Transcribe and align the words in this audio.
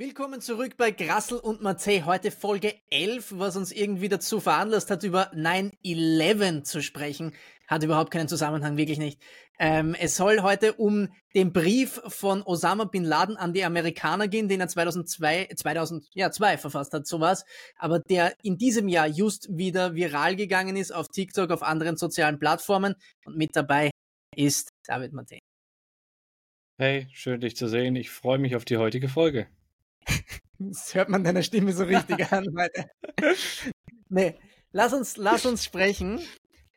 Willkommen 0.00 0.40
zurück 0.40 0.76
bei 0.76 0.92
Grassel 0.92 1.38
und 1.38 1.60
Matze. 1.60 2.04
Heute 2.04 2.30
Folge 2.30 2.72
11, 2.88 3.34
was 3.36 3.56
uns 3.56 3.72
irgendwie 3.72 4.08
dazu 4.08 4.38
veranlasst 4.38 4.92
hat, 4.92 5.02
über 5.02 5.32
9-11 5.34 6.62
zu 6.62 6.82
sprechen. 6.82 7.32
Hat 7.66 7.82
überhaupt 7.82 8.12
keinen 8.12 8.28
Zusammenhang, 8.28 8.76
wirklich 8.76 9.00
nicht. 9.00 9.20
Ähm, 9.58 9.96
es 9.98 10.16
soll 10.16 10.42
heute 10.42 10.74
um 10.74 11.08
den 11.34 11.52
Brief 11.52 12.00
von 12.06 12.44
Osama 12.44 12.84
Bin 12.84 13.02
Laden 13.02 13.36
an 13.36 13.52
die 13.52 13.64
Amerikaner 13.64 14.28
gehen, 14.28 14.46
den 14.46 14.60
er 14.60 14.68
2002, 14.68 15.48
2002 15.56 16.58
verfasst 16.58 16.92
hat, 16.92 17.08
sowas. 17.08 17.44
Aber 17.76 17.98
der 17.98 18.34
in 18.44 18.56
diesem 18.56 18.86
Jahr 18.86 19.08
just 19.08 19.48
wieder 19.50 19.96
viral 19.96 20.36
gegangen 20.36 20.76
ist 20.76 20.94
auf 20.94 21.08
TikTok, 21.08 21.50
auf 21.50 21.64
anderen 21.64 21.96
sozialen 21.96 22.38
Plattformen. 22.38 22.94
Und 23.24 23.36
mit 23.36 23.56
dabei 23.56 23.90
ist 24.36 24.70
David 24.86 25.12
Matze. 25.12 25.40
Hey, 26.80 27.08
schön 27.12 27.40
dich 27.40 27.56
zu 27.56 27.66
sehen. 27.66 27.96
Ich 27.96 28.10
freue 28.10 28.38
mich 28.38 28.54
auf 28.54 28.64
die 28.64 28.76
heutige 28.76 29.08
Folge. 29.08 29.48
Das 30.58 30.94
hört 30.94 31.08
man 31.08 31.22
deiner 31.22 31.42
Stimme 31.42 31.72
so 31.72 31.84
richtig 31.84 32.32
an 32.32 32.46
heute. 32.58 32.90
nee, 34.08 34.34
lass 34.72 34.92
uns, 34.92 35.16
lass 35.16 35.46
uns 35.46 35.64
sprechen. 35.64 36.20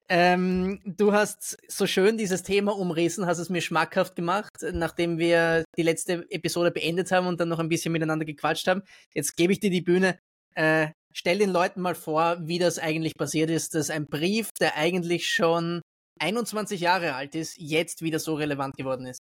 Ähm, 0.08 0.82
du 0.86 1.14
hast 1.14 1.58
so 1.70 1.88
schön 1.88 2.18
dieses 2.18 2.44
Thema 2.44 2.78
umrissen, 2.78 3.26
hast 3.26 3.38
es 3.38 3.50
mir 3.50 3.62
schmackhaft 3.62 4.16
gemacht, 4.16 4.52
nachdem 4.74 5.18
wir 5.18 5.64
die 5.78 5.84
letzte 5.84 6.26
Episode 6.30 6.70
beendet 6.72 7.12
haben 7.12 7.28
und 7.28 7.40
dann 7.40 7.48
noch 7.48 7.60
ein 7.60 7.70
bisschen 7.70 7.94
miteinander 7.94 8.26
gequatscht 8.26 8.68
haben. 8.68 8.84
Jetzt 9.14 9.38
gebe 9.38 9.54
ich 9.54 9.62
dir 9.62 9.70
die 9.70 9.82
Bühne. 9.82 10.20
Äh, 10.54 10.90
stell 11.14 11.38
den 11.38 11.50
Leuten 11.50 11.80
mal 11.80 11.96
vor, 11.96 12.38
wie 12.42 12.60
das 12.60 12.78
eigentlich 12.78 13.16
passiert 13.16 13.50
ist, 13.50 13.74
dass 13.74 13.90
ein 13.90 14.08
Brief, 14.08 14.50
der 14.60 14.76
eigentlich 14.76 15.30
schon 15.30 15.82
21 16.20 16.82
Jahre 16.82 17.16
alt 17.16 17.34
ist, 17.34 17.58
jetzt 17.58 18.02
wieder 18.02 18.20
so 18.20 18.36
relevant 18.36 18.76
geworden 18.76 19.08
ist. 19.08 19.21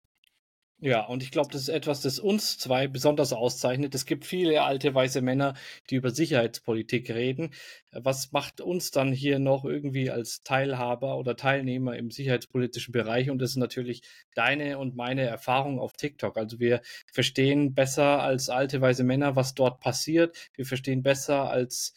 Ja, 0.83 1.05
und 1.05 1.23
ich 1.23 1.31
glaube, 1.31 1.51
das 1.53 1.63
ist 1.63 1.69
etwas, 1.69 2.01
das 2.01 2.19
uns 2.19 2.57
zwei 2.57 2.89
besonders 2.89 3.35
auszeichnet. 3.35 3.95
Es 3.95 4.07
gibt 4.07 4.25
viele 4.25 4.63
alte 4.63 4.95
weiße 4.95 5.21
Männer, 5.21 5.53
die 5.91 5.97
über 5.97 6.11
Sicherheitspolitik 6.11 7.11
reden. 7.11 7.51
Was 7.93 8.33
macht 8.33 8.63
uns 8.63 8.91
dann 8.91 9.13
hier 9.13 9.39
noch 9.39 9.67
irgendwie 9.67 10.11
als 10.11 10.43
Teilhaber 10.43 11.19
oder 11.19 11.37
Teilnehmer 11.37 11.97
im 11.99 12.11
sicherheitspolitischen 12.11 12.93
Bereich? 12.93 13.29
Und 13.29 13.41
das 13.43 13.51
ist 13.51 13.57
natürlich 13.57 14.01
deine 14.35 14.79
und 14.79 14.97
meine 14.97 15.23
Erfahrung 15.27 15.79
auf 15.79 15.93
TikTok. 15.93 16.39
Also 16.39 16.61
wir 16.61 16.81
verstehen 17.13 17.75
besser 17.75 18.23
als 18.23 18.49
alte 18.49 18.81
weiße 18.81 19.05
Männer, 19.05 19.37
was 19.37 19.55
dort 19.55 19.81
passiert. 19.81 20.35
Wir 20.55 20.65
verstehen 20.65 21.03
besser 21.03 21.51
als 21.51 21.93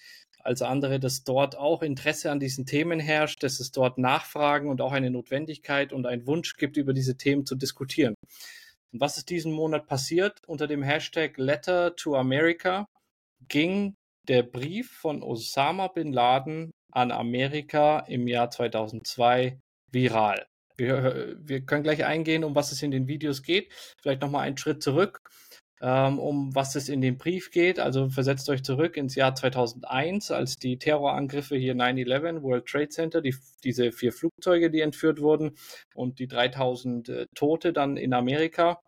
als 0.45 0.61
andere, 0.61 0.99
dass 0.99 1.23
dort 1.23 1.57
auch 1.57 1.83
Interesse 1.83 2.29
an 2.29 2.41
diesen 2.41 2.65
Themen 2.65 2.99
herrscht, 2.99 3.43
dass 3.43 3.61
es 3.61 3.71
dort 3.71 3.97
Nachfragen 3.97 4.67
und 4.67 4.81
auch 4.81 4.91
eine 4.91 5.09
Notwendigkeit 5.09 5.93
und 5.93 6.05
einen 6.05 6.27
Wunsch 6.27 6.57
gibt, 6.57 6.75
über 6.75 6.91
diese 6.91 7.15
Themen 7.15 7.45
zu 7.45 7.55
diskutieren. 7.55 8.15
Und 8.93 9.01
was 9.01 9.17
ist 9.17 9.29
diesen 9.29 9.51
Monat 9.51 9.87
passiert? 9.87 10.39
Unter 10.45 10.67
dem 10.67 10.83
Hashtag 10.83 11.37
Letter 11.37 11.95
to 11.95 12.15
America 12.15 12.87
ging 13.47 13.95
der 14.27 14.43
Brief 14.43 14.91
von 14.91 15.23
Osama 15.23 15.87
bin 15.87 16.13
Laden 16.13 16.71
an 16.91 17.11
Amerika 17.11 17.99
im 18.07 18.27
Jahr 18.27 18.51
2002 18.51 19.59
viral. 19.91 20.45
Wir, 20.77 21.35
wir 21.39 21.61
können 21.61 21.83
gleich 21.83 22.05
eingehen, 22.05 22.43
um 22.43 22.55
was 22.55 22.71
es 22.71 22.81
in 22.81 22.91
den 22.91 23.07
Videos 23.07 23.43
geht. 23.43 23.71
Vielleicht 24.01 24.21
nochmal 24.21 24.47
einen 24.47 24.57
Schritt 24.57 24.81
zurück 24.81 25.21
um 25.87 26.55
was 26.55 26.75
es 26.75 26.87
in 26.87 27.01
dem 27.01 27.17
Brief 27.17 27.51
geht. 27.51 27.79
Also 27.79 28.09
versetzt 28.09 28.49
euch 28.49 28.63
zurück 28.63 28.95
ins 28.95 29.15
Jahr 29.15 29.35
2001, 29.35 30.31
als 30.31 30.55
die 30.55 30.77
Terrorangriffe 30.77 31.57
hier 31.57 31.75
9-11, 31.75 32.41
World 32.41 32.65
Trade 32.65 32.89
Center, 32.89 33.21
die, 33.21 33.35
diese 33.63 33.91
vier 33.91 34.13
Flugzeuge, 34.13 34.71
die 34.71 34.81
entführt 34.81 35.19
wurden 35.19 35.57
und 35.93 36.19
die 36.19 36.27
3000 36.27 37.09
äh, 37.09 37.25
Tote 37.35 37.73
dann 37.73 37.97
in 37.97 38.13
Amerika. 38.13 38.79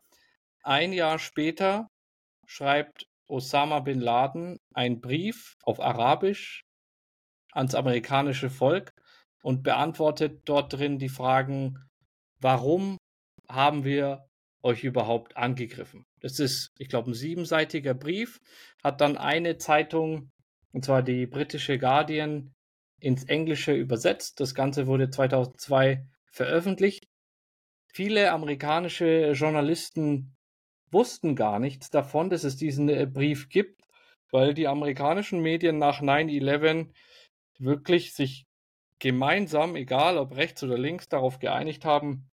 Ein 0.63 0.93
Jahr 0.93 1.19
später 1.19 1.89
schreibt 2.47 3.07
Osama 3.27 3.79
bin 3.79 3.99
Laden 3.99 4.57
einen 4.73 5.01
Brief 5.01 5.57
auf 5.63 5.79
Arabisch 5.79 6.63
ans 7.51 7.75
amerikanische 7.75 8.49
Volk 8.49 8.93
und 9.41 9.63
beantwortet 9.63 10.41
dort 10.45 10.73
drin 10.73 10.99
die 10.99 11.09
Fragen, 11.09 11.77
warum 12.39 12.97
haben 13.49 13.83
wir 13.83 14.24
euch 14.65 14.83
überhaupt 14.83 15.37
angegriffen? 15.37 16.05
Das 16.19 16.39
ist, 16.39 16.71
ich 16.77 16.89
glaube, 16.89 17.11
ein 17.11 17.13
siebenseitiger 17.13 17.93
Brief, 17.93 18.41
hat 18.83 18.99
dann 18.99 19.17
eine 19.17 19.57
Zeitung, 19.57 20.31
und 20.73 20.83
zwar 20.83 21.03
die 21.03 21.27
britische 21.27 21.77
Guardian, 21.77 22.53
ins 22.99 23.25
Englische 23.25 23.73
übersetzt. 23.73 24.39
Das 24.39 24.55
Ganze 24.55 24.87
wurde 24.87 25.09
2002 25.09 26.05
veröffentlicht. 26.31 27.07
Viele 27.93 28.31
amerikanische 28.31 29.31
Journalisten 29.31 30.35
wussten 30.91 31.35
gar 31.35 31.59
nichts 31.59 31.89
davon, 31.89 32.29
dass 32.29 32.43
es 32.43 32.57
diesen 32.57 32.89
äh, 32.89 33.05
Brief 33.05 33.49
gibt, 33.49 33.81
weil 34.31 34.53
die 34.53 34.67
amerikanischen 34.67 35.41
Medien 35.41 35.77
nach 35.77 36.01
9-11 36.01 36.89
wirklich 37.59 38.13
sich 38.13 38.45
gemeinsam, 38.99 39.75
egal 39.75 40.17
ob 40.17 40.35
rechts 40.35 40.63
oder 40.63 40.77
links, 40.77 41.07
darauf 41.07 41.39
geeinigt 41.39 41.85
haben, 41.85 42.29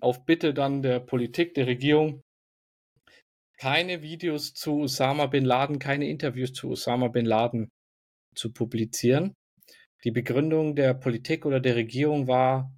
auf 0.00 0.24
Bitte 0.24 0.54
dann 0.54 0.82
der 0.82 1.00
Politik, 1.00 1.54
der 1.54 1.66
Regierung, 1.66 2.22
keine 3.58 4.02
Videos 4.02 4.54
zu 4.54 4.80
Osama 4.80 5.26
bin 5.26 5.44
Laden, 5.44 5.78
keine 5.78 6.08
Interviews 6.08 6.52
zu 6.52 6.70
Osama 6.70 7.08
bin 7.08 7.26
Laden 7.26 7.68
zu 8.34 8.52
publizieren. 8.52 9.34
Die 10.04 10.10
Begründung 10.10 10.74
der 10.74 10.94
Politik 10.94 11.44
oder 11.44 11.60
der 11.60 11.76
Regierung 11.76 12.26
war, 12.26 12.72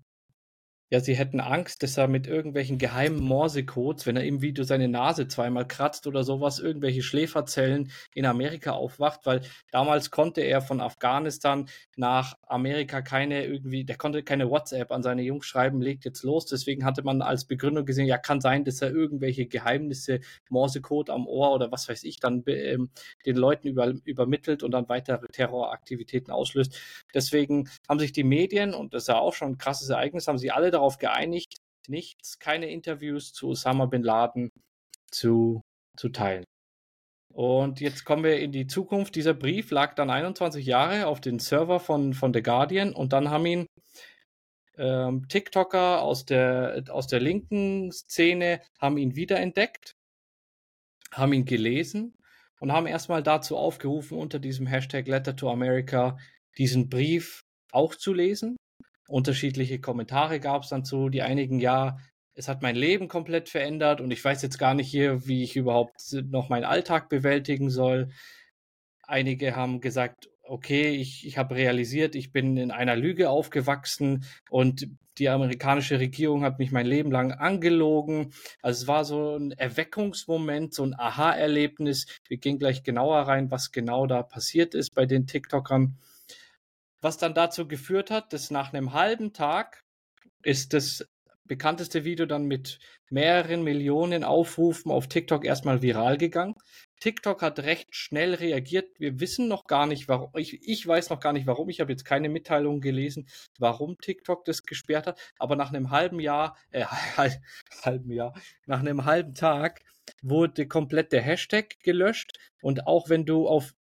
ja, 0.92 1.00
sie 1.00 1.16
hätten 1.16 1.40
Angst, 1.40 1.82
dass 1.82 1.96
er 1.96 2.06
mit 2.06 2.26
irgendwelchen 2.26 2.76
geheimen 2.76 3.18
Morsecodes, 3.18 4.04
wenn 4.04 4.16
er 4.16 4.24
im 4.24 4.42
Video 4.42 4.62
seine 4.62 4.88
Nase 4.88 5.26
zweimal 5.26 5.66
kratzt 5.66 6.06
oder 6.06 6.22
sowas, 6.22 6.58
irgendwelche 6.58 7.02
Schläferzellen 7.02 7.90
in 8.12 8.26
Amerika 8.26 8.72
aufwacht, 8.72 9.24
weil 9.24 9.40
damals 9.70 10.10
konnte 10.10 10.42
er 10.42 10.60
von 10.60 10.82
Afghanistan 10.82 11.66
nach 11.96 12.36
Amerika 12.46 13.00
keine 13.00 13.46
irgendwie, 13.46 13.84
der 13.84 13.96
konnte 13.96 14.22
keine 14.22 14.50
WhatsApp 14.50 14.92
an 14.92 15.02
seine 15.02 15.22
Jungs 15.22 15.46
schreiben, 15.46 15.80
legt 15.80 16.04
jetzt 16.04 16.24
los. 16.24 16.44
Deswegen 16.44 16.84
hatte 16.84 17.02
man 17.02 17.22
als 17.22 17.46
Begründung 17.46 17.86
gesehen, 17.86 18.04
ja, 18.04 18.18
kann 18.18 18.42
sein, 18.42 18.66
dass 18.66 18.82
er 18.82 18.90
irgendwelche 18.90 19.46
Geheimnisse, 19.46 20.20
Morsecode 20.50 21.08
am 21.08 21.26
Ohr 21.26 21.54
oder 21.54 21.72
was 21.72 21.88
weiß 21.88 22.04
ich, 22.04 22.20
dann 22.20 22.44
ähm, 22.48 22.90
den 23.24 23.36
Leuten 23.36 23.66
über, 23.66 23.94
übermittelt 24.04 24.62
und 24.62 24.72
dann 24.72 24.90
weitere 24.90 25.26
Terroraktivitäten 25.28 26.30
auslöst. 26.30 26.78
Deswegen 27.14 27.68
haben 27.88 27.98
sich 27.98 28.12
die 28.12 28.24
Medien, 28.24 28.74
und 28.74 28.94
das 28.94 29.04
ist 29.04 29.08
ja 29.08 29.18
auch 29.18 29.34
schon 29.34 29.52
ein 29.52 29.58
krasses 29.58 29.88
Ereignis, 29.88 30.28
haben 30.28 30.38
sie 30.38 30.50
alle 30.50 30.70
darauf 30.70 30.92
darauf 30.92 30.98
geeinigt, 30.98 31.58
nichts, 31.88 32.38
keine 32.38 32.70
Interviews 32.70 33.32
zu 33.32 33.48
Osama 33.48 33.86
bin 33.86 34.02
Laden 34.02 34.50
zu, 35.10 35.62
zu 35.96 36.08
teilen. 36.10 36.44
Und 37.32 37.80
jetzt 37.80 38.04
kommen 38.04 38.24
wir 38.24 38.40
in 38.40 38.52
die 38.52 38.66
Zukunft. 38.66 39.14
Dieser 39.14 39.32
Brief 39.32 39.70
lag 39.70 39.94
dann 39.94 40.10
21 40.10 40.66
Jahre 40.66 41.06
auf 41.06 41.20
den 41.20 41.38
Server 41.38 41.80
von, 41.80 42.12
von 42.12 42.34
The 42.34 42.42
Guardian 42.42 42.92
und 42.92 43.12
dann 43.12 43.30
haben 43.30 43.46
ihn 43.46 43.66
ähm, 44.76 45.28
TikToker 45.28 46.02
aus 46.02 46.24
der, 46.24 46.84
aus 46.90 47.06
der 47.06 47.20
linken 47.20 47.90
Szene 47.90 48.60
haben 48.78 48.98
ihn 48.98 49.16
wiederentdeckt, 49.16 49.94
haben 51.10 51.32
ihn 51.32 51.44
gelesen 51.44 52.14
und 52.60 52.72
haben 52.72 52.86
erstmal 52.86 53.22
dazu 53.22 53.56
aufgerufen, 53.56 54.18
unter 54.18 54.38
diesem 54.38 54.66
Hashtag 54.66 55.08
Letter 55.08 55.34
to 55.34 55.50
America 55.50 56.18
diesen 56.58 56.88
Brief 56.88 57.42
auch 57.70 57.94
zu 57.94 58.12
lesen 58.12 58.56
unterschiedliche 59.12 59.78
Kommentare 59.78 60.40
gab 60.40 60.62
es 60.62 60.70
dann 60.70 60.84
zu, 60.84 61.10
die 61.10 61.22
einigen, 61.22 61.60
ja, 61.60 61.98
es 62.34 62.48
hat 62.48 62.62
mein 62.62 62.76
Leben 62.76 63.08
komplett 63.08 63.50
verändert 63.50 64.00
und 64.00 64.10
ich 64.10 64.24
weiß 64.24 64.40
jetzt 64.40 64.58
gar 64.58 64.72
nicht 64.72 64.88
hier, 64.88 65.26
wie 65.26 65.42
ich 65.42 65.54
überhaupt 65.54 66.00
noch 66.30 66.48
meinen 66.48 66.64
Alltag 66.64 67.10
bewältigen 67.10 67.68
soll. 67.68 68.08
Einige 69.02 69.54
haben 69.54 69.82
gesagt, 69.82 70.30
okay, 70.42 70.90
ich, 70.92 71.26
ich 71.26 71.36
habe 71.36 71.56
realisiert, 71.56 72.14
ich 72.14 72.32
bin 72.32 72.56
in 72.56 72.70
einer 72.70 72.96
Lüge 72.96 73.28
aufgewachsen 73.28 74.24
und 74.48 74.88
die 75.18 75.28
amerikanische 75.28 76.00
Regierung 76.00 76.42
hat 76.42 76.58
mich 76.58 76.72
mein 76.72 76.86
Leben 76.86 77.12
lang 77.12 77.32
angelogen. 77.32 78.32
Also 78.62 78.82
es 78.82 78.88
war 78.88 79.04
so 79.04 79.36
ein 79.36 79.52
Erweckungsmoment, 79.52 80.72
so 80.72 80.84
ein 80.84 80.94
Aha-Erlebnis. 80.98 82.06
Wir 82.28 82.38
gehen 82.38 82.58
gleich 82.58 82.82
genauer 82.82 83.18
rein, 83.18 83.50
was 83.50 83.72
genau 83.72 84.06
da 84.06 84.22
passiert 84.22 84.74
ist 84.74 84.94
bei 84.94 85.04
den 85.04 85.26
TikTokern 85.26 85.98
was 87.02 87.18
dann 87.18 87.34
dazu 87.34 87.68
geführt 87.68 88.10
hat, 88.10 88.32
dass 88.32 88.50
nach 88.50 88.72
einem 88.72 88.94
halben 88.94 89.34
Tag 89.34 89.82
ist 90.42 90.72
das 90.72 91.04
bekannteste 91.44 92.04
Video 92.04 92.24
dann 92.24 92.44
mit 92.44 92.78
mehreren 93.10 93.62
Millionen 93.62 94.24
Aufrufen 94.24 94.90
auf 94.90 95.08
TikTok 95.08 95.44
erstmal 95.44 95.82
viral 95.82 96.16
gegangen. 96.16 96.54
TikTok 97.00 97.42
hat 97.42 97.58
recht 97.58 97.94
schnell 97.94 98.34
reagiert. 98.34 98.88
Wir 98.98 99.20
wissen 99.20 99.48
noch 99.48 99.64
gar 99.66 99.86
nicht, 99.86 100.08
warum. 100.08 100.30
Ich, 100.36 100.66
ich 100.66 100.86
weiß 100.86 101.10
noch 101.10 101.20
gar 101.20 101.32
nicht, 101.32 101.46
warum. 101.46 101.68
Ich 101.68 101.80
habe 101.80 101.92
jetzt 101.92 102.04
keine 102.04 102.28
Mitteilung 102.28 102.80
gelesen, 102.80 103.28
warum 103.58 103.98
TikTok 103.98 104.44
das 104.44 104.62
gesperrt 104.62 105.06
hat. 105.06 105.20
Aber 105.38 105.56
nach 105.56 105.72
einem 105.72 105.90
halben 105.90 106.20
Jahr, 106.20 106.56
äh, 106.70 106.84
halben 107.82 108.12
Jahr, 108.12 108.34
nach 108.66 108.80
einem 108.80 109.04
halben 109.04 109.34
Tag 109.34 109.82
wurde 110.22 110.66
komplett 110.66 111.12
der 111.12 111.22
Hashtag 111.22 111.80
gelöscht. 111.82 112.38
Und 112.62 112.86
auch 112.86 113.08
wenn 113.08 113.26
du 113.26 113.48
auf, 113.48 113.74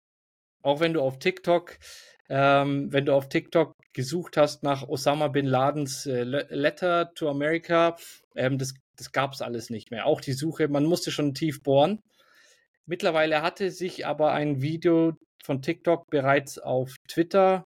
auch 0.64 0.80
wenn 0.80 0.94
du 0.94 1.02
auf 1.02 1.20
TikTok 1.20 1.78
ähm, 2.30 2.92
wenn 2.94 3.06
du 3.06 3.14
auf 3.14 3.28
TikTok 3.28 3.74
gesucht 3.94 4.38
hast 4.38 4.64
nach 4.64 4.88
Osama 4.88 5.28
bin 5.28 5.46
Ladens 5.46 6.06
äh, 6.06 6.24
Letter 6.24 7.14
to 7.16 7.30
America, 7.30 7.96
ähm, 8.36 8.58
das, 8.58 8.76
das 8.96 9.12
gab 9.12 9.34
es 9.34 9.42
alles 9.42 9.70
nicht 9.70 9.92
mehr. 9.92 10.06
Auch 10.06 10.22
die 10.22 10.34
Suche, 10.34 10.68
man 10.68 10.86
musste 10.86 11.12
schon 11.12 11.34
tief 11.34 11.64
bohren. 11.64 12.00
Mittlerweile 12.86 13.42
hatte 13.42 13.72
sich 13.72 14.06
aber 14.06 14.34
ein 14.34 14.62
Video 14.62 15.14
von 15.44 15.62
TikTok 15.62 16.08
bereits 16.10 16.60
auf 16.60 16.96
Twitter 17.08 17.64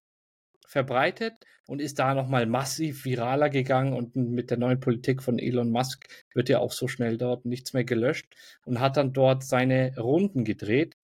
verbreitet 0.66 1.34
und 1.66 1.80
ist 1.80 1.98
da 1.98 2.14
nochmal 2.14 2.46
massiv 2.46 3.04
viraler 3.04 3.48
gegangen 3.48 3.94
und 3.94 4.16
mit 4.16 4.50
der 4.50 4.58
neuen 4.58 4.80
Politik 4.80 5.22
von 5.22 5.38
Elon 5.38 5.70
Musk 5.70 6.06
wird 6.34 6.48
ja 6.48 6.58
auch 6.58 6.72
so 6.72 6.88
schnell 6.88 7.16
dort 7.16 7.44
nichts 7.44 7.72
mehr 7.72 7.84
gelöscht 7.84 8.26
und 8.64 8.80
hat 8.80 8.96
dann 8.96 9.12
dort 9.12 9.44
seine 9.44 9.96
Runden 9.98 10.44
gedreht. 10.44 10.94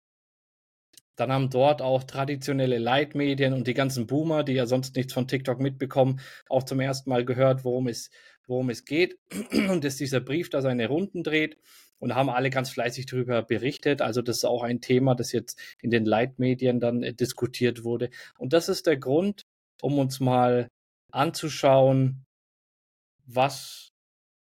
Dann 1.21 1.31
haben 1.31 1.51
dort 1.51 1.83
auch 1.83 2.03
traditionelle 2.05 2.79
Leitmedien 2.79 3.53
und 3.53 3.67
die 3.67 3.75
ganzen 3.75 4.07
Boomer, 4.07 4.43
die 4.43 4.55
ja 4.55 4.65
sonst 4.65 4.97
nichts 4.97 5.13
von 5.13 5.29
TikTok 5.29 5.61
mitbekommen, 5.61 6.21
auch 6.49 6.63
zum 6.63 6.81
ersten 6.81 7.11
Mal 7.11 7.27
gehört, 7.27 7.63
worum 7.63 7.89
es, 7.89 8.11
worum 8.47 8.71
es 8.71 8.87
geht 8.87 9.19
und 9.69 9.85
dass 9.85 9.97
dieser 9.97 10.21
Brief 10.21 10.49
da 10.49 10.63
seine 10.63 10.89
Runden 10.89 11.23
dreht 11.23 11.59
und 11.99 12.15
haben 12.15 12.31
alle 12.31 12.49
ganz 12.49 12.71
fleißig 12.71 13.05
darüber 13.05 13.43
berichtet. 13.43 14.01
Also 14.01 14.23
das 14.23 14.39
ist 14.39 14.45
auch 14.47 14.63
ein 14.63 14.81
Thema, 14.81 15.15
das 15.15 15.33
jetzt 15.33 15.61
in 15.83 15.91
den 15.91 16.07
Leitmedien 16.07 16.81
dann 16.81 17.03
äh, 17.03 17.13
diskutiert 17.13 17.85
wurde. 17.85 18.09
Und 18.39 18.55
das 18.55 18.71
ist 18.71 18.87
der 18.87 18.97
Grund, 18.97 19.43
um 19.83 19.99
uns 19.99 20.21
mal 20.21 20.69
anzuschauen, 21.13 22.25
was 23.27 23.91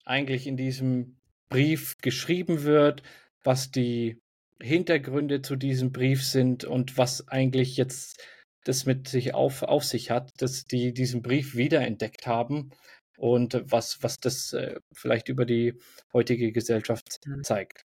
eigentlich 0.06 0.48
in 0.48 0.56
diesem 0.56 1.18
Brief 1.50 1.98
geschrieben 1.98 2.64
wird, 2.64 3.04
was 3.44 3.70
die 3.70 4.23
Hintergründe 4.62 5.42
zu 5.42 5.56
diesem 5.56 5.92
Brief 5.92 6.24
sind 6.24 6.64
und 6.64 6.98
was 6.98 7.28
eigentlich 7.28 7.78
jetzt 7.78 8.22
das 8.64 8.86
mit 8.86 9.08
sich 9.08 9.34
auf, 9.34 9.64
auf 9.64 9.84
sich 9.84 10.10
hat, 10.10 10.32
dass 10.38 10.66
die 10.66 10.94
diesen 10.94 11.22
Brief 11.22 11.56
wiederentdeckt 11.56 12.28
haben 12.28 12.72
und 13.18 13.62
was, 13.66 14.02
was 14.02 14.18
das 14.20 14.54
äh, 14.54 14.80
vielleicht 14.94 15.30
über 15.30 15.46
die 15.46 15.74
heutige 16.14 16.52
Gesellschaft 16.52 17.20
mhm. 17.26 17.44
zeigt. 17.44 17.86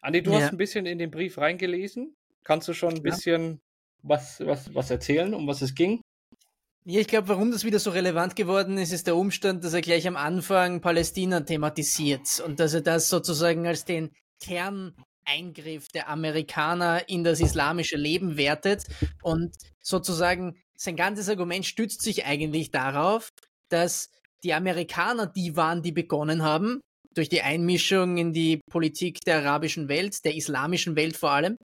Andi, 0.00 0.22
du 0.22 0.32
ja. 0.32 0.40
hast 0.40 0.50
ein 0.50 0.58
bisschen 0.58 0.86
in 0.86 0.98
den 0.98 1.10
Brief 1.10 1.38
reingelesen. 1.38 2.14
Kannst 2.44 2.68
du 2.68 2.72
schon 2.72 2.94
ein 2.94 3.02
bisschen 3.02 3.52
ja. 3.52 3.58
was, 4.02 4.40
was, 4.40 4.74
was 4.74 4.90
erzählen, 4.90 5.34
um 5.34 5.46
was 5.46 5.62
es 5.62 5.74
ging? 5.74 6.00
Ja, 6.84 7.00
ich 7.00 7.08
glaube, 7.08 7.28
warum 7.28 7.50
das 7.50 7.64
wieder 7.64 7.78
so 7.78 7.90
relevant 7.90 8.34
geworden 8.34 8.78
ist, 8.78 8.92
ist 8.92 9.06
der 9.06 9.16
Umstand, 9.16 9.62
dass 9.62 9.74
er 9.74 9.82
gleich 9.82 10.06
am 10.08 10.16
Anfang 10.16 10.80
Palästina 10.80 11.40
thematisiert 11.40 12.40
und 12.40 12.60
dass 12.60 12.72
er 12.72 12.80
das 12.80 13.08
sozusagen 13.10 13.66
als 13.66 13.84
den 13.84 14.10
Kerneingriff 15.28 15.88
der 15.88 16.08
Amerikaner 16.08 17.08
in 17.08 17.24
das 17.24 17.40
islamische 17.40 17.96
Leben 17.96 18.36
wertet. 18.36 18.84
Und 19.22 19.54
sozusagen 19.80 20.56
sein 20.76 20.96
ganzes 20.96 21.28
Argument 21.28 21.66
stützt 21.66 22.02
sich 22.02 22.24
eigentlich 22.24 22.70
darauf, 22.70 23.30
dass 23.68 24.10
die 24.42 24.54
Amerikaner 24.54 25.26
die 25.26 25.56
waren, 25.56 25.82
die 25.82 25.92
begonnen 25.92 26.42
haben, 26.42 26.80
durch 27.14 27.28
die 27.28 27.42
Einmischung 27.42 28.16
in 28.16 28.32
die 28.32 28.60
Politik 28.70 29.18
der 29.26 29.38
arabischen 29.38 29.88
Welt, 29.88 30.24
der 30.24 30.36
islamischen 30.36 30.96
Welt 30.96 31.16
vor 31.16 31.30
allem, 31.30 31.56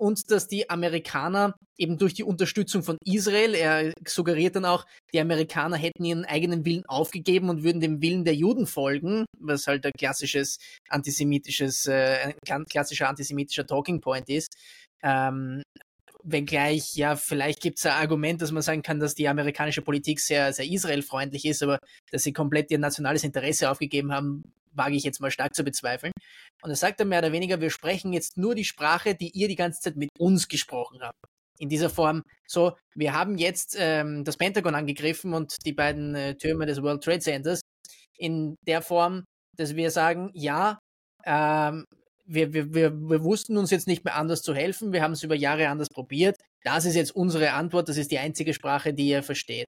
und 0.00 0.30
dass 0.30 0.48
die 0.48 0.70
Amerikaner 0.70 1.54
eben 1.76 1.98
durch 1.98 2.14
die 2.14 2.24
Unterstützung 2.24 2.82
von 2.82 2.96
Israel, 3.04 3.54
er 3.54 3.92
suggeriert 4.06 4.56
dann 4.56 4.64
auch, 4.64 4.86
die 5.12 5.20
Amerikaner 5.20 5.76
hätten 5.76 6.04
ihren 6.04 6.24
eigenen 6.24 6.64
Willen 6.64 6.86
aufgegeben 6.86 7.50
und 7.50 7.62
würden 7.62 7.80
dem 7.80 8.00
Willen 8.00 8.24
der 8.24 8.34
Juden 8.34 8.66
folgen, 8.66 9.26
was 9.38 9.66
halt 9.66 9.84
ein 9.84 9.92
klassisches 9.98 10.56
antisemitisches, 10.88 11.86
äh, 11.86 12.32
ein 12.48 12.64
klassischer 12.64 13.08
antisemitischer 13.10 13.66
Talking 13.66 14.00
Point 14.00 14.30
ist. 14.30 14.54
Ähm, 15.02 15.62
wenngleich, 16.22 16.94
ja, 16.94 17.16
vielleicht 17.16 17.60
gibt 17.60 17.78
es 17.78 17.86
ein 17.86 17.92
Argument, 17.92 18.40
dass 18.40 18.52
man 18.52 18.62
sagen 18.62 18.82
kann, 18.82 19.00
dass 19.00 19.14
die 19.14 19.28
amerikanische 19.28 19.82
Politik 19.82 20.20
sehr, 20.20 20.52
sehr 20.54 20.66
israelfreundlich 20.66 21.44
ist, 21.44 21.62
aber 21.62 21.78
dass 22.10 22.22
sie 22.22 22.32
komplett 22.32 22.70
ihr 22.70 22.78
nationales 22.78 23.24
Interesse 23.24 23.70
aufgegeben 23.70 24.12
haben, 24.12 24.44
wage 24.72 24.96
ich 24.96 25.04
jetzt 25.04 25.20
mal 25.20 25.30
stark 25.30 25.54
zu 25.54 25.64
bezweifeln. 25.64 26.12
Und 26.62 26.70
er 26.70 26.76
sagt 26.76 27.00
dann 27.00 27.08
mehr 27.08 27.20
oder 27.20 27.32
weniger, 27.32 27.60
wir 27.60 27.70
sprechen 27.70 28.12
jetzt 28.12 28.36
nur 28.36 28.54
die 28.54 28.64
Sprache, 28.64 29.14
die 29.14 29.30
ihr 29.30 29.48
die 29.48 29.56
ganze 29.56 29.80
Zeit 29.80 29.96
mit 29.96 30.10
uns 30.18 30.48
gesprochen 30.48 31.00
habt. 31.02 31.18
In 31.58 31.68
dieser 31.68 31.90
Form, 31.90 32.22
so, 32.46 32.76
wir 32.94 33.12
haben 33.12 33.36
jetzt 33.36 33.76
ähm, 33.78 34.24
das 34.24 34.36
Pentagon 34.36 34.74
angegriffen 34.74 35.34
und 35.34 35.56
die 35.66 35.72
beiden 35.72 36.14
äh, 36.14 36.34
Türme 36.36 36.66
des 36.66 36.82
World 36.82 37.04
Trade 37.04 37.20
Centers 37.20 37.60
in 38.16 38.56
der 38.66 38.82
Form, 38.82 39.24
dass 39.56 39.76
wir 39.76 39.90
sagen, 39.90 40.30
ja, 40.34 40.78
ähm, 41.24 41.84
wir, 42.24 42.52
wir, 42.52 42.72
wir, 42.72 42.92
wir 42.92 43.24
wussten 43.24 43.56
uns 43.56 43.70
jetzt 43.70 43.88
nicht 43.88 44.04
mehr 44.04 44.14
anders 44.14 44.42
zu 44.42 44.54
helfen, 44.54 44.92
wir 44.92 45.02
haben 45.02 45.12
es 45.12 45.22
über 45.22 45.34
Jahre 45.34 45.68
anders 45.68 45.88
probiert. 45.88 46.36
Das 46.62 46.84
ist 46.84 46.94
jetzt 46.94 47.14
unsere 47.14 47.52
Antwort, 47.52 47.88
das 47.88 47.96
ist 47.96 48.10
die 48.10 48.18
einzige 48.18 48.54
Sprache, 48.54 48.94
die 48.94 49.08
ihr 49.08 49.22
versteht. 49.22 49.66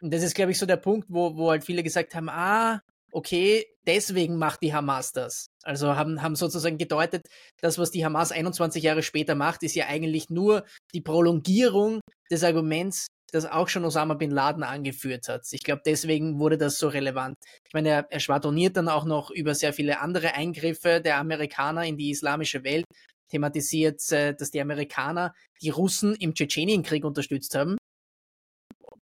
Und 0.00 0.12
das 0.12 0.22
ist, 0.22 0.34
glaube 0.34 0.50
ich, 0.50 0.58
so 0.58 0.66
der 0.66 0.76
Punkt, 0.76 1.06
wo, 1.10 1.36
wo 1.36 1.50
halt 1.50 1.64
viele 1.64 1.82
gesagt 1.82 2.14
haben, 2.14 2.28
ah, 2.28 2.80
okay, 3.12 3.66
deswegen 3.86 4.36
macht 4.36 4.62
die 4.62 4.74
Hamas 4.74 5.12
das. 5.12 5.46
Also 5.62 5.96
haben, 5.96 6.22
haben 6.22 6.36
sozusagen 6.36 6.78
gedeutet, 6.78 7.22
das, 7.60 7.78
was 7.78 7.90
die 7.90 8.04
Hamas 8.04 8.32
21 8.32 8.82
Jahre 8.82 9.02
später 9.02 9.34
macht, 9.34 9.62
ist 9.62 9.74
ja 9.74 9.86
eigentlich 9.86 10.30
nur 10.30 10.64
die 10.94 11.00
Prolongierung 11.00 12.00
des 12.30 12.44
Arguments, 12.44 13.06
das 13.32 13.46
auch 13.46 13.68
schon 13.68 13.84
Osama 13.84 14.14
bin 14.14 14.30
Laden 14.30 14.62
angeführt 14.62 15.28
hat. 15.28 15.42
Ich 15.52 15.62
glaube, 15.62 15.82
deswegen 15.84 16.38
wurde 16.38 16.58
das 16.58 16.78
so 16.78 16.88
relevant. 16.88 17.36
Ich 17.66 17.74
meine, 17.74 17.88
er, 17.88 18.06
er 18.10 18.20
schwadroniert 18.20 18.76
dann 18.76 18.88
auch 18.88 19.04
noch 19.04 19.30
über 19.30 19.54
sehr 19.54 19.72
viele 19.72 20.00
andere 20.00 20.34
Eingriffe 20.34 21.00
der 21.00 21.18
Amerikaner 21.18 21.84
in 21.84 21.96
die 21.96 22.10
islamische 22.10 22.64
Welt, 22.64 22.84
thematisiert, 23.30 24.00
äh, 24.12 24.34
dass 24.34 24.50
die 24.50 24.60
Amerikaner 24.60 25.34
die 25.62 25.70
Russen 25.70 26.14
im 26.16 26.34
Tschetschenienkrieg 26.34 27.04
unterstützt 27.04 27.54
haben. 27.54 27.76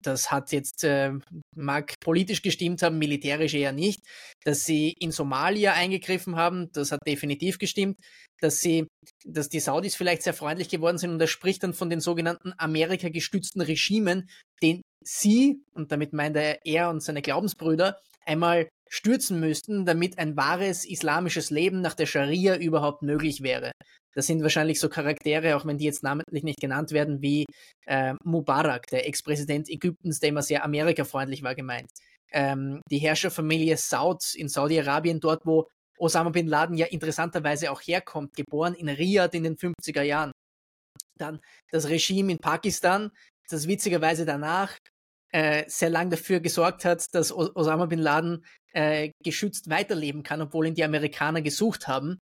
Das 0.03 0.31
hat 0.31 0.53
jetzt, 0.53 0.85
äh, 0.85 1.12
mag 1.56 1.95
politisch 2.00 2.43
gestimmt 2.43 2.83
haben, 2.83 2.99
militärisch 2.99 3.55
eher 3.55 3.73
nicht. 3.73 4.00
Dass 4.45 4.65
sie 4.65 4.95
in 4.99 5.11
Somalia 5.11 5.73
eingegriffen 5.73 6.37
haben, 6.37 6.71
das 6.73 6.93
hat 6.93 7.00
definitiv 7.06 7.59
gestimmt. 7.59 7.99
Dass 8.41 8.61
sie, 8.61 8.87
dass 9.25 9.49
die 9.49 9.61
Saudis 9.61 9.97
vielleicht 9.97 10.23
sehr 10.23 10.35
freundlich 10.35 10.69
geworden 10.69 10.99
sind 10.99 11.11
und 11.11 11.21
er 11.21 11.27
spricht 11.27 11.62
dann 11.62 11.75
von 11.75 11.91
den 11.91 12.00
sogenannten 12.00 12.53
Amerika 12.59 13.09
gestützten 13.09 13.61
Regimen, 13.61 14.29
den 14.62 14.83
sie, 15.05 15.62
und 15.73 15.91
damit 15.91 16.12
meint 16.12 16.37
er 16.37 16.65
er 16.65 16.91
und 16.91 17.03
seine 17.03 17.23
Glaubensbrüder, 17.23 17.99
einmal 18.25 18.69
stürzen 18.89 19.41
müssten, 19.41 19.85
damit 19.85 20.19
ein 20.19 20.37
wahres 20.37 20.85
islamisches 20.85 21.51
Leben 21.51 21.81
nach 21.81 21.94
der 21.94 22.06
Scharia 22.06 22.56
überhaupt 22.56 23.03
möglich 23.03 23.43
wäre. 23.43 23.73
Das 24.19 24.26
sind 24.26 24.43
wahrscheinlich 24.43 24.81
so 24.81 24.88
Charaktere, 24.88 25.55
auch 25.55 25.65
wenn 25.65 25.79
die 25.79 25.85
jetzt 25.85 26.03
namentlich 26.03 26.43
nicht 26.43 26.59
genannt 26.61 26.91
werden, 26.91 27.23
wie 27.23 27.47
äh, 27.87 28.15
Mubarak, 28.25 28.88
der 28.88 29.06
Ex-Präsident 29.06 29.69
Ägyptens, 29.69 30.19
der 30.19 30.31
immer 30.31 30.43
sehr 30.43 30.65
amerikafreundlich 30.65 31.44
war, 31.44 31.55
gemeint. 31.55 31.88
Ähm, 32.32 32.82
die 32.91 32.99
Herrscherfamilie 32.99 33.76
Saud 33.76 34.35
in 34.35 34.49
Saudi-Arabien, 34.49 35.20
dort 35.20 35.47
wo 35.47 35.69
Osama 36.00 36.31
bin 36.31 36.49
Laden 36.49 36.76
ja 36.76 36.87
interessanterweise 36.87 37.70
auch 37.70 37.81
herkommt, 37.81 38.35
geboren 38.35 38.75
in 38.75 38.88
Riyadh 38.88 39.37
in 39.37 39.44
den 39.44 39.56
50er 39.56 40.03
Jahren. 40.03 40.32
Dann 41.17 41.38
das 41.70 41.88
Regime 41.88 42.32
in 42.32 42.39
Pakistan, 42.39 43.13
das 43.48 43.69
witzigerweise 43.69 44.27
danach 44.27 44.77
äh, 45.31 45.63
sehr 45.69 45.91
lang 45.91 46.10
dafür 46.10 46.41
gesorgt 46.41 46.84
hat, 46.84 47.06
dass 47.13 47.31
Osama 47.31 47.87
bin 47.87 48.01
Laden 48.01 48.44
äh, 48.72 49.13
geschützt 49.22 49.70
weiterleben 49.70 50.25
kann, 50.25 50.43
obwohl 50.43 50.67
ihn 50.67 50.75
die 50.75 50.82
Amerikaner 50.82 51.41
gesucht 51.41 51.87
haben. 51.87 52.19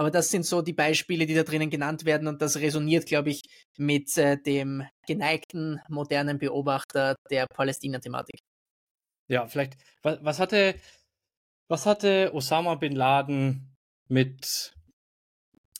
Aber 0.00 0.10
das 0.10 0.30
sind 0.30 0.46
so 0.46 0.62
die 0.62 0.72
Beispiele, 0.72 1.26
die 1.26 1.34
da 1.34 1.42
drinnen 1.42 1.68
genannt 1.68 2.06
werden 2.06 2.26
und 2.26 2.40
das 2.40 2.56
resoniert, 2.56 3.04
glaube 3.04 3.28
ich, 3.28 3.42
mit 3.76 4.16
äh, 4.16 4.40
dem 4.40 4.82
geneigten 5.06 5.78
modernen 5.90 6.38
Beobachter 6.38 7.16
der 7.30 7.46
Palästina-Thematik. 7.46 8.40
Ja, 9.28 9.46
vielleicht, 9.46 9.76
was, 10.00 10.18
was, 10.22 10.40
hatte, 10.40 10.74
was 11.68 11.84
hatte 11.84 12.30
Osama 12.32 12.76
bin 12.76 12.96
Laden 12.96 13.76
mit 14.08 14.72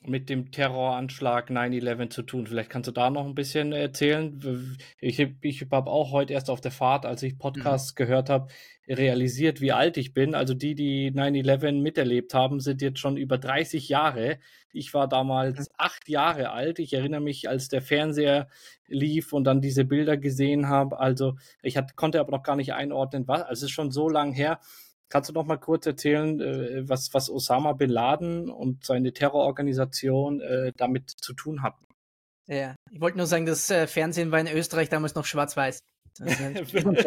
mit 0.03 0.31
dem 0.31 0.51
Terroranschlag 0.51 1.51
9-11 1.51 2.11
zu 2.11 2.23
tun. 2.23 2.47
Vielleicht 2.47 2.71
kannst 2.71 2.89
du 2.89 2.93
da 2.93 3.11
noch 3.11 3.27
ein 3.27 3.35
bisschen 3.35 3.73
erzählen. 3.73 4.79
Ich, 4.99 5.21
ich 5.43 5.67
habe 5.71 5.91
auch 5.91 6.11
heute 6.11 6.33
erst 6.33 6.49
auf 6.49 6.63
der 6.63 6.71
Fahrt, 6.71 7.05
als 7.05 7.23
ich 7.23 7.39
Podcasts 7.39 7.93
mhm. 7.93 7.97
gehört 7.97 8.31
habe, 8.31 8.49
realisiert, 8.89 9.61
wie 9.61 9.73
alt 9.73 9.99
ich 9.99 10.15
bin. 10.15 10.35
Also 10.35 10.55
die, 10.55 10.75
die 10.75 11.13
9-11 11.13 11.83
miterlebt 11.83 12.33
haben, 12.33 12.61
sind 12.61 12.81
jetzt 12.81 12.99
schon 12.99 13.19
über 13.19 13.37
30 13.37 13.91
Jahre. 13.91 14.39
Ich 14.73 14.95
war 14.95 15.07
damals 15.07 15.69
mhm. 15.69 15.75
acht 15.77 16.09
Jahre 16.09 16.51
alt. 16.51 16.79
Ich 16.79 16.95
erinnere 16.95 17.21
mich, 17.21 17.49
als 17.49 17.69
der 17.69 17.83
Fernseher 17.83 18.49
lief 18.89 19.35
und 19.35 19.45
dann 19.45 19.61
diese 19.61 19.85
Bilder 19.85 20.17
gesehen 20.17 20.69
habe. 20.69 20.99
Also 20.99 21.37
ich 21.63 21.77
hat, 21.77 21.95
konnte 21.95 22.21
aber 22.21 22.31
noch 22.31 22.43
gar 22.43 22.57
nicht 22.57 22.73
einordnen, 22.73 23.29
was. 23.29 23.43
Also 23.43 23.53
es 23.53 23.63
ist 23.65 23.71
schon 23.71 23.91
so 23.91 24.09
lang 24.09 24.33
her. 24.33 24.61
Kannst 25.11 25.29
du 25.29 25.35
noch 25.35 25.45
mal 25.45 25.59
kurz 25.59 25.87
erzählen, 25.87 26.41
äh, 26.41 26.89
was, 26.89 27.13
was 27.13 27.29
Osama 27.29 27.73
bin 27.73 27.91
Laden 27.91 28.49
und 28.49 28.87
seine 28.87 29.13
Terrororganisation 29.13 30.41
äh, 30.41 30.73
damit 30.77 31.11
zu 31.11 31.35
tun 31.35 31.63
hatten? 31.63 31.85
Ja, 32.47 32.77
ich 32.91 33.01
wollte 33.01 33.19
nur 33.19 33.27
sagen, 33.27 33.45
das 33.45 33.69
äh, 33.71 33.87
Fernsehen 33.87 34.31
war 34.31 34.41
in 34.41 34.47
Österreich 34.49 34.89
damals 34.89 35.15
noch 35.15 35.27
schwarz-weiß. 35.27 35.81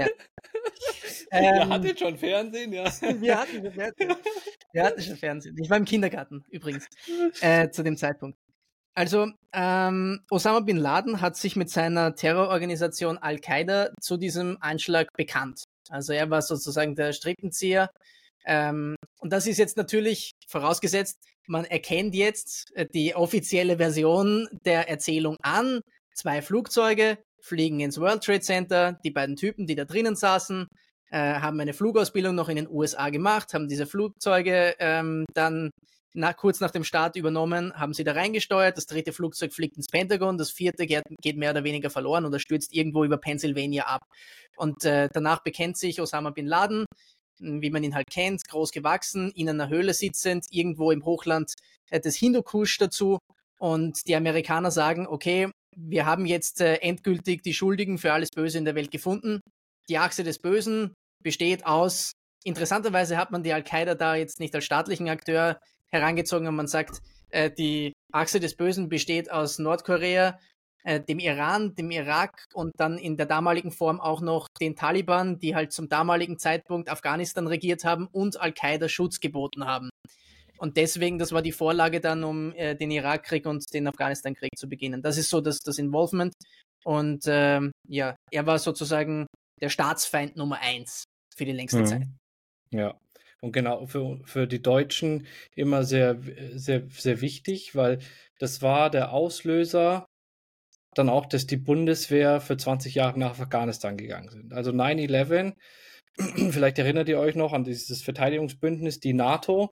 Ähm, 1.36 1.56
wir 1.56 1.68
hatten 1.68 1.98
schon 1.98 2.16
Fernsehen, 2.16 2.74
ja. 2.74 2.84
wir 3.02 3.40
hatten 3.40 3.64
schon 3.64 3.72
Fernsehen. 3.72 4.16
Wir 4.72 4.84
hatten 4.84 5.02
schon 5.02 5.18
Fernsehen. 5.18 5.58
Ich 5.60 5.68
war 5.68 5.78
im 5.78 5.86
Kindergarten 5.86 6.46
übrigens 6.50 6.86
äh, 7.42 7.72
zu 7.72 7.82
dem 7.82 7.98
Zeitpunkt. 7.98 8.38
Also, 8.96 9.32
ähm, 9.52 10.20
Osama 10.30 10.60
bin 10.60 10.78
Laden 10.78 11.22
hat 11.22 11.36
sich 11.36 11.56
mit 11.56 11.72
seiner 11.72 12.14
Terrororganisation 12.14 13.18
Al-Qaida 13.18 13.90
zu 14.00 14.18
diesem 14.18 14.58
Anschlag 14.62 15.08
bekannt. 15.18 15.64
Also 15.90 16.14
er 16.14 16.30
war 16.30 16.42
sozusagen 16.42 16.96
der 16.96 17.14
Strickenzieher 17.14 17.90
Ähm, 18.46 18.96
und 19.20 19.32
das 19.32 19.48
ist 19.48 19.58
jetzt 19.58 19.78
natürlich 19.78 20.34
vorausgesetzt, 20.48 21.18
man 21.48 21.66
erkennt 21.66 22.16
jetzt 22.16 22.76
äh, 22.76 22.86
die 22.86 23.16
offizielle 23.16 23.78
Version 23.78 24.48
der 24.66 24.90
Erzählung 24.90 25.38
an. 25.42 25.82
Zwei 26.14 26.42
Flugzeuge 26.42 27.18
fliegen 27.40 27.80
ins 27.80 28.00
World 28.00 28.24
Trade 28.24 28.42
Center. 28.42 29.00
Die 29.04 29.12
beiden 29.12 29.36
Typen, 29.36 29.68
die 29.68 29.76
da 29.76 29.86
drinnen 29.86 30.16
saßen, 30.16 30.68
äh, 31.12 31.18
haben 31.18 31.60
eine 31.60 31.74
Flugausbildung 31.74 32.36
noch 32.36 32.50
in 32.50 32.56
den 32.56 32.70
USA 32.70 33.10
gemacht, 33.10 33.54
haben 33.54 33.68
diese 33.68 33.86
Flugzeuge 33.86 34.76
ähm, 34.80 35.26
dann 35.34 35.72
nach, 36.14 36.36
kurz 36.36 36.60
nach 36.60 36.72
dem 36.72 36.84
Start 36.84 37.16
übernommen, 37.16 37.74
haben 37.74 37.94
sie 37.94 38.04
da 38.04 38.14
reingesteuert. 38.14 38.78
Das 38.78 38.86
dritte 38.86 39.14
Flugzeug 39.14 39.54
fliegt 39.54 39.78
ins 39.78 39.88
Pentagon, 39.88 40.38
das 40.38 40.52
vierte 40.52 40.86
geht, 40.86 41.04
geht 41.22 41.38
mehr 41.38 41.52
oder 41.52 41.64
weniger 41.64 41.90
verloren 41.90 42.26
oder 42.26 42.40
stürzt 42.40 42.74
irgendwo 42.74 43.04
über 43.04 43.18
Pennsylvania 43.18 43.86
ab. 43.86 44.04
Und 44.56 44.86
äh, 44.86 45.10
danach 45.12 45.44
bekennt 45.44 45.78
sich 45.78 46.00
Osama 46.00 46.30
bin 46.30 46.46
Laden, 46.46 46.86
wie 47.40 47.72
man 47.72 47.84
ihn 47.84 47.96
halt 47.96 48.10
kennt, 48.10 48.48
groß 48.48 48.72
gewachsen, 48.72 49.32
in 49.32 49.50
einer 49.50 49.70
Höhle 49.70 49.94
sitzend, 49.94 50.46
irgendwo 50.52 50.92
im 50.92 51.06
Hochland 51.06 51.54
äh, 51.90 52.00
des 52.00 52.16
Hindukusch 52.16 52.78
dazu. 52.78 53.18
Und 53.60 54.08
die 54.08 54.16
Amerikaner 54.16 54.72
sagen, 54.72 55.08
okay, 55.08 55.50
wir 55.76 56.06
haben 56.06 56.26
jetzt 56.26 56.62
äh, 56.62 56.76
endgültig 56.76 57.42
die 57.42 57.54
Schuldigen 57.54 57.98
für 57.98 58.14
alles 58.14 58.30
Böse 58.30 58.58
in 58.58 58.66
der 58.66 58.76
Welt 58.76 58.92
gefunden. 58.92 59.40
Die 59.90 59.98
Achse 59.98 60.24
des 60.24 60.40
Bösen 60.40 60.94
besteht 61.24 61.66
aus, 61.66 62.12
interessanterweise 62.44 63.18
hat 63.18 63.32
man 63.32 63.44
die 63.44 63.54
Al-Qaida 63.54 63.96
da 63.96 64.16
jetzt 64.16 64.40
nicht 64.40 64.54
als 64.54 64.66
staatlichen 64.66 65.10
Akteur 65.10 65.60
herangezogen 65.94 66.48
und 66.48 66.56
man 66.56 66.68
sagt, 66.68 67.02
äh, 67.30 67.50
die 67.52 67.94
Achse 68.12 68.40
des 68.40 68.56
Bösen 68.56 68.90
besteht 68.90 69.32
aus 69.32 69.60
Nordkorea, 69.60 70.40
äh, 70.84 71.00
dem 71.00 71.20
Iran, 71.20 71.76
dem 71.76 71.92
Irak 71.92 72.46
und 72.54 72.72
dann 72.78 72.98
in 72.98 73.16
der 73.16 73.26
damaligen 73.26 73.72
Form 73.72 74.02
auch 74.02 74.22
noch 74.22 74.48
den 74.60 74.76
Taliban, 74.76 75.40
die 75.40 75.56
halt 75.56 75.72
zum 75.72 75.88
damaligen 75.88 76.38
Zeitpunkt 76.38 76.90
Afghanistan 76.90 77.48
regiert 77.48 77.86
haben 77.86 78.08
und 78.12 78.40
Al-Qaida 78.40 78.90
Schutz 78.90 79.20
geboten 79.20 79.66
haben. 79.66 79.90
Und 80.58 80.78
deswegen, 80.78 81.20
das 81.20 81.32
war 81.32 81.42
die 81.42 81.52
Vorlage 81.52 82.00
dann, 82.00 82.24
um 82.24 82.54
äh, 82.54 82.76
den 82.76 82.92
Irakkrieg 82.92 83.46
und 83.46 83.64
den 83.74 83.88
Afghanistan-Krieg 83.88 84.52
zu 84.58 84.68
beginnen. 84.70 85.02
Das 85.02 85.18
ist 85.18 85.30
so 85.30 85.42
das, 85.42 85.60
das 85.60 85.78
Involvement. 85.78 86.34
Und 86.86 87.24
ähm, 87.28 87.72
ja, 87.88 88.16
er 88.32 88.46
war 88.46 88.60
sozusagen 88.60 89.26
der 89.62 89.70
Staatsfeind 89.70 90.36
Nummer 90.36 90.60
eins 90.60 91.04
für 91.36 91.46
die 91.46 91.52
längste 91.52 91.80
mhm. 91.80 91.86
Zeit. 91.86 92.08
Ja, 92.72 92.98
und 93.44 93.52
genau 93.52 93.86
für, 93.88 94.22
für 94.24 94.48
die 94.48 94.62
Deutschen 94.62 95.28
immer 95.54 95.84
sehr, 95.84 96.18
sehr, 96.54 96.84
sehr 96.90 97.20
wichtig, 97.20 97.76
weil 97.76 98.00
das 98.40 98.62
war 98.62 98.90
der 98.90 99.12
Auslöser 99.12 100.06
dann 100.96 101.10
auch, 101.10 101.26
dass 101.26 101.46
die 101.46 101.58
Bundeswehr 101.58 102.40
für 102.40 102.56
20 102.56 102.96
Jahre 102.96 103.20
nach 103.20 103.38
Afghanistan 103.40 103.98
gegangen 103.98 104.30
sind. 104.30 104.54
Also 104.54 104.72
9-11, 104.72 105.56
vielleicht 106.52 106.80
erinnert 106.80 107.10
ihr 107.10 107.20
euch 107.20 107.36
noch 107.36 107.52
an 107.52 107.66
dieses 107.66 108.02
Verteidigungsbündnis, 108.02 109.02
die 109.02 109.14
NATO. 109.14 109.72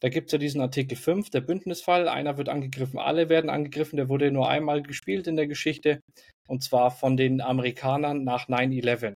Da 0.00 0.08
gibt 0.08 0.28
es 0.28 0.32
ja 0.32 0.38
diesen 0.38 0.62
Artikel 0.62 0.96
5, 0.96 1.28
der 1.28 1.42
Bündnisfall. 1.42 2.08
Einer 2.08 2.38
wird 2.38 2.48
angegriffen, 2.48 2.98
alle 2.98 3.28
werden 3.28 3.50
angegriffen. 3.50 3.98
Der 3.98 4.08
wurde 4.08 4.30
nur 4.30 4.48
einmal 4.48 4.82
gespielt 4.82 5.26
in 5.26 5.36
der 5.36 5.46
Geschichte. 5.46 6.00
Und 6.48 6.64
zwar 6.64 6.90
von 6.90 7.18
den 7.18 7.42
Amerikanern 7.42 8.24
nach 8.24 8.48
9-11. 8.48 9.12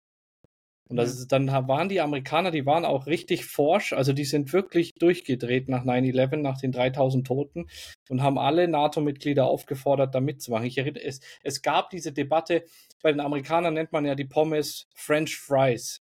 Und 0.91 0.97
das 0.97 1.17
ist, 1.17 1.31
dann 1.31 1.47
waren 1.47 1.89
die 1.89 2.01
Amerikaner, 2.01 2.51
die 2.51 2.65
waren 2.65 2.85
auch 2.85 3.07
richtig 3.07 3.45
forsch, 3.45 3.93
also 3.93 4.13
die 4.13 4.25
sind 4.25 4.51
wirklich 4.51 4.93
durchgedreht 4.95 5.69
nach 5.69 5.85
9-11, 5.85 6.37
nach 6.37 6.59
den 6.59 6.71
3000 6.71 7.25
Toten 7.25 7.67
und 8.09 8.21
haben 8.21 8.37
alle 8.37 8.67
NATO-Mitglieder 8.67 9.45
aufgefordert, 9.45 10.13
da 10.13 10.19
mitzumachen. 10.19 10.67
Ich 10.67 10.77
erinnere, 10.77 11.03
es, 11.03 11.21
es 11.43 11.61
gab 11.61 11.89
diese 11.91 12.11
Debatte, 12.11 12.65
bei 13.01 13.11
den 13.11 13.21
Amerikanern 13.21 13.73
nennt 13.73 13.91
man 13.91 14.05
ja 14.05 14.15
die 14.15 14.25
Pommes 14.25 14.87
French 14.93 15.37
Fries. 15.37 16.01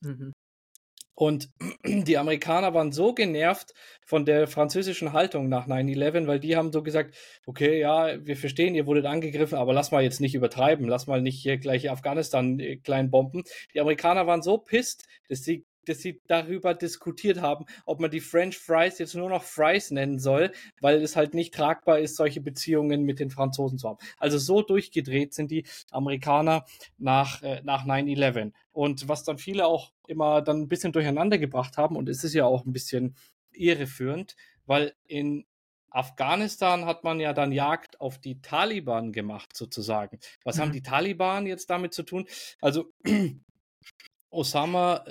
Mhm. 0.00 0.33
Und 1.14 1.50
die 1.84 2.18
Amerikaner 2.18 2.74
waren 2.74 2.92
so 2.92 3.14
genervt 3.14 3.74
von 4.04 4.24
der 4.24 4.46
französischen 4.46 5.12
Haltung 5.12 5.48
nach 5.48 5.66
9-11, 5.66 6.26
weil 6.26 6.40
die 6.40 6.56
haben 6.56 6.72
so 6.72 6.82
gesagt, 6.82 7.14
okay, 7.46 7.78
ja, 7.80 8.24
wir 8.24 8.36
verstehen, 8.36 8.74
ihr 8.74 8.86
wurdet 8.86 9.06
angegriffen, 9.06 9.56
aber 9.56 9.72
lass 9.72 9.92
mal 9.92 10.02
jetzt 10.02 10.20
nicht 10.20 10.34
übertreiben, 10.34 10.88
lass 10.88 11.06
mal 11.06 11.22
nicht 11.22 11.40
hier 11.40 11.58
gleich 11.58 11.90
Afghanistan 11.90 12.58
äh, 12.58 12.76
klein 12.76 13.10
bomben. 13.10 13.44
Die 13.74 13.80
Amerikaner 13.80 14.26
waren 14.26 14.42
so 14.42 14.58
pisst, 14.58 15.06
dass 15.28 15.42
sie 15.42 15.64
dass 15.88 15.98
sie 15.98 16.20
darüber 16.26 16.74
diskutiert 16.74 17.40
haben, 17.40 17.66
ob 17.86 18.00
man 18.00 18.10
die 18.10 18.20
French 18.20 18.58
Fries 18.58 18.98
jetzt 18.98 19.14
nur 19.14 19.28
noch 19.28 19.42
Fries 19.42 19.90
nennen 19.90 20.18
soll, 20.18 20.52
weil 20.80 21.02
es 21.02 21.16
halt 21.16 21.34
nicht 21.34 21.54
tragbar 21.54 21.98
ist, 21.98 22.16
solche 22.16 22.40
Beziehungen 22.40 23.02
mit 23.02 23.20
den 23.20 23.30
Franzosen 23.30 23.78
zu 23.78 23.88
haben. 23.88 23.98
Also 24.18 24.38
so 24.38 24.62
durchgedreht 24.62 25.34
sind 25.34 25.50
die 25.50 25.64
Amerikaner 25.90 26.64
nach, 26.98 27.42
äh, 27.42 27.60
nach 27.64 27.84
9-11. 27.84 28.52
Und 28.72 29.08
was 29.08 29.24
dann 29.24 29.38
viele 29.38 29.66
auch 29.66 29.92
immer 30.06 30.42
dann 30.42 30.62
ein 30.62 30.68
bisschen 30.68 30.92
durcheinander 30.92 31.38
gebracht 31.38 31.76
haben, 31.76 31.96
und 31.96 32.08
es 32.08 32.24
ist 32.24 32.34
ja 32.34 32.44
auch 32.44 32.64
ein 32.64 32.72
bisschen 32.72 33.16
irreführend, 33.52 34.36
weil 34.66 34.94
in 35.06 35.44
Afghanistan 35.94 36.86
hat 36.86 37.04
man 37.04 37.20
ja 37.20 37.32
dann 37.32 37.52
Jagd 37.52 38.00
auf 38.00 38.18
die 38.18 38.40
Taliban 38.42 39.12
gemacht, 39.12 39.56
sozusagen. 39.56 40.18
Was 40.42 40.56
mhm. 40.56 40.60
haben 40.60 40.72
die 40.72 40.82
Taliban 40.82 41.46
jetzt 41.46 41.70
damit 41.70 41.94
zu 41.94 42.02
tun? 42.02 42.26
Also 42.60 42.92
Osama 44.30 45.04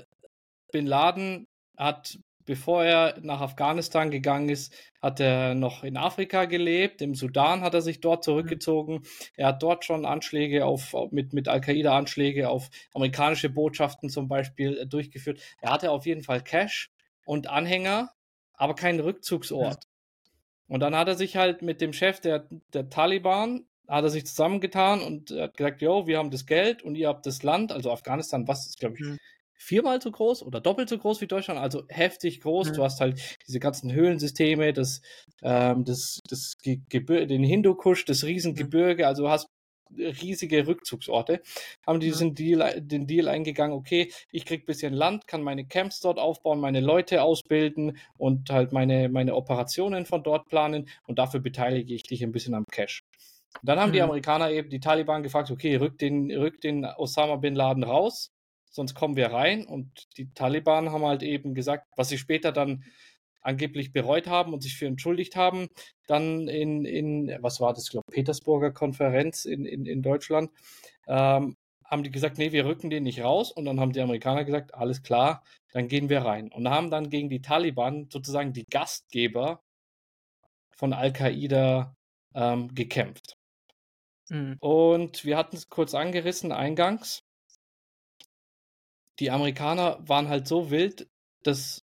Bin 0.74 0.88
Laden 0.88 1.48
hat, 1.78 2.20
bevor 2.46 2.84
er 2.84 3.20
nach 3.22 3.42
Afghanistan 3.42 4.10
gegangen 4.10 4.50
ist, 4.50 4.74
hat 5.02 5.20
er 5.20 5.54
noch 5.54 5.84
in 5.84 5.98
Afrika 5.98 6.46
gelebt. 6.46 7.02
Im 7.02 7.14
Sudan 7.14 7.62
hat 7.62 7.76
er 7.76 7.82
sich 7.82 8.02
dort 8.02 8.20
mhm. 8.20 8.24
zurückgezogen. 8.24 9.04
Er 9.38 9.48
hat 9.48 9.62
dort 9.62 9.86
schon 9.86 10.06
Anschläge 10.06 10.66
auf, 10.66 10.96
mit, 11.12 11.32
mit 11.32 11.48
Al-Qaida-Anschläge 11.48 12.50
auf 12.50 12.70
amerikanische 12.94 13.50
Botschaften 13.50 14.10
zum 14.10 14.28
Beispiel 14.28 14.80
äh, 14.80 14.88
durchgeführt. 14.88 15.40
Er 15.62 15.72
hatte 15.72 15.92
auf 15.92 16.06
jeden 16.08 16.24
Fall 16.24 16.42
Cash 16.42 16.92
und 17.24 17.48
Anhänger, 17.48 18.12
aber 18.54 18.74
keinen 18.74 19.00
Rückzugsort. 19.00 19.86
Und 20.68 20.80
dann 20.80 20.96
hat 20.96 21.08
er 21.08 21.16
sich 21.16 21.36
halt 21.36 21.62
mit 21.62 21.82
dem 21.82 21.94
Chef 21.94 22.20
der, 22.20 22.48
der 22.74 22.90
Taliban, 22.90 23.68
hat 23.88 24.06
er 24.06 24.10
sich 24.10 24.26
zusammengetan 24.26 25.02
und 25.02 25.30
hat 25.30 25.56
gesagt, 25.56 25.82
jo, 25.84 26.08
wir 26.08 26.18
haben 26.18 26.32
das 26.32 26.48
Geld 26.48 26.82
und 26.82 26.96
ihr 26.96 27.10
habt 27.10 27.28
das 27.28 27.44
Land, 27.44 27.72
also 27.72 27.92
Afghanistan, 27.92 28.48
was 28.48 28.66
ist, 28.66 28.80
glaube 28.80 28.96
ich, 28.96 29.02
mhm 29.02 29.20
viermal 29.64 30.02
so 30.02 30.12
groß 30.12 30.44
oder 30.44 30.60
doppelt 30.62 30.90
so 30.90 30.98
groß 30.98 31.22
wie 31.22 31.28
Deutschland, 31.28 31.60
also 31.60 31.84
heftig 31.90 32.42
groß. 32.42 32.70
Mhm. 32.70 32.74
Du 32.74 32.84
hast 32.84 33.00
halt 33.00 33.20
diese 33.48 33.60
ganzen 33.60 33.92
Höhlensysteme, 33.92 34.74
das, 34.74 35.02
ähm, 35.42 35.86
das, 35.86 36.20
das 36.28 36.54
den 36.64 37.44
Hindukusch, 37.44 38.06
das 38.06 38.24
Riesengebirge, 38.24 39.08
also 39.08 39.30
hast 39.30 39.48
riesige 39.98 40.66
Rückzugsorte, 40.66 41.42
haben 41.86 42.00
die 42.00 42.08
diesen 42.08 42.34
Deal, 42.34 42.82
den 42.82 43.06
Deal 43.06 43.28
eingegangen, 43.28 43.78
okay, 43.78 44.12
ich 44.32 44.46
krieg 44.46 44.66
bisschen 44.66 44.94
Land, 44.94 45.28
kann 45.28 45.44
meine 45.44 45.66
Camps 45.66 46.00
dort 46.00 46.18
aufbauen, 46.20 46.60
meine 46.60 46.82
Leute 46.82 47.22
ausbilden 47.22 47.98
und 48.18 48.50
halt 48.50 48.72
meine, 48.72 49.10
meine 49.10 49.36
Operationen 49.36 50.06
von 50.06 50.24
dort 50.24 50.48
planen 50.48 50.90
und 51.06 51.20
dafür 51.20 51.42
beteilige 51.42 51.94
ich 51.94 52.04
dich 52.04 52.24
ein 52.24 52.32
bisschen 52.32 52.56
am 52.56 52.66
Cash. 52.72 53.04
Dann 53.62 53.80
haben 53.80 53.90
mhm. 53.90 53.94
die 53.94 54.02
Amerikaner 54.02 54.50
eben 54.50 54.70
die 54.70 54.80
Taliban 54.80 55.22
gefragt, 55.22 55.52
okay, 55.52 55.76
rück 55.76 56.00
den, 56.00 56.32
rück 56.32 56.60
den 56.62 56.86
Osama 56.86 57.36
Bin 57.36 57.56
Laden 57.56 57.84
raus, 57.84 58.32
sonst 58.74 58.96
kommen 58.96 59.16
wir 59.16 59.32
rein. 59.32 59.66
Und 59.66 60.18
die 60.18 60.34
Taliban 60.34 60.92
haben 60.92 61.06
halt 61.06 61.24
eben 61.24 61.54
gesagt, 61.54 61.88
was 61.96 62.10
sie 62.10 62.18
später 62.18 62.52
dann 62.52 62.84
angeblich 63.42 63.92
bereut 63.92 64.28
haben 64.28 64.54
und 64.54 64.64
sich 64.64 64.78
für 64.78 64.88
entschuldigt 64.88 65.36
haben, 65.36 65.70
dann 66.08 66.48
in, 66.48 66.86
in 66.86 67.38
was 67.42 67.60
war 67.60 67.74
das, 67.74 67.86
ich 67.86 67.92
glaube, 67.92 68.12
Petersburger 68.12 68.72
Konferenz 68.72 69.46
in, 69.46 69.66
in, 69.66 69.86
in 69.86 70.02
Deutschland, 70.02 70.50
ähm, 71.08 71.58
haben 71.86 72.04
die 72.04 72.12
gesagt, 72.12 72.38
nee, 72.38 72.52
wir 72.52 72.66
rücken 72.66 72.90
den 72.90 73.04
nicht 73.04 73.22
raus. 73.22 73.52
Und 73.52 73.66
dann 73.66 73.80
haben 73.80 73.94
die 73.94 74.02
Amerikaner 74.02 74.46
gesagt, 74.46 74.74
alles 74.74 75.04
klar, 75.04 75.44
dann 75.72 75.88
gehen 75.88 76.10
wir 76.10 76.22
rein. 76.22 76.52
Und 76.52 76.70
haben 76.70 76.90
dann 76.90 77.10
gegen 77.10 77.30
die 77.30 77.42
Taliban 77.42 78.10
sozusagen 78.12 78.54
die 78.54 78.66
Gastgeber 78.66 79.62
von 80.72 80.94
Al-Qaida 80.94 81.96
ähm, 82.34 82.74
gekämpft. 82.74 83.38
Mhm. 84.30 84.58
Und 84.60 85.26
wir 85.26 85.38
hatten 85.38 85.58
es 85.58 85.70
kurz 85.70 85.94
angerissen 85.94 86.52
eingangs 86.52 87.23
die 89.24 89.32
Amerikaner 89.32 89.98
waren 90.06 90.28
halt 90.28 90.50
so 90.50 90.70
wild, 90.70 91.08
dass, 91.44 91.86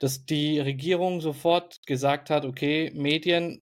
dass 0.00 0.24
die 0.24 0.58
Regierung 0.58 1.20
sofort 1.20 1.78
gesagt 1.86 2.28
hat, 2.28 2.44
okay, 2.44 2.90
Medien, 2.92 3.62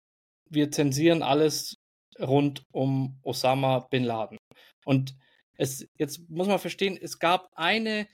wir 0.50 0.72
zensieren 0.72 1.22
alles 1.22 1.76
rund 2.20 2.66
um 2.72 3.20
Osama 3.22 3.86
bin 3.92 4.04
Laden. 4.04 4.40
Und 4.84 5.16
es, 5.58 5.88
jetzt 6.00 6.28
muss 6.28 6.48
man 6.48 6.58
verstehen, 6.58 6.98
es 7.00 7.20
gab 7.20 7.50
eine 7.54 8.08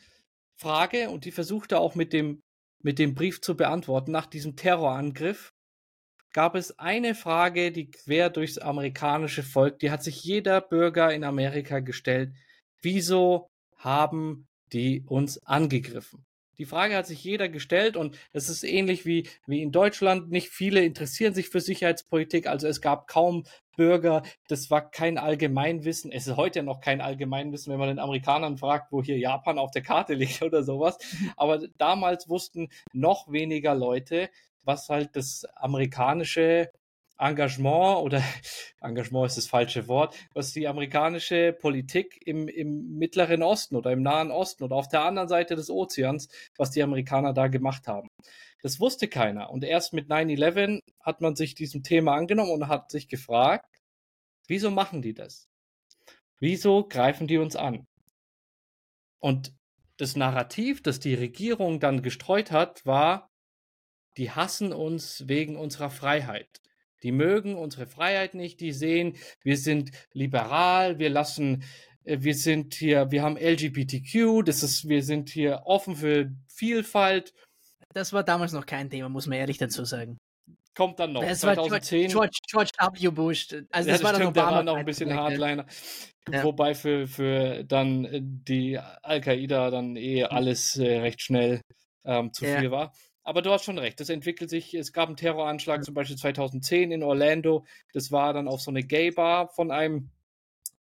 Frage 0.60 1.12
und 1.12 1.24
die 1.24 1.32
versuchte 1.32 1.80
auch 1.80 1.96
mit 1.96 2.12
dem, 2.12 2.42
mit 2.84 3.00
dem 3.00 3.16
Brief 3.16 3.40
zu 3.40 3.56
beantworten. 3.56 4.12
Nach 4.12 4.26
diesem 4.26 4.58
Terrorangriff 4.58 5.54
gab 6.34 6.56
es 6.56 6.78
eine 6.78 7.16
Frage, 7.16 7.72
die 7.72 7.90
quer 7.90 8.30
durchs 8.30 8.58
amerikanische 8.58 9.44
Volk, 9.44 9.80
die 9.80 9.92
hat 9.92 10.04
sich 10.04 10.26
jeder 10.26 10.60
Bürger 10.60 11.14
in 11.14 11.24
Amerika 11.24 11.80
gestellt. 11.80 12.34
Wieso 12.82 13.48
haben 13.78 14.47
die 14.74 15.04
uns 15.06 15.46
angegriffen. 15.46 16.26
Die 16.58 16.66
Frage 16.66 16.96
hat 16.96 17.06
sich 17.06 17.24
jeder 17.24 17.50
gestellt 17.50 17.96
und 17.96 18.18
es 18.34 18.50
ist 18.50 18.64
ähnlich 18.64 19.06
wie, 19.06 19.30
wie 19.46 19.62
in 19.62 19.72
Deutschland. 19.72 20.32
Nicht 20.32 20.50
viele 20.50 20.84
interessieren 20.84 21.36
sich 21.36 21.50
für 21.50 21.62
Sicherheitspolitik, 21.62 22.48
also 22.48 22.68
es 22.68 22.82
gab 22.82 23.08
kaum 23.08 23.44
Bürger. 23.76 24.24
Das 24.48 24.72
war 24.72 24.90
kein 24.90 25.20
Allgemeinwissen. 25.20 26.12
Es 26.12 26.26
ist 26.26 26.36
heute 26.36 26.64
noch 26.64 26.82
kein 26.82 27.00
Allgemeinwissen, 27.00 27.72
wenn 27.72 27.80
man 27.80 27.90
den 27.90 28.00
Amerikanern 28.00 28.58
fragt, 28.58 28.92
wo 28.92 29.04
hier 29.04 29.20
Japan 29.20 29.60
auf 29.60 29.70
der 29.70 29.84
Karte 29.84 30.14
liegt 30.16 30.42
oder 30.42 30.64
sowas. 30.64 30.98
Aber 31.38 31.68
damals 31.78 32.28
wussten 32.28 32.70
noch 32.92 33.32
weniger 33.32 33.76
Leute, 33.76 34.30
was 34.64 34.90
halt 34.90 35.16
das 35.16 35.46
amerikanische 35.56 36.72
Engagement 37.20 38.04
oder 38.04 38.22
Engagement 38.82 39.28
ist 39.28 39.38
das 39.38 39.48
falsche 39.48 39.88
Wort, 39.88 40.16
was 40.34 40.52
die 40.54 40.68
amerikanische 40.68 41.54
Politik 41.54 42.20
im, 42.26 42.48
im 42.48 42.98
Mittleren 42.98 43.44
Osten 43.44 43.76
oder 43.76 43.92
im 43.92 44.02
Nahen 44.02 44.32
Osten 44.32 44.64
oder 44.64 44.76
auf 44.76 44.88
der 44.88 45.02
anderen 45.02 45.28
Seite 45.28 45.56
des 45.56 45.70
Ozeans, 45.70 46.30
was 46.58 46.72
die 46.72 46.84
Amerikaner 46.84 47.34
da 47.34 47.48
gemacht 47.48 47.88
haben. 47.88 48.08
Das 48.62 48.80
wusste 48.80 49.08
keiner. 49.08 49.50
Und 49.50 49.64
erst 49.64 49.94
mit 49.94 50.10
9-11 50.10 50.82
hat 51.02 51.22
man 51.22 51.36
sich 51.36 51.56
diesem 51.56 51.84
Thema 51.84 52.16
angenommen 52.16 52.52
und 52.52 52.68
hat 52.68 52.92
sich 52.92 53.08
gefragt, 53.08 53.66
wieso 54.48 54.72
machen 54.72 55.02
die 55.02 55.14
das? 55.14 55.48
Wieso 56.40 56.88
greifen 56.88 57.28
die 57.28 57.38
uns 57.38 57.56
an? 57.56 57.86
Und 59.20 59.54
das 59.98 60.16
Narrativ, 60.16 60.84
das 60.84 61.00
die 61.00 61.16
Regierung 61.16 61.80
dann 61.80 62.04
gestreut 62.04 62.52
hat, 62.52 62.86
war, 62.86 63.32
die 64.18 64.32
hassen 64.32 64.74
uns 64.74 65.28
wegen 65.28 65.56
unserer 65.56 65.90
Freiheit. 65.90 66.62
Die 67.04 67.12
mögen 67.12 67.56
unsere 67.56 67.86
Freiheit 67.86 68.34
nicht, 68.34 68.60
die 68.60 68.72
sehen, 68.72 69.16
wir 69.44 69.58
sind 69.58 69.92
liberal, 70.14 71.00
wir 71.00 71.10
lassen, 71.10 71.64
äh, 72.04 72.18
wir 72.22 72.36
sind 72.36 72.74
hier, 72.74 73.12
wir 73.12 73.22
haben 73.22 73.38
LGBTQ, 73.38 74.44
das 74.46 74.64
ist, 74.64 74.88
wir 74.88 75.04
sind 75.04 75.30
hier 75.30 75.64
offen 75.66 75.96
für 75.96 76.32
Vielfalt. 76.48 77.34
Das 77.94 78.14
war 78.14 78.24
damals 78.24 78.54
noch 78.54 78.66
kein 78.66 78.90
Thema, 78.90 79.10
muss 79.10 79.28
man 79.28 79.38
ehrlich 79.38 79.58
dazu 79.58 79.86
sagen. 79.86 80.18
Kommt 80.76 81.00
dann 81.00 81.14
noch. 81.14 81.22
Das 81.22 81.40
2010. 81.40 82.14
war 82.14 82.28
George, 82.28 82.38
George, 82.52 82.72
W. 83.00 83.10
Bush. 83.10 83.48
Also 83.52 83.66
das, 83.72 83.86
ja, 83.88 83.94
das 83.94 84.04
war 84.04 84.14
stimmt, 84.14 84.38
dann 84.38 84.44
Obama. 84.44 84.50
Der 84.50 84.58
war 84.58 84.64
noch 84.64 84.76
ein 84.76 84.86
bisschen 84.86 85.14
Hardliner. 85.14 85.66
Ja. 86.32 86.44
Wobei 86.44 86.76
für, 86.76 87.08
für 87.08 87.64
dann 87.64 88.06
äh, 88.06 88.20
die 88.22 88.78
Al-Qaida 88.78 89.72
dann 89.72 89.96
eh 89.96 90.26
alles 90.26 90.78
äh, 90.78 91.00
recht 91.00 91.22
schnell 91.22 91.62
ähm, 92.06 92.32
zu 92.32 92.46
ja. 92.46 92.60
viel 92.60 92.70
war. 92.70 92.94
Aber 93.28 93.42
du 93.42 93.52
hast 93.52 93.66
schon 93.66 93.78
recht, 93.78 94.00
das 94.00 94.08
entwickelt 94.08 94.50
sich. 94.50 94.74
Es 94.74 94.94
gab 94.94 95.10
einen 95.10 95.18
Terroranschlag 95.18 95.84
zum 95.84 95.94
Beispiel 95.94 96.16
2010 96.16 96.94
in 96.94 97.04
Orlando. 97.04 97.66
Das 97.92 98.10
war 98.10 98.32
dann 98.32 98.48
auf 98.48 98.62
so 98.62 98.72
eine 98.72 98.84
Gay-Bar 98.84 99.50
von 99.50 99.70
einem, 99.70 100.12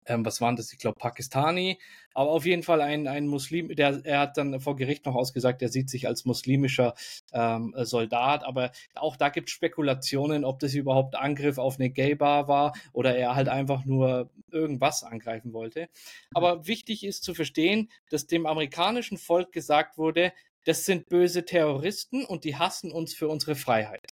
ähm, 0.05 0.23
was 0.23 0.41
waren 0.41 0.55
das? 0.55 0.71
Ich 0.71 0.77
glaube, 0.77 0.99
Pakistani. 0.99 1.79
Aber 2.13 2.29
auf 2.29 2.45
jeden 2.45 2.61
Fall 2.61 2.81
ein, 2.81 3.07
ein 3.07 3.25
Muslim, 3.25 3.69
der, 3.69 3.99
er 4.03 4.19
hat 4.19 4.37
dann 4.37 4.59
vor 4.59 4.75
Gericht 4.75 5.07
noch 5.07 5.15
ausgesagt, 5.15 5.63
er 5.63 5.69
sieht 5.69 5.89
sich 5.89 6.07
als 6.07 6.25
muslimischer 6.25 6.93
ähm, 7.33 7.73
Soldat. 7.77 8.43
Aber 8.43 8.69
auch 8.93 9.17
da 9.17 9.29
gibt 9.29 9.49
es 9.49 9.55
Spekulationen, 9.55 10.45
ob 10.45 10.59
das 10.59 10.75
überhaupt 10.75 11.15
Angriff 11.15 11.57
auf 11.57 11.79
eine 11.79 11.89
Gay-Bar 11.89 12.47
war 12.47 12.73
oder 12.93 13.17
er 13.17 13.33
halt 13.33 13.49
einfach 13.49 13.85
nur 13.85 14.29
irgendwas 14.51 15.03
angreifen 15.03 15.51
wollte. 15.51 15.89
Aber 16.35 16.67
wichtig 16.67 17.05
ist 17.05 17.23
zu 17.23 17.33
verstehen, 17.33 17.89
dass 18.11 18.27
dem 18.27 18.45
amerikanischen 18.45 19.17
Volk 19.17 19.51
gesagt 19.51 19.97
wurde, 19.97 20.31
das 20.65 20.85
sind 20.85 21.09
böse 21.09 21.45
Terroristen 21.45 22.25
und 22.25 22.43
die 22.43 22.57
hassen 22.57 22.91
uns 22.91 23.13
für 23.13 23.27
unsere 23.27 23.55
Freiheit. 23.55 24.11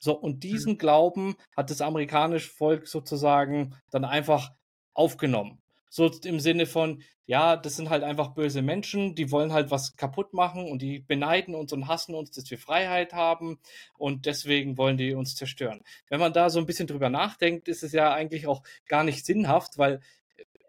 So, 0.00 0.14
und 0.14 0.42
diesen 0.44 0.74
mhm. 0.74 0.78
Glauben 0.78 1.36
hat 1.56 1.70
das 1.70 1.80
amerikanische 1.80 2.50
Volk 2.50 2.88
sozusagen 2.88 3.74
dann 3.90 4.04
einfach 4.04 4.52
aufgenommen. 4.94 5.60
So 5.90 6.10
im 6.24 6.38
Sinne 6.38 6.66
von, 6.66 7.02
ja, 7.24 7.56
das 7.56 7.76
sind 7.76 7.90
halt 7.90 8.04
einfach 8.04 8.34
böse 8.34 8.62
Menschen, 8.62 9.14
die 9.14 9.30
wollen 9.30 9.52
halt 9.52 9.70
was 9.70 9.96
kaputt 9.96 10.34
machen 10.34 10.70
und 10.70 10.82
die 10.82 11.00
beneiden 11.00 11.54
uns 11.54 11.72
und 11.72 11.88
hassen 11.88 12.14
uns, 12.14 12.30
dass 12.30 12.50
wir 12.50 12.58
Freiheit 12.58 13.12
haben 13.12 13.58
und 13.96 14.26
deswegen 14.26 14.76
wollen 14.78 14.96
die 14.96 15.14
uns 15.14 15.34
zerstören. 15.34 15.82
Wenn 16.08 16.20
man 16.20 16.32
da 16.32 16.50
so 16.50 16.58
ein 16.58 16.66
bisschen 16.66 16.86
drüber 16.86 17.10
nachdenkt, 17.10 17.68
ist 17.68 17.82
es 17.82 17.92
ja 17.92 18.12
eigentlich 18.12 18.46
auch 18.46 18.62
gar 18.86 19.04
nicht 19.04 19.24
sinnhaft, 19.24 19.78
weil 19.78 20.00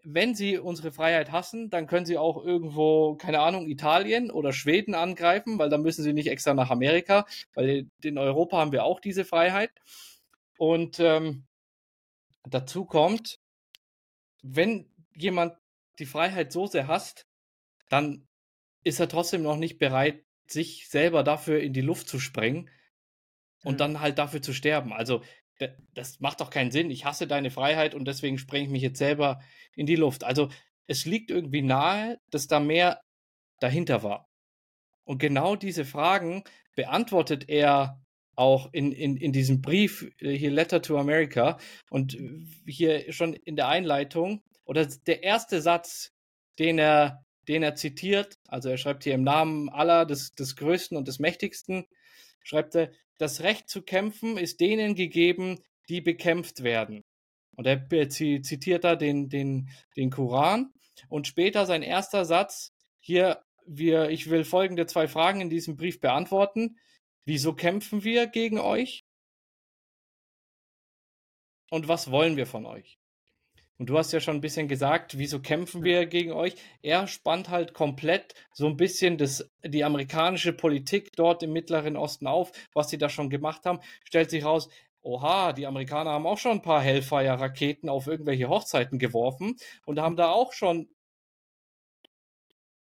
wenn 0.03 0.35
sie 0.35 0.57
unsere 0.57 0.91
Freiheit 0.91 1.31
hassen, 1.31 1.69
dann 1.69 1.87
können 1.87 2.05
sie 2.05 2.17
auch 2.17 2.43
irgendwo, 2.43 3.15
keine 3.15 3.39
Ahnung, 3.39 3.67
Italien 3.67 4.31
oder 4.31 4.53
Schweden 4.53 4.95
angreifen, 4.95 5.59
weil 5.59 5.69
dann 5.69 5.81
müssen 5.81 6.03
sie 6.03 6.13
nicht 6.13 6.27
extra 6.27 6.53
nach 6.53 6.69
Amerika, 6.69 7.25
weil 7.53 7.89
in 8.01 8.17
Europa 8.17 8.57
haben 8.57 8.71
wir 8.71 8.83
auch 8.83 8.99
diese 8.99 9.25
Freiheit. 9.25 9.71
Und 10.57 10.99
ähm, 10.99 11.45
dazu 12.43 12.85
kommt, 12.85 13.39
wenn 14.41 14.89
jemand 15.15 15.55
die 15.99 16.05
Freiheit 16.05 16.51
so 16.51 16.65
sehr 16.65 16.87
hasst, 16.87 17.27
dann 17.89 18.27
ist 18.83 18.99
er 18.99 19.09
trotzdem 19.09 19.43
noch 19.43 19.57
nicht 19.57 19.77
bereit, 19.77 20.23
sich 20.47 20.87
selber 20.89 21.23
dafür 21.23 21.59
in 21.59 21.73
die 21.73 21.81
Luft 21.81 22.07
zu 22.07 22.19
sprengen 22.19 22.69
und 23.63 23.73
mhm. 23.73 23.77
dann 23.77 23.99
halt 23.99 24.17
dafür 24.17 24.41
zu 24.41 24.53
sterben. 24.53 24.93
Also 24.93 25.21
das 25.93 26.19
macht 26.19 26.41
doch 26.41 26.49
keinen 26.49 26.71
Sinn. 26.71 26.91
Ich 26.91 27.05
hasse 27.05 27.27
deine 27.27 27.51
Freiheit 27.51 27.93
und 27.95 28.05
deswegen 28.05 28.37
sprenge 28.37 28.65
ich 28.65 28.71
mich 28.71 28.81
jetzt 28.81 28.97
selber 28.97 29.41
in 29.75 29.85
die 29.85 29.95
Luft. 29.95 30.23
Also 30.23 30.49
es 30.87 31.05
liegt 31.05 31.31
irgendwie 31.31 31.61
nahe, 31.61 32.19
dass 32.31 32.47
da 32.47 32.59
mehr 32.59 33.01
dahinter 33.59 34.03
war. 34.03 34.29
Und 35.03 35.19
genau 35.19 35.55
diese 35.55 35.85
Fragen 35.85 36.43
beantwortet 36.75 37.49
er 37.49 38.01
auch 38.35 38.69
in, 38.71 38.93
in, 38.93 39.17
in 39.17 39.33
diesem 39.33 39.61
Brief, 39.61 40.09
äh, 40.19 40.31
hier 40.31 40.51
Letter 40.51 40.81
to 40.81 40.97
America. 40.97 41.57
Und 41.89 42.17
hier 42.65 43.11
schon 43.11 43.33
in 43.33 43.55
der 43.55 43.67
Einleitung, 43.67 44.41
oder 44.65 44.85
der 44.85 45.23
erste 45.23 45.61
Satz, 45.61 46.13
den 46.57 46.77
er, 46.77 47.25
den 47.47 47.63
er 47.63 47.75
zitiert, 47.75 48.37
also 48.47 48.69
er 48.69 48.77
schreibt 48.77 49.03
hier 49.03 49.15
im 49.15 49.23
Namen 49.23 49.67
aller 49.69 50.05
des, 50.05 50.31
des 50.35 50.55
Größten 50.55 50.95
und 50.95 51.07
des 51.07 51.19
Mächtigsten, 51.19 51.85
schreibt 52.43 52.75
er, 52.75 52.91
das 53.19 53.41
Recht 53.41 53.69
zu 53.69 53.81
kämpfen 53.83 54.37
ist 54.37 54.59
denen 54.59 54.95
gegeben, 54.95 55.59
die 55.89 56.01
bekämpft 56.01 56.63
werden. 56.63 57.03
Und 57.55 57.67
er 57.67 58.09
zitiert 58.09 58.85
da 58.85 58.95
den, 58.95 59.29
den, 59.29 59.69
den 59.97 60.09
Koran. 60.09 60.73
Und 61.09 61.27
später 61.27 61.65
sein 61.65 61.83
erster 61.83 62.25
Satz, 62.25 62.73
hier, 62.99 63.43
wir, 63.65 64.09
ich 64.09 64.29
will 64.29 64.45
folgende 64.45 64.85
zwei 64.85 65.07
Fragen 65.07 65.41
in 65.41 65.49
diesem 65.49 65.75
Brief 65.75 65.99
beantworten. 65.99 66.77
Wieso 67.25 67.53
kämpfen 67.53 68.03
wir 68.03 68.27
gegen 68.27 68.59
euch? 68.59 69.05
Und 71.69 71.87
was 71.87 72.09
wollen 72.09 72.37
wir 72.37 72.47
von 72.47 72.65
euch? 72.65 72.98
Und 73.79 73.89
du 73.89 73.97
hast 73.97 74.11
ja 74.11 74.19
schon 74.19 74.35
ein 74.35 74.41
bisschen 74.41 74.67
gesagt, 74.67 75.17
wieso 75.17 75.39
kämpfen 75.39 75.85
wir 75.85 76.05
gegen 76.05 76.33
euch? 76.33 76.55
Er 76.81 77.07
spannt 77.07 77.47
halt 77.47 77.73
komplett 77.73 78.35
so 78.53 78.67
ein 78.67 78.75
bisschen 78.75 79.17
das, 79.17 79.49
die 79.63 79.85
amerikanische 79.85 80.51
Politik 80.51 81.13
dort 81.15 81.43
im 81.43 81.53
Mittleren 81.53 81.95
Osten 81.95 82.27
auf, 82.27 82.51
was 82.73 82.89
sie 82.89 82.97
da 82.97 83.07
schon 83.07 83.29
gemacht 83.29 83.65
haben. 83.65 83.79
Stellt 84.03 84.31
sich 84.31 84.43
raus, 84.43 84.67
oha, 85.01 85.53
die 85.53 85.65
Amerikaner 85.65 86.11
haben 86.11 86.27
auch 86.27 86.37
schon 86.37 86.53
ein 86.53 86.61
paar 86.61 86.81
Hellfire-Raketen 86.81 87.87
auf 87.87 88.07
irgendwelche 88.07 88.49
Hochzeiten 88.49 88.99
geworfen 88.99 89.55
und 89.85 89.97
haben 89.97 90.17
da 90.17 90.29
auch 90.29 90.51
schon, 90.51 90.89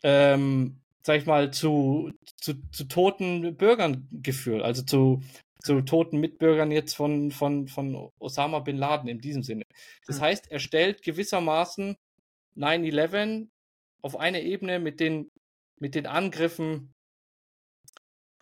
ähm, 0.04 0.82
sag 1.02 1.18
ich 1.18 1.26
mal, 1.26 1.52
zu, 1.52 2.12
zu, 2.36 2.54
zu 2.70 2.84
toten 2.84 3.56
Bürgern 3.56 4.08
geführt, 4.12 4.62
also 4.62 4.82
zu 4.82 5.20
zu 5.62 5.80
toten 5.82 6.18
Mitbürgern 6.18 6.70
jetzt 6.70 6.94
von, 6.94 7.30
von, 7.30 7.68
von 7.68 8.10
Osama 8.18 8.60
bin 8.60 8.76
Laden 8.76 9.08
in 9.08 9.20
diesem 9.20 9.42
Sinne. 9.42 9.64
Das 10.06 10.20
heißt, 10.20 10.50
er 10.50 10.58
stellt 10.58 11.02
gewissermaßen 11.02 11.96
9-11 12.56 13.48
auf 14.02 14.16
eine 14.16 14.42
Ebene 14.42 14.78
mit 14.78 15.00
den, 15.00 15.30
mit 15.78 15.94
den 15.94 16.06
Angriffen 16.06 16.94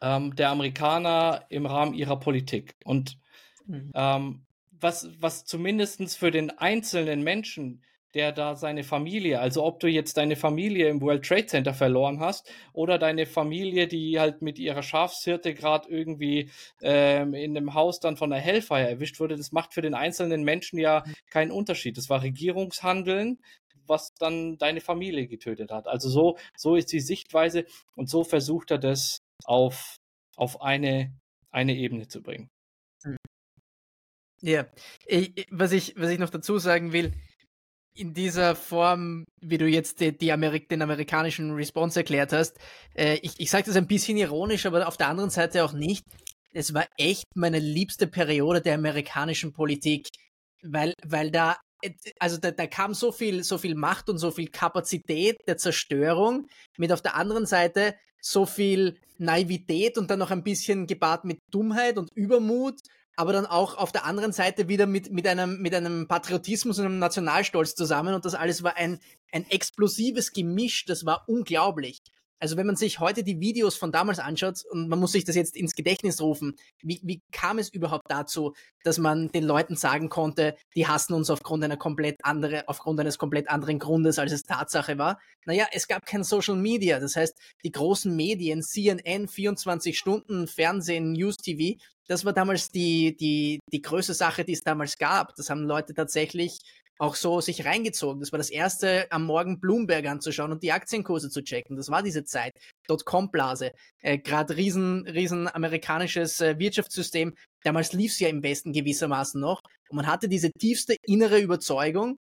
ähm, 0.00 0.37
der 0.37 0.50
Amerikaner 0.50 1.46
im 1.48 1.66
Rahmen 1.66 1.94
ihrer 1.94 2.20
Politik. 2.20 2.77
Und 2.85 3.18
mhm. 3.66 3.90
ähm, 3.94 4.46
was, 4.70 5.09
was 5.20 5.44
zumindest 5.44 6.16
für 6.18 6.31
den 6.31 6.50
einzelnen 6.50 7.22
Menschen 7.22 7.83
der 8.14 8.33
da 8.33 8.55
seine 8.55 8.85
Familie, 8.85 9.40
also 9.40 9.64
ob 9.64 9.81
du 9.81 9.88
jetzt 9.88 10.16
deine 10.16 10.37
Familie 10.37 10.88
im 10.88 11.00
World 11.00 11.24
Trade 11.24 11.46
Center 11.46 11.74
verloren 11.74 12.20
hast 12.20 12.48
oder 12.72 12.98
deine 12.98 13.27
Familie, 13.27 13.88
die 13.88 14.20
halt 14.20 14.40
mit 14.40 14.59
ihrer 14.59 14.83
Schafshirte 14.83 15.53
gerade 15.53 15.88
irgendwie 15.88 16.50
ähm, 16.81 17.35
in 17.35 17.57
einem 17.57 17.74
Haus 17.74 17.98
dann 17.98 18.16
von 18.16 18.31
der 18.31 18.38
Hellfire 18.38 18.88
erwischt 18.88 19.18
wurde, 19.18 19.37
das 19.37 19.53
macht 19.53 19.74
für 19.74 19.83
den 19.83 19.94
einzelnen 19.94 20.44
Menschen 20.44 20.79
ja 20.79 21.05
keinen 21.31 21.50
Unterschied. 21.50 21.98
Das 21.98 22.09
war 22.09 22.22
Regierungshandeln, 22.22 23.40
was 23.87 24.14
dann 24.14 24.59
deine 24.59 24.81
Familie 24.81 25.27
getötet 25.27 25.70
hat. 25.70 25.88
Also 25.88 26.09
so, 26.09 26.38
so 26.57 26.77
ist 26.77 26.92
die 26.92 27.00
Sichtweise 27.00 27.66
und 27.96 28.09
so 28.09 28.24
versucht 28.24 28.70
er 28.70 28.79
das 28.79 29.18
auf, 29.44 29.96
auf 30.37 30.62
eine, 30.62 31.12
eine 31.50 31.74
Ebene 31.74 32.07
zu 32.07 32.22
bringen. 32.22 32.48
Ja, 34.40 34.66
ich, 35.07 35.46
was, 35.50 35.72
ich, 35.72 35.94
was 35.96 36.11
ich 36.11 36.18
noch 36.18 36.31
dazu 36.31 36.59
sagen 36.59 36.92
will, 36.92 37.12
in 37.94 38.12
dieser 38.12 38.57
Form, 38.57 39.24
wie 39.40 39.59
du 39.59 39.66
jetzt 39.66 40.00
die, 40.00 40.16
die 40.16 40.33
Amerik 40.33 40.68
den 40.68 40.83
amerikanischen 40.83 41.52
Response 41.52 42.00
erklärt 42.00 42.33
hast, 42.33 42.59
äh, 42.94 43.18
ich, 43.22 43.38
ich 43.38 43.50
sage 43.50 43.66
das 43.66 43.76
ein 43.76 43.87
bisschen 43.87 44.16
ironisch, 44.16 44.66
aber 44.66 44.87
auf 44.88 44.96
der 44.96 45.09
anderen 45.09 45.30
Seite 45.30 45.64
auch 45.64 45.72
nicht. 45.72 46.04
Es 46.52 46.74
war 46.74 46.87
echt 46.98 47.24
meine 47.35 47.59
liebste 47.59 48.07
Periode 48.07 48.61
der 48.61 48.74
amerikanischen 48.74 49.52
Politik, 49.52 50.09
weil, 50.62 50.94
weil 51.04 51.30
da, 51.30 51.57
also 52.18 52.37
da, 52.38 52.50
da 52.50 52.66
kam 52.66 52.94
so 52.94 53.12
viel, 53.12 53.44
so 53.44 53.59
viel 53.59 53.74
Macht 53.74 54.09
und 54.09 54.18
so 54.18 54.30
viel 54.30 54.48
Kapazität 54.48 55.37
der 55.46 55.57
Zerstörung 55.57 56.48
mit 56.76 56.92
auf 56.92 57.02
der 57.02 57.16
anderen 57.16 57.46
Seite 57.46 57.94
so 58.20 58.46
viel 58.46 58.96
Naivität 59.18 59.98
und 59.98 60.11
dann 60.11 60.18
noch 60.18 60.30
ein 60.30 60.42
bisschen 60.42 60.87
gepaart 60.87 61.24
mit 61.24 61.38
Dummheit 61.50 61.98
und 61.98 62.11
Übermut, 62.14 62.80
aber 63.16 63.33
dann 63.33 63.46
auch 63.46 63.77
auf 63.77 63.92
der 63.92 64.05
anderen 64.05 64.33
Seite 64.33 64.68
wieder 64.68 64.87
mit, 64.87 65.12
mit, 65.12 65.27
einem, 65.27 65.61
mit 65.61 65.74
einem 65.74 66.09
Patriotismus 66.09 66.79
und 66.79 66.87
einem 66.87 66.98
Nationalstolz 66.98 67.74
zusammen. 67.74 68.14
Und 68.14 68.24
das 68.24 68.35
alles 68.35 68.62
war 68.62 68.77
ein, 68.77 69.00
ein 69.33 69.48
explosives 69.50 70.33
Gemisch, 70.33 70.85
das 70.85 71.05
war 71.05 71.24
unglaublich. 71.29 72.00
Also 72.44 72.59
wenn 72.59 72.66
man 72.66 72.77
sich 72.77 73.00
heute 73.00 73.22
die 73.22 73.40
Videos 73.40 73.77
von 73.77 73.90
damals 73.90 74.18
anschaut 74.18 74.64
und 74.70 74.88
man 74.88 74.98
muss 74.98 75.12
sich 75.12 75.24
das 75.24 75.35
jetzt 75.35 75.57
ins 75.57 75.74
Gedächtnis 75.74 76.20
rufen, 76.20 76.57
wie, 76.83 77.00
wie 77.03 77.22
kam 77.33 77.59
es 77.59 77.70
überhaupt 77.70 78.05
dazu, 78.11 78.55
dass 78.83 78.98
man 78.98 79.29
den 79.29 79.44
Leuten 79.44 79.77
sagen 79.77 80.11
konnte, 80.11 80.55
die 80.74 80.87
hassen 80.87 81.14
uns 81.14 81.31
aufgrund 81.31 81.64
einer 81.64 81.79
komplett 81.79 82.16
andere, 82.22 82.68
aufgrund 82.68 83.00
eines 83.00 83.16
komplett 83.16 83.48
anderen 83.48 83.79
Grundes, 83.79 84.18
als 84.18 84.33
es 84.33 84.42
Tatsache 84.42 84.98
war? 84.98 85.18
Naja, 85.46 85.66
es 85.72 85.88
gab 85.88 86.05
kein 86.05 86.22
Social 86.22 86.57
Media. 86.57 87.00
Das 87.00 87.16
heißt, 87.16 87.35
die 87.64 87.72
großen 87.72 88.14
Medien, 88.14 88.62
CNN, 88.62 89.27
24 89.27 89.96
Stunden, 89.96 90.46
Fernsehen, 90.46 91.12
News 91.12 91.38
TV, 91.38 91.81
das 92.09 92.25
war 92.25 92.33
damals 92.33 92.71
die, 92.71 93.17
die, 93.17 93.61
die 93.73 93.83
größte 93.83 94.14
Sache, 94.14 94.45
die 94.45 94.53
es 94.53 94.62
damals 94.62 94.99
gab. 94.99 95.35
Das 95.37 95.51
haben 95.51 95.64
Leute 95.64 95.95
tatsächlich 95.95 96.59
auch 96.99 97.17
so 97.17 97.40
sich 97.40 97.64
reingezogen. 97.64 98.21
Das 98.21 98.33
war 98.33 98.38
das 98.38 98.51
erste, 98.51 99.11
am 99.11 99.25
Morgen 99.25 99.61
Bloomberg 99.61 100.07
anzuschauen 100.07 100.53
und 100.53 100.62
die 100.62 100.73
Aktienkurse 100.73 101.29
zu 101.29 101.43
checken. 101.43 101.77
Das 101.77 101.90
war 101.90 102.03
diese 102.03 102.25
Zeit. 102.25 102.53
Dotcom-Blase. 102.87 103.73
Äh, 104.01 104.19
Gerade 104.19 104.57
riesen, 104.57 105.07
riesen 105.09 105.49
amerikanisches 105.49 106.40
äh, 106.40 106.59
Wirtschaftssystem. 106.59 107.35
Damals 107.64 107.93
lief 107.93 108.12
es 108.12 108.21
ja 108.21 108.29
im 108.29 108.43
Westen 108.43 108.73
gewissermaßen 108.73 109.40
noch. 109.40 109.61
Und 109.88 109.97
man 109.97 110.07
hatte 110.07 110.29
diese 110.29 110.51
tiefste 110.53 110.97
innere 111.05 111.40
Überzeugung, 111.40 112.17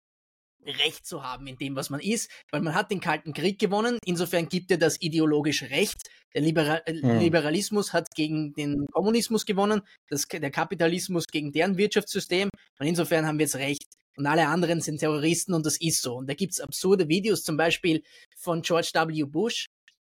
Recht 0.66 1.06
zu 1.06 1.24
haben 1.24 1.48
in 1.48 1.58
dem, 1.58 1.76
was 1.76 1.90
man 1.90 2.00
ist, 2.00 2.30
weil 2.52 2.62
man 2.62 2.76
hat 2.76 2.92
den 2.92 3.00
Kalten 3.00 3.34
Krieg 3.34 3.60
gewonnen. 3.60 3.98
Insofern 4.06 4.50
gibt 4.50 4.72
er 4.72 4.78
das 4.78 5.02
ideologisch 5.02 5.64
Recht. 5.64 6.10
Der 6.34 6.42
Liberal 6.42 6.84
mhm. 6.88 7.20
Liberalismus 7.20 7.94
hat 7.94 8.14
gegen 8.14 8.54
den 8.54 8.86
Kommunismus 8.92 9.46
gewonnen, 9.46 9.82
das, 10.10 10.28
der 10.28 10.52
Kapitalismus 10.52 11.26
gegen 11.28 11.52
deren 11.52 11.78
Wirtschaftssystem. 11.78 12.50
Und 12.80 12.86
insofern 12.86 13.26
haben 13.26 13.40
wir 13.40 13.46
jetzt 13.46 13.56
Recht 13.56 13.84
und 14.18 14.28
alle 14.28 14.48
anderen 14.48 14.82
sind 14.82 15.00
Terroristen 15.00 15.54
und 15.54 15.66
das 15.66 15.80
ist 15.80 16.02
so. 16.02 16.18
Und 16.18 16.30
da 16.30 16.34
gibt's 16.34 16.60
absurde 16.60 17.08
Videos, 17.08 17.44
zum 17.44 17.58
Beispiel 17.58 18.04
von 18.38 18.62
George 18.62 18.92
W. 18.94 19.24
Bush, 19.24 19.68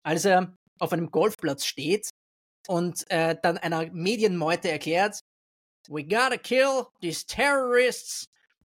als 0.02 0.24
er 0.24 0.57
auf 0.81 0.92
einem 0.92 1.11
Golfplatz 1.11 1.64
steht 1.64 2.11
und 2.66 3.09
äh, 3.11 3.37
dann 3.40 3.59
einer 3.59 3.90
Medienmeute 3.92 4.70
erklärt, 4.70 5.20
we 5.88 6.02
gotta 6.02 6.37
kill 6.37 6.87
these 7.00 7.24
terrorists. 7.26 8.26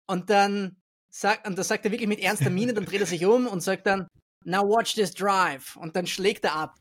Und 0.07 0.29
dann 0.29 0.77
sagt, 1.14 1.46
und 1.46 1.57
das 1.57 1.68
sagt 1.68 1.85
er 1.85 1.92
wirklich 1.92 2.09
mit 2.09 2.20
ernster 2.20 2.50
Miene, 2.50 2.74
dann 2.74 2.85
dreht 2.85 3.00
er 3.00 3.07
sich 3.07 3.24
um 3.24 3.46
und 3.46 3.61
sagt 3.61 3.87
dann, 3.87 4.09
now 4.44 4.62
watch 4.62 4.94
this 4.94 5.14
drive. 5.14 5.77
Und 5.77 5.96
dann 5.96 6.07
schlägt 6.07 6.44
er 6.44 6.57
ab. 6.57 6.74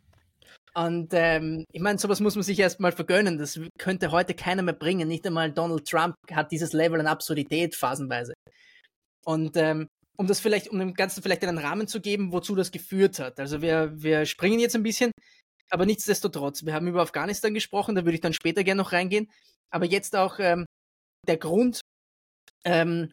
Und 0.75 1.13
ähm, 1.13 1.65
ich 1.71 1.81
meine, 1.81 1.99
sowas 1.99 2.19
muss 2.19 2.35
man 2.35 2.43
sich 2.43 2.57
erstmal 2.57 2.91
vergönnen. 2.91 3.37
Das 3.37 3.59
könnte 3.77 4.11
heute 4.11 4.33
keiner 4.33 4.63
mehr 4.63 4.73
bringen. 4.73 5.07
Nicht 5.07 5.25
einmal 5.27 5.51
Donald 5.51 5.87
Trump 5.87 6.15
hat 6.31 6.51
dieses 6.51 6.73
Level 6.73 6.99
an 6.99 7.05
Absurdität 7.05 7.75
phasenweise. 7.75 8.33
Und 9.23 9.55
ähm, 9.55 9.87
um 10.17 10.25
das 10.25 10.39
vielleicht, 10.39 10.69
um 10.69 10.79
dem 10.79 10.95
Ganzen 10.95 11.21
vielleicht 11.21 11.43
einen 11.43 11.59
Rahmen 11.59 11.87
zu 11.87 12.01
geben, 12.01 12.31
wozu 12.31 12.55
das 12.55 12.71
geführt 12.71 13.19
hat. 13.19 13.39
Also 13.39 13.61
wir, 13.61 13.91
wir 13.95 14.25
springen 14.25 14.59
jetzt 14.59 14.75
ein 14.75 14.83
bisschen, 14.83 15.11
aber 15.69 15.85
nichtsdestotrotz, 15.85 16.65
wir 16.65 16.73
haben 16.73 16.87
über 16.87 17.01
Afghanistan 17.01 17.53
gesprochen, 17.53 17.95
da 17.95 18.03
würde 18.03 18.15
ich 18.15 18.21
dann 18.21 18.33
später 18.33 18.63
gerne 18.63 18.81
noch 18.81 18.93
reingehen. 18.93 19.29
Aber 19.71 19.85
jetzt 19.85 20.15
auch 20.15 20.39
ähm, 20.39 20.65
der 21.27 21.37
Grund, 21.37 21.81
ähm, 22.65 23.11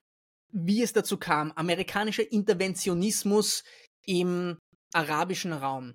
wie 0.53 0.83
es 0.83 0.93
dazu 0.93 1.17
kam, 1.17 1.53
amerikanischer 1.53 2.31
Interventionismus 2.31 3.65
im 4.05 4.59
arabischen 4.93 5.53
Raum 5.53 5.95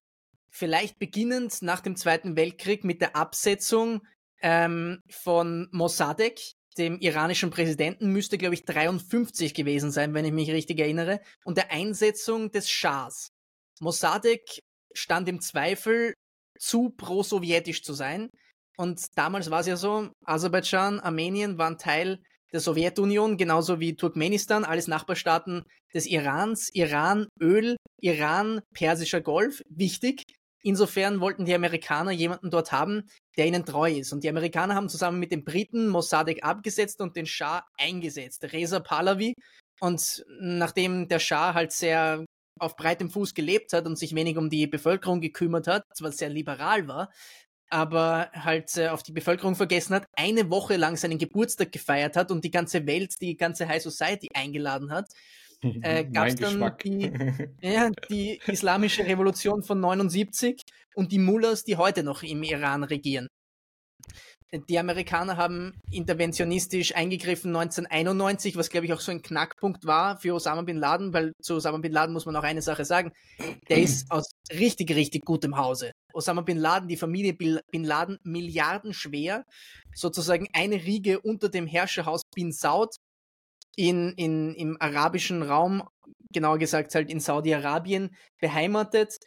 vielleicht 0.55 0.99
beginnend 0.99 1.61
nach 1.61 1.81
dem 1.81 1.97
Zweiten 1.97 2.37
Weltkrieg 2.37 2.85
mit 2.85 3.01
der 3.01 3.15
Absetzung 3.15 4.01
ähm, 4.41 5.01
von 5.09 5.67
Mossadegh, 5.71 6.53
dem 6.77 6.97
iranischen 6.99 7.49
Präsidenten, 7.49 8.11
müsste, 8.11 8.37
glaube 8.37 8.55
ich, 8.55 8.63
53 8.63 9.53
gewesen 9.53 9.91
sein, 9.91 10.13
wenn 10.13 10.23
ich 10.23 10.31
mich 10.31 10.49
richtig 10.51 10.79
erinnere, 10.79 11.19
und 11.43 11.57
der 11.57 11.71
Einsetzung 11.71 12.51
des 12.51 12.69
Schahs. 12.69 13.29
Mossadegh 13.81 14.61
stand 14.93 15.27
im 15.27 15.41
Zweifel, 15.41 16.13
zu 16.57 16.89
pro-sowjetisch 16.89 17.83
zu 17.83 17.93
sein. 17.93 18.29
Und 18.77 19.05
damals 19.17 19.51
war 19.51 19.59
es 19.59 19.67
ja 19.67 19.75
so, 19.75 20.09
Aserbaidschan, 20.23 21.01
Armenien 21.01 21.57
waren 21.57 21.77
Teil 21.77 22.21
der 22.55 22.61
Sowjetunion, 22.61 23.35
genauso 23.35 23.81
wie 23.81 23.97
Turkmenistan, 23.97 24.63
alles 24.63 24.87
Nachbarstaaten 24.87 25.65
des 25.93 26.07
Irans, 26.07 26.69
Iran, 26.73 27.27
Öl, 27.39 27.75
Iran, 28.01 28.61
Persischer 28.73 29.19
Golf, 29.19 29.61
wichtig. 29.69 30.23
Insofern 30.63 31.19
wollten 31.19 31.43
die 31.43 31.53
Amerikaner 31.53 32.11
jemanden 32.11 32.49
dort 32.49 32.71
haben, 32.71 33.03
der 33.37 33.45
ihnen 33.45 33.65
treu 33.65 33.91
ist. 33.91 34.13
Und 34.13 34.23
die 34.23 34.29
Amerikaner 34.29 34.73
haben 34.73 34.87
zusammen 34.87 35.19
mit 35.19 35.31
den 35.31 35.43
Briten 35.43 35.89
Mossadegh 35.89 36.41
abgesetzt 36.43 37.01
und 37.01 37.17
den 37.17 37.25
Schah 37.25 37.65
eingesetzt, 37.77 38.43
Reza 38.45 38.79
Pahlavi. 38.79 39.33
Und 39.81 40.25
nachdem 40.39 41.09
der 41.09 41.19
Schah 41.19 41.53
halt 41.53 41.73
sehr 41.73 42.25
auf 42.57 42.77
breitem 42.77 43.09
Fuß 43.09 43.33
gelebt 43.33 43.73
hat 43.73 43.85
und 43.85 43.99
sich 43.99 44.15
wenig 44.15 44.37
um 44.37 44.49
die 44.49 44.65
Bevölkerung 44.65 45.19
gekümmert 45.19 45.67
hat, 45.67 45.83
zwar 45.93 46.13
sehr 46.13 46.29
liberal 46.29 46.87
war, 46.87 47.11
aber 47.69 48.29
halt 48.33 48.75
äh, 48.77 48.89
auf 48.89 49.03
die 49.03 49.11
Bevölkerung 49.11 49.55
vergessen 49.55 49.95
hat, 49.95 50.07
eine 50.13 50.49
Woche 50.49 50.77
lang 50.77 50.97
seinen 50.97 51.17
Geburtstag 51.17 51.71
gefeiert 51.71 52.15
hat 52.15 52.31
und 52.31 52.43
die 52.43 52.51
ganze 52.51 52.85
Welt, 52.87 53.15
die 53.21 53.37
ganze 53.37 53.67
High 53.67 53.81
Society 53.81 54.29
eingeladen 54.33 54.91
hat, 54.91 55.09
äh, 55.61 56.05
gab 56.05 56.27
es 56.27 56.35
dann 56.35 56.77
die, 56.83 57.11
ja, 57.61 57.89
die 58.09 58.39
islamische 58.45 59.05
Revolution 59.05 59.63
von 59.63 59.79
79 59.79 60.61
und 60.95 61.11
die 61.11 61.19
Mullahs, 61.19 61.63
die 61.63 61.77
heute 61.77 62.03
noch 62.03 62.23
im 62.23 62.43
Iran 62.43 62.83
regieren. 62.83 63.27
Die 64.51 64.79
Amerikaner 64.79 65.37
haben 65.37 65.73
interventionistisch 65.91 66.95
eingegriffen 66.95 67.55
1991, 67.55 68.55
was 68.55 68.69
glaube 68.69 68.85
ich 68.85 68.93
auch 68.93 69.01
so 69.01 69.11
ein 69.11 69.21
Knackpunkt 69.21 69.85
war 69.85 70.17
für 70.17 70.33
Osama 70.33 70.61
bin 70.61 70.77
Laden, 70.77 71.13
weil 71.13 71.33
zu 71.41 71.55
Osama 71.55 71.79
bin 71.79 71.91
Laden 71.91 72.13
muss 72.13 72.25
man 72.25 72.35
auch 72.35 72.43
eine 72.43 72.61
Sache 72.61 72.85
sagen. 72.85 73.11
Der 73.69 73.79
ist 73.79 74.09
aus 74.11 74.31
richtig, 74.51 74.95
richtig 74.95 75.25
gutem 75.25 75.57
Hause. 75.57 75.91
Osama 76.13 76.41
bin 76.41 76.57
Laden, 76.57 76.87
die 76.87 76.95
Familie 76.95 77.33
bin 77.33 77.83
Laden, 77.83 78.17
milliardenschwer, 78.23 79.43
sozusagen 79.93 80.47
eine 80.53 80.75
Riege 80.75 81.19
unter 81.19 81.49
dem 81.49 81.67
Herrscherhaus 81.67 82.21
bin 82.33 82.51
Saud, 82.51 82.95
in, 83.75 84.13
in, 84.13 84.53
im 84.55 84.77
arabischen 84.79 85.43
Raum, 85.43 85.83
genauer 86.31 86.59
gesagt 86.59 86.95
halt 86.95 87.09
in 87.09 87.19
Saudi-Arabien, 87.19 88.15
beheimatet, 88.39 89.17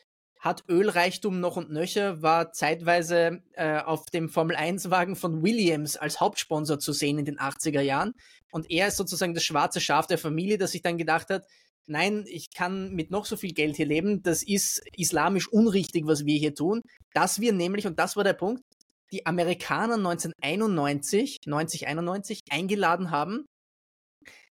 hat 0.40 0.64
Ölreichtum 0.68 1.40
noch 1.40 1.57
und 1.57 1.70
nöcher, 1.70 2.22
war 2.22 2.53
zeitweise 2.53 3.42
äh, 3.55 3.81
auf 3.81 4.07
dem 4.07 4.29
Formel-1-Wagen 4.29 5.16
von 5.16 5.42
Williams 5.42 5.96
als 5.96 6.20
Hauptsponsor 6.20 6.79
zu 6.79 6.92
sehen 6.92 7.18
in 7.18 7.24
den 7.24 7.38
80er 7.38 7.81
Jahren. 7.81 8.14
Und 8.51 8.70
er 8.70 8.88
ist 8.88 8.96
sozusagen 8.96 9.35
das 9.35 9.44
schwarze 9.44 9.81
Schaf 9.81 10.07
der 10.07 10.18
Familie, 10.18 10.59
das 10.59 10.72
sich 10.72 10.83
dann 10.83 10.98
gedacht 10.98 11.31
hat, 11.31 11.44
nein, 11.87 12.24
ich 12.29 12.53
kann 12.55 12.92
mit 12.94 13.11
noch 13.11 13.24
so 13.24 13.37
viel 13.37 13.53
Geld 13.53 13.77
hier 13.77 13.87
leben, 13.87 14.22
das 14.22 14.42
ist 14.42 14.83
islamisch 14.96 15.48
unrichtig, 15.48 16.07
was 16.07 16.24
wir 16.24 16.38
hier 16.38 16.55
tun. 16.55 16.83
Dass 17.14 17.40
wir 17.40 17.53
nämlich, 17.53 17.87
und 17.87 17.98
das 17.98 18.16
war 18.16 18.24
der 18.24 18.35
Punkt, 18.35 18.62
die 19.11 19.27
Amerikaner 19.27 19.94
1991, 19.94 21.38
90, 21.46 21.88
91 21.88 22.42
eingeladen 22.51 23.11
haben, 23.11 23.46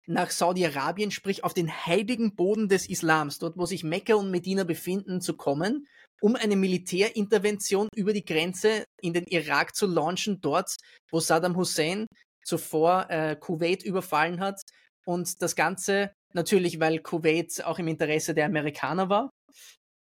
nach 0.07 0.31
Saudi-Arabien, 0.31 1.11
sprich 1.11 1.43
auf 1.43 1.53
den 1.53 1.71
heiligen 1.85 2.35
Boden 2.35 2.67
des 2.67 2.89
Islams, 2.89 3.39
dort 3.39 3.57
wo 3.57 3.65
sich 3.65 3.83
Mekka 3.83 4.15
und 4.15 4.31
Medina 4.31 4.63
befinden, 4.63 5.21
zu 5.21 5.35
kommen, 5.35 5.87
um 6.21 6.35
eine 6.35 6.55
Militärintervention 6.55 7.87
über 7.95 8.13
die 8.13 8.25
Grenze 8.25 8.85
in 9.01 9.13
den 9.13 9.25
Irak 9.25 9.75
zu 9.75 9.87
launchen, 9.87 10.41
dort 10.41 10.75
wo 11.09 11.19
Saddam 11.19 11.55
Hussein 11.55 12.07
zuvor 12.43 13.09
äh, 13.09 13.35
Kuwait 13.35 13.83
überfallen 13.83 14.39
hat. 14.39 14.61
Und 15.05 15.41
das 15.41 15.55
Ganze 15.55 16.13
natürlich, 16.33 16.79
weil 16.79 16.99
Kuwait 16.99 17.63
auch 17.63 17.79
im 17.79 17.87
Interesse 17.87 18.33
der 18.33 18.45
Amerikaner 18.45 19.09
war 19.09 19.29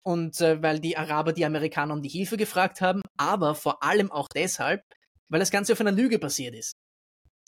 und 0.04 0.40
äh, 0.40 0.62
weil 0.62 0.80
die 0.80 0.96
Araber 0.96 1.32
die 1.32 1.44
Amerikaner 1.44 1.94
um 1.94 2.02
die 2.02 2.08
Hilfe 2.08 2.36
gefragt 2.36 2.80
haben, 2.80 3.02
aber 3.16 3.54
vor 3.54 3.82
allem 3.82 4.10
auch 4.10 4.28
deshalb, 4.34 4.82
weil 5.28 5.40
das 5.40 5.50
Ganze 5.50 5.72
auf 5.72 5.80
einer 5.80 5.92
Lüge 5.92 6.18
passiert 6.18 6.54
ist. 6.54 6.72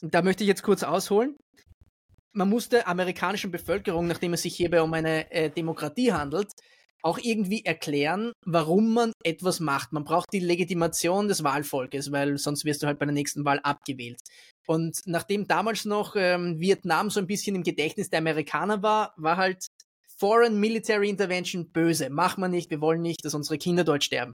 Und 0.03 0.15
da 0.15 0.23
möchte 0.23 0.45
ich 0.45 0.49
jetzt 0.49 0.63
kurz 0.63 0.83
ausholen 0.83 1.37
man 2.35 2.49
muss 2.49 2.69
der 2.69 2.89
amerikanischen 2.89 3.51
Bevölkerung, 3.51 4.07
nachdem 4.07 4.35
es 4.35 4.43
sich 4.43 4.57
hierbei 4.57 4.83
um 4.83 4.93
eine 4.93 5.31
äh, 5.31 5.51
Demokratie 5.51 6.13
handelt, 6.13 6.53
auch 7.03 7.19
irgendwie 7.19 7.65
erklären, 7.65 8.33
warum 8.47 8.95
man 8.95 9.13
etwas 9.23 9.61
macht. 9.61 9.93
Man 9.93 10.05
braucht 10.05 10.33
die 10.33 10.41
Legitimation 10.41 11.29
des 11.29 11.45
Wahlvolkes, 11.45 12.11
weil 12.13 12.39
sonst 12.39 12.65
wirst 12.65 12.83
du 12.83 12.87
halt 12.87 12.99
bei 12.99 13.05
der 13.05 13.13
nächsten 13.13 13.45
Wahl 13.45 13.61
abgewählt. 13.63 14.19
Und 14.67 14.99
nachdem 15.05 15.47
damals 15.47 15.85
noch 15.85 16.17
ähm, 16.17 16.59
Vietnam 16.59 17.11
so 17.11 17.21
ein 17.21 17.27
bisschen 17.27 17.57
im 17.57 17.63
Gedächtnis 17.63 18.09
der 18.09 18.21
Amerikaner 18.21 18.83
war, 18.83 19.13
war 19.17 19.37
halt 19.37 19.67
Foreign 20.17 20.59
Military 20.59 21.11
Intervention 21.11 21.71
böse. 21.71 22.09
Macht 22.09 22.39
man 22.39 22.51
nicht, 22.51 22.71
wir 22.71 22.81
wollen 22.81 23.03
nicht, 23.03 23.23
dass 23.25 23.35
unsere 23.35 23.59
Kinder 23.59 23.85
dort 23.85 24.03
sterben. 24.03 24.33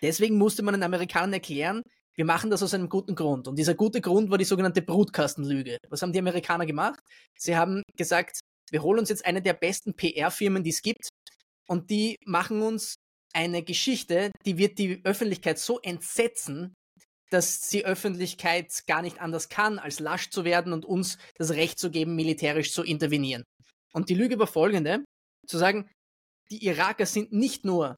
Deswegen 0.00 0.38
musste 0.38 0.62
man 0.62 0.74
den 0.74 0.84
Amerikanern 0.84 1.32
erklären, 1.32 1.82
wir 2.18 2.24
machen 2.24 2.50
das 2.50 2.64
aus 2.64 2.74
einem 2.74 2.88
guten 2.88 3.14
Grund. 3.14 3.46
Und 3.46 3.56
dieser 3.56 3.74
gute 3.74 4.00
Grund 4.00 4.28
war 4.28 4.38
die 4.38 4.44
sogenannte 4.44 4.82
Brutkastenlüge. 4.82 5.78
Was 5.88 6.02
haben 6.02 6.12
die 6.12 6.18
Amerikaner 6.18 6.66
gemacht? 6.66 6.98
Sie 7.38 7.56
haben 7.56 7.84
gesagt, 7.96 8.40
wir 8.72 8.82
holen 8.82 8.98
uns 8.98 9.08
jetzt 9.08 9.24
eine 9.24 9.40
der 9.40 9.52
besten 9.52 9.94
PR-Firmen, 9.94 10.64
die 10.64 10.70
es 10.70 10.82
gibt, 10.82 11.08
und 11.68 11.90
die 11.90 12.16
machen 12.26 12.60
uns 12.60 12.96
eine 13.32 13.62
Geschichte, 13.62 14.32
die 14.44 14.58
wird 14.58 14.78
die 14.78 15.00
Öffentlichkeit 15.04 15.60
so 15.60 15.78
entsetzen, 15.78 16.74
dass 17.30 17.68
die 17.68 17.84
Öffentlichkeit 17.84 18.82
gar 18.88 19.02
nicht 19.02 19.20
anders 19.20 19.48
kann, 19.48 19.78
als 19.78 20.00
lasch 20.00 20.30
zu 20.30 20.44
werden 20.44 20.72
und 20.72 20.84
uns 20.84 21.18
das 21.36 21.52
Recht 21.52 21.78
zu 21.78 21.88
geben, 21.88 22.16
militärisch 22.16 22.72
zu 22.72 22.82
intervenieren. 22.82 23.44
Und 23.92 24.08
die 24.08 24.14
Lüge 24.14 24.40
war 24.40 24.48
folgende, 24.48 25.04
zu 25.46 25.56
sagen, 25.56 25.88
die 26.50 26.66
Iraker 26.66 27.06
sind 27.06 27.32
nicht 27.32 27.64
nur 27.64 27.94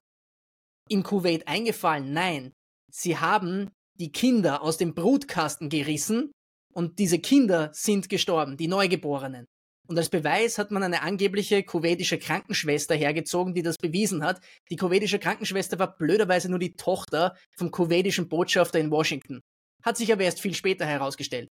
in 0.90 1.04
Kuwait 1.04 1.48
eingefallen, 1.48 2.12
nein, 2.12 2.52
sie 2.92 3.16
haben 3.16 3.70
die 4.00 4.10
Kinder 4.10 4.62
aus 4.62 4.78
dem 4.78 4.94
Brutkasten 4.94 5.68
gerissen 5.68 6.32
und 6.72 6.98
diese 6.98 7.18
Kinder 7.18 7.70
sind 7.72 8.08
gestorben, 8.08 8.56
die 8.56 8.68
Neugeborenen. 8.68 9.46
Und 9.86 9.98
als 9.98 10.08
Beweis 10.08 10.56
hat 10.56 10.70
man 10.70 10.84
eine 10.84 11.02
angebliche 11.02 11.64
kuwaitische 11.64 12.18
Krankenschwester 12.18 12.94
hergezogen, 12.94 13.54
die 13.54 13.62
das 13.62 13.76
bewiesen 13.76 14.24
hat. 14.24 14.40
Die 14.70 14.76
kuwaitische 14.76 15.18
Krankenschwester 15.18 15.80
war 15.80 15.96
blöderweise 15.96 16.48
nur 16.48 16.60
die 16.60 16.74
Tochter 16.74 17.36
vom 17.56 17.72
kuwaitischen 17.72 18.28
Botschafter 18.28 18.78
in 18.78 18.92
Washington. 18.92 19.40
Hat 19.82 19.96
sich 19.96 20.12
aber 20.12 20.22
erst 20.22 20.40
viel 20.40 20.54
später 20.54 20.86
herausgestellt. 20.86 21.48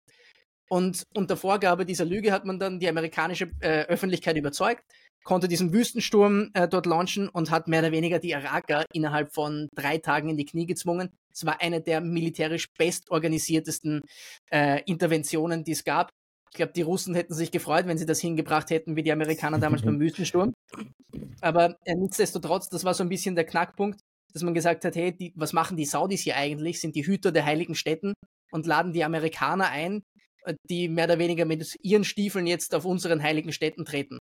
Und 0.69 1.05
unter 1.15 1.37
Vorgabe 1.37 1.87
dieser 1.87 2.05
Lüge 2.05 2.33
hat 2.33 2.45
man 2.45 2.59
dann 2.59 2.79
die 2.79 2.89
amerikanische 2.89 3.51
äh, 3.61 3.85
Öffentlichkeit 3.85 4.37
überzeugt, 4.37 4.83
konnte 5.27 5.49
diesen 5.49 5.73
Wüstensturm 5.73 6.51
äh, 6.55 6.69
dort 6.69 6.87
launchen 6.87 7.29
und 7.29 7.51
hat 7.51 7.69
mehr 7.69 7.81
oder 7.81 7.93
weniger 7.93 8.21
die 8.21 8.31
Iraker 8.31 8.85
innerhalb 8.93 9.35
von 9.35 9.69
drei 9.75 9.99
Tagen 9.99 10.31
in 10.31 10.37
die 10.37 10.47
Knie 10.47 10.67
gezwungen. 10.67 11.11
Es 11.35 11.45
war 11.45 11.61
eine 11.61 11.83
der 11.83 12.01
militärisch 12.01 12.69
bestorganisiertesten 12.79 14.03
äh, 14.51 14.83
Interventionen, 14.87 15.65
die 15.65 15.73
es 15.73 15.85
gab. 15.85 16.11
Ich 16.53 16.57
glaube, 16.57 16.73
die 16.73 16.83
Russen 16.83 17.15
hätten 17.17 17.35
sich 17.35 17.51
gefreut, 17.51 17.87
wenn 17.87 17.99
sie 17.99 18.07
das 18.07 18.21
hingebracht 18.21 18.71
hätten, 18.71 18.95
wie 18.95 19.03
die 19.03 19.11
Amerikaner 19.11 19.59
damals 19.59 19.83
beim 19.83 19.99
Wüstensturm. 20.01 20.55
Aber 21.41 21.77
äh, 21.85 21.97
nichtsdestotrotz, 21.97 22.69
das 22.69 22.85
war 22.85 22.95
so 22.95 23.03
ein 23.03 23.11
bisschen 23.11 23.35
der 23.35 23.45
Knackpunkt, 23.45 24.01
dass 24.33 24.45
man 24.45 24.55
gesagt 24.55 24.85
hat, 24.85 24.95
hey, 24.95 25.15
die, 25.15 25.33
was 25.35 25.53
machen 25.53 25.77
die 25.77 25.87
Saudis 25.87 26.23
hier 26.23 26.37
eigentlich? 26.37 26.81
Sind 26.81 26.95
die 26.95 27.05
Hüter 27.05 27.33
der 27.33 27.45
heiligen 27.45 27.75
Städten 27.75 28.15
und 28.53 28.65
laden 28.65 28.93
die 28.93 29.03
Amerikaner 29.03 29.71
ein, 29.71 30.03
äh, 30.45 30.55
die 30.71 30.89
mehr 30.89 31.07
oder 31.07 31.19
weniger 31.19 31.47
mit 31.47 31.75
ihren 31.83 32.05
Stiefeln 32.05 32.47
jetzt 32.47 32.77
auf 32.77 32.85
unseren 32.85 33.21
heiligen 33.25 33.53
Städten 33.53 33.85
treten. 33.85 34.19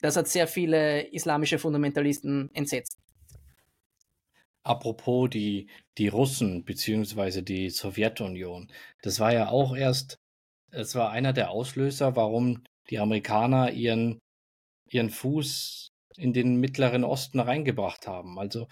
Das 0.00 0.16
hat 0.16 0.28
sehr 0.28 0.46
viele 0.46 1.02
islamische 1.12 1.58
Fundamentalisten 1.58 2.50
entsetzt. 2.54 2.98
Apropos 4.62 5.30
die, 5.30 5.68
die 5.96 6.08
Russen 6.08 6.64
bzw. 6.64 7.42
die 7.42 7.70
Sowjetunion, 7.70 8.70
das 9.02 9.20
war 9.20 9.32
ja 9.32 9.48
auch 9.48 9.76
erst 9.76 10.18
es 10.70 10.94
war 10.94 11.10
einer 11.10 11.32
der 11.32 11.50
Auslöser, 11.50 12.16
warum 12.16 12.62
die 12.90 12.98
Amerikaner 12.98 13.72
ihren, 13.72 14.20
ihren 14.90 15.10
Fuß 15.10 15.88
in 16.16 16.32
den 16.32 16.56
Mittleren 16.56 17.04
Osten 17.04 17.40
reingebracht 17.40 18.06
haben. 18.06 18.38
Also 18.38 18.68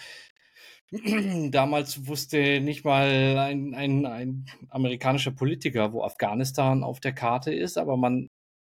damals 1.50 2.06
wusste 2.06 2.60
nicht 2.60 2.84
mal 2.84 3.38
ein, 3.38 3.74
ein, 3.74 4.06
ein 4.06 4.46
amerikanischer 4.68 5.32
Politiker, 5.32 5.92
wo 5.92 6.04
Afghanistan 6.04 6.84
auf 6.84 7.00
der 7.00 7.14
Karte 7.14 7.54
ist, 7.54 7.78
aber 7.78 7.96
man, 7.96 8.28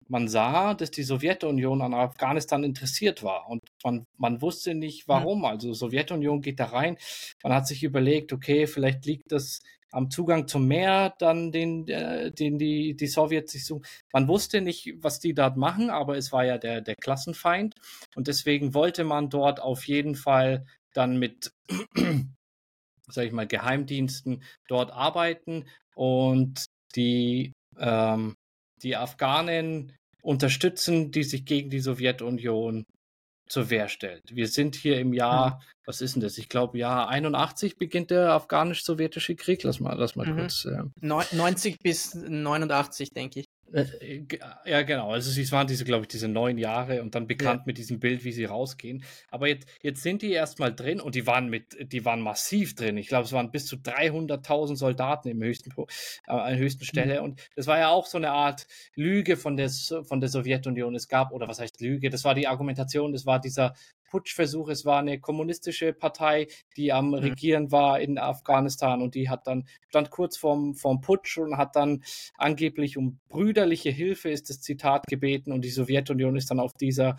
man 0.09 0.27
sah, 0.27 0.73
dass 0.73 0.91
die 0.91 1.03
Sowjetunion 1.03 1.81
an 1.81 1.93
Afghanistan 1.93 2.63
interessiert 2.63 3.23
war 3.23 3.49
und 3.49 3.61
man, 3.83 4.05
man 4.17 4.41
wusste 4.41 4.73
nicht 4.73 5.07
warum. 5.07 5.45
Also 5.45 5.73
Sowjetunion 5.73 6.41
geht 6.41 6.59
da 6.59 6.65
rein. 6.65 6.97
Man 7.43 7.53
hat 7.53 7.67
sich 7.67 7.83
überlegt, 7.83 8.33
okay, 8.33 8.67
vielleicht 8.67 9.05
liegt 9.05 9.31
das 9.31 9.61
am 9.91 10.09
Zugang 10.11 10.47
zum 10.47 10.67
Meer 10.67 11.15
dann 11.17 11.51
den, 11.51 11.87
äh, 11.87 12.31
den 12.31 12.57
die, 12.57 12.95
die 12.95 13.07
Sowjets 13.07 13.53
sich 13.53 13.65
suchen. 13.65 13.85
Man 14.11 14.27
wusste 14.27 14.61
nicht, 14.61 14.93
was 14.99 15.19
die 15.19 15.33
dort 15.33 15.57
machen, 15.57 15.89
aber 15.89 16.17
es 16.17 16.31
war 16.31 16.45
ja 16.45 16.57
der, 16.57 16.81
der 16.81 16.95
Klassenfeind. 16.95 17.75
Und 18.15 18.27
deswegen 18.27 18.73
wollte 18.73 19.03
man 19.03 19.29
dort 19.29 19.61
auf 19.61 19.87
jeden 19.87 20.15
Fall 20.15 20.65
dann 20.93 21.17
mit, 21.17 21.51
sag 23.07 23.25
ich 23.25 23.31
mal, 23.31 23.47
Geheimdiensten 23.47 24.43
dort 24.67 24.91
arbeiten 24.91 25.65
und 25.95 26.65
die, 26.95 27.53
ähm, 27.79 28.35
die 28.83 28.95
Afghanen 28.95 29.93
unterstützen, 30.21 31.11
die 31.11 31.23
sich 31.23 31.45
gegen 31.45 31.69
die 31.69 31.79
Sowjetunion 31.79 32.85
zur 33.47 33.69
Wehr 33.69 33.87
stellt. 33.87 34.35
Wir 34.35 34.47
sind 34.47 34.75
hier 34.75 34.99
im 34.99 35.13
Jahr, 35.13 35.55
mhm. 35.55 35.63
was 35.85 36.01
ist 36.01 36.15
denn 36.15 36.21
das? 36.21 36.37
Ich 36.37 36.49
glaube, 36.49 36.77
Jahr 36.77 37.07
81 37.07 37.77
beginnt 37.77 38.11
der 38.11 38.31
afghanisch-sowjetische 38.33 39.35
Krieg. 39.35 39.63
Lass 39.63 39.79
mal, 39.79 39.95
lass 39.97 40.15
mal 40.15 40.27
mhm. 40.27 40.39
kurz. 40.39 40.65
Äh, 40.65 40.83
90 41.01 41.79
bis 41.79 42.13
89, 42.13 43.11
denke 43.11 43.41
ich. 43.41 43.45
Äh, 43.73 43.81
äh, 43.99 44.27
ja, 44.65 44.81
genau. 44.83 45.11
Also 45.11 45.39
es 45.39 45.51
waren 45.51 45.67
diese, 45.67 45.83
glaube 45.83 46.03
ich, 46.03 46.07
diese 46.07 46.27
neun 46.27 46.57
Jahre 46.57 47.01
und 47.01 47.15
dann 47.15 47.27
bekannt 47.27 47.61
ja. 47.61 47.63
mit 47.65 47.77
diesem 47.77 47.99
Bild, 47.99 48.23
wie 48.23 48.31
sie 48.31 48.45
rausgehen. 48.45 49.03
Aber 49.29 49.47
jetzt, 49.47 49.67
jetzt 49.81 50.03
sind 50.03 50.21
die 50.21 50.31
erstmal 50.31 50.73
drin 50.73 50.99
und 51.01 51.15
die 51.15 51.27
waren 51.27 51.49
mit, 51.49 51.91
die 51.91 52.05
waren 52.05 52.21
massiv 52.21 52.75
drin. 52.75 52.97
Ich 52.97 53.07
glaube, 53.07 53.25
es 53.25 53.33
waren 53.33 53.51
bis 53.51 53.65
zu 53.65 53.75
300.000 53.77 54.75
Soldaten 54.75 55.29
im 55.29 55.41
höchsten, 55.41 55.71
äh, 55.71 55.85
an 56.31 56.51
der 56.51 56.57
höchsten 56.57 56.85
Stelle. 56.85 57.19
Mhm. 57.19 57.25
Und 57.25 57.49
das 57.55 57.67
war 57.67 57.77
ja 57.77 57.89
auch 57.89 58.05
so 58.05 58.17
eine 58.17 58.31
Art 58.31 58.67
Lüge 58.95 59.37
von 59.37 59.57
der, 59.57 59.69
von 59.69 60.19
der 60.19 60.29
Sowjetunion. 60.29 60.95
Es 60.95 61.07
gab, 61.07 61.31
oder 61.31 61.47
was 61.47 61.59
heißt 61.59 61.81
Lüge? 61.81 62.09
Das 62.09 62.23
war 62.23 62.35
die 62.35 62.47
Argumentation, 62.47 63.11
das 63.11 63.25
war 63.25 63.39
dieser 63.39 63.73
Putschversuch. 64.07 64.69
Es 64.69 64.85
war 64.85 64.99
eine 64.99 65.19
kommunistische 65.19 65.93
Partei, 65.93 66.47
die 66.75 66.91
am 66.91 67.09
mhm. 67.09 67.13
Regieren 67.15 67.71
war 67.71 67.99
in 67.99 68.17
Afghanistan 68.17 69.01
und 69.01 69.15
die 69.15 69.29
hat 69.29 69.47
dann, 69.47 69.67
stand 69.89 70.09
kurz 70.09 70.37
vorm, 70.37 70.75
vorm 70.75 71.01
Putsch 71.01 71.37
und 71.37 71.57
hat 71.57 71.75
dann 71.75 72.03
angeblich 72.37 72.97
um 72.97 73.19
brüderliche 73.29 73.89
Hilfe, 73.89 74.29
ist 74.29 74.49
das 74.49 74.61
Zitat 74.61 75.05
gebeten 75.07 75.51
und 75.51 75.61
die 75.61 75.69
Sowjetunion 75.69 76.35
ist 76.35 76.49
dann 76.51 76.59
auf 76.59 76.73
dieser 76.73 77.17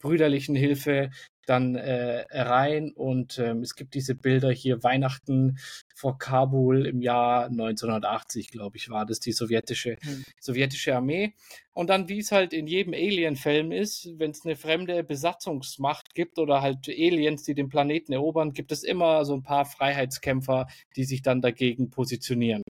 brüderlichen 0.00 0.56
Hilfe 0.56 1.10
dann 1.50 1.74
äh, 1.74 2.24
rein 2.30 2.92
und 2.92 3.38
ähm, 3.38 3.62
es 3.62 3.74
gibt 3.74 3.94
diese 3.94 4.14
Bilder 4.14 4.50
hier 4.52 4.82
Weihnachten 4.82 5.58
vor 5.94 6.16
Kabul 6.16 6.86
im 6.86 7.02
Jahr 7.02 7.46
1980, 7.46 8.50
glaube 8.50 8.76
ich, 8.76 8.88
war 8.88 9.04
das 9.04 9.18
die 9.18 9.32
sowjetische 9.32 9.96
mhm. 10.02 10.24
sowjetische 10.38 10.94
Armee 10.94 11.34
und 11.72 11.90
dann 11.90 12.08
wie 12.08 12.20
es 12.20 12.30
halt 12.30 12.52
in 12.52 12.66
jedem 12.66 12.94
Alien-Film 12.94 13.72
ist, 13.72 14.08
wenn 14.16 14.30
es 14.30 14.44
eine 14.44 14.54
fremde 14.54 15.02
Besatzungsmacht 15.02 16.14
gibt 16.14 16.38
oder 16.38 16.62
halt 16.62 16.88
Aliens, 16.88 17.42
die 17.42 17.54
den 17.54 17.68
Planeten 17.68 18.12
erobern, 18.12 18.52
gibt 18.52 18.70
es 18.70 18.84
immer 18.84 19.24
so 19.24 19.34
ein 19.34 19.42
paar 19.42 19.64
Freiheitskämpfer, 19.64 20.68
die 20.96 21.04
sich 21.04 21.22
dann 21.22 21.40
dagegen 21.40 21.90
positionieren. 21.90 22.62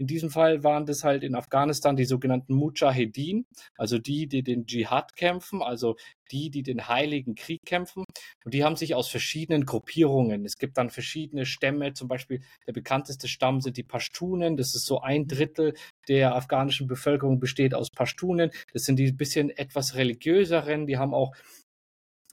In 0.00 0.06
diesem 0.06 0.30
Fall 0.30 0.64
waren 0.64 0.86
das 0.86 1.04
halt 1.04 1.22
in 1.22 1.34
Afghanistan 1.34 1.94
die 1.94 2.06
sogenannten 2.06 2.54
Mujahedin, 2.54 3.44
also 3.76 3.98
die, 3.98 4.28
die 4.28 4.42
den 4.42 4.64
Dschihad 4.64 5.14
kämpfen, 5.14 5.60
also 5.62 5.96
die, 6.30 6.48
die 6.48 6.62
den 6.62 6.88
heiligen 6.88 7.34
Krieg 7.34 7.60
kämpfen. 7.66 8.04
Und 8.42 8.54
die 8.54 8.64
haben 8.64 8.76
sich 8.76 8.94
aus 8.94 9.08
verschiedenen 9.08 9.66
Gruppierungen. 9.66 10.46
Es 10.46 10.56
gibt 10.56 10.78
dann 10.78 10.88
verschiedene 10.88 11.44
Stämme, 11.44 11.92
zum 11.92 12.08
Beispiel 12.08 12.40
der 12.66 12.72
bekannteste 12.72 13.28
Stamm 13.28 13.60
sind 13.60 13.76
die 13.76 13.82
Pashtunen. 13.82 14.56
Das 14.56 14.74
ist 14.74 14.86
so 14.86 15.02
ein 15.02 15.26
Drittel 15.26 15.74
der 16.08 16.34
afghanischen 16.34 16.86
Bevölkerung 16.86 17.38
besteht 17.38 17.74
aus 17.74 17.90
Pashtunen. 17.90 18.52
Das 18.72 18.84
sind 18.84 18.96
die 18.96 19.12
bisschen 19.12 19.50
etwas 19.50 19.96
religiöseren. 19.96 20.86
Die 20.86 20.96
haben 20.96 21.12
auch 21.12 21.36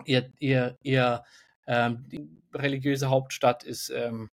ihr, 0.05 0.31
ihr, 0.39 0.77
ihr 0.83 1.25
ähm, 1.67 2.05
religiöse 2.53 3.09
Hauptstadt 3.09 3.65
ist 3.65 3.89
ähm, 3.89 4.29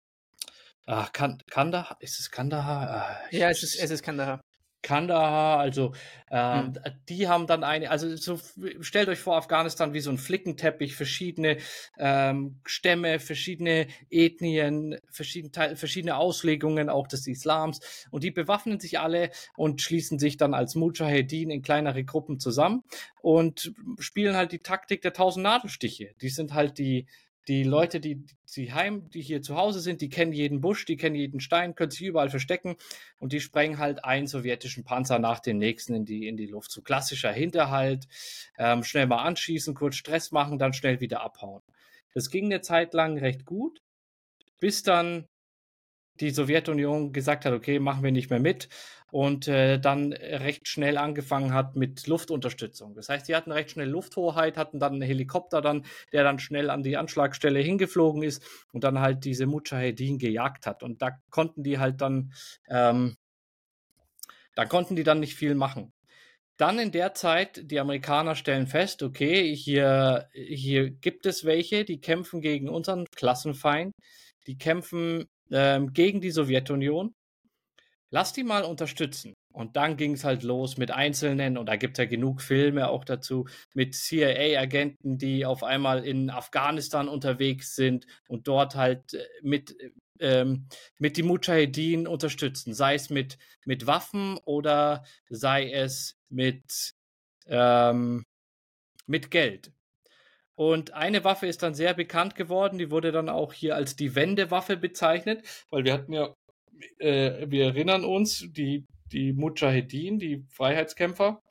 Ach, 0.86 1.12
Kandahar, 1.14 1.98
ist 2.00 2.20
es 2.20 2.30
Kandahar? 2.30 2.90
Ah, 2.90 3.18
ja, 3.32 3.50
es 3.50 3.64
ist, 3.64 3.80
es 3.80 3.90
ist 3.90 4.04
Kandahar. 4.04 4.42
Kandahar, 4.84 5.60
also 5.60 5.94
ähm, 6.30 6.76
hm. 6.76 6.94
die 7.08 7.28
haben 7.28 7.48
dann 7.48 7.64
eine, 7.64 7.90
also 7.90 8.16
so 8.18 8.38
stellt 8.82 9.08
euch 9.08 9.20
vor 9.20 9.38
Afghanistan 9.38 9.94
wie 9.94 10.02
so 10.02 10.12
ein 10.12 10.18
Flickenteppich, 10.18 10.94
verschiedene 10.96 11.58
ähm, 11.98 12.60
Stämme, 12.66 13.20
verschiedene 13.20 13.88
Ethnien, 14.10 14.98
verschiedene, 15.10 15.78
verschiedene 15.78 16.18
Auslegungen 16.18 16.90
auch 16.90 17.08
des 17.08 17.26
Islams 17.28 17.80
und 18.12 18.24
die 18.24 18.32
bewaffnen 18.32 18.80
sich 18.80 19.00
alle 19.00 19.32
und 19.56 19.82
schließen 19.82 20.20
sich 20.20 20.36
dann 20.36 20.54
als 20.54 20.76
Mujahedin 20.76 21.50
in 21.50 21.62
kleinere 21.62 22.04
Gruppen 22.04 22.40
zusammen 22.40 22.84
und 23.22 23.72
spielen 24.00 24.36
halt 24.36 24.52
die 24.52 24.60
Taktik 24.60 25.02
der 25.02 25.14
tausend 25.14 25.44
Nadelstiche. 25.44 26.14
Die 26.22 26.30
sind 26.30 26.54
halt 26.54 26.78
die 26.78 27.08
die 27.48 27.64
Leute, 27.64 28.00
die, 28.00 28.26
die 28.56 28.74
heim, 28.74 29.10
die 29.10 29.22
hier 29.22 29.42
zu 29.42 29.56
Hause 29.56 29.80
sind, 29.82 30.02
die 30.02 30.10
kennen 30.10 30.32
jeden 30.32 30.62
Busch, 30.62 30.86
die 30.86 30.96
kennen 30.96 31.16
jeden 31.16 31.40
Stein, 31.40 31.76
können 31.76 31.92
sich 31.92 32.04
überall 32.04 32.30
verstecken 32.30 32.78
und 33.20 33.34
die 33.34 33.42
sprengen 33.42 33.80
halt 33.80 34.06
einen 34.06 34.28
sowjetischen 34.28 34.84
Panzer 34.84 35.20
nach 35.20 35.40
dem 35.40 35.58
nächsten 35.58 35.94
in 35.94 36.06
die, 36.06 36.28
in 36.28 36.38
die 36.38 36.46
Luft. 36.46 36.72
So 36.72 36.82
klassischer 36.82 37.32
Hinterhalt, 37.32 38.08
ähm, 38.58 38.84
schnell 38.84 39.08
mal 39.08 39.24
anschießen, 39.24 39.74
kurz 39.74 39.96
Stress 39.96 40.32
machen, 40.32 40.58
dann 40.58 40.74
schnell 40.74 41.02
wieder 41.02 41.22
abhauen. 41.22 41.62
Das 42.14 42.30
ging 42.30 42.46
eine 42.46 42.62
Zeit 42.62 42.94
lang 42.94 43.18
recht 43.18 43.46
gut, 43.46 43.82
bis 44.60 44.84
dann 44.84 45.28
die 46.20 46.30
Sowjetunion 46.32 47.12
gesagt 47.14 47.46
hat, 47.46 47.54
okay, 47.54 47.80
machen 47.80 48.04
wir 48.04 48.12
nicht 48.12 48.30
mehr 48.30 48.40
mit 48.40 48.70
und 49.12 49.48
äh, 49.48 49.80
dann 49.80 50.14
recht 50.14 50.68
schnell 50.68 50.98
angefangen 50.98 51.54
hat 51.54 51.76
mit 51.76 52.08
Luftunterstützung. 52.08 52.96
Das 52.96 53.10
heißt, 53.10 53.28
die 53.28 53.36
hatten 53.36 53.52
recht 53.52 53.72
schnell 53.72 53.90
Lufthoheit, 53.90 54.58
hatten 54.58 54.80
dann 54.80 54.94
einen 54.94 55.02
Helikopter 55.04 55.62
dann, 55.62 55.86
der 56.12 56.24
dann 56.24 56.40
schnell 56.40 56.70
an 56.72 56.82
die 56.84 56.98
Anschlagstelle 56.98 57.60
hingeflogen 57.60 58.24
ist 58.24 58.44
und 58.72 58.84
dann 58.84 59.00
halt 59.00 59.24
diese 59.26 59.46
Mujahedin 59.46 60.18
gejagt 60.18 60.66
hat. 60.66 60.82
Und 60.82 61.02
da 61.04 61.12
konnten 61.30 61.64
die 61.64 61.78
halt 61.78 62.02
dann, 62.02 62.34
ähm, 62.70 63.16
da 64.56 64.66
konnten 64.66 64.96
die 64.96 65.04
dann 65.04 65.20
nicht 65.20 65.36
viel 65.36 65.56
machen. 65.56 65.94
dann 66.58 66.80
in 66.80 66.92
der 66.92 67.14
Zeit, 67.16 67.62
die 67.72 67.80
Amerikaner 67.80 68.36
stellen 68.36 68.68
fest, 68.68 69.04
okay, 69.04 69.56
hier, 69.56 70.30
hier 70.34 70.92
gibt 70.92 71.26
es 71.26 71.46
welche, 71.46 71.84
die 71.86 72.00
kämpfen 72.00 72.42
gegen 72.42 72.70
unseren 72.70 73.06
Klassenfeind, 73.16 73.94
die 74.48 74.58
kämpfen 74.58 75.26
ähm, 75.52 75.94
gegen 75.94 76.22
die 76.22 76.32
Sowjetunion. 76.32 77.14
Lass 78.10 78.34
die 78.34 78.44
mal 78.44 78.64
unterstützen. 78.64 79.34
Und 79.54 79.76
dann 79.76 79.98
ging 79.98 80.14
es 80.14 80.24
halt 80.24 80.44
los 80.44 80.78
mit 80.78 80.92
Einzelnen, 80.92 81.58
und 81.58 81.68
da 81.68 81.76
gibt 81.76 81.98
es 81.98 82.04
ja 82.04 82.10
genug 82.10 82.42
Filme 82.42 82.90
auch 82.90 83.06
dazu, 83.06 83.48
mit 83.74 83.96
CIA-Agenten, 83.96 85.18
die 85.18 85.46
auf 85.46 85.64
einmal 85.64 86.06
in 86.06 86.32
Afghanistan 86.32 87.08
unterwegs 87.08 87.76
sind 87.76 88.08
und 88.28 88.48
dort 88.48 88.76
halt 88.76 89.14
äh, 89.14 89.26
mit, 89.44 89.76
ähm, 90.20 90.68
mit 90.98 91.18
die 91.18 91.24
Mujahedin 91.24 92.08
unterstützen, 92.08 92.74
sei 92.74 92.96
es 92.96 93.10
mit, 93.12 93.38
mit 93.66 93.86
Waffen 93.86 94.38
oder 94.46 95.04
sei 95.30 95.72
es 95.72 96.18
mit, 96.30 96.94
ähm, 97.48 98.24
mit 99.06 99.30
Geld. 99.30 99.72
Und 100.56 100.94
eine 100.94 101.24
Waffe 101.24 101.48
ist 101.48 101.64
dann 101.64 101.74
sehr 101.74 101.94
bekannt 101.94 102.36
geworden, 102.36 102.78
die 102.78 102.92
wurde 102.92 103.12
dann 103.12 103.30
auch 103.30 103.54
hier 103.54 103.76
als 103.76 103.96
die 103.96 104.16
Wendewaffe 104.16 104.78
bezeichnet, 104.78 105.44
weil 105.70 105.84
wir 105.84 105.94
hatten 105.94 106.14
ja, 106.14 106.36
äh, 107.00 107.50
wir 107.50 107.66
erinnern 107.66 108.06
uns, 108.06 108.48
die 108.52 108.86
die 109.12 109.34
Mujahedin, 109.34 110.20
die 110.20 110.44
Freiheitskämpfer, 110.50 111.42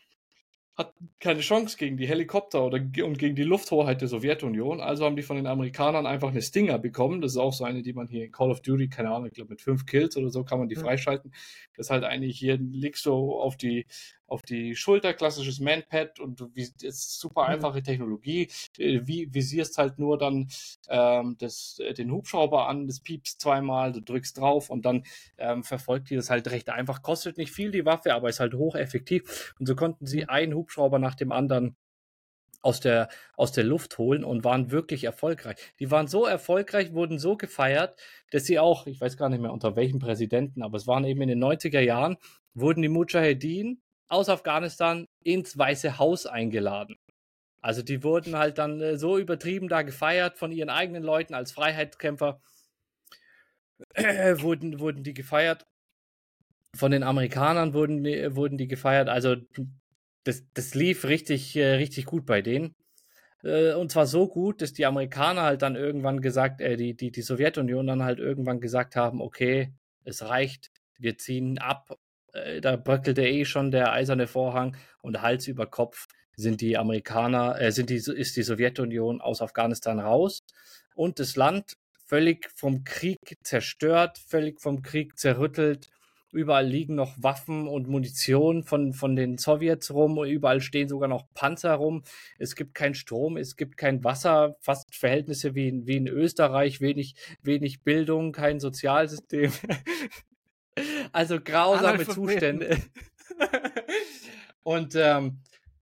hatten 0.75 1.11
keine 1.21 1.41
Chance 1.41 1.77
gegen 1.77 1.99
die 1.99 2.09
Helikopter 2.09 2.65
oder 2.65 2.79
und 2.79 3.19
gegen 3.19 3.37
die 3.37 3.43
Lufthoheit 3.43 4.01
der 4.01 4.09
Sowjetunion. 4.09 4.81
Also 4.81 5.05
haben 5.05 5.17
die 5.17 5.23
von 5.23 5.37
den 5.37 5.47
Amerikanern 5.47 6.07
einfach 6.07 6.31
eine 6.31 6.41
Stinger 6.41 6.79
bekommen. 6.79 7.21
Das 7.21 7.33
ist 7.33 7.37
auch 7.37 7.53
so 7.53 7.65
eine, 7.65 7.83
die 7.83 7.93
man 7.93 8.09
hier 8.09 8.25
in 8.25 8.33
Call 8.33 8.51
of 8.51 8.63
Duty, 8.63 8.89
keine 8.89 9.11
Ahnung, 9.11 9.27
ich 9.27 9.35
glaube 9.35 9.51
mit 9.51 9.61
fünf 9.61 9.85
Kills 9.85 10.17
oder 10.17 10.31
so 10.31 10.45
kann 10.45 10.59
man 10.59 10.69
die 10.69 10.77
mhm. 10.77 10.81
freischalten. 10.81 11.33
Das 11.77 11.87
ist 11.87 11.91
halt 11.91 12.05
eigentlich 12.05 12.39
hier 12.39 12.57
liegst 12.57 13.05
du 13.05 13.13
auf 13.13 13.57
die 13.57 13.87
auf 14.33 14.41
die 14.43 14.75
Schulter, 14.75 15.13
klassisches 15.13 15.61
Manpad 15.61 16.19
und 16.19 16.41
ist 16.57 17.21
super 17.21 17.43
mhm. 17.43 17.49
einfache 17.49 17.83
Technologie. 17.83 18.49
Äh, 18.79 19.01
wie 19.05 19.29
visierst 19.33 19.77
halt 19.77 19.99
nur 19.99 20.17
dann 20.17 20.49
ähm, 20.89 21.37
das, 21.39 21.79
äh, 21.81 21.93
den 21.93 22.11
Hubschrauber 22.11 22.67
an, 22.67 22.87
das 22.87 23.01
piepst 23.01 23.43
zweimal, 23.43 23.93
du 23.93 24.01
drückst 24.01 24.39
drauf 24.39 24.71
und 24.71 24.87
dann 24.87 25.05
ähm, 25.37 25.63
verfolgt 25.63 26.09
die 26.09 26.17
das 26.17 26.31
halt 26.31 26.51
recht 26.51 26.71
einfach. 26.71 27.03
Kostet 27.03 27.37
nicht 27.37 27.53
viel 27.53 27.71
die 27.71 27.85
Waffe, 27.85 28.15
aber 28.15 28.31
ist 28.31 28.41
halt 28.41 28.55
hocheffektiv. 28.55 29.55
Und 29.61 29.67
so 29.67 29.77
konnten 29.77 30.07
sie 30.07 30.23
mhm. 30.23 30.31
einen 30.31 30.55
Hubschrauber 30.55 30.99
nach 30.99 31.15
dem 31.15 31.31
anderen 31.31 31.77
aus 32.63 32.81
der, 32.81 33.09
aus 33.37 33.53
der 33.53 33.65
Luft 33.65 33.99
holen 33.99 34.25
und 34.25 34.45
waren 34.45 34.71
wirklich 34.71 35.05
erfolgreich. 35.05 35.57
Die 35.79 35.91
waren 35.91 36.07
so 36.07 36.25
erfolgreich, 36.25 36.95
wurden 36.95 37.19
so 37.19 37.37
gefeiert, 37.37 38.01
dass 38.31 38.47
sie 38.47 38.59
auch, 38.59 38.87
ich 38.87 38.99
weiß 38.99 39.19
gar 39.19 39.29
nicht 39.29 39.43
mehr 39.43 39.53
unter 39.53 39.77
welchem 39.77 39.99
Präsidenten, 39.99 40.63
aber 40.63 40.79
es 40.79 40.87
waren 40.87 41.05
eben 41.05 41.21
in 41.21 41.29
den 41.29 41.43
90er 41.43 41.81
Jahren, 41.81 42.17
wurden 42.55 42.81
die 42.81 42.89
Mujahedin 42.89 43.83
aus 44.13 44.29
Afghanistan 44.29 45.09
ins 45.25 45.57
Weiße 45.57 45.99
Haus 45.99 46.27
eingeladen. 46.27 46.97
Also 47.63 47.83
die 47.83 48.03
wurden 48.03 48.37
halt 48.37 48.59
dann 48.59 48.81
äh, 48.81 48.99
so 48.99 49.19
übertrieben 49.19 49.69
da 49.69 49.83
gefeiert 49.83 50.37
von 50.37 50.53
ihren 50.53 50.69
eigenen 50.69 51.03
Leuten 51.03 51.35
als 51.35 51.53
Freiheitskämpfer. 51.53 52.41
Äh, 53.95 54.41
wurden, 54.41 54.81
wurden 54.81 55.03
die 55.03 55.15
gefeiert. 55.15 55.67
Von 56.75 56.93
den 56.93 57.03
Amerikanern 57.03 57.73
wurden, 57.73 58.05
äh, 58.05 58.37
wurden 58.37 58.59
die 58.59 58.69
gefeiert. 58.69 59.09
Also 59.09 59.37
das, 60.25 60.45
das 60.55 60.75
lief 60.75 61.05
richtig, 61.05 61.57
äh, 61.57 61.75
richtig 61.75 62.05
gut 62.07 62.27
bei 62.27 62.43
denen. 62.43 62.75
Und 63.45 63.91
zwar 63.91 64.07
so 64.07 64.29
gut, 64.29 64.63
dass 64.63 64.73
die 64.73 64.87
Amerikaner 64.87 65.43
halt 65.43 65.63
dann 65.63 65.75
irgendwann 65.75 66.21
gesagt, 66.21 66.61
äh, 66.61 66.77
die, 66.77 66.95
die, 66.95 67.11
die 67.11 67.23
Sowjetunion 67.23 67.89
dann 67.89 68.05
halt 68.05 68.21
irgendwann 68.21 68.61
gesagt 68.61 68.95
haben, 68.95 69.21
okay, 69.21 69.73
es 70.05 70.23
reicht, 70.23 70.71
wir 70.97 71.19
ziehen 71.19 71.59
ab 71.59 71.99
äh, 72.33 72.61
da 72.61 72.77
bröckelte 72.77 73.27
eh 73.27 73.45
schon 73.45 73.71
der 73.71 73.93
eiserne 73.93 74.27
Vorhang 74.27 74.77
und 75.01 75.23
Hals 75.23 75.47
über 75.47 75.67
Kopf 75.67 76.09
sind 76.37 76.61
die 76.61 76.77
Amerikaner, 76.77 77.61
äh, 77.61 77.73
sind 77.73 77.91
die, 77.91 77.97
ist 77.97 78.37
die 78.37 78.43
Sowjetunion 78.43 79.21
aus 79.21 79.43
Afghanistan 79.43 80.01
raus 80.01 80.45
und 80.95 81.19
das 81.19 81.37
Land 81.37 81.77
völlig 82.07 82.51
vom 82.55 82.85
Krieg 82.85 83.39
zerstört, 83.43 84.19
völlig 84.19 84.61
vom 84.61 84.83
Krieg 84.83 85.19
zerrüttelt. 85.19 85.89
Überall 86.31 86.67
liegen 86.67 86.95
noch 86.95 87.15
Waffen 87.23 87.69
und 87.69 87.89
Munition 87.89 88.65
von, 88.65 88.95
von 88.95 89.17
den 89.17 89.37
Sowjets 89.37 89.93
rum. 89.93 90.25
Überall 90.25 90.63
stehen 90.63 90.89
sogar 90.89 91.09
noch 91.09 91.27
Panzer 91.35 91.75
rum. 91.75 92.03
Es 92.39 92.57
gibt 92.57 92.75
keinen 92.75 92.95
Strom, 92.95 93.37
es 93.37 93.57
gibt 93.57 93.77
kein 93.77 94.03
Wasser, 94.03 94.57
fast 94.61 94.95
Verhältnisse 94.95 95.55
wie 95.55 95.69
in, 95.69 95.87
wie 95.87 95.97
in 95.97 96.09
Österreich, 96.09 96.81
wenig, 96.81 97.17
wenig 97.43 97.83
Bildung, 97.83 98.33
kein 98.33 98.61
Sozialsystem. 98.61 99.53
Also 101.13 101.41
grausame 101.41 102.07
Zustände. 102.07 102.79
Und 104.63 104.95
ähm, 104.95 105.41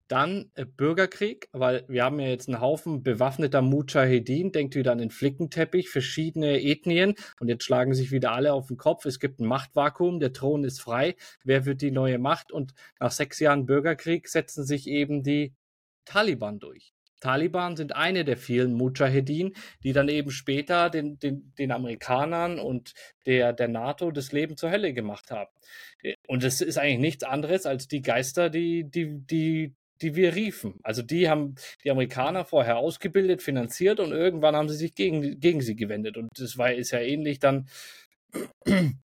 dann 0.09 0.51
äh, 0.55 0.65
Bürgerkrieg, 0.65 1.49
weil 1.53 1.85
wir 1.89 2.05
haben 2.05 2.21
ja 2.21 2.29
jetzt 2.29 2.49
einen 2.49 2.61
Haufen 2.61 3.03
bewaffneter 3.03 3.63
Mujahedin, 3.63 4.53
denkt 4.53 4.77
wieder 4.77 4.93
an 4.93 4.99
den 4.99 5.11
Flickenteppich, 5.11 5.89
verschiedene 5.89 6.63
Ethnien 6.63 7.15
und 7.41 7.49
jetzt 7.49 7.65
schlagen 7.65 7.95
sich 7.95 8.13
wieder 8.13 8.33
alle 8.33 8.53
auf 8.53 8.69
den 8.69 8.77
Kopf. 8.77 9.05
Es 9.05 9.19
gibt 9.19 9.41
ein 9.41 9.47
Machtvakuum, 9.47 10.21
der 10.21 10.33
Thron 10.33 10.65
ist 10.65 10.81
frei. 10.81 11.17
Wer 11.45 11.67
wird 11.67 11.83
die 11.83 11.91
neue 11.91 12.19
Macht? 12.19 12.53
Und 12.53 12.75
nach 13.01 13.11
sechs 13.11 13.41
Jahren 13.41 13.67
Bürgerkrieg 13.67 14.29
setzen 14.29 14.65
sich 14.65 14.87
eben 14.87 15.23
die 15.23 15.55
Taliban 16.05 16.59
durch. 16.59 16.96
Taliban 17.27 17.77
sind 17.77 17.97
eine 17.97 18.25
der 18.25 18.37
vielen 18.37 18.73
Mujahedin, 18.75 19.53
die 19.83 19.93
dann 19.93 20.09
eben 20.09 20.31
später 20.31 20.91
den, 20.91 21.19
den, 21.19 21.53
den 21.59 21.73
Amerikanern 21.73 22.61
und 22.61 22.95
der, 23.27 23.53
der 23.53 23.67
NATO 23.67 24.13
das 24.13 24.31
Leben 24.31 24.57
zur 24.57 24.71
Hölle 24.71 24.93
gemacht 24.93 25.33
haben. 25.33 25.51
Und 26.29 26.45
es 26.45 26.61
ist 26.61 26.79
eigentlich 26.79 27.01
nichts 27.01 27.25
anderes 27.25 27.67
als 27.67 27.89
die 27.89 28.01
Geister, 28.01 28.49
die, 28.49 28.85
die, 28.89 29.27
die, 29.27 29.75
die 30.03 30.15
wir 30.15 30.37
riefen. 30.37 30.79
Also 30.85 31.03
die 31.03 31.29
haben 31.29 31.57
die 31.83 31.91
Amerikaner 31.91 32.45
vorher 32.45 32.77
ausgebildet, 32.77 33.43
finanziert 33.43 33.99
und 33.99 34.13
irgendwann 34.13 34.55
haben 34.55 34.69
sie 34.69 34.77
sich 34.77 34.95
gegen, 34.95 35.41
gegen 35.41 35.63
sie 35.63 35.75
gewendet. 35.75 36.17
Und 36.17 36.29
das 36.39 36.57
war, 36.59 36.73
ist 36.73 36.93
ja 36.93 37.01
ähnlich 37.01 37.41
dann. 37.41 37.69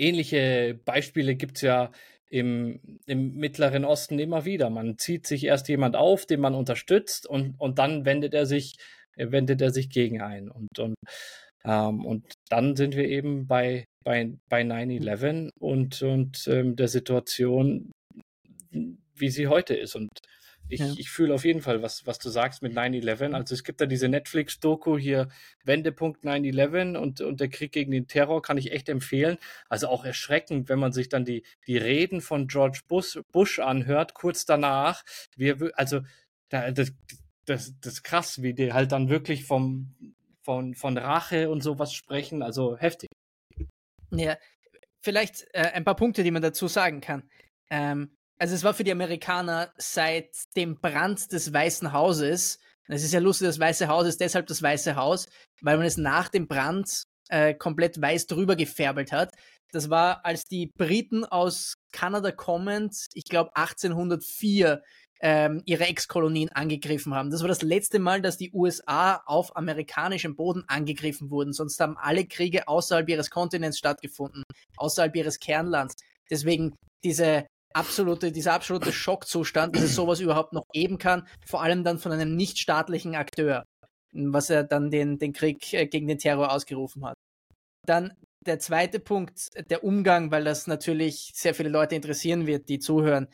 Ähnliche 0.00 0.78
Beispiele 0.84 1.34
gibt 1.34 1.56
es 1.56 1.62
ja 1.62 1.90
im, 2.30 2.80
im 3.06 3.34
Mittleren 3.34 3.84
Osten 3.84 4.18
immer 4.18 4.44
wieder. 4.44 4.70
Man 4.70 4.98
zieht 4.98 5.26
sich 5.26 5.44
erst 5.44 5.68
jemand 5.68 5.96
auf, 5.96 6.26
den 6.26 6.40
man 6.40 6.54
unterstützt 6.54 7.26
und, 7.26 7.54
und 7.58 7.78
dann 7.78 8.04
wendet 8.04 8.34
er 8.34 8.46
sich, 8.46 8.76
wendet 9.16 9.60
er 9.60 9.70
sich 9.70 9.90
gegen 9.90 10.20
einen. 10.20 10.50
Und, 10.50 10.78
und, 10.78 10.94
ähm, 11.64 12.04
und 12.04 12.32
dann 12.48 12.76
sind 12.76 12.96
wir 12.96 13.08
eben 13.08 13.46
bei, 13.46 13.84
bei, 14.04 14.32
bei 14.48 14.62
9-11 14.62 15.50
und, 15.58 16.02
und 16.02 16.46
ähm, 16.48 16.76
der 16.76 16.88
Situation, 16.88 17.92
wie 18.70 19.30
sie 19.30 19.48
heute 19.48 19.74
ist. 19.74 19.94
Und 19.96 20.10
ich, 20.68 20.80
ja. 20.80 20.92
ich 20.96 21.10
fühle 21.10 21.34
auf 21.34 21.44
jeden 21.44 21.62
Fall, 21.62 21.82
was, 21.82 22.06
was 22.06 22.18
du 22.18 22.28
sagst 22.28 22.62
mit 22.62 22.76
9-11. 22.76 23.32
Also 23.32 23.54
es 23.54 23.64
gibt 23.64 23.80
da 23.80 23.86
diese 23.86 24.08
Netflix-Doku 24.08 24.98
hier, 24.98 25.28
Wendepunkt 25.64 26.24
9-11 26.24 26.96
und, 26.96 27.20
und 27.20 27.40
der 27.40 27.48
Krieg 27.48 27.72
gegen 27.72 27.90
den 27.90 28.06
Terror 28.06 28.42
kann 28.42 28.58
ich 28.58 28.72
echt 28.72 28.88
empfehlen. 28.88 29.38
Also 29.68 29.88
auch 29.88 30.04
erschreckend, 30.04 30.68
wenn 30.68 30.78
man 30.78 30.92
sich 30.92 31.08
dann 31.08 31.24
die, 31.24 31.44
die 31.66 31.78
Reden 31.78 32.20
von 32.20 32.48
George 32.48 32.80
Bush, 32.86 33.18
Bush 33.32 33.58
anhört, 33.58 34.14
kurz 34.14 34.44
danach. 34.44 35.04
Wir, 35.36 35.70
also 35.74 36.00
das, 36.50 36.92
das, 37.44 37.74
das 37.80 37.92
ist 37.92 38.02
krass, 38.02 38.42
wie 38.42 38.54
die 38.54 38.72
halt 38.72 38.92
dann 38.92 39.08
wirklich 39.08 39.44
vom, 39.44 39.94
von, 40.42 40.74
von 40.74 40.98
Rache 40.98 41.50
und 41.50 41.62
sowas 41.62 41.92
sprechen. 41.92 42.42
Also 42.42 42.76
heftig. 42.76 43.08
Ja, 44.10 44.36
vielleicht 45.00 45.46
äh, 45.52 45.70
ein 45.72 45.84
paar 45.84 45.96
Punkte, 45.96 46.22
die 46.22 46.30
man 46.30 46.42
dazu 46.42 46.68
sagen 46.68 47.00
kann. 47.00 47.28
Ähm, 47.70 48.17
also 48.38 48.54
es 48.54 48.64
war 48.64 48.74
für 48.74 48.84
die 48.84 48.92
Amerikaner 48.92 49.72
seit 49.76 50.30
dem 50.56 50.80
Brand 50.80 51.32
des 51.32 51.52
Weißen 51.52 51.92
Hauses, 51.92 52.58
es 52.88 53.04
ist 53.04 53.12
ja 53.12 53.20
lustig, 53.20 53.46
das 53.46 53.60
Weiße 53.60 53.88
Haus 53.88 54.06
ist 54.06 54.20
deshalb 54.20 54.46
das 54.46 54.62
Weiße 54.62 54.96
Haus, 54.96 55.28
weil 55.60 55.76
man 55.76 55.86
es 55.86 55.98
nach 55.98 56.28
dem 56.28 56.48
Brand 56.48 57.04
äh, 57.28 57.52
komplett 57.54 58.00
weiß 58.00 58.26
drüber 58.26 58.56
gefärbelt 58.56 59.12
hat. 59.12 59.34
Das 59.72 59.90
war, 59.90 60.24
als 60.24 60.44
die 60.44 60.70
Briten 60.78 61.26
aus 61.26 61.74
Kanada 61.92 62.32
kommend, 62.32 62.96
ich 63.12 63.24
glaube 63.24 63.54
1804, 63.54 64.82
ähm, 65.20 65.62
ihre 65.66 65.84
Ex-Kolonien 65.84 66.48
angegriffen 66.50 67.12
haben. 67.14 67.30
Das 67.30 67.42
war 67.42 67.48
das 67.48 67.60
letzte 67.60 67.98
Mal, 67.98 68.22
dass 68.22 68.38
die 68.38 68.52
USA 68.52 69.20
auf 69.26 69.54
amerikanischem 69.56 70.36
Boden 70.36 70.64
angegriffen 70.68 71.30
wurden. 71.30 71.52
Sonst 71.52 71.78
haben 71.80 71.98
alle 71.98 72.24
Kriege 72.26 72.68
außerhalb 72.68 73.08
ihres 73.08 73.28
Kontinents 73.28 73.78
stattgefunden, 73.78 74.44
außerhalb 74.76 75.14
ihres 75.16 75.40
Kernlands. 75.40 75.96
Deswegen 76.30 76.74
diese 77.04 77.46
absolute, 77.72 78.32
dieser 78.32 78.54
absolute 78.54 78.92
Schockzustand, 78.92 79.76
dass 79.76 79.82
es 79.82 79.94
sowas 79.94 80.20
überhaupt 80.20 80.52
noch 80.52 80.66
geben 80.72 80.98
kann, 80.98 81.26
vor 81.46 81.62
allem 81.62 81.84
dann 81.84 81.98
von 81.98 82.12
einem 82.12 82.34
nichtstaatlichen 82.36 83.14
Akteur, 83.14 83.64
was 84.12 84.50
er 84.50 84.64
dann 84.64 84.90
den, 84.90 85.18
den 85.18 85.32
Krieg 85.32 85.72
äh, 85.72 85.86
gegen 85.86 86.08
den 86.08 86.18
Terror 86.18 86.52
ausgerufen 86.52 87.04
hat. 87.04 87.16
Dann 87.86 88.12
der 88.46 88.58
zweite 88.58 89.00
Punkt, 89.00 89.48
der 89.70 89.84
Umgang, 89.84 90.30
weil 90.30 90.44
das 90.44 90.66
natürlich 90.66 91.32
sehr 91.34 91.54
viele 91.54 91.68
Leute 91.68 91.94
interessieren 91.94 92.46
wird, 92.46 92.68
die 92.68 92.78
zuhören. 92.78 93.28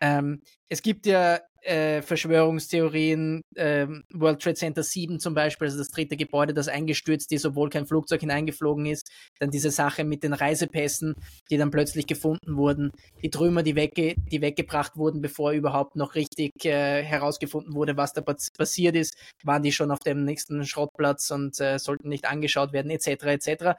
Ähm, 0.00 0.42
es 0.68 0.82
gibt 0.82 1.06
ja 1.06 1.40
äh, 1.66 2.02
Verschwörungstheorien, 2.02 3.42
äh, 3.54 3.86
World 4.12 4.40
Trade 4.40 4.54
Center 4.54 4.82
7 4.82 5.18
zum 5.18 5.34
Beispiel, 5.34 5.66
also 5.66 5.78
das 5.78 5.88
dritte 5.88 6.16
Gebäude, 6.16 6.54
das 6.54 6.68
eingestürzt 6.68 7.32
ist, 7.32 7.44
obwohl 7.44 7.70
kein 7.70 7.86
Flugzeug 7.86 8.20
hineingeflogen 8.20 8.86
ist. 8.86 9.10
Dann 9.38 9.50
diese 9.50 9.70
Sache 9.70 10.04
mit 10.04 10.22
den 10.22 10.32
Reisepässen, 10.32 11.14
die 11.50 11.56
dann 11.56 11.70
plötzlich 11.70 12.06
gefunden 12.06 12.56
wurden. 12.56 12.92
Die 13.22 13.30
Trümmer, 13.30 13.62
die, 13.62 13.76
wegge 13.76 14.14
die 14.30 14.40
weggebracht 14.40 14.96
wurden, 14.96 15.20
bevor 15.20 15.52
überhaupt 15.52 15.96
noch 15.96 16.14
richtig 16.14 16.64
äh, 16.64 17.02
herausgefunden 17.02 17.74
wurde, 17.74 17.96
was 17.96 18.12
da 18.12 18.22
passiert 18.22 18.96
ist, 18.96 19.16
waren 19.42 19.62
die 19.62 19.72
schon 19.72 19.90
auf 19.90 20.00
dem 20.00 20.24
nächsten 20.24 20.64
Schrottplatz 20.64 21.30
und 21.30 21.60
äh, 21.60 21.78
sollten 21.78 22.08
nicht 22.08 22.26
angeschaut 22.26 22.72
werden, 22.72 22.90
etc. 22.90 23.24
etc 23.24 23.74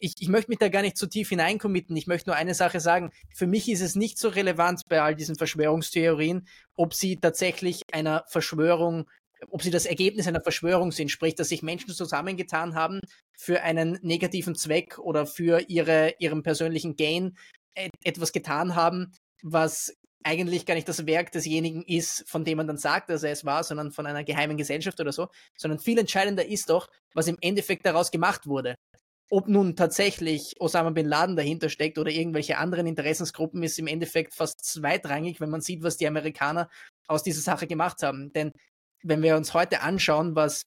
ich, 0.00 0.14
ich 0.18 0.28
möchte 0.28 0.50
mich 0.50 0.58
da 0.58 0.68
gar 0.68 0.82
nicht 0.82 0.96
zu 0.96 1.06
tief 1.06 1.28
hineinkommitten. 1.28 1.94
Ich 1.96 2.06
möchte 2.06 2.30
nur 2.30 2.36
eine 2.36 2.54
Sache 2.54 2.80
sagen. 2.80 3.12
Für 3.34 3.46
mich 3.46 3.68
ist 3.68 3.82
es 3.82 3.94
nicht 3.94 4.18
so 4.18 4.28
relevant 4.28 4.82
bei 4.88 5.00
all 5.00 5.14
diesen 5.14 5.36
Verschwörungstheorien, 5.36 6.48
ob 6.74 6.94
sie 6.94 7.16
tatsächlich 7.16 7.82
einer 7.92 8.24
Verschwörung, 8.26 9.08
ob 9.50 9.62
sie 9.62 9.70
das 9.70 9.86
Ergebnis 9.86 10.26
einer 10.26 10.40
Verschwörung 10.40 10.90
sind, 10.90 11.10
sprich, 11.10 11.34
dass 11.34 11.50
sich 11.50 11.62
Menschen 11.62 11.90
zusammengetan 11.90 12.74
haben 12.74 13.00
für 13.36 13.62
einen 13.62 13.98
negativen 14.02 14.54
Zweck 14.54 14.98
oder 14.98 15.26
für 15.26 15.60
ihre, 15.68 16.14
ihren 16.18 16.42
persönlichen 16.42 16.96
Gain 16.96 17.36
etwas 18.02 18.32
getan 18.32 18.74
haben, 18.74 19.12
was 19.42 19.94
eigentlich 20.22 20.66
gar 20.66 20.74
nicht 20.74 20.88
das 20.88 21.06
Werk 21.06 21.32
desjenigen 21.32 21.82
ist, 21.82 22.28
von 22.28 22.44
dem 22.44 22.58
man 22.58 22.66
dann 22.66 22.76
sagt, 22.76 23.08
dass 23.08 23.22
er 23.22 23.32
es 23.32 23.44
war, 23.44 23.64
sondern 23.64 23.90
von 23.90 24.06
einer 24.06 24.24
geheimen 24.24 24.56
Gesellschaft 24.56 25.00
oder 25.00 25.12
so, 25.12 25.28
sondern 25.56 25.78
viel 25.78 25.98
entscheidender 25.98 26.44
ist 26.44 26.68
doch, 26.68 26.88
was 27.14 27.26
im 27.26 27.38
Endeffekt 27.40 27.86
daraus 27.86 28.10
gemacht 28.10 28.46
wurde. 28.46 28.74
Ob 29.32 29.46
nun 29.46 29.76
tatsächlich 29.76 30.60
Osama 30.60 30.90
bin 30.90 31.06
Laden 31.06 31.36
dahinter 31.36 31.68
steckt 31.68 31.98
oder 31.98 32.10
irgendwelche 32.10 32.58
anderen 32.58 32.88
Interessensgruppen, 32.88 33.62
ist 33.62 33.78
im 33.78 33.86
Endeffekt 33.86 34.34
fast 34.34 34.64
zweitrangig, 34.64 35.40
wenn 35.40 35.50
man 35.50 35.60
sieht, 35.60 35.84
was 35.84 35.96
die 35.96 36.08
Amerikaner 36.08 36.68
aus 37.06 37.22
dieser 37.22 37.40
Sache 37.40 37.68
gemacht 37.68 38.02
haben. 38.02 38.32
Denn 38.32 38.50
wenn 39.04 39.22
wir 39.22 39.36
uns 39.36 39.54
heute 39.54 39.82
anschauen, 39.82 40.34
was 40.34 40.62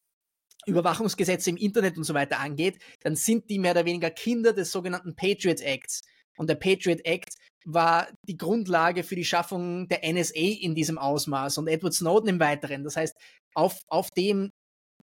Überwachungsgesetze 0.65 1.49
im 1.49 1.57
Internet 1.57 1.97
und 1.97 2.05
so 2.05 2.13
weiter 2.13 2.39
angeht, 2.39 2.79
dann 3.01 3.17
sind 3.17 3.49
die 3.49 3.59
mehr 3.59 3.71
oder 3.71 3.85
weniger 3.85 4.09
Kinder 4.09 4.53
des 4.53 4.71
sogenannten 4.71 5.13
Patriot 5.13 5.59
Acts. 5.59 6.01
Und 6.37 6.49
der 6.49 6.55
Patriot 6.55 7.05
Act 7.05 7.35
war 7.65 8.07
die 8.23 8.37
Grundlage 8.37 9.03
für 9.03 9.15
die 9.15 9.25
Schaffung 9.25 9.89
der 9.89 10.09
NSA 10.09 10.39
in 10.61 10.73
diesem 10.73 10.97
Ausmaß 10.97 11.57
und 11.57 11.67
Edward 11.67 11.93
Snowden 11.93 12.29
im 12.29 12.39
Weiteren. 12.39 12.85
Das 12.85 12.95
heißt, 12.95 13.15
auf, 13.55 13.81
auf 13.87 14.09
dem 14.11 14.51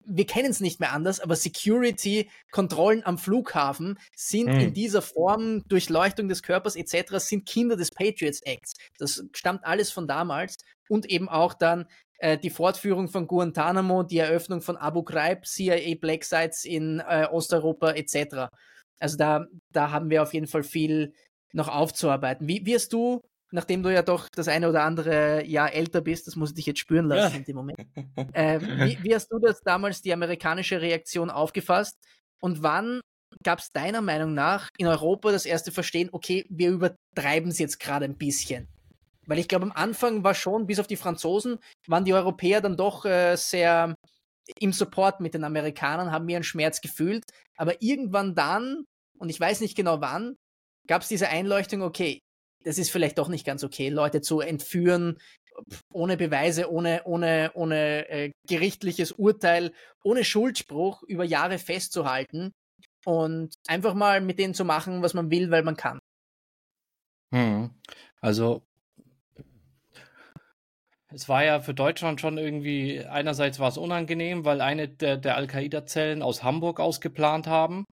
wir 0.05 0.25
kennen 0.25 0.51
es 0.51 0.59
nicht 0.59 0.79
mehr 0.79 0.91
anders, 0.91 1.19
aber 1.19 1.35
Security-Kontrollen 1.35 3.05
am 3.05 3.17
Flughafen 3.17 3.97
sind 4.15 4.47
mhm. 4.47 4.59
in 4.59 4.73
dieser 4.73 5.01
Form, 5.01 5.63
Durchleuchtung 5.67 6.27
des 6.27 6.43
Körpers 6.43 6.75
etc., 6.75 7.17
sind 7.17 7.45
Kinder 7.45 7.75
des 7.75 7.91
Patriots 7.91 8.41
Acts. 8.41 8.73
Das 8.97 9.23
stammt 9.33 9.65
alles 9.65 9.91
von 9.91 10.07
damals 10.07 10.57
und 10.89 11.05
eben 11.09 11.29
auch 11.29 11.53
dann 11.53 11.85
äh, 12.19 12.37
die 12.37 12.49
Fortführung 12.49 13.09
von 13.09 13.27
Guantanamo, 13.27 14.03
die 14.03 14.17
Eröffnung 14.17 14.61
von 14.61 14.77
Abu 14.77 15.03
Ghraib, 15.03 15.45
CIA 15.45 15.95
Black 15.99 16.23
Sites 16.23 16.65
in 16.65 16.99
äh, 16.99 17.27
Osteuropa 17.29 17.91
etc. 17.91 18.47
Also 18.99 19.17
da, 19.17 19.45
da 19.71 19.91
haben 19.91 20.09
wir 20.09 20.23
auf 20.23 20.33
jeden 20.33 20.47
Fall 20.47 20.63
viel 20.63 21.13
noch 21.51 21.67
aufzuarbeiten. 21.67 22.47
Wie 22.47 22.65
wirst 22.65 22.93
du 22.93 23.21
nachdem 23.53 23.83
du 23.83 23.93
ja 23.93 24.01
doch 24.01 24.29
das 24.29 24.47
eine 24.47 24.67
oder 24.67 24.83
andere 24.83 25.45
Jahr 25.45 25.71
älter 25.73 26.01
bist, 26.01 26.25
das 26.27 26.35
muss 26.35 26.49
ich 26.49 26.55
dich 26.55 26.65
jetzt 26.65 26.79
spüren 26.79 27.05
lassen 27.05 27.33
ja. 27.33 27.37
in 27.37 27.45
dem 27.45 27.55
Moment. 27.55 27.79
Äh, 28.33 28.59
wie, 28.61 29.03
wie, 29.03 29.13
hast 29.13 29.31
du 29.31 29.37
das 29.37 29.61
damals, 29.61 30.01
die 30.01 30.13
amerikanische 30.13 30.81
Reaktion 30.81 31.29
aufgefasst? 31.29 31.97
Und 32.39 32.63
wann 32.63 33.01
gab 33.43 33.59
es 33.59 33.71
deiner 33.71 34.01
Meinung 34.01 34.33
nach 34.33 34.69
in 34.77 34.87
Europa 34.87 35.31
das 35.31 35.45
erste 35.45 35.71
Verstehen, 35.71 36.09
okay, 36.11 36.45
wir 36.49 36.71
übertreiben 36.71 37.49
es 37.49 37.59
jetzt 37.59 37.79
gerade 37.79 38.05
ein 38.05 38.17
bisschen? 38.17 38.67
Weil 39.25 39.39
ich 39.39 39.47
glaube, 39.47 39.65
am 39.65 39.71
Anfang 39.71 40.23
war 40.23 40.33
schon, 40.33 40.65
bis 40.65 40.79
auf 40.79 40.87
die 40.87 40.95
Franzosen, 40.95 41.59
waren 41.87 42.05
die 42.05 42.13
Europäer 42.13 42.61
dann 42.61 42.77
doch 42.77 43.05
äh, 43.05 43.35
sehr 43.35 43.95
im 44.59 44.73
Support 44.73 45.19
mit 45.19 45.33
den 45.33 45.43
Amerikanern, 45.43 46.11
haben 46.11 46.25
mir 46.25 46.37
einen 46.37 46.43
Schmerz 46.43 46.81
gefühlt. 46.81 47.23
Aber 47.57 47.81
irgendwann 47.81 48.35
dann, 48.35 48.85
und 49.19 49.29
ich 49.29 49.39
weiß 49.39 49.61
nicht 49.61 49.75
genau 49.75 50.01
wann, 50.01 50.35
gab 50.87 51.03
es 51.03 51.07
diese 51.07 51.29
Einleuchtung, 51.29 51.81
okay, 51.81 52.19
das 52.64 52.78
ist 52.78 52.91
vielleicht 52.91 53.18
doch 53.18 53.30
nicht 53.30 53.45
ganz 53.45 53.64
okay, 53.64 53.89
Leute 53.89 54.22
zu 54.22 54.39
entführen, 54.39 55.18
ohne 55.91 56.18
Beweise, 56.18 56.72
ohne, 56.72 57.01
ohne, 57.05 57.51
ohne 57.53 58.09
äh, 58.09 58.32
gerichtliches 58.47 59.11
Urteil, 59.11 59.72
ohne 60.03 60.24
Schuldspruch 60.24 61.03
über 61.03 61.24
Jahre 61.24 61.59
festzuhalten 61.59 62.53
und 63.05 63.55
einfach 63.68 63.93
mal 63.93 64.22
mit 64.22 64.39
denen 64.39 64.53
zu 64.53 64.66
machen, 64.66 65.01
was 65.01 65.14
man 65.14 65.30
will, 65.30 65.51
weil 65.51 65.64
man 65.64 65.78
kann. 65.78 65.99
Hm. 67.32 67.72
Also 68.22 68.64
es 71.09 71.30
war 71.30 71.43
ja 71.45 71.59
für 71.59 71.74
Deutschland 71.74 72.22
schon 72.22 72.38
irgendwie, 72.38 73.05
einerseits 73.05 73.59
war 73.59 73.70
es 73.70 73.78
unangenehm, 73.78 74.45
weil 74.45 74.61
eine 74.61 74.88
der, 74.88 75.18
der 75.18 75.36
Al-Qaida-Zellen 75.38 76.24
aus 76.24 76.43
Hamburg 76.43 76.80
ausgeplant 76.80 77.45
haben. 77.47 77.86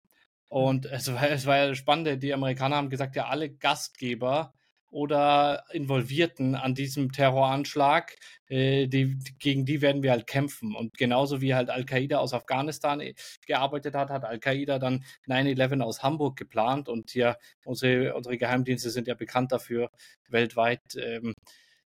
Und 0.49 0.87
es 0.87 1.12
war, 1.12 1.31
es 1.31 1.47
war 1.47 1.57
ja 1.59 1.75
spannend, 1.75 2.23
die 2.23 2.35
Amerikaner 2.35 2.77
haben 2.77 2.91
gesagt, 2.91 3.16
ja, 3.16 3.27
alle 3.27 3.51
Gastgeber 3.51 4.55
oder 4.91 5.64
Involvierten 5.72 6.55
an 6.55 6.74
diesem 6.74 7.12
Terroranschlag, 7.12 8.16
äh, 8.49 8.88
die, 8.88 9.18
gegen 9.38 9.64
die 9.64 9.80
werden 9.80 10.03
wir 10.03 10.11
halt 10.11 10.26
kämpfen. 10.26 10.74
Und 10.74 10.99
genauso 10.99 11.41
wie 11.41 11.55
halt 11.55 11.70
Al-Qaida 11.70 12.18
aus 12.18 12.34
Afghanistan 12.34 13.01
äh, 13.01 13.14
gearbeitet 13.47 13.95
hat, 13.95 14.11
hat 14.11 14.24
Al-Qaida 14.24 14.78
dann 14.78 15.05
9-11 15.28 15.80
aus 15.82 16.03
Hamburg 16.03 16.36
geplant. 16.36 16.88
Und 16.88 17.11
hier 17.11 17.36
unsere, 17.64 18.14
unsere 18.14 18.36
Geheimdienste 18.36 18.91
sind 18.91 19.07
ja 19.07 19.14
bekannt 19.14 19.53
dafür, 19.53 19.91
weltweit 20.28 20.82
ähm, 20.97 21.34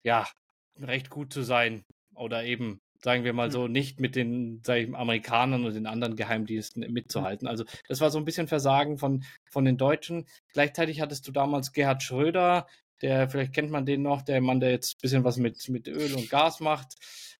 ja 0.02 0.26
recht 0.80 1.10
gut 1.10 1.32
zu 1.32 1.42
sein 1.42 1.84
oder 2.14 2.44
eben 2.44 2.80
sagen 3.04 3.22
wir 3.22 3.34
mal 3.34 3.46
hm. 3.46 3.52
so, 3.52 3.68
nicht 3.68 4.00
mit 4.00 4.16
den 4.16 4.62
ich, 4.66 4.94
Amerikanern 4.94 5.64
und 5.64 5.74
den 5.74 5.86
anderen 5.86 6.16
Geheimdiensten 6.16 6.90
mitzuhalten. 6.90 7.46
Also 7.46 7.64
das 7.86 8.00
war 8.00 8.10
so 8.10 8.18
ein 8.18 8.24
bisschen 8.24 8.48
Versagen 8.48 8.96
von, 8.96 9.24
von 9.50 9.66
den 9.66 9.76
Deutschen. 9.76 10.26
Gleichzeitig 10.52 11.02
hattest 11.02 11.28
du 11.28 11.32
damals 11.32 11.72
Gerhard 11.72 12.02
Schröder, 12.02 12.66
der, 13.04 13.28
vielleicht 13.28 13.52
kennt 13.52 13.70
man 13.70 13.84
den 13.84 14.00
noch, 14.00 14.22
der 14.22 14.40
Mann, 14.40 14.60
der 14.60 14.70
jetzt 14.70 14.96
ein 14.96 15.02
bisschen 15.02 15.24
was 15.24 15.36
mit, 15.36 15.68
mit 15.68 15.88
Öl 15.88 16.14
und 16.14 16.30
Gas 16.30 16.60
macht. 16.60 16.94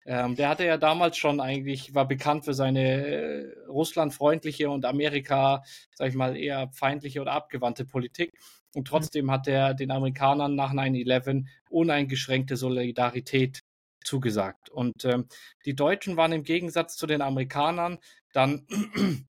Ähm, 0.04 0.36
der 0.36 0.50
hatte 0.50 0.66
ja 0.66 0.76
damals 0.76 1.16
schon 1.16 1.40
eigentlich, 1.40 1.94
war 1.94 2.06
bekannt 2.06 2.44
für 2.44 2.52
seine 2.52 3.06
äh, 3.06 3.66
russlandfreundliche 3.66 4.68
und 4.68 4.84
Amerika, 4.84 5.64
sag 5.94 6.10
ich 6.10 6.14
mal, 6.14 6.36
eher 6.36 6.68
feindliche 6.74 7.22
oder 7.22 7.32
abgewandte 7.32 7.86
Politik. 7.86 8.30
Und 8.74 8.88
trotzdem 8.88 9.30
hat 9.30 9.48
er 9.48 9.72
den 9.72 9.90
Amerikanern 9.90 10.54
nach 10.54 10.74
9-11 10.74 11.46
uneingeschränkte 11.70 12.58
Solidarität 12.58 13.60
zugesagt. 14.04 14.68
Und 14.68 15.06
ähm, 15.06 15.28
die 15.64 15.74
Deutschen 15.74 16.18
waren 16.18 16.32
im 16.32 16.44
Gegensatz 16.44 16.98
zu 16.98 17.06
den 17.06 17.22
Amerikanern 17.22 17.96
dann 18.34 18.66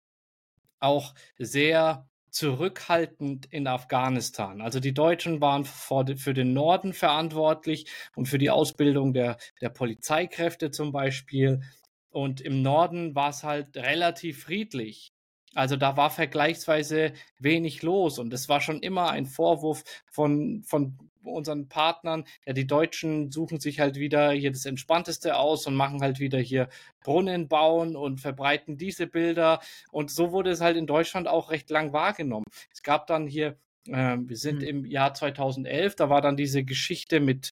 auch 0.79 1.13
sehr 1.39 2.09
zurückhaltend 2.31 3.47
in 3.47 3.67
Afghanistan. 3.67 4.61
Also 4.61 4.81
die 4.81 4.95
Deutschen 4.95 5.41
waren 5.41 5.65
für 5.65 6.35
den 6.35 6.53
Norden 6.53 6.93
verantwortlich 6.93 7.87
und 8.15 8.27
für 8.27 8.39
die 8.39 8.51
Ausbildung 8.51 9.13
der, 9.13 9.37
der 9.61 9.71
Polizeikräfte 9.71 10.71
zum 10.71 10.93
Beispiel. 10.93 11.63
Und 12.11 12.41
im 12.41 12.63
Norden 12.63 13.15
war 13.15 13.31
es 13.31 13.45
halt 13.45 13.77
relativ 13.77 14.45
friedlich. 14.45 15.13
Also 15.55 15.77
da 15.77 15.97
war 15.97 16.11
vergleichsweise 16.11 17.13
wenig 17.39 17.83
los 17.83 18.19
und 18.19 18.33
es 18.33 18.49
war 18.49 18.61
schon 18.61 18.81
immer 18.81 19.11
ein 19.11 19.27
Vorwurf 19.27 19.83
von, 20.07 20.63
von 20.65 20.97
unseren 21.25 21.69
Partnern, 21.69 22.25
ja, 22.47 22.53
die 22.53 22.67
Deutschen 22.67 23.31
suchen 23.31 23.61
sich 23.61 23.81
halt 23.81 23.97
wieder 23.97 24.33
hier 24.33 24.51
das 24.51 24.67
Entspannteste 24.67 25.37
aus 25.37 25.67
und 25.67 25.75
machen 25.75 26.01
halt 26.01 26.21
wieder 26.21 26.39
hier 26.39 26.69
Brunnen 27.03 27.49
bauen 27.49 27.97
und 27.97 28.21
verbreiten 28.21 28.79
diese 28.79 29.07
Bilder. 29.07 29.61
Und 29.91 30.11
so 30.11 30.33
wurde 30.33 30.51
es 30.51 30.61
halt 30.61 30.77
in 30.77 30.87
Deutschland 30.87 31.29
auch 31.29 31.51
recht 31.51 31.71
lang 31.71 31.93
wahrgenommen. 31.93 32.47
Es 32.73 32.83
gab 32.83 33.07
dann 33.07 33.27
hier, 33.27 33.57
äh, 33.87 34.17
wir 34.19 34.37
sind 34.37 34.63
hm. 34.63 34.69
im 34.69 34.85
Jahr 34.85 35.15
2011, 35.15 35.97
da 35.97 36.11
war 36.11 36.21
dann 36.21 36.37
diese 36.37 36.65
Geschichte 36.65 37.21
mit 37.21 37.53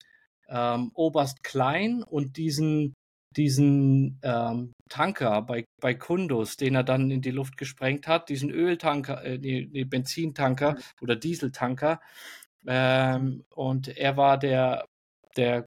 ähm, 0.49 0.91
Oberst 0.95 1.43
Klein 1.43 2.03
und 2.03 2.37
diesen 2.37 2.95
diesen 3.37 4.19
ähm, 4.23 4.73
Tanker 4.89 5.43
bei, 5.43 5.65
bei 5.81 5.95
Kundus, 5.95 6.57
den 6.57 6.75
er 6.75 6.85
dann 6.85 7.11
in 7.11 7.21
die 7.21 7.31
Luft 7.31 7.57
gesprengt 7.57 8.07
hat, 8.07 8.29
diesen 8.29 8.51
Öltanker, 8.51 9.23
äh, 9.25 9.39
nee, 9.39 9.85
Benzintanker 9.85 10.75
hm. 10.75 10.83
oder 11.01 11.17
Dieseltanker, 11.17 12.01
ähm, 12.67 13.45
und 13.55 13.89
er 13.97 14.17
war 14.17 14.39
der, 14.39 14.87
der, 15.37 15.67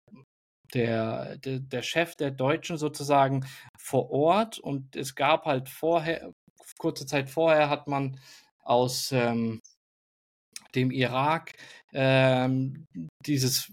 der, 0.73 1.37
der, 1.37 1.59
der 1.59 1.81
Chef 1.81 2.15
der 2.15 2.31
Deutschen 2.31 2.77
sozusagen 2.77 3.45
vor 3.77 4.11
Ort. 4.11 4.59
Und 4.59 4.95
es 4.95 5.15
gab 5.15 5.45
halt 5.45 5.69
vorher, 5.69 6.31
kurze 6.77 7.05
Zeit 7.05 7.29
vorher 7.29 7.69
hat 7.69 7.87
man 7.87 8.19
aus 8.63 9.11
ähm, 9.11 9.61
dem 10.75 10.91
Irak 10.91 11.53
ähm, 11.93 12.85
dieses 13.25 13.71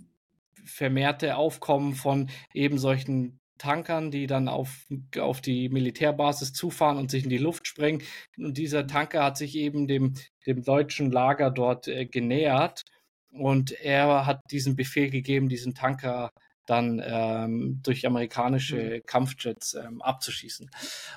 vermehrte 0.65 1.37
Aufkommen 1.37 1.95
von 1.95 2.31
eben 2.55 2.79
solchen 2.79 3.39
Tankern, 3.59 4.11
die 4.11 4.27
dann 4.27 4.49
auf, 4.49 4.87
auf 5.19 5.41
die 5.41 5.69
Militärbasis 5.69 6.53
zufahren 6.53 6.99
und 6.99 7.11
sich 7.11 7.25
in 7.25 7.31
die 7.31 7.39
Luft 7.39 7.67
sprengen. 7.67 8.03
Und 8.37 8.59
dieser 8.59 8.87
Tanker 8.87 9.25
hat 9.25 9.37
sich 9.37 9.57
eben 9.57 9.87
dem, 9.87 10.15
dem 10.47 10.63
deutschen 10.63 11.11
Lager 11.11 11.51
dort 11.51 11.89
äh, 11.89 12.07
genähert 12.07 12.85
und 13.31 13.73
er 13.73 14.27
hat 14.27 14.41
diesen 14.51 14.77
Befehl 14.77 15.11
gegeben, 15.11 15.49
diesen 15.49 15.75
Tanker 15.75 16.31
dann 16.67 17.01
ähm, 17.05 17.81
durch 17.83 18.07
amerikanische 18.07 18.77
mhm. 18.97 19.07
Kampfjets 19.07 19.75
ähm, 19.75 20.03
abzuschießen. 20.03 20.71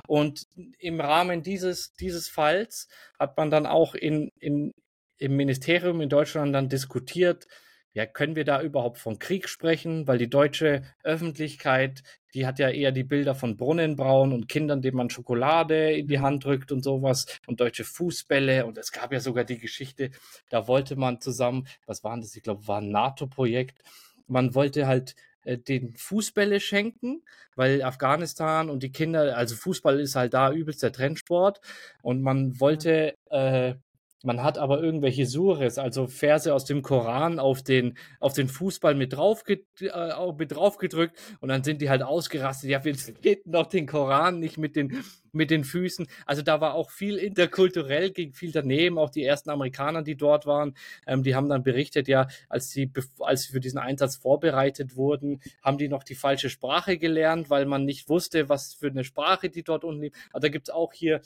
Und 0.08 0.46
im 0.78 1.02
Rahmen 1.02 1.42
dieses, 1.42 1.94
dieses 1.94 2.28
Falls 2.30 2.88
hat 3.18 3.36
man 3.38 3.50
dann 3.50 3.66
auch 3.66 3.96
in, 3.96 4.30
in, 4.40 4.74
im 5.18 5.36
Ministerium 5.36 6.02
in 6.02 6.10
Deutschland 6.10 6.54
dann 6.54 6.70
diskutiert, 6.70 7.48
ja, 7.94 8.06
können 8.06 8.36
wir 8.36 8.46
da 8.46 8.62
überhaupt 8.62 9.00
von 9.00 9.18
Krieg 9.18 9.50
sprechen? 9.50 10.08
Weil 10.08 10.20
die 10.20 10.30
deutsche 10.30 10.84
Öffentlichkeit, 11.04 12.04
die 12.34 12.46
hat 12.46 12.60
ja 12.60 12.70
eher 12.70 12.92
die 12.92 13.04
Bilder 13.04 13.34
von 13.34 13.58
Brunnenbrauen 13.58 14.32
und 14.32 14.48
Kindern, 14.48 14.82
denen 14.82 14.98
man 14.98 15.10
Schokolade 15.10 15.94
in 15.94 16.08
die 16.08 16.18
mhm. 16.18 16.22
Hand 16.22 16.46
drückt 16.46 16.72
und 16.72 16.84
sowas 16.84 17.26
und 17.48 17.60
deutsche 17.60 17.84
Fußbälle. 17.84 18.66
Und 18.66 18.78
es 18.78 18.92
gab 18.92 19.12
ja 19.12 19.20
sogar 19.20 19.44
die 19.44 19.58
Geschichte, 19.58 20.12
da 20.50 20.68
wollte 20.68 20.96
man 20.96 21.20
zusammen, 21.20 21.68
was 21.88 22.04
waren 22.04 22.22
das? 22.22 22.36
Ich 22.36 22.44
glaube, 22.44 22.68
war 22.68 22.80
ein 22.80 22.92
NATO-Projekt. 22.92 23.80
Man 24.28 24.54
wollte 24.54 24.86
halt 24.86 25.16
äh, 25.44 25.58
den 25.58 25.96
Fußbälle 25.96 26.60
schenken, 26.60 27.24
weil 27.56 27.82
Afghanistan 27.82 28.70
und 28.70 28.84
die 28.84 28.92
Kinder, 28.92 29.36
also 29.36 29.56
Fußball 29.56 30.00
ist 30.00 30.16
halt 30.16 30.36
da 30.36 30.52
übelst 30.52 30.84
der 30.84 30.92
Trendsport 30.92 31.60
und 32.04 32.22
man 32.22 32.60
wollte 32.60 33.16
äh, 33.32 33.76
man 34.24 34.43
hat 34.43 34.57
aber 34.57 34.82
irgendwelche 34.82 35.26
Sures, 35.26 35.78
also 35.78 36.07
Verse 36.07 36.53
aus 36.53 36.65
dem 36.65 36.82
Koran 36.82 37.39
auf 37.39 37.63
den, 37.63 37.97
auf 38.20 38.34
den 38.34 38.49
Fußball 38.49 38.93
mit, 38.93 39.13
draufge 39.13 39.63
äh, 39.80 40.32
mit 40.38 40.51
draufgedrückt 40.51 41.17
und 41.39 41.49
dann 41.49 41.63
sind 41.63 41.82
die 41.82 41.89
halt 41.89 42.03
ausgerastet. 42.03 42.70
Ja, 42.70 42.84
wir 42.84 42.95
treten 43.22 43.51
doch 43.51 43.67
den 43.67 43.88
Koran 43.88 44.39
nicht 44.39 44.57
mit 44.57 44.76
den, 44.76 45.03
mit 45.32 45.51
den 45.51 45.63
Füßen. 45.63 46.07
Also 46.26 46.41
da 46.41 46.59
war 46.59 46.74
auch 46.74 46.91
viel 46.91 47.15
interkulturell, 47.15 48.11
ging 48.11 48.34
viel 48.34 48.51
daneben. 48.51 48.97
Auch 48.97 49.09
die 49.09 49.24
ersten 49.24 49.49
Amerikaner, 49.49 50.01
die 50.03 50.17
dort 50.17 50.45
waren, 50.45 50.76
ähm, 51.07 51.24
die 51.24 51.36
haben 51.36 51.47
dann 51.47 51.63
berichtet, 51.63 52.07
ja, 52.07 52.28
als 52.49 52.70
sie, 52.72 52.91
als 53.20 53.43
sie 53.43 53.53
für 53.53 53.59
diesen 53.61 53.80
Einsatz 53.80 54.17
vorbereitet 54.17 54.97
wurden, 54.97 55.41
haben 55.63 55.78
die 55.78 55.88
noch 55.88 56.03
die 56.03 56.15
falsche 56.15 56.49
Sprache 56.49 56.97
gelernt, 56.97 57.49
weil 57.49 57.65
man 57.65 57.86
nicht 57.86 58.09
wusste, 58.09 58.49
was 58.49 58.74
für 58.74 58.88
eine 58.88 59.03
Sprache 59.03 59.49
die 59.49 59.63
dort 59.63 59.86
unten 59.86 60.01
liegt. 60.01 60.17
Also 60.34 60.47
da 60.47 60.49
gibt's 60.49 60.70
auch 60.70 60.93
hier 60.93 61.22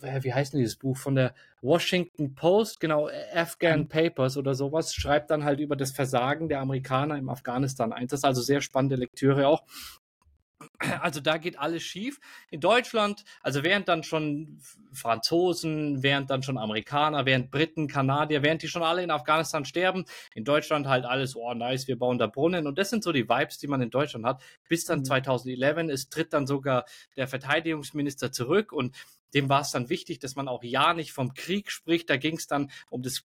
wie 0.00 0.32
heißt 0.32 0.52
denn 0.52 0.60
dieses 0.60 0.76
Buch 0.76 0.96
von 0.96 1.14
der 1.14 1.34
Washington 1.62 2.34
Post, 2.34 2.80
genau, 2.80 3.08
Afghan 3.34 3.80
mhm. 3.80 3.88
Papers 3.88 4.36
oder 4.36 4.54
sowas, 4.54 4.94
schreibt 4.94 5.30
dann 5.30 5.44
halt 5.44 5.60
über 5.60 5.76
das 5.76 5.92
Versagen 5.92 6.48
der 6.48 6.60
Amerikaner 6.60 7.16
im 7.16 7.28
Afghanistan-Einsatz. 7.28 8.24
Also 8.24 8.42
sehr 8.42 8.60
spannende 8.60 8.96
Lektüre 8.96 9.48
auch. 9.48 9.64
Also 11.00 11.20
da 11.20 11.36
geht 11.36 11.58
alles 11.58 11.82
schief. 11.82 12.18
In 12.50 12.60
Deutschland, 12.60 13.24
also 13.42 13.62
während 13.62 13.88
dann 13.88 14.02
schon 14.02 14.58
Franzosen, 14.92 16.02
während 16.02 16.30
dann 16.30 16.42
schon 16.42 16.56
Amerikaner, 16.56 17.26
während 17.26 17.50
Briten, 17.50 17.88
Kanadier, 17.88 18.42
während 18.42 18.62
die 18.62 18.68
schon 18.68 18.82
alle 18.82 19.02
in 19.02 19.10
Afghanistan 19.10 19.64
sterben, 19.64 20.06
in 20.34 20.44
Deutschland 20.44 20.86
halt 20.86 21.04
alles, 21.04 21.36
oh 21.36 21.52
nice, 21.52 21.88
wir 21.88 21.98
bauen 21.98 22.18
da 22.18 22.26
Brunnen. 22.26 22.66
Und 22.66 22.78
das 22.78 22.90
sind 22.90 23.04
so 23.04 23.12
die 23.12 23.28
Vibes, 23.28 23.58
die 23.58 23.66
man 23.66 23.82
in 23.82 23.90
Deutschland 23.90 24.24
hat. 24.24 24.42
Bis 24.68 24.84
dann 24.84 25.04
2011, 25.04 25.76
mhm. 25.76 25.90
es 25.90 26.08
tritt 26.08 26.32
dann 26.32 26.46
sogar 26.46 26.86
der 27.16 27.28
Verteidigungsminister 27.28 28.32
zurück 28.32 28.72
und 28.72 28.96
dem 29.36 29.50
war 29.50 29.60
es 29.60 29.70
dann 29.70 29.90
wichtig, 29.90 30.18
dass 30.18 30.34
man 30.34 30.48
auch 30.48 30.64
ja 30.64 30.94
nicht 30.94 31.12
vom 31.12 31.34
Krieg 31.34 31.70
spricht. 31.70 32.08
Da 32.08 32.16
ging 32.16 32.36
es 32.36 32.46
dann 32.46 32.70
um 32.88 33.02
das 33.02 33.22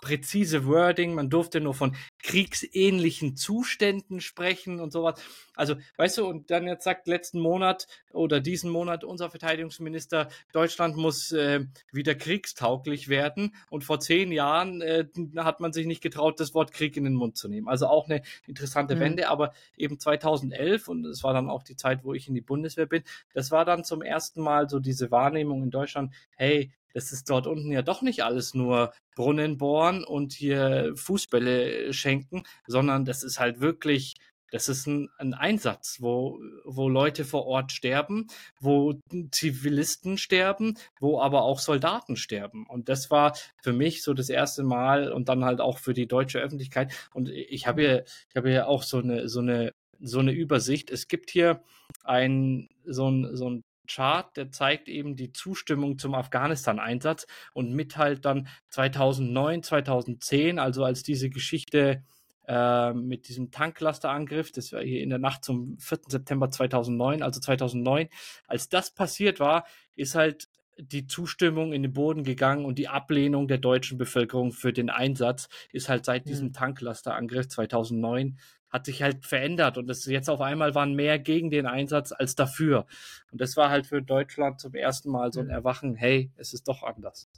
präzise 0.00 0.66
Wording. 0.66 1.14
Man 1.14 1.28
durfte 1.28 1.60
nur 1.60 1.74
von 1.74 1.96
kriegsähnlichen 2.22 3.36
Zuständen 3.36 4.20
sprechen 4.20 4.80
und 4.80 4.92
sowas. 4.92 5.20
Also, 5.54 5.76
weißt 5.96 6.18
du, 6.18 6.26
und 6.26 6.50
dann 6.50 6.66
jetzt 6.66 6.84
sagt 6.84 7.06
letzten 7.06 7.40
Monat 7.40 7.86
oder 8.12 8.40
diesen 8.40 8.70
Monat 8.70 9.04
unser 9.04 9.30
Verteidigungsminister, 9.30 10.28
Deutschland 10.52 10.96
muss 10.96 11.32
äh, 11.32 11.66
wieder 11.92 12.14
kriegstauglich 12.14 13.08
werden. 13.08 13.54
Und 13.68 13.84
vor 13.84 14.00
zehn 14.00 14.32
Jahren 14.32 14.80
äh, 14.80 15.06
hat 15.36 15.60
man 15.60 15.72
sich 15.72 15.86
nicht 15.86 16.02
getraut, 16.02 16.40
das 16.40 16.54
Wort 16.54 16.72
Krieg 16.72 16.96
in 16.96 17.04
den 17.04 17.14
Mund 17.14 17.36
zu 17.36 17.48
nehmen. 17.48 17.68
Also 17.68 17.86
auch 17.86 18.08
eine 18.08 18.22
interessante 18.46 18.96
mhm. 18.96 19.00
Wende. 19.00 19.28
Aber 19.28 19.52
eben 19.76 19.98
2011, 19.98 20.88
und 20.88 21.04
es 21.06 21.22
war 21.22 21.34
dann 21.34 21.50
auch 21.50 21.62
die 21.62 21.76
Zeit, 21.76 22.04
wo 22.04 22.14
ich 22.14 22.28
in 22.28 22.34
die 22.34 22.40
Bundeswehr 22.40 22.86
bin, 22.86 23.02
das 23.34 23.50
war 23.50 23.64
dann 23.64 23.84
zum 23.84 24.02
ersten 24.02 24.40
Mal 24.40 24.68
so 24.68 24.78
diese 24.78 25.10
Wahrnehmung 25.10 25.62
in 25.62 25.70
Deutschland, 25.70 26.14
hey, 26.36 26.72
das 26.94 27.12
ist 27.12 27.30
dort 27.30 27.46
unten 27.46 27.70
ja 27.70 27.82
doch 27.82 28.02
nicht 28.02 28.22
alles 28.22 28.54
nur 28.54 28.92
Brunnen 29.14 29.58
bohren 29.58 30.04
und 30.04 30.32
hier 30.32 30.92
Fußbälle 30.96 31.92
schenken, 31.92 32.44
sondern 32.66 33.04
das 33.04 33.22
ist 33.22 33.38
halt 33.38 33.60
wirklich, 33.60 34.14
das 34.50 34.68
ist 34.68 34.86
ein, 34.86 35.08
ein, 35.18 35.34
Einsatz, 35.34 35.98
wo, 36.00 36.40
wo 36.64 36.88
Leute 36.88 37.24
vor 37.24 37.46
Ort 37.46 37.72
sterben, 37.72 38.26
wo 38.58 38.94
Zivilisten 39.30 40.18
sterben, 40.18 40.76
wo 40.98 41.20
aber 41.20 41.42
auch 41.42 41.60
Soldaten 41.60 42.16
sterben. 42.16 42.66
Und 42.66 42.88
das 42.88 43.10
war 43.10 43.36
für 43.62 43.72
mich 43.72 44.02
so 44.02 44.14
das 44.14 44.28
erste 44.28 44.62
Mal 44.62 45.12
und 45.12 45.28
dann 45.28 45.44
halt 45.44 45.60
auch 45.60 45.78
für 45.78 45.94
die 45.94 46.08
deutsche 46.08 46.40
Öffentlichkeit. 46.40 46.92
Und 47.14 47.28
ich 47.28 47.66
habe 47.66 47.82
hier, 47.82 48.04
ich 48.28 48.36
habe 48.36 48.50
hier 48.50 48.68
auch 48.68 48.82
so 48.82 48.98
eine, 48.98 49.28
so 49.28 49.40
eine, 49.40 49.72
so 50.00 50.18
eine 50.18 50.32
Übersicht. 50.32 50.90
Es 50.90 51.08
gibt 51.08 51.30
hier 51.30 51.62
ein, 52.04 52.68
so 52.84 53.08
ein, 53.08 53.36
so 53.36 53.50
ein 53.50 53.64
Chart, 53.90 54.36
der 54.36 54.50
zeigt 54.50 54.88
eben 54.88 55.16
die 55.16 55.32
Zustimmung 55.32 55.98
zum 55.98 56.14
Afghanistan-Einsatz 56.14 57.26
und 57.52 57.72
mit 57.72 57.96
halt 57.96 58.24
dann 58.24 58.48
2009, 58.68 59.62
2010, 59.62 60.58
also 60.58 60.84
als 60.84 61.02
diese 61.02 61.30
Geschichte 61.30 62.04
äh, 62.46 62.92
mit 62.92 63.28
diesem 63.28 63.50
Tanklasterangriff, 63.50 64.52
das 64.52 64.72
war 64.72 64.82
hier 64.82 65.02
in 65.02 65.10
der 65.10 65.18
Nacht 65.18 65.44
zum 65.44 65.78
4. 65.78 66.00
September 66.08 66.50
2009, 66.50 67.22
also 67.22 67.40
2009, 67.40 68.08
als 68.46 68.68
das 68.68 68.92
passiert 68.92 69.40
war, 69.40 69.66
ist 69.96 70.14
halt 70.14 70.48
die 70.82 71.06
Zustimmung 71.06 71.72
in 71.72 71.82
den 71.82 71.92
Boden 71.92 72.24
gegangen 72.24 72.64
und 72.64 72.78
die 72.78 72.88
Ablehnung 72.88 73.48
der 73.48 73.58
deutschen 73.58 73.98
Bevölkerung 73.98 74.52
für 74.52 74.72
den 74.72 74.90
Einsatz 74.90 75.48
ist 75.72 75.88
halt 75.88 76.04
seit 76.04 76.28
diesem 76.28 76.48
mhm. 76.48 76.52
Tanklasterangriff 76.52 77.48
2009 77.48 78.38
hat 78.70 78.86
sich 78.86 79.02
halt 79.02 79.26
verändert 79.26 79.78
und 79.78 79.90
es 79.90 80.04
jetzt 80.06 80.30
auf 80.30 80.40
einmal 80.40 80.74
waren 80.74 80.94
mehr 80.94 81.18
gegen 81.18 81.50
den 81.50 81.66
Einsatz 81.66 82.12
als 82.12 82.36
dafür. 82.36 82.86
Und 83.32 83.40
das 83.40 83.56
war 83.56 83.68
halt 83.68 83.86
für 83.86 84.00
Deutschland 84.00 84.60
zum 84.60 84.74
ersten 84.74 85.10
Mal 85.10 85.32
so 85.32 85.40
ein 85.40 85.46
mhm. 85.46 85.52
Erwachen, 85.52 85.94
hey, 85.96 86.30
es 86.36 86.52
ist 86.52 86.68
doch 86.68 86.82
anders. 86.84 87.28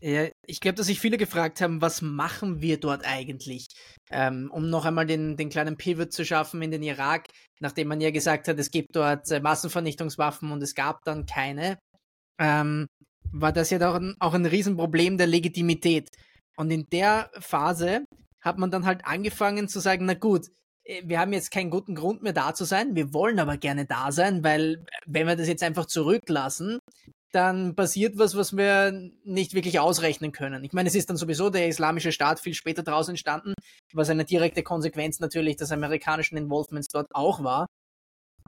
Ja, 0.00 0.28
ich 0.46 0.60
glaube, 0.60 0.76
dass 0.76 0.86
sich 0.86 1.00
viele 1.00 1.16
gefragt 1.16 1.60
haben, 1.60 1.82
was 1.82 2.02
machen 2.02 2.60
wir 2.60 2.78
dort 2.78 3.04
eigentlich? 3.04 3.66
Ähm, 4.10 4.48
um 4.52 4.70
noch 4.70 4.84
einmal 4.84 5.06
den, 5.06 5.36
den 5.36 5.48
kleinen 5.48 5.76
Pivot 5.76 6.12
zu 6.12 6.24
schaffen 6.24 6.62
in 6.62 6.70
den 6.70 6.84
Irak, 6.84 7.26
nachdem 7.58 7.88
man 7.88 8.00
ja 8.00 8.12
gesagt 8.12 8.46
hat, 8.46 8.58
es 8.60 8.70
gibt 8.70 8.94
dort 8.94 9.28
äh, 9.32 9.40
Massenvernichtungswaffen 9.40 10.52
und 10.52 10.62
es 10.62 10.76
gab 10.76 11.02
dann 11.04 11.26
keine, 11.26 11.78
ähm, 12.38 12.86
war 13.32 13.52
das 13.52 13.70
ja 13.70 13.90
auch 13.90 13.94
ein, 13.94 14.16
auch 14.18 14.34
ein 14.34 14.46
Riesenproblem 14.46 15.18
der 15.18 15.26
Legitimität. 15.26 16.08
Und 16.56 16.70
in 16.70 16.86
der 16.90 17.30
Phase 17.38 18.04
hat 18.40 18.58
man 18.58 18.70
dann 18.70 18.86
halt 18.86 19.04
angefangen 19.04 19.68
zu 19.68 19.80
sagen, 19.80 20.06
na 20.06 20.14
gut, 20.14 20.48
äh, 20.84 21.02
wir 21.04 21.20
haben 21.20 21.32
jetzt 21.32 21.50
keinen 21.50 21.70
guten 21.70 21.94
Grund 21.94 22.22
mehr 22.22 22.32
da 22.32 22.54
zu 22.54 22.64
sein, 22.64 22.94
wir 22.96 23.12
wollen 23.12 23.38
aber 23.38 23.56
gerne 23.56 23.86
da 23.86 24.12
sein, 24.12 24.42
weil 24.44 24.74
äh, 24.74 25.00
wenn 25.06 25.26
wir 25.26 25.36
das 25.36 25.48
jetzt 25.48 25.62
einfach 25.62 25.86
zurücklassen, 25.86 26.78
dann 27.32 27.74
passiert 27.74 28.16
was, 28.16 28.36
was 28.36 28.56
wir 28.56 29.10
nicht 29.24 29.54
wirklich 29.54 29.78
ausrechnen 29.80 30.32
können. 30.32 30.64
Ich 30.64 30.72
meine, 30.72 30.88
es 30.88 30.94
ist 30.94 31.10
dann 31.10 31.18
sowieso 31.18 31.50
der 31.50 31.68
islamische 31.68 32.10
Staat 32.10 32.40
viel 32.40 32.54
später 32.54 32.82
daraus 32.82 33.08
entstanden, 33.08 33.52
was 33.92 34.08
eine 34.08 34.24
direkte 34.24 34.62
Konsequenz 34.62 35.20
natürlich 35.20 35.56
des 35.56 35.70
amerikanischen 35.70 36.38
Involvements 36.38 36.88
dort 36.88 37.08
auch 37.14 37.44
war. 37.44 37.66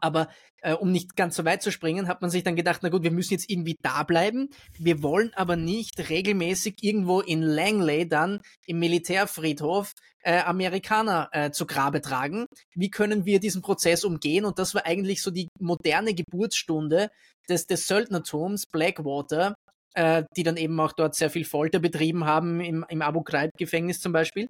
Aber 0.01 0.29
äh, 0.63 0.75
um 0.75 0.93
nicht 0.93 1.17
ganz 1.17 1.37
so 1.37 1.45
weit 1.45 1.63
zu 1.63 1.73
springen, 1.73 2.09
hat 2.09 2.21
man 2.21 2.31
sich 2.31 2.45
dann 2.45 2.57
gedacht, 2.57 2.81
na 2.83 2.89
gut, 2.89 3.03
wir 3.03 3.11
müssen 3.11 3.35
jetzt 3.35 3.51
irgendwie 3.51 3.77
da 3.83 4.03
bleiben. 4.03 4.49
Wir 4.79 5.03
wollen 5.03 5.33
aber 5.35 5.57
nicht 5.57 6.09
regelmäßig 6.11 6.77
irgendwo 6.83 7.21
in 7.21 7.43
Langley 7.43 8.09
dann 8.09 8.41
im 8.67 8.79
Militärfriedhof 8.79 9.93
äh, 10.23 10.41
Amerikaner 10.41 11.29
äh, 11.33 11.51
zu 11.51 11.67
Grabe 11.67 12.01
tragen. 12.01 12.47
Wie 12.75 12.91
können 12.91 13.25
wir 13.25 13.41
diesen 13.41 13.63
Prozess 13.63 14.05
umgehen? 14.05 14.45
Und 14.45 14.59
das 14.59 14.75
war 14.75 14.87
eigentlich 14.87 15.23
so 15.23 15.31
die 15.31 15.49
moderne 15.59 16.15
Geburtsstunde 16.15 17.11
des, 17.49 17.67
des 17.67 17.87
Söldnertums 17.87 18.67
Blackwater, 18.67 19.55
äh, 19.95 20.25
die 20.37 20.43
dann 20.43 20.57
eben 20.57 20.79
auch 20.81 20.93
dort 20.93 21.15
sehr 21.15 21.31
viel 21.31 21.45
Folter 21.45 21.79
betrieben 21.79 22.25
haben, 22.25 22.61
im, 22.61 22.85
im 22.89 23.03
Abu 23.03 23.23
Ghraib-Gefängnis 23.23 24.01
zum 24.01 24.13
Beispiel. 24.13 24.49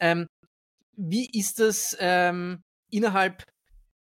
Ähm, 0.00 0.26
wie 0.96 1.28
ist 1.30 1.60
das 1.60 1.96
ähm, 2.00 2.62
innerhalb 2.90 3.44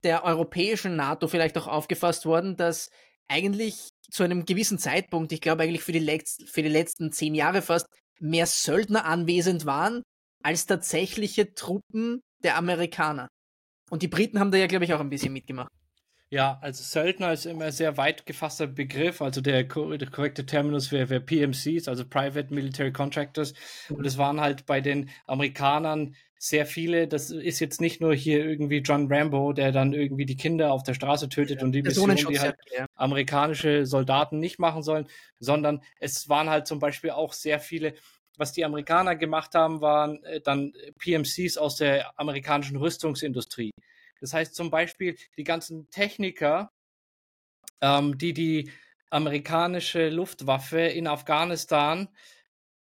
der 0.05 0.23
europäischen 0.23 0.95
NATO 0.95 1.27
vielleicht 1.27 1.57
auch 1.57 1.67
aufgefasst 1.67 2.25
worden, 2.25 2.55
dass 2.55 2.89
eigentlich 3.27 3.89
zu 4.09 4.23
einem 4.23 4.45
gewissen 4.45 4.77
Zeitpunkt, 4.77 5.31
ich 5.31 5.41
glaube 5.41 5.63
eigentlich 5.63 5.83
für 5.83 5.91
die, 5.91 5.99
letzt, 5.99 6.47
für 6.47 6.61
die 6.63 6.69
letzten 6.69 7.11
zehn 7.11 7.35
Jahre 7.35 7.61
fast, 7.61 7.87
mehr 8.19 8.45
Söldner 8.45 9.05
anwesend 9.05 9.65
waren 9.65 10.03
als 10.43 10.67
tatsächliche 10.67 11.53
Truppen 11.53 12.21
der 12.43 12.55
Amerikaner. 12.55 13.27
Und 13.89 14.03
die 14.03 14.07
Briten 14.07 14.39
haben 14.39 14.51
da 14.51 14.57
ja, 14.57 14.67
glaube 14.67 14.85
ich, 14.85 14.93
auch 14.93 14.99
ein 14.99 15.09
bisschen 15.09 15.33
mitgemacht. 15.33 15.69
Ja, 16.29 16.57
also 16.61 16.83
Söldner 16.83 17.33
ist 17.33 17.45
immer 17.45 17.65
ein 17.65 17.71
sehr 17.71 17.97
weit 17.97 18.25
gefasster 18.25 18.67
Begriff. 18.67 19.21
Also 19.21 19.41
der, 19.41 19.63
der 19.63 20.09
korrekte 20.09 20.45
Terminus 20.45 20.91
wäre 20.91 21.09
wär 21.09 21.19
PMCs, 21.19 21.87
also 21.87 22.05
Private 22.05 22.53
Military 22.53 22.91
Contractors. 22.91 23.53
Und 23.89 24.05
es 24.05 24.17
waren 24.17 24.41
halt 24.41 24.65
bei 24.65 24.81
den 24.81 25.09
Amerikanern 25.27 26.15
sehr 26.45 26.65
viele. 26.65 27.07
Das 27.07 27.31
ist 27.31 27.59
jetzt 27.59 27.81
nicht 27.81 28.01
nur 28.01 28.13
hier 28.13 28.45
irgendwie 28.45 28.77
John 28.77 29.11
Rambo, 29.11 29.51
der 29.53 29.71
dann 29.71 29.93
irgendwie 29.93 30.25
die 30.25 30.37
Kinder 30.37 30.71
auf 30.71 30.83
der 30.83 30.93
Straße 30.93 31.29
tötet 31.29 31.59
ja, 31.59 31.65
und 31.65 31.71
die 31.71 31.81
Mission, 31.81 32.15
die 32.15 32.39
halt 32.39 32.55
ja. 32.77 32.85
amerikanische 32.95 33.85
Soldaten 33.85 34.39
nicht 34.39 34.59
machen 34.59 34.83
sollen, 34.83 35.07
sondern 35.39 35.81
es 35.99 36.29
waren 36.29 36.49
halt 36.49 36.67
zum 36.67 36.79
Beispiel 36.79 37.11
auch 37.11 37.33
sehr 37.33 37.59
viele 37.59 37.95
was 38.37 38.51
die 38.51 38.65
Amerikaner 38.65 39.15
gemacht 39.15 39.55
haben, 39.55 39.79
waren 39.79 40.21
äh, 40.25 40.41
dann 40.41 40.73
PMCs 40.99 41.57
aus 41.57 41.77
der 41.77 42.19
amerikanischen 42.19 42.75
Rüstungsindustrie. 42.75 43.71
Das 44.19 44.33
heißt 44.33 44.55
zum 44.55 44.69
Beispiel, 44.69 45.15
die 45.37 45.45
ganzen 45.45 45.89
Techniker, 45.89 46.69
ähm, 47.79 48.17
die 48.17 48.33
die 48.33 48.71
amerikanische 49.09 50.09
Luftwaffe 50.09 50.81
in 50.81 51.07
Afghanistan 51.07 52.09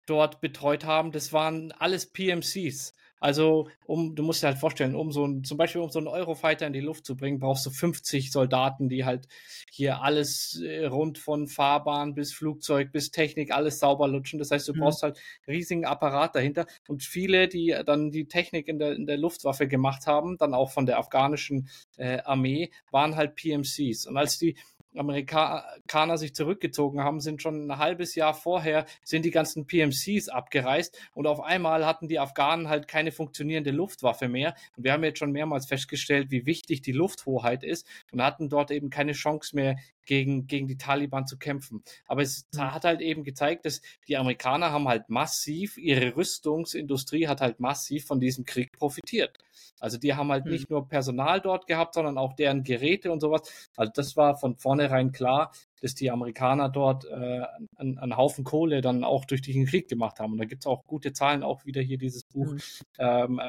dort 0.05 0.41
betreut 0.41 0.83
haben, 0.83 1.13
das 1.13 1.31
waren 1.31 1.71
alles 1.71 2.11
PMCs. 2.11 2.93
Also, 3.19 3.67
um, 3.85 4.15
du 4.15 4.23
musst 4.23 4.43
dir 4.43 4.47
halt 4.47 4.59
vorstellen, 4.59 4.95
um 4.95 5.11
so 5.11 5.25
ein, 5.25 5.43
zum 5.43 5.57
Beispiel 5.57 5.81
um 5.81 5.89
so 5.89 5.99
einen 5.99 6.07
Eurofighter 6.07 6.67
in 6.67 6.73
die 6.73 6.81
Luft 6.81 7.05
zu 7.05 7.15
bringen, 7.15 7.39
brauchst 7.39 7.65
du 7.65 7.71
50 7.71 8.31
Soldaten, 8.31 8.89
die 8.89 9.05
halt 9.05 9.27
hier 9.71 10.01
alles 10.01 10.61
äh, 10.61 10.85
rund 10.85 11.17
von 11.17 11.47
Fahrbahn 11.47 12.13
bis 12.13 12.33
Flugzeug 12.33 12.91
bis 12.91 13.11
Technik 13.11 13.51
alles 13.51 13.79
sauber 13.79 14.07
lutschen. 14.07 14.39
Das 14.39 14.51
heißt, 14.51 14.67
du 14.67 14.73
mhm. 14.73 14.79
brauchst 14.79 15.03
halt 15.03 15.19
riesigen 15.47 15.85
Apparat 15.85 16.35
dahinter. 16.35 16.67
Und 16.87 17.03
viele, 17.03 17.47
die 17.47 17.75
dann 17.85 18.11
die 18.11 18.27
Technik 18.27 18.67
in 18.67 18.77
der, 18.77 18.93
in 18.93 19.07
der 19.07 19.17
Luftwaffe 19.17 19.67
gemacht 19.67 20.05
haben, 20.05 20.37
dann 20.37 20.53
auch 20.53 20.69
von 20.69 20.85
der 20.85 20.99
afghanischen 20.99 21.69
äh, 21.97 22.19
Armee, 22.19 22.69
waren 22.91 23.15
halt 23.15 23.35
PMCs. 23.35 24.05
Und 24.05 24.17
als 24.17 24.37
die 24.37 24.55
Amerikaner 24.95 26.17
sich 26.17 26.33
zurückgezogen 26.33 27.01
haben, 27.01 27.19
sind 27.19 27.41
schon 27.41 27.67
ein 27.67 27.77
halbes 27.77 28.15
Jahr 28.15 28.33
vorher, 28.33 28.85
sind 29.03 29.25
die 29.25 29.31
ganzen 29.31 29.67
PMCs 29.67 30.29
abgereist 30.29 30.97
und 31.13 31.27
auf 31.27 31.41
einmal 31.41 31.85
hatten 31.85 32.07
die 32.07 32.19
Afghanen 32.19 32.69
halt 32.69 32.87
keine 32.87 33.11
funktionierende 33.11 33.71
Luftwaffe 33.71 34.27
mehr. 34.27 34.55
Und 34.75 34.83
wir 34.83 34.93
haben 34.93 35.03
jetzt 35.03 35.19
schon 35.19 35.31
mehrmals 35.31 35.67
festgestellt, 35.67 36.31
wie 36.31 36.45
wichtig 36.45 36.81
die 36.81 36.91
Lufthoheit 36.91 37.63
ist 37.63 37.87
und 38.11 38.21
hatten 38.21 38.49
dort 38.49 38.71
eben 38.71 38.89
keine 38.89 39.13
Chance 39.13 39.55
mehr, 39.55 39.77
gegen, 40.07 40.47
gegen 40.47 40.67
die 40.67 40.77
Taliban 40.77 41.27
zu 41.27 41.37
kämpfen. 41.37 41.83
Aber 42.07 42.23
es 42.23 42.47
mhm. 42.53 42.73
hat 42.73 42.85
halt 42.85 43.01
eben 43.01 43.23
gezeigt, 43.23 43.65
dass 43.65 43.81
die 44.07 44.17
Amerikaner 44.17 44.71
haben 44.71 44.87
halt 44.87 45.09
massiv, 45.09 45.77
ihre 45.77 46.15
Rüstungsindustrie 46.15 47.27
hat 47.27 47.41
halt 47.41 47.59
massiv 47.59 48.05
von 48.05 48.19
diesem 48.19 48.45
Krieg 48.45 48.71
profitiert. 48.71 49.37
Also 49.79 49.97
die 49.97 50.15
haben 50.15 50.31
halt 50.31 50.45
mhm. 50.45 50.51
nicht 50.51 50.69
nur 50.69 50.87
Personal 50.87 51.41
dort 51.41 51.67
gehabt, 51.67 51.93
sondern 51.93 52.17
auch 52.17 52.33
deren 52.33 52.63
Geräte 52.63 53.11
und 53.11 53.19
sowas. 53.19 53.69
Also 53.75 53.91
das 53.93 54.17
war 54.17 54.37
von 54.37 54.55
vornherein 54.55 55.11
klar, 55.11 55.51
dass 55.81 55.93
die 55.93 56.09
Amerikaner 56.09 56.69
dort 56.69 57.05
äh, 57.05 57.41
einen, 57.75 57.99
einen, 57.99 58.17
Haufen 58.17 58.43
Kohle 58.43 58.81
dann 58.81 59.03
auch 59.03 59.25
durch 59.25 59.41
den 59.41 59.67
Krieg 59.67 59.87
gemacht 59.87 60.19
haben. 60.19 60.33
Und 60.33 60.39
da 60.39 60.45
gibt 60.45 60.63
es 60.63 60.67
auch 60.67 60.85
gute 60.85 61.13
Zahlen, 61.13 61.43
auch 61.43 61.65
wieder 61.65 61.81
hier 61.81 61.99
dieses 61.99 62.23
Buch 62.23 62.53
mhm. 62.53 62.59
ähm, 62.97 63.39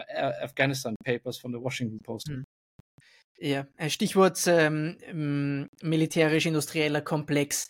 Afghanistan 0.42 0.94
Papers 1.02 1.38
von 1.38 1.52
der 1.52 1.62
Washington 1.62 2.00
Post. 2.00 2.28
Mhm. 2.28 2.44
Ja, 3.40 3.66
Stichwort 3.88 4.42
ähm, 4.48 5.68
militärisch-industrieller 5.80 7.02
Komplex. 7.02 7.68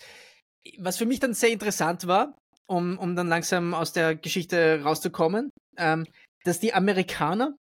Was 0.79 0.97
für 0.97 1.05
mich 1.05 1.21
dann 1.21 1.35
sehr 1.35 1.51
interessant 1.51 2.07
war, 2.07 2.39
um, 2.67 2.99
um 2.99 3.15
dann 3.15 3.29
langsam 3.29 3.75
aus 3.75 3.93
der 3.93 4.15
Geschichte 4.15 4.81
rauszukommen, 4.83 5.51
ähm, 5.77 6.07
dass 6.45 6.59
die 6.59 6.73
Amerikaner 6.73 7.55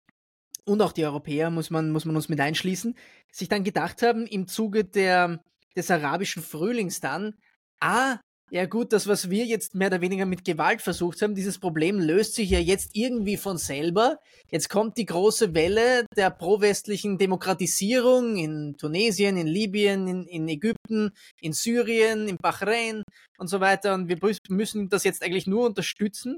und 0.65 0.81
auch 0.81 0.91
die 0.91 1.05
Europäer, 1.05 1.49
muss 1.49 1.71
man, 1.71 1.91
muss 1.91 2.05
man 2.05 2.15
uns 2.15 2.29
mit 2.29 2.39
einschließen, 2.39 2.95
sich 3.31 3.49
dann 3.49 3.63
gedacht 3.63 4.03
haben, 4.03 4.27
im 4.27 4.47
Zuge 4.47 4.83
der, 4.83 5.41
des 5.75 5.89
arabischen 5.89 6.43
Frühlings 6.43 6.99
dann, 6.99 7.35
ah, 7.79 8.19
ja 8.51 8.65
gut, 8.67 8.93
das, 8.93 9.07
was 9.07 9.31
wir 9.31 9.45
jetzt 9.45 9.73
mehr 9.73 9.87
oder 9.87 10.01
weniger 10.01 10.25
mit 10.25 10.45
Gewalt 10.45 10.81
versucht 10.81 11.21
haben, 11.21 11.33
dieses 11.33 11.57
Problem 11.57 11.99
löst 11.99 12.35
sich 12.35 12.51
ja 12.51 12.59
jetzt 12.59 12.91
irgendwie 12.93 13.37
von 13.37 13.57
selber. 13.57 14.19
Jetzt 14.51 14.69
kommt 14.69 14.97
die 14.97 15.05
große 15.05 15.55
Welle 15.55 16.05
der 16.15 16.29
pro-westlichen 16.29 17.17
Demokratisierung 17.17 18.37
in 18.37 18.77
Tunesien, 18.77 19.37
in 19.37 19.47
Libyen, 19.47 20.07
in, 20.07 20.27
in 20.27 20.47
Ägypten, 20.47 21.11
in 21.41 21.53
Syrien, 21.53 22.27
in 22.27 22.37
Bahrain 22.37 23.03
und 23.39 23.47
so 23.47 23.61
weiter. 23.61 23.95
Und 23.95 24.09
wir 24.09 24.19
müssen 24.49 24.89
das 24.89 25.03
jetzt 25.03 25.23
eigentlich 25.23 25.47
nur 25.47 25.65
unterstützen. 25.65 26.37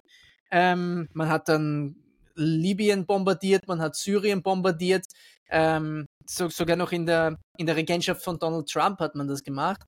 Ähm, 0.49 1.09
man 1.13 1.27
hat 1.27 1.49
dann 1.49 1.97
Libyen 2.35 3.05
bombardiert, 3.05 3.67
man 3.67 3.81
hat 3.81 3.97
Syrien 3.97 4.41
bombardiert. 4.41 5.05
Ähm, 5.49 6.05
so, 6.25 6.47
sogar 6.47 6.77
noch 6.77 6.93
in 6.93 7.05
der, 7.05 7.37
in 7.57 7.65
der 7.65 7.75
Regentschaft 7.75 8.23
von 8.23 8.39
Donald 8.39 8.69
Trump 8.69 8.99
hat 8.99 9.15
man 9.15 9.27
das 9.27 9.43
gemacht. 9.43 9.81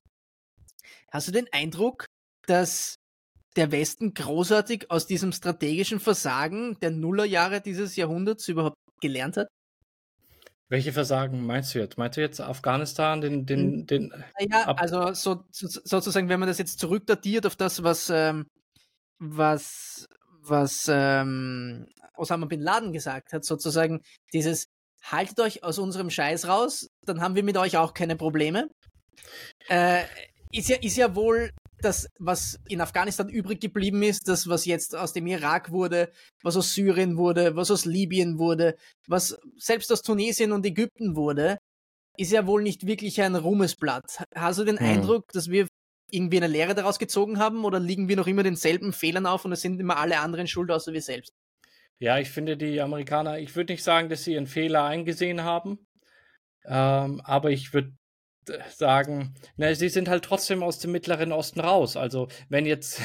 Hast 1.11 1.27
du 1.27 1.31
den 1.31 1.47
Eindruck, 1.51 2.05
dass 2.45 2.95
der 3.55 3.71
Westen 3.71 4.13
großartig 4.13 4.91
aus 4.91 5.07
diesem 5.07 5.31
strategischen 5.31 5.99
Versagen 5.99 6.77
der 6.81 6.91
Nullerjahre 6.91 7.61
dieses 7.61 7.95
Jahrhunderts 7.95 8.47
überhaupt 8.47 8.77
gelernt 9.01 9.37
hat? 9.37 9.47
Welche 10.69 10.93
Versagen 10.93 11.45
meinst 11.45 11.73
du 11.73 11.79
jetzt? 11.79 11.97
Meinst 11.97 12.17
du 12.17 12.21
jetzt 12.21 12.39
Afghanistan, 12.39 13.21
den, 13.21 13.45
den, 13.47 13.59
hm. 13.59 13.87
den? 13.87 14.13
Ja, 14.39 14.71
also 14.75 15.13
so, 15.13 15.43
so, 15.51 15.67
sozusagen, 15.67 16.29
wenn 16.29 16.39
man 16.39 16.47
das 16.47 16.59
jetzt 16.59 16.79
zurückdatiert 16.79 17.47
auf 17.47 17.55
das, 17.55 17.81
was, 17.81 18.11
ähm, 18.11 18.45
was, 19.17 20.05
was 20.41 20.85
ähm, 20.87 21.87
Osama 22.15 22.45
bin 22.45 22.61
Laden 22.61 22.93
gesagt 22.93 23.33
hat, 23.33 23.43
sozusagen 23.43 24.01
dieses 24.31 24.67
haltet 25.03 25.39
euch 25.39 25.63
aus 25.63 25.79
unserem 25.79 26.11
Scheiß 26.11 26.47
raus, 26.47 26.87
dann 27.03 27.21
haben 27.21 27.35
wir 27.35 27.43
mit 27.43 27.57
euch 27.57 27.77
auch 27.77 27.95
keine 27.95 28.15
Probleme. 28.15 28.69
Äh, 29.69 30.03
ist 30.51 30.69
ja, 30.69 30.77
ist 30.77 30.97
ja 30.97 31.15
wohl 31.15 31.51
das, 31.81 32.07
was 32.19 32.59
in 32.67 32.81
Afghanistan 32.81 33.29
übrig 33.29 33.61
geblieben 33.61 34.03
ist, 34.03 34.27
das, 34.27 34.49
was 34.49 34.65
jetzt 34.65 34.95
aus 34.95 35.13
dem 35.13 35.27
Irak 35.27 35.71
wurde, 35.71 36.11
was 36.43 36.57
aus 36.57 36.73
Syrien 36.73 37.17
wurde, 37.17 37.55
was 37.55 37.71
aus 37.71 37.85
Libyen 37.85 38.37
wurde, 38.37 38.75
was 39.07 39.37
selbst 39.57 39.91
aus 39.91 40.01
Tunesien 40.01 40.51
und 40.51 40.65
Ägypten 40.65 41.15
wurde, 41.15 41.57
ist 42.17 42.31
ja 42.31 42.45
wohl 42.47 42.63
nicht 42.63 42.85
wirklich 42.85 43.21
ein 43.21 43.35
Ruhmesblatt. 43.35 44.23
Hast 44.35 44.59
du 44.59 44.65
den 44.65 44.79
hm. 44.79 44.85
Eindruck, 44.85 45.23
dass 45.31 45.49
wir 45.49 45.67
irgendwie 46.11 46.37
eine 46.37 46.47
Lehre 46.47 46.75
daraus 46.75 46.99
gezogen 46.99 47.39
haben 47.39 47.63
oder 47.63 47.79
liegen 47.79 48.09
wir 48.09 48.15
noch 48.15 48.27
immer 48.27 48.43
denselben 48.43 48.91
Fehlern 48.91 49.25
auf 49.25 49.45
und 49.45 49.51
es 49.51 49.61
sind 49.61 49.79
immer 49.79 49.97
alle 49.97 50.19
anderen 50.19 50.47
schuld, 50.47 50.71
außer 50.71 50.91
wir 50.91 51.01
selbst? 51.01 51.31
Ja, 51.99 52.17
ich 52.17 52.29
finde 52.29 52.57
die 52.57 52.81
Amerikaner, 52.81 53.39
ich 53.39 53.55
würde 53.55 53.73
nicht 53.73 53.83
sagen, 53.83 54.09
dass 54.09 54.23
sie 54.23 54.33
ihren 54.33 54.47
Fehler 54.47 54.85
eingesehen 54.85 55.43
haben, 55.43 55.85
ähm, 56.65 57.21
aber 57.23 57.51
ich 57.51 57.73
würde 57.73 57.93
sagen, 58.75 59.33
na, 59.57 59.73
sie 59.73 59.89
sind 59.89 60.09
halt 60.09 60.23
trotzdem 60.23 60.63
aus 60.63 60.79
dem 60.79 60.91
Mittleren 60.91 61.31
Osten 61.31 61.59
raus. 61.59 61.95
Also 61.95 62.27
wenn 62.49 62.65
jetzt 62.65 63.01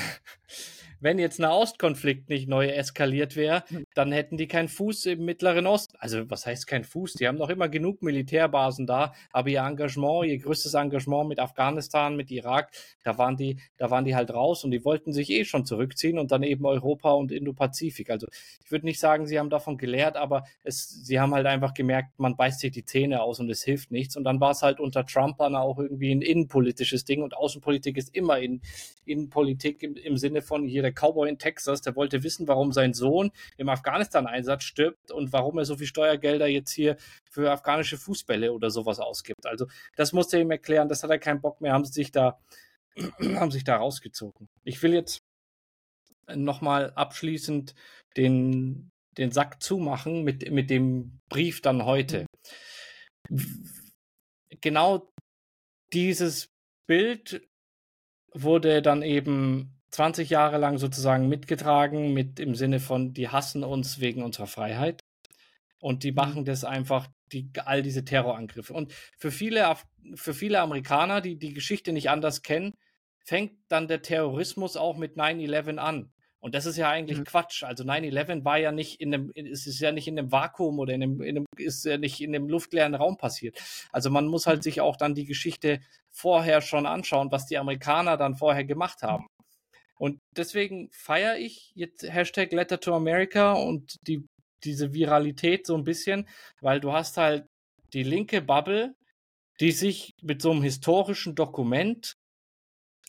wenn 1.04 1.18
jetzt 1.18 1.38
ein 1.38 1.44
Ostkonflikt 1.44 2.30
nicht 2.30 2.48
neu 2.48 2.66
eskaliert 2.66 3.36
wäre, 3.36 3.62
hm. 3.68 3.84
dann 3.94 4.10
hätten 4.10 4.38
die 4.38 4.48
keinen 4.48 4.68
Fuß 4.68 5.04
im 5.04 5.26
Mittleren 5.26 5.66
Osten. 5.66 5.94
Also 5.98 6.30
was 6.30 6.46
heißt 6.46 6.66
kein 6.66 6.82
Fuß? 6.82 7.12
Die 7.12 7.28
haben 7.28 7.36
noch 7.36 7.50
immer 7.50 7.68
genug 7.68 8.00
Militärbasen 8.00 8.86
da, 8.86 9.12
aber 9.30 9.50
ihr 9.50 9.60
Engagement, 9.60 10.24
ihr 10.26 10.38
größtes 10.38 10.72
Engagement 10.72 11.28
mit 11.28 11.40
Afghanistan, 11.40 12.16
mit 12.16 12.30
Irak, 12.30 12.70
da 13.02 13.18
waren 13.18 13.36
die, 13.36 13.58
da 13.76 13.90
waren 13.90 14.06
die 14.06 14.16
halt 14.16 14.32
raus 14.32 14.64
und 14.64 14.70
die 14.70 14.82
wollten 14.82 15.12
sich 15.12 15.28
eh 15.28 15.44
schon 15.44 15.66
zurückziehen 15.66 16.18
und 16.18 16.32
dann 16.32 16.42
eben 16.42 16.64
Europa 16.64 17.12
und 17.12 17.32
Indo-Pazifik. 17.32 18.08
Also 18.08 18.26
ich 18.64 18.70
würde 18.70 18.86
nicht 18.86 18.98
sagen, 18.98 19.26
sie 19.26 19.38
haben 19.38 19.50
davon 19.50 19.76
gelehrt, 19.76 20.16
aber 20.16 20.44
es, 20.62 20.88
sie 20.88 21.20
haben 21.20 21.34
halt 21.34 21.44
einfach 21.44 21.74
gemerkt, 21.74 22.18
man 22.18 22.34
beißt 22.34 22.60
sich 22.60 22.72
die 22.72 22.86
Zähne 22.86 23.20
aus 23.20 23.40
und 23.40 23.50
es 23.50 23.62
hilft 23.62 23.90
nichts. 23.90 24.16
Und 24.16 24.24
dann 24.24 24.40
war 24.40 24.52
es 24.52 24.62
halt 24.62 24.80
unter 24.80 25.04
Trump 25.04 25.36
dann 25.36 25.54
auch 25.54 25.78
irgendwie 25.78 26.12
ein 26.12 26.22
innenpolitisches 26.22 27.04
Ding 27.04 27.22
und 27.22 27.36
Außenpolitik 27.36 27.98
ist 27.98 28.16
immer 28.16 28.38
in, 28.38 28.62
Innenpolitik 29.04 29.82
im, 29.82 29.96
im 29.96 30.16
Sinne 30.16 30.40
von 30.40 30.66
hier 30.66 30.80
der 30.80 30.93
Cowboy 30.94 31.28
in 31.28 31.38
Texas, 31.38 31.82
der 31.82 31.96
wollte 31.96 32.22
wissen, 32.22 32.48
warum 32.48 32.72
sein 32.72 32.94
Sohn 32.94 33.30
im 33.56 33.68
Afghanistan-Einsatz 33.68 34.64
stirbt 34.64 35.10
und 35.10 35.32
warum 35.32 35.58
er 35.58 35.64
so 35.64 35.76
viel 35.76 35.86
Steuergelder 35.86 36.46
jetzt 36.46 36.72
hier 36.72 36.96
für 37.30 37.50
afghanische 37.50 37.98
Fußbälle 37.98 38.52
oder 38.52 38.70
sowas 38.70 38.98
ausgibt. 39.00 39.46
Also 39.46 39.66
das 39.96 40.12
musste 40.12 40.36
er 40.36 40.42
ihm 40.42 40.50
erklären, 40.50 40.88
das 40.88 41.02
hat 41.02 41.10
er 41.10 41.18
keinen 41.18 41.40
Bock 41.40 41.60
mehr, 41.60 41.72
haben 41.72 41.84
sich 41.84 42.12
da, 42.12 42.38
haben 43.20 43.50
sich 43.50 43.64
da 43.64 43.76
rausgezogen. 43.76 44.48
Ich 44.64 44.82
will 44.82 44.94
jetzt 44.94 45.20
nochmal 46.34 46.92
abschließend 46.94 47.74
den, 48.16 48.90
den 49.18 49.30
Sack 49.30 49.62
zumachen 49.62 50.24
mit, 50.24 50.50
mit 50.50 50.70
dem 50.70 51.20
Brief 51.28 51.60
dann 51.60 51.84
heute. 51.84 52.26
Genau 54.60 55.10
dieses 55.92 56.48
Bild 56.86 57.46
wurde 58.32 58.82
dann 58.82 59.02
eben 59.02 59.73
20 59.94 60.28
Jahre 60.28 60.58
lang 60.58 60.78
sozusagen 60.78 61.28
mitgetragen, 61.28 62.12
mit 62.12 62.40
im 62.40 62.56
Sinne 62.56 62.80
von, 62.80 63.14
die 63.14 63.28
hassen 63.28 63.62
uns 63.62 64.00
wegen 64.00 64.24
unserer 64.24 64.48
Freiheit. 64.48 65.04
Und 65.78 66.02
die 66.02 66.10
mhm. 66.10 66.16
machen 66.16 66.44
das 66.44 66.64
einfach, 66.64 67.06
die, 67.30 67.50
all 67.64 67.80
diese 67.82 68.04
Terrorangriffe. 68.04 68.72
Und 68.72 68.92
für 69.16 69.30
viele, 69.30 69.72
für 70.16 70.34
viele 70.34 70.60
Amerikaner, 70.60 71.20
die 71.20 71.38
die 71.38 71.54
Geschichte 71.54 71.92
nicht 71.92 72.10
anders 72.10 72.42
kennen, 72.42 72.74
fängt 73.20 73.52
dann 73.68 73.86
der 73.86 74.02
Terrorismus 74.02 74.76
auch 74.76 74.96
mit 74.96 75.16
9-11 75.16 75.76
an. 75.76 76.12
Und 76.40 76.56
das 76.56 76.66
ist 76.66 76.76
ja 76.76 76.90
eigentlich 76.90 77.18
mhm. 77.18 77.24
Quatsch. 77.24 77.62
Also 77.62 77.84
9-11 77.84 78.44
war 78.44 78.58
ja 78.58 78.72
nicht 78.72 79.00
in 79.00 79.14
einem, 79.14 79.30
es 79.36 79.68
ist 79.68 79.78
ja 79.78 79.92
nicht 79.92 80.08
in 80.08 80.18
einem 80.18 80.32
Vakuum 80.32 80.80
oder 80.80 80.92
in 80.92 81.04
einem, 81.04 81.22
in 81.22 81.36
einem, 81.36 81.46
ist 81.56 81.84
ja 81.84 81.98
nicht 81.98 82.20
in 82.20 82.34
einem 82.34 82.48
luftleeren 82.48 82.96
Raum 82.96 83.16
passiert. 83.16 83.62
Also 83.92 84.10
man 84.10 84.26
muss 84.26 84.48
halt 84.48 84.58
mhm. 84.58 84.62
sich 84.62 84.80
auch 84.80 84.96
dann 84.96 85.14
die 85.14 85.24
Geschichte 85.24 85.78
vorher 86.10 86.62
schon 86.62 86.84
anschauen, 86.84 87.30
was 87.30 87.46
die 87.46 87.58
Amerikaner 87.58 88.16
dann 88.16 88.34
vorher 88.34 88.64
gemacht 88.64 89.02
haben. 89.02 89.28
Und 89.98 90.20
deswegen 90.36 90.90
feiere 90.92 91.38
ich 91.38 91.72
jetzt 91.74 92.02
Hashtag 92.02 92.52
Letter 92.52 92.80
to 92.80 92.94
America 92.94 93.52
und 93.52 93.96
die, 94.06 94.26
diese 94.64 94.92
Viralität 94.92 95.66
so 95.66 95.76
ein 95.76 95.84
bisschen, 95.84 96.28
weil 96.60 96.80
du 96.80 96.92
hast 96.92 97.16
halt 97.16 97.46
die 97.92 98.02
linke 98.02 98.42
Bubble, 98.42 98.94
die 99.60 99.72
sich 99.72 100.14
mit 100.20 100.42
so 100.42 100.50
einem 100.50 100.62
historischen 100.62 101.34
Dokument 101.34 102.16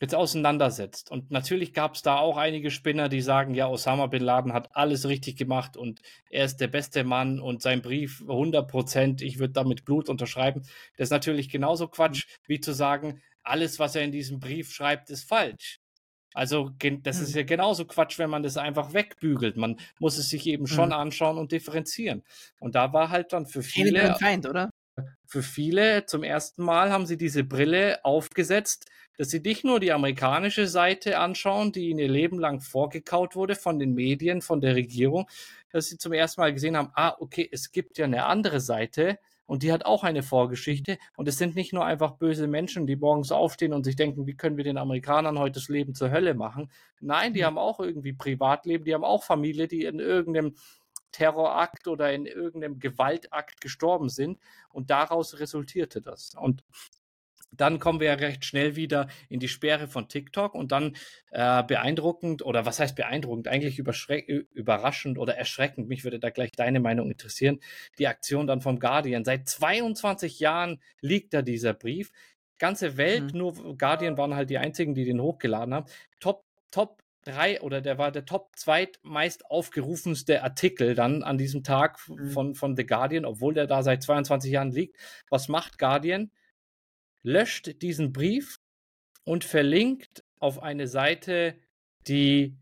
jetzt 0.01 0.13
auseinandersetzt. 0.13 1.09
Und 1.09 1.31
natürlich 1.31 1.73
gab 1.73 1.95
es 1.95 2.01
da 2.01 2.17
auch 2.17 2.37
einige 2.37 2.69
Spinner, 2.69 3.09
die 3.09 3.21
sagen, 3.21 3.53
ja, 3.53 3.67
Osama 3.67 4.07
bin 4.07 4.23
Laden 4.23 4.53
hat 4.53 4.75
alles 4.75 5.07
richtig 5.07 5.37
gemacht 5.37 5.77
und 5.77 6.01
er 6.29 6.45
ist 6.45 6.57
der 6.57 6.67
beste 6.67 7.03
Mann 7.03 7.39
und 7.39 7.61
sein 7.61 7.81
Brief 7.81 8.21
100 8.21 8.69
Prozent, 8.69 9.21
ich 9.21 9.39
würde 9.39 9.53
damit 9.53 9.85
Blut 9.85 10.09
unterschreiben. 10.09 10.61
Das 10.97 11.07
ist 11.07 11.11
natürlich 11.11 11.49
genauso 11.49 11.87
Quatsch, 11.87 12.27
wie 12.45 12.59
zu 12.59 12.73
sagen, 12.73 13.21
alles, 13.43 13.79
was 13.79 13.95
er 13.95 14.03
in 14.03 14.11
diesem 14.11 14.39
Brief 14.39 14.71
schreibt, 14.73 15.09
ist 15.09 15.23
falsch. 15.23 15.79
Also 16.35 16.69
das 16.79 17.21
ist 17.21 17.29
hm. 17.29 17.37
ja 17.37 17.43
genauso 17.43 17.85
Quatsch, 17.85 18.19
wenn 18.19 18.29
man 18.29 18.43
das 18.43 18.57
einfach 18.57 18.93
wegbügelt. 18.93 19.55
Man 19.55 19.77
muss 19.99 20.17
es 20.17 20.29
sich 20.29 20.45
eben 20.47 20.67
schon 20.67 20.89
mhm. 20.89 20.95
anschauen 20.95 21.37
und 21.37 21.53
differenzieren. 21.53 22.23
Und 22.59 22.75
da 22.75 22.91
war 22.91 23.09
halt 23.09 23.31
dann 23.31 23.45
für 23.45 23.63
viele. 23.63 24.15
Feind, 24.19 24.45
oder? 24.45 24.69
Für 25.25 25.41
viele 25.41 26.05
zum 26.05 26.23
ersten 26.23 26.63
Mal 26.63 26.91
haben 26.91 27.05
sie 27.05 27.17
diese 27.17 27.43
Brille 27.43 28.03
aufgesetzt, 28.03 28.85
dass 29.17 29.29
sie 29.29 29.39
nicht 29.39 29.63
nur 29.63 29.79
die 29.79 29.91
amerikanische 29.91 30.67
Seite 30.67 31.19
anschauen, 31.19 31.71
die 31.71 31.89
ihnen 31.89 31.99
ihr 31.99 32.09
Leben 32.09 32.37
lang 32.39 32.59
vorgekaut 32.61 33.35
wurde 33.35 33.55
von 33.55 33.79
den 33.79 33.93
Medien, 33.93 34.41
von 34.41 34.61
der 34.61 34.75
Regierung, 34.75 35.29
dass 35.71 35.87
sie 35.87 35.97
zum 35.97 36.13
ersten 36.13 36.41
Mal 36.41 36.53
gesehen 36.53 36.77
haben, 36.77 36.91
ah, 36.95 37.15
okay, 37.19 37.47
es 37.51 37.71
gibt 37.71 37.97
ja 37.97 38.05
eine 38.05 38.25
andere 38.25 38.59
Seite 38.59 39.19
und 39.45 39.63
die 39.63 39.71
hat 39.71 39.85
auch 39.85 40.03
eine 40.03 40.23
Vorgeschichte 40.23 40.97
und 41.15 41.27
es 41.27 41.37
sind 41.37 41.55
nicht 41.55 41.73
nur 41.73 41.85
einfach 41.85 42.13
böse 42.13 42.47
Menschen, 42.47 42.87
die 42.87 42.95
morgens 42.95 43.31
aufstehen 43.31 43.73
und 43.73 43.83
sich 43.83 43.95
denken, 43.95 44.25
wie 44.27 44.35
können 44.35 44.57
wir 44.57 44.63
den 44.63 44.77
Amerikanern 44.77 45.39
heute 45.39 45.59
das 45.59 45.69
Leben 45.69 45.93
zur 45.93 46.11
Hölle 46.11 46.33
machen. 46.33 46.71
Nein, 46.99 47.33
die 47.33 47.41
mhm. 47.41 47.45
haben 47.45 47.57
auch 47.57 47.79
irgendwie 47.79 48.13
Privatleben, 48.13 48.85
die 48.85 48.93
haben 48.93 49.03
auch 49.03 49.23
Familie, 49.23 49.67
die 49.67 49.83
in 49.83 49.99
irgendeinem 49.99 50.55
Terrorakt 51.11 51.87
oder 51.87 52.11
in 52.11 52.25
irgendeinem 52.25 52.79
Gewaltakt 52.79 53.61
gestorben 53.61 54.09
sind 54.09 54.37
und 54.69 54.89
daraus 54.89 55.39
resultierte 55.39 56.01
das. 56.01 56.35
Und 56.35 56.63
dann 57.61 57.79
kommen 57.79 57.99
wir 57.99 58.07
ja 58.07 58.13
recht 58.15 58.45
schnell 58.45 58.75
wieder 58.75 59.07
in 59.29 59.39
die 59.39 59.47
Sperre 59.47 59.87
von 59.87 60.07
TikTok 60.07 60.55
und 60.55 60.71
dann 60.71 60.95
äh, 61.31 61.63
beeindruckend 61.63 62.43
oder 62.43 62.65
was 62.65 62.79
heißt 62.79 62.95
beeindruckend, 62.95 63.47
eigentlich 63.47 63.79
überraschend 63.79 65.17
oder 65.17 65.35
erschreckend, 65.35 65.87
mich 65.87 66.03
würde 66.03 66.19
da 66.19 66.29
gleich 66.29 66.51
deine 66.51 66.79
Meinung 66.79 67.09
interessieren, 67.11 67.59
die 67.99 68.07
Aktion 68.07 68.47
dann 68.47 68.61
vom 68.61 68.79
Guardian. 68.79 69.25
Seit 69.25 69.47
22 69.47 70.39
Jahren 70.39 70.81
liegt 71.01 71.33
da 71.33 71.41
dieser 71.41 71.73
Brief. 71.73 72.11
Ganze 72.57 72.97
Welt, 72.97 73.33
mhm. 73.33 73.39
nur 73.39 73.77
Guardian 73.77 74.17
waren 74.17 74.35
halt 74.35 74.49
die 74.49 74.57
einzigen, 74.57 74.95
die 74.95 75.03
den 75.03 75.21
hochgeladen 75.21 75.73
haben. 75.73 75.87
Top, 76.19 76.45
Top 76.71 77.01
drei 77.25 77.59
oder 77.61 77.81
der 77.81 77.97
war 77.97 78.11
der 78.11 78.25
Top 78.25 78.51
zweitmeist 78.55 79.49
aufgerufenste 79.49 80.43
Artikel 80.43 80.95
dann 80.95 81.23
an 81.23 81.37
diesem 81.37 81.63
Tag 81.63 81.99
mhm. 82.07 82.29
von, 82.29 82.55
von 82.55 82.75
The 82.75 82.85
Guardian, 82.85 83.25
obwohl 83.25 83.53
der 83.53 83.67
da 83.67 83.83
seit 83.83 84.03
22 84.03 84.51
Jahren 84.51 84.71
liegt. 84.71 84.97
Was 85.29 85.49
macht 85.49 85.77
Guardian? 85.77 86.31
Löscht 87.25 87.81
diesen 87.81 88.13
Brief 88.13 88.59
und 89.23 89.43
verlinkt 89.43 90.23
auf 90.37 90.61
eine 90.61 90.87
Seite, 90.87 91.55
die 92.07 92.55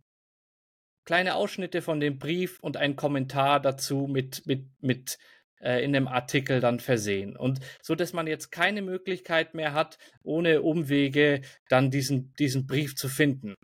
kleine 1.03 1.35
Ausschnitte 1.35 1.81
von 1.81 1.99
dem 1.99 2.17
Brief 2.17 2.61
und 2.61 2.77
einen 2.77 2.95
Kommentar 2.95 3.59
dazu 3.59 4.07
mit, 4.07 4.47
mit, 4.47 4.65
mit 4.79 5.17
äh, 5.59 5.83
in 5.83 5.93
einem 5.93 6.07
Artikel 6.07 6.61
dann 6.61 6.79
versehen. 6.79 7.35
Und 7.35 7.59
so, 7.81 7.93
dass 7.93 8.13
man 8.13 8.25
jetzt 8.25 8.51
keine 8.51 8.81
Möglichkeit 8.81 9.53
mehr 9.53 9.73
hat, 9.73 9.97
ohne 10.23 10.61
Umwege 10.61 11.41
dann 11.67 11.91
diesen, 11.91 12.33
diesen 12.35 12.65
Brief 12.65 12.95
zu 12.95 13.09
finden. 13.09 13.55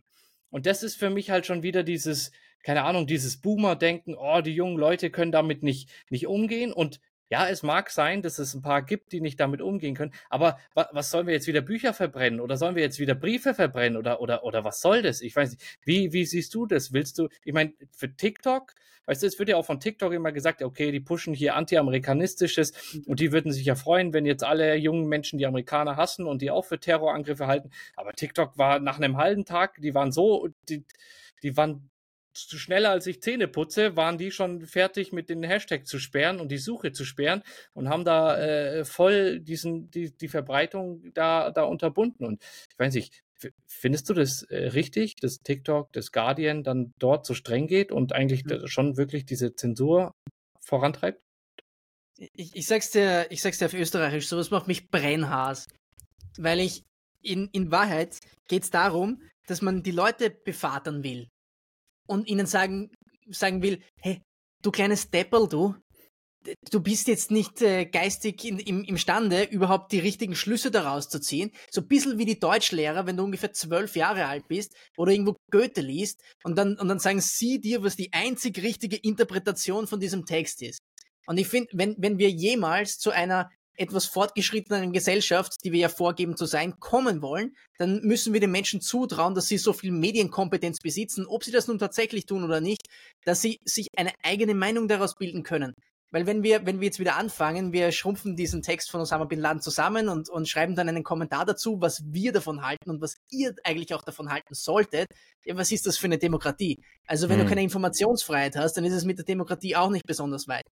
Und 0.50 0.66
das 0.66 0.84
ist 0.84 0.98
für 0.98 1.10
mich 1.10 1.30
halt 1.30 1.46
schon 1.46 1.64
wieder 1.64 1.84
dieses, 1.84 2.34
keine 2.62 2.84
Ahnung, 2.84 3.08
dieses 3.08 3.40
Boomer-Denken, 3.40 4.16
oh, 4.16 4.42
die 4.42 4.54
jungen 4.54 4.78
Leute 4.78 5.12
können 5.12 5.32
damit 5.32 5.64
nicht, 5.64 5.90
nicht 6.10 6.28
umgehen. 6.28 6.74
Und 6.74 7.00
ja, 7.30 7.48
es 7.48 7.64
mag 7.64 7.92
sein, 7.92 8.22
dass 8.22 8.40
es 8.40 8.54
ein 8.54 8.62
paar 8.62 8.82
gibt, 8.82 9.12
die 9.12 9.22
nicht 9.22 9.40
damit 9.40 9.62
umgehen 9.62 9.96
können, 9.96 10.14
aber 10.30 10.60
wa 10.74 10.90
was 10.92 11.12
sollen 11.12 11.28
wir 11.28 11.34
jetzt 11.34 11.48
wieder 11.48 11.62
Bücher 11.62 11.94
verbrennen 11.94 12.40
oder 12.40 12.58
sollen 12.58 12.76
wir 12.76 12.84
jetzt 12.84 13.00
wieder 13.00 13.16
Briefe 13.16 13.54
verbrennen 13.54 13.98
oder, 13.98 14.20
oder, 14.22 14.44
oder 14.44 14.64
was 14.64 14.82
soll 14.82 15.02
das? 15.04 15.22
Ich 15.22 15.36
weiß 15.36 15.52
nicht. 15.52 15.80
Wie, 15.84 16.12
wie 16.12 16.26
siehst 16.26 16.54
du 16.56 16.66
das? 16.66 16.92
Willst 16.92 17.18
du, 17.20 17.30
ich 17.44 17.54
meine, 17.54 17.74
für 17.92 18.16
TikTok, 18.16 18.74
weißt 19.06 19.24
du, 19.24 19.28
es 19.28 19.38
wird 19.38 19.50
ja 19.50 19.58
auch 19.58 19.66
von 19.66 19.80
TikTok 19.80 20.12
immer 20.14 20.32
gesagt, 20.32 20.64
okay, 20.64 20.92
die 20.92 21.00
pushen 21.00 21.34
hier 21.34 21.56
anti-amerikanistisches 21.56 22.74
und 23.06 23.20
die 23.20 23.32
würden 23.32 23.52
sich 23.52 23.66
ja 23.66 23.76
freuen, 23.76 24.14
wenn 24.14 24.26
jetzt 24.26 24.44
alle 24.44 24.76
jungen 24.76 25.08
Menschen 25.08 25.38
die 25.38 25.46
Amerikaner 25.46 25.98
hassen 25.98 26.26
und 26.26 26.42
die 26.42 26.52
auch 26.52 26.66
für 26.66 26.80
Terrorangriffe 26.80 27.48
halten. 27.48 27.70
Aber 27.96 28.14
TikTok 28.14 28.58
war 28.58 28.80
nach 28.80 28.98
einem 28.98 29.18
halben 29.18 29.46
Tag, 29.46 29.76
die 29.82 29.94
waren 29.94 30.12
so, 30.12 30.50
die, 30.68 30.84
die 31.44 31.56
waren 31.58 31.90
schneller 32.48 32.92
als 32.92 33.08
ich 33.08 33.22
Zähne 33.22 33.48
putze, 33.48 33.96
waren 33.96 34.18
die 34.18 34.32
schon 34.32 34.66
fertig 34.66 35.12
mit 35.12 35.30
den 35.30 35.44
Hashtag 35.44 35.88
zu 35.88 36.00
sperren 36.00 36.40
und 36.40 36.52
die 36.52 36.58
Suche 36.58 36.92
zu 36.92 37.06
sperren 37.06 37.44
und 37.74 37.90
haben 37.90 38.06
da 38.06 38.38
äh, 38.38 38.86
voll 38.86 39.40
diesen, 39.40 39.90
die, 39.92 40.16
die 40.16 40.28
Verbreitung 40.28 41.12
da, 41.14 41.52
da 41.52 41.64
unterbunden. 41.64 42.26
Und 42.26 42.42
ich 42.72 42.80
weiß 42.80 42.94
nicht, 42.94 43.24
findest 43.66 44.10
du 44.10 44.14
das 44.14 44.44
äh, 44.44 44.68
richtig, 44.70 45.16
dass 45.18 45.42
TikTok, 45.42 45.92
das 45.94 46.12
Guardian 46.12 46.64
dann 46.64 46.94
dort 47.00 47.26
so 47.26 47.34
streng 47.34 47.68
geht 47.68 47.92
und 47.92 48.14
eigentlich 48.14 48.46
mhm. 48.46 48.68
schon 48.68 48.98
wirklich 48.98 49.26
diese 49.26 49.56
Zensur 49.56 50.16
vorantreibt? 50.62 51.22
Ich, 52.18 52.56
ich 52.56 52.68
sag's 52.68 52.92
dir, 52.92 53.28
ich 53.30 53.42
sag's 53.42 53.60
dir 53.60 53.66
auf 53.66 53.74
Österreichisch, 53.74 54.28
sowas 54.28 54.52
macht 54.52 54.68
mich 54.68 54.90
brennhaß. 54.90 55.68
Weil 56.38 56.60
ich, 56.60 56.84
in, 57.22 57.50
in 57.52 57.72
Wahrheit 57.72 58.18
geht's 58.48 58.70
darum, 58.70 59.22
dass 59.48 59.62
man 59.62 59.84
die 59.84 59.92
Leute 59.92 60.30
bevatern 60.30 61.04
will 61.04 61.30
und 62.10 62.28
ihnen 62.28 62.48
sagen, 62.48 62.90
sagen 63.30 63.62
will, 63.62 63.80
hey, 64.02 64.22
du 64.64 64.72
kleines 64.72 65.10
Deppel, 65.10 65.48
du, 65.48 65.76
du 66.72 66.82
bist 66.82 67.08
jetzt 67.08 67.32
nicht 67.32 67.62
äh, 67.62 67.86
geistig 67.86 68.44
in, 68.44 68.60
im, 68.60 68.84
imstande, 68.84 69.44
überhaupt 69.44 69.92
die 69.92 70.00
richtigen 70.00 70.36
Schlüsse 70.36 70.72
daraus 70.72 71.10
zu 71.10 71.20
ziehen. 71.20 71.52
So 71.70 71.82
ein 71.82 71.88
bisschen 71.88 72.18
wie 72.18 72.26
die 72.26 72.40
Deutschlehrer, 72.40 73.06
wenn 73.06 73.18
du 73.18 73.24
ungefähr 73.24 73.54
zwölf 73.54 73.96
Jahre 73.96 74.26
alt 74.26 74.48
bist 74.48 74.76
oder 74.98 75.12
irgendwo 75.12 75.36
Goethe 75.52 75.82
liest 75.82 76.22
und 76.44 76.58
dann, 76.58 76.78
und 76.80 76.88
dann 76.88 77.00
sagen 77.00 77.22
sie 77.22 77.60
dir, 77.60 77.84
was 77.84 77.96
die 77.96 78.12
einzig 78.12 78.62
richtige 78.64 78.98
Interpretation 78.98 79.88
von 79.88 80.00
diesem 80.00 80.26
Text 80.26 80.62
ist. 80.62 80.80
Und 81.28 81.38
ich 81.38 81.48
finde, 81.48 81.70
wenn, 81.74 81.96
wenn 82.00 82.18
wir 82.18 82.32
jemals 82.32 82.98
zu 82.98 83.12
einer 83.12 83.52
etwas 83.80 84.06
fortgeschritteneren 84.06 84.92
Gesellschaft, 84.92 85.54
die 85.64 85.72
wir 85.72 85.80
ja 85.80 85.90
vorgeben 85.90 86.36
zu 86.36 86.46
sein, 86.46 86.80
kommen 86.80 87.22
wollen, 87.22 87.56
dann 87.78 88.02
müssen 88.02 88.34
wir 88.34 88.40
den 88.40 88.52
Menschen 88.52 88.82
zutrauen, 88.82 89.36
dass 89.36 89.48
sie 89.48 89.58
so 89.58 89.74
viel 89.74 89.92
Medienkompetenz 89.92 90.80
besitzen, 90.80 91.26
ob 91.26 91.44
sie 91.44 91.52
das 91.52 91.68
nun 91.68 91.80
tatsächlich 91.80 92.26
tun 92.26 92.44
oder 92.44 92.62
nicht, 92.62 92.88
dass 93.24 93.42
sie 93.42 93.60
sich 93.64 93.88
eine 93.96 94.12
eigene 94.24 94.54
Meinung 94.54 94.88
daraus 94.88 95.16
bilden 95.16 95.44
können. 95.44 95.74
Weil 96.12 96.26
wenn 96.26 96.42
wir, 96.42 96.66
wenn 96.66 96.80
wir 96.80 96.88
jetzt 96.88 97.00
wieder 97.00 97.18
anfangen, 97.18 97.72
wir 97.72 97.92
schrumpfen 97.92 98.36
diesen 98.36 98.64
Text 98.64 98.90
von 98.90 99.00
Osama 99.00 99.26
Bin 99.26 99.40
Laden 99.40 99.62
zusammen 99.62 100.10
und, 100.10 100.28
und 100.28 100.50
schreiben 100.50 100.76
dann 100.76 100.90
einen 100.90 101.04
Kommentar 101.04 101.46
dazu, 101.46 101.80
was 101.82 102.02
wir 102.04 102.32
davon 102.32 102.64
halten 102.64 102.90
und 102.90 103.00
was 103.00 103.16
ihr 103.30 103.54
eigentlich 103.64 103.94
auch 103.94 104.02
davon 104.02 104.32
halten 104.32 104.56
solltet, 104.56 105.08
ja, 105.46 105.56
was 105.56 105.72
ist 105.72 105.86
das 105.86 106.00
für 106.00 106.08
eine 106.08 106.18
Demokratie? 106.18 106.82
Also 107.06 107.30
wenn 107.30 107.38
hm. 107.38 107.44
du 107.44 107.50
keine 107.50 107.62
Informationsfreiheit 107.62 108.56
hast, 108.56 108.74
dann 108.74 108.86
ist 108.86 108.94
es 108.94 109.06
mit 109.06 109.20
der 109.20 109.26
Demokratie 109.26 109.76
auch 109.76 109.92
nicht 109.92 110.06
besonders 110.08 110.48
weit. 110.48 110.66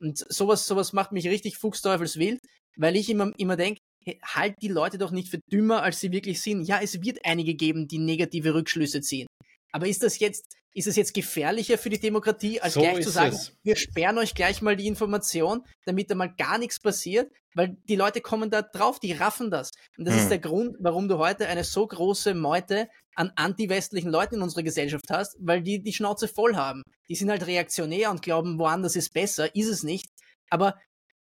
Und 0.00 0.18
sowas, 0.18 0.66
sowas 0.66 0.92
macht 0.92 1.12
mich 1.12 1.26
richtig 1.28 1.58
fuchsteufelswild, 1.58 2.40
weil 2.76 2.96
ich 2.96 3.10
immer, 3.10 3.32
immer 3.36 3.56
denke, 3.56 3.80
halt 4.24 4.56
die 4.62 4.68
Leute 4.68 4.98
doch 4.98 5.10
nicht 5.10 5.28
für 5.28 5.40
dümmer, 5.52 5.82
als 5.82 6.00
sie 6.00 6.12
wirklich 6.12 6.40
sind. 6.40 6.64
Ja, 6.64 6.80
es 6.82 7.02
wird 7.02 7.18
einige 7.24 7.54
geben, 7.54 7.86
die 7.86 7.98
negative 7.98 8.54
Rückschlüsse 8.54 9.00
ziehen. 9.00 9.26
Aber 9.72 9.86
ist 9.86 10.02
das 10.02 10.18
jetzt, 10.18 10.46
ist 10.72 10.86
es 10.86 10.96
jetzt 10.96 11.14
gefährlicher 11.14 11.78
für 11.78 11.90
die 11.90 12.00
Demokratie, 12.00 12.60
als 12.60 12.74
so 12.74 12.80
gleich 12.80 13.02
zu 13.02 13.10
sagen, 13.10 13.34
es. 13.34 13.52
wir 13.62 13.76
sperren 13.76 14.18
euch 14.18 14.34
gleich 14.34 14.62
mal 14.62 14.76
die 14.76 14.86
Information, 14.86 15.64
damit 15.84 16.10
da 16.10 16.14
mal 16.14 16.32
gar 16.34 16.58
nichts 16.58 16.80
passiert? 16.80 17.30
Weil 17.54 17.76
die 17.88 17.96
Leute 17.96 18.20
kommen 18.20 18.50
da 18.50 18.62
drauf, 18.62 19.00
die 19.00 19.12
raffen 19.12 19.50
das. 19.50 19.70
Und 19.98 20.06
das 20.06 20.14
hm. 20.14 20.22
ist 20.22 20.28
der 20.30 20.38
Grund, 20.38 20.76
warum 20.80 21.08
du 21.08 21.18
heute 21.18 21.48
eine 21.48 21.64
so 21.64 21.86
große 21.86 22.34
Meute 22.34 22.88
an 23.14 23.32
anti-westlichen 23.36 24.10
Leuten 24.10 24.36
in 24.36 24.42
unserer 24.42 24.62
Gesellschaft 24.62 25.06
hast, 25.10 25.36
weil 25.40 25.62
die 25.62 25.82
die 25.82 25.92
Schnauze 25.92 26.28
voll 26.28 26.56
haben. 26.56 26.82
Die 27.08 27.14
sind 27.14 27.30
halt 27.30 27.46
reaktionär 27.46 28.10
und 28.10 28.22
glauben, 28.22 28.58
woanders 28.58 28.96
ist 28.96 29.12
besser, 29.12 29.54
ist 29.54 29.68
es 29.68 29.82
nicht. 29.82 30.06
Aber 30.48 30.78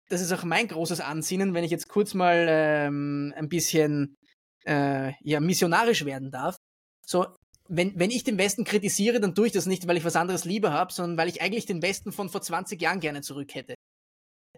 das 0.09 0.21
ist 0.21 0.33
auch 0.33 0.45
mein 0.45 0.69
großes 0.69 1.01
Ansinnen, 1.01 1.55
wenn 1.55 1.65
ich 1.65 1.71
jetzt 1.71 1.89
kurz 1.89 2.15
mal 2.15 2.47
ähm, 2.49 3.33
ein 3.37 3.49
bisschen 3.49 4.17
äh, 4.65 5.13
ja, 5.23 5.41
missionarisch 5.41 6.05
werden 6.05 6.31
darf. 6.31 6.57
So, 7.07 7.27
wenn, 7.69 7.99
wenn 7.99 8.11
ich 8.11 8.25
den 8.25 8.39
Westen 8.39 8.65
kritisiere, 8.65 9.21
dann 9.21 9.35
tue 9.35 9.47
ich 9.47 9.53
das 9.53 9.67
nicht, 9.67 9.87
weil 9.87 9.97
ich 9.97 10.05
was 10.05 10.17
anderes 10.17 10.45
lieber 10.45 10.73
habe, 10.73 10.93
sondern 10.93 11.19
weil 11.19 11.29
ich 11.29 11.43
eigentlich 11.43 11.67
den 11.67 11.83
Westen 11.83 12.13
von 12.13 12.29
vor 12.29 12.41
20 12.41 12.81
Jahren 12.81 13.01
gerne 13.01 13.21
zurück 13.21 13.55
hätte. 13.55 13.75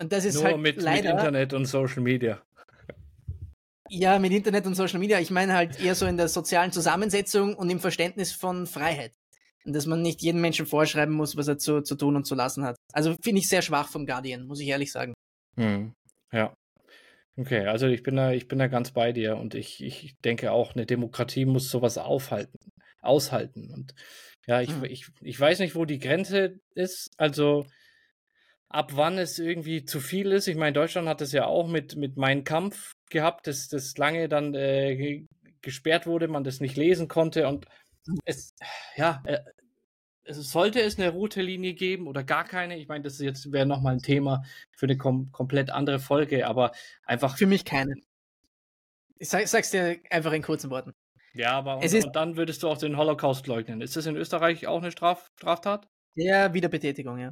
Und 0.01 0.13
das 0.13 0.25
ist 0.25 0.37
Nur 0.37 0.45
halt 0.45 0.59
mit, 0.59 0.81
leider, 0.81 1.11
mit 1.11 1.19
Internet 1.19 1.53
und 1.53 1.67
Social 1.67 2.03
Media. 2.03 2.43
Ja, 3.93 4.21
mit 4.21 4.31
Internet 4.31 4.67
und 4.67 4.77
Social 4.77 5.01
Media. 5.01 5.19
Ich 5.19 5.33
meine 5.33 5.53
halt 5.53 5.81
eher 5.81 5.97
so 5.97 6.07
in 6.07 6.17
der 6.17 6.29
sozialen 6.29 6.71
Zusammensetzung 6.71 7.57
und 7.57 7.69
im 7.71 7.81
Verständnis 7.81 8.33
von 8.33 8.69
Freiheit. 8.69 9.13
Und 9.65 9.75
dass 9.75 9.87
man 9.87 10.01
nicht 10.01 10.23
jedem 10.23 10.41
Menschen 10.41 10.65
vorschreiben 10.65 11.13
muss, 11.13 11.37
was 11.37 11.49
er 11.49 11.59
zu, 11.59 11.83
zu 11.83 11.97
tun 11.97 12.15
und 12.15 12.25
zu 12.25 12.37
lassen 12.37 12.65
hat. 12.65 12.77
Also 12.93 13.17
finde 13.21 13.41
ich 13.41 13.49
sehr 13.49 13.63
schwach 13.63 13.89
vom 13.89 14.07
Guardian, 14.07 14.47
muss 14.47 14.61
ich 14.61 14.69
ehrlich 14.69 14.93
sagen. 14.93 15.13
Hm. 15.57 15.93
Ja. 16.31 16.55
Okay, 17.37 17.67
also 17.67 17.89
ich 17.89 18.05
bin 18.05 18.15
da, 18.15 18.31
ich 18.31 18.47
bin 18.47 18.61
da 18.61 18.69
ganz 18.69 18.93
bei 18.93 19.11
dir 19.11 19.37
und 19.37 19.57
ich, 19.57 19.83
ich 19.83 20.17
denke 20.25 20.53
auch, 20.53 20.77
eine 20.77 20.87
Demokratie 20.87 21.45
muss 21.45 21.69
sowas 21.69 21.99
aufhalten, 21.99 22.59
aushalten. 23.01 23.73
Und 23.75 23.95
ja, 24.47 24.61
ich, 24.61 24.71
hm. 24.71 24.85
ich, 24.85 25.09
ich 25.21 25.41
weiß 25.41 25.59
nicht, 25.59 25.75
wo 25.75 25.85
die 25.85 25.99
Grenze 25.99 26.61
ist. 26.77 27.11
Also 27.17 27.67
ab 28.69 28.93
wann 28.95 29.19
es 29.19 29.41
irgendwie 29.41 29.85
zu 29.85 29.99
viel 29.99 30.31
ist. 30.31 30.47
Ich 30.47 30.57
meine, 30.57 30.75
Deutschland 30.75 31.09
hat 31.09 31.23
es 31.23 31.33
ja 31.33 31.47
auch 31.47 31.67
mit, 31.67 31.97
mit 31.97 32.17
Mein 32.17 32.45
Kampf 32.45 32.93
gehabt, 33.11 33.47
das, 33.47 33.69
das 33.69 33.97
lange 33.99 34.29
dann 34.29 34.55
äh, 34.55 35.25
gesperrt 35.63 36.07
wurde, 36.07 36.29
man 36.29 36.45
das 36.45 36.61
nicht 36.61 36.77
lesen 36.77 37.09
konnte 37.09 37.47
und 37.49 37.67
es, 38.25 38.55
ja, 38.97 39.23
äh, 39.27 39.41
es 40.25 40.51
sollte 40.51 40.81
es 40.81 40.99
eine 40.99 41.11
rote 41.11 41.43
Linie 41.43 41.75
geben 41.75 42.07
oder 42.07 42.23
gar 42.23 42.45
keine. 42.45 42.79
Ich 42.79 42.89
meine, 42.89 43.03
das 43.03 43.15
ist 43.15 43.21
jetzt 43.21 43.53
wäre 43.53 43.67
nochmal 43.67 43.95
ein 43.95 44.03
Thema 44.03 44.45
für 44.73 44.87
eine 44.87 44.97
kom 44.97 45.31
komplett 45.33 45.71
andere 45.71 45.99
Folge, 45.99 46.47
aber 46.47 46.73
einfach. 47.05 47.37
Für 47.37 47.47
mich 47.47 47.65
keine. 47.65 47.95
Ich 49.19 49.29
sag, 49.29 49.47
sag's 49.49 49.71
dir 49.71 49.99
einfach 50.09 50.33
in 50.33 50.43
kurzen 50.43 50.71
Worten. 50.71 50.93
Ja, 51.35 51.53
aber 51.53 51.79
und, 51.79 51.95
und, 51.95 52.17
dann 52.17 52.37
würdest 52.37 52.63
du 52.63 52.69
auch 52.69 52.79
den 52.79 52.97
Holocaust 52.97 53.47
leugnen. 53.47 53.81
Ist 53.81 53.97
das 53.97 54.07
in 54.07 54.17
Österreich 54.17 54.67
auch 54.67 54.79
eine 54.79 54.91
Straf 54.91 55.29
Straftat? 55.37 55.87
Ja, 56.15 56.53
Wiederbetätigung, 56.55 57.19
ja. 57.19 57.31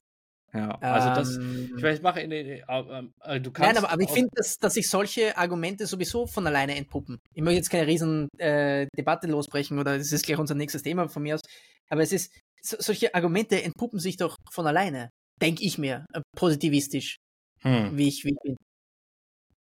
Ja, 0.54 0.78
also 0.80 1.08
das, 1.08 1.36
ähm, 1.36 1.74
ich 1.76 1.82
weiß, 1.82 2.00
mache 2.00 2.20
in 2.20 2.32
äh, 2.32 2.60
äh, 2.60 3.40
du 3.40 3.50
kannst. 3.50 3.58
Nein, 3.58 3.76
aber, 3.76 3.90
aber 3.90 4.02
ich 4.02 4.10
finde, 4.10 4.30
dass, 4.34 4.58
dass 4.58 4.74
sich 4.74 4.88
solche 4.88 5.36
Argumente 5.36 5.86
sowieso 5.86 6.26
von 6.26 6.46
alleine 6.46 6.74
entpuppen. 6.74 7.18
Ich 7.34 7.42
möchte 7.42 7.56
jetzt 7.56 7.70
keine 7.70 7.86
riesen 7.86 8.28
äh, 8.38 8.86
Debatte 8.96 9.26
losbrechen 9.26 9.78
oder 9.78 9.98
das 9.98 10.10
ist 10.10 10.24
gleich 10.24 10.38
unser 10.38 10.54
nächstes 10.54 10.82
Thema 10.82 11.08
von 11.08 11.22
mir 11.22 11.34
aus. 11.34 11.42
Aber 11.90 12.02
es 12.02 12.12
ist, 12.12 12.32
so, 12.62 12.76
solche 12.78 13.14
Argumente 13.14 13.62
entpuppen 13.62 13.98
sich 13.98 14.16
doch 14.16 14.36
von 14.50 14.66
alleine, 14.66 15.10
denke 15.40 15.64
ich 15.64 15.76
mir, 15.76 16.06
äh, 16.14 16.22
positivistisch, 16.34 17.18
hm. 17.60 17.96
wie, 17.96 18.08
ich, 18.08 18.24
wie 18.24 18.30
ich 18.30 18.42
bin. 18.42 18.56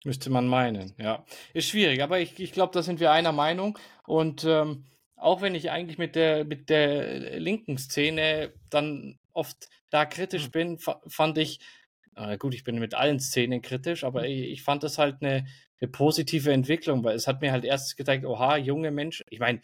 Müsste 0.03 0.29
man 0.29 0.47
meinen, 0.47 0.93
ja. 0.97 1.23
Ist 1.53 1.69
schwierig, 1.69 2.03
aber 2.03 2.19
ich, 2.19 2.37
ich 2.39 2.51
glaube, 2.51 2.73
da 2.73 2.83
sind 2.83 2.99
wir 2.99 3.11
einer 3.11 3.31
Meinung. 3.31 3.79
Und 4.05 4.43
ähm, 4.43 4.83
auch 5.15 5.41
wenn 5.41 5.55
ich 5.55 5.71
eigentlich 5.71 5.97
mit 5.97 6.15
der, 6.15 6.43
mit 6.43 6.69
der 6.69 7.39
linken 7.39 7.77
Szene 7.77 8.51
dann 8.69 9.17
oft 9.31 9.69
da 9.93 10.05
kritisch 10.05 10.47
mhm. 10.47 10.51
bin, 10.51 10.79
fand 11.07 11.37
ich, 11.37 11.59
äh, 12.15 12.37
gut, 12.37 12.55
ich 12.55 12.63
bin 12.63 12.79
mit 12.79 12.95
allen 12.95 13.19
Szenen 13.19 13.61
kritisch, 13.61 14.03
aber 14.03 14.25
ich, 14.25 14.51
ich 14.51 14.63
fand 14.63 14.83
das 14.83 14.97
halt 14.97 15.17
eine, 15.21 15.45
eine, 15.79 15.91
positive 15.91 16.51
Entwicklung, 16.51 17.03
weil 17.03 17.15
es 17.15 17.27
hat 17.27 17.41
mir 17.41 17.51
halt 17.51 17.63
erst 17.63 17.95
gezeigt, 17.95 18.25
oha, 18.25 18.57
junge 18.57 18.91
Menschen, 18.91 19.25
ich 19.29 19.39
meine, 19.39 19.61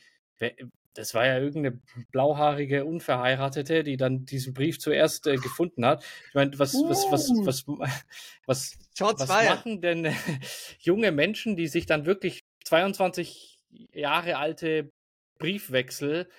das 0.93 1.13
war 1.13 1.25
ja 1.25 1.39
irgendeine 1.39 1.80
blauhaarige 2.11 2.86
Unverheiratete, 2.86 3.84
die 3.84 3.97
dann 3.97 4.25
diesen 4.25 4.53
Brief 4.53 4.80
zuerst 4.80 5.27
äh, 5.27 5.36
gefunden 5.38 5.86
hat. 5.86 6.03
Ich 6.27 6.36
meine, 6.36 6.57
was, 6.59 6.73
uh. 6.75 6.89
was, 6.89 7.05
was, 7.11 7.30
was, 7.45 7.67
was, 7.67 7.97
was, 8.45 8.77
was 9.19 9.27
machen 9.27 9.82
denn 9.82 10.05
äh, 10.05 10.13
junge 10.80 11.11
Menschen, 11.11 11.55
die 11.55 11.67
sich 11.67 11.86
dann 11.86 12.05
wirklich 12.05 12.43
22 12.65 13.59
Jahre 13.93 14.38
alte 14.38 14.91
Briefwechsel 15.39 16.30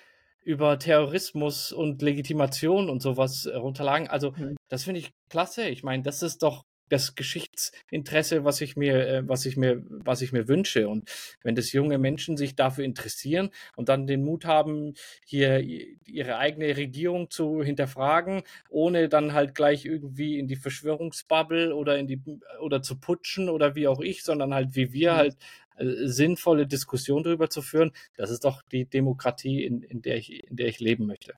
über 0.43 0.79
Terrorismus 0.79 1.71
und 1.71 2.01
Legitimation 2.01 2.89
und 2.89 3.01
sowas 3.01 3.45
äh, 3.45 3.55
runterlagen. 3.55 4.07
Also, 4.07 4.31
mhm. 4.31 4.55
das 4.69 4.83
finde 4.83 4.99
ich 4.99 5.11
klasse. 5.29 5.67
Ich 5.69 5.83
meine, 5.83 6.03
das 6.03 6.23
ist 6.23 6.43
doch 6.43 6.65
das 6.91 7.15
Geschichtsinteresse, 7.15 8.43
was 8.43 8.59
ich 8.59 8.75
mir, 8.75 9.07
äh, 9.07 9.27
was 9.27 9.45
ich 9.45 9.55
mir, 9.55 9.81
was 9.87 10.21
ich 10.21 10.33
mir 10.33 10.47
wünsche. 10.47 10.89
Und 10.89 11.09
wenn 11.41 11.55
das 11.55 11.71
junge 11.71 11.97
Menschen 11.97 12.35
sich 12.37 12.55
dafür 12.55 12.83
interessieren 12.83 13.49
und 13.75 13.87
dann 13.89 14.07
den 14.07 14.23
Mut 14.23 14.45
haben, 14.45 14.93
hier 15.25 15.61
ihre 15.61 16.37
eigene 16.37 16.75
Regierung 16.75 17.29
zu 17.29 17.63
hinterfragen, 17.63 18.43
ohne 18.69 19.07
dann 19.07 19.33
halt 19.33 19.55
gleich 19.55 19.85
irgendwie 19.85 20.37
in 20.37 20.47
die 20.47 20.57
Verschwörungsbubble 20.57 21.73
oder 21.73 21.97
in 21.97 22.07
die 22.07 22.21
oder 22.59 22.81
zu 22.81 22.99
putschen 22.99 23.49
oder 23.49 23.75
wie 23.75 23.87
auch 23.87 24.01
ich, 24.01 24.23
sondern 24.23 24.53
halt 24.53 24.75
wie 24.75 24.91
wir 24.91 25.13
mhm. 25.13 25.17
halt 25.17 25.37
sinnvolle 25.77 26.67
Diskussion 26.67 27.23
darüber 27.23 27.49
zu 27.49 27.61
führen, 27.61 27.91
das 28.15 28.29
ist 28.29 28.43
doch 28.43 28.61
die 28.71 28.85
Demokratie, 28.85 29.63
in, 29.63 29.81
in, 29.81 30.01
der, 30.01 30.17
ich, 30.17 30.47
in 30.49 30.55
der 30.55 30.67
ich 30.67 30.79
leben 30.79 31.05
möchte. 31.05 31.33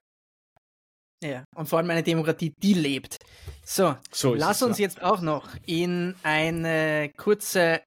Ja, 1.23 1.45
und 1.55 1.67
vor 1.67 1.79
allem 1.79 1.89
eine 1.89 2.03
Demokratie, 2.03 2.53
die 2.61 2.73
lebt. 2.73 3.17
So, 3.63 3.95
so 4.11 4.33
lass 4.33 4.57
es, 4.57 4.63
uns 4.63 4.77
ja. 4.77 4.83
jetzt 4.83 5.01
auch 5.01 5.21
noch 5.21 5.47
in 5.65 6.15
eine 6.23 7.11
kurze 7.15 7.81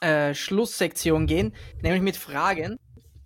äh, 0.00 0.34
Schlusssektion 0.34 1.26
gehen, 1.26 1.54
nämlich 1.80 2.02
mit 2.02 2.16
Fragen. 2.16 2.76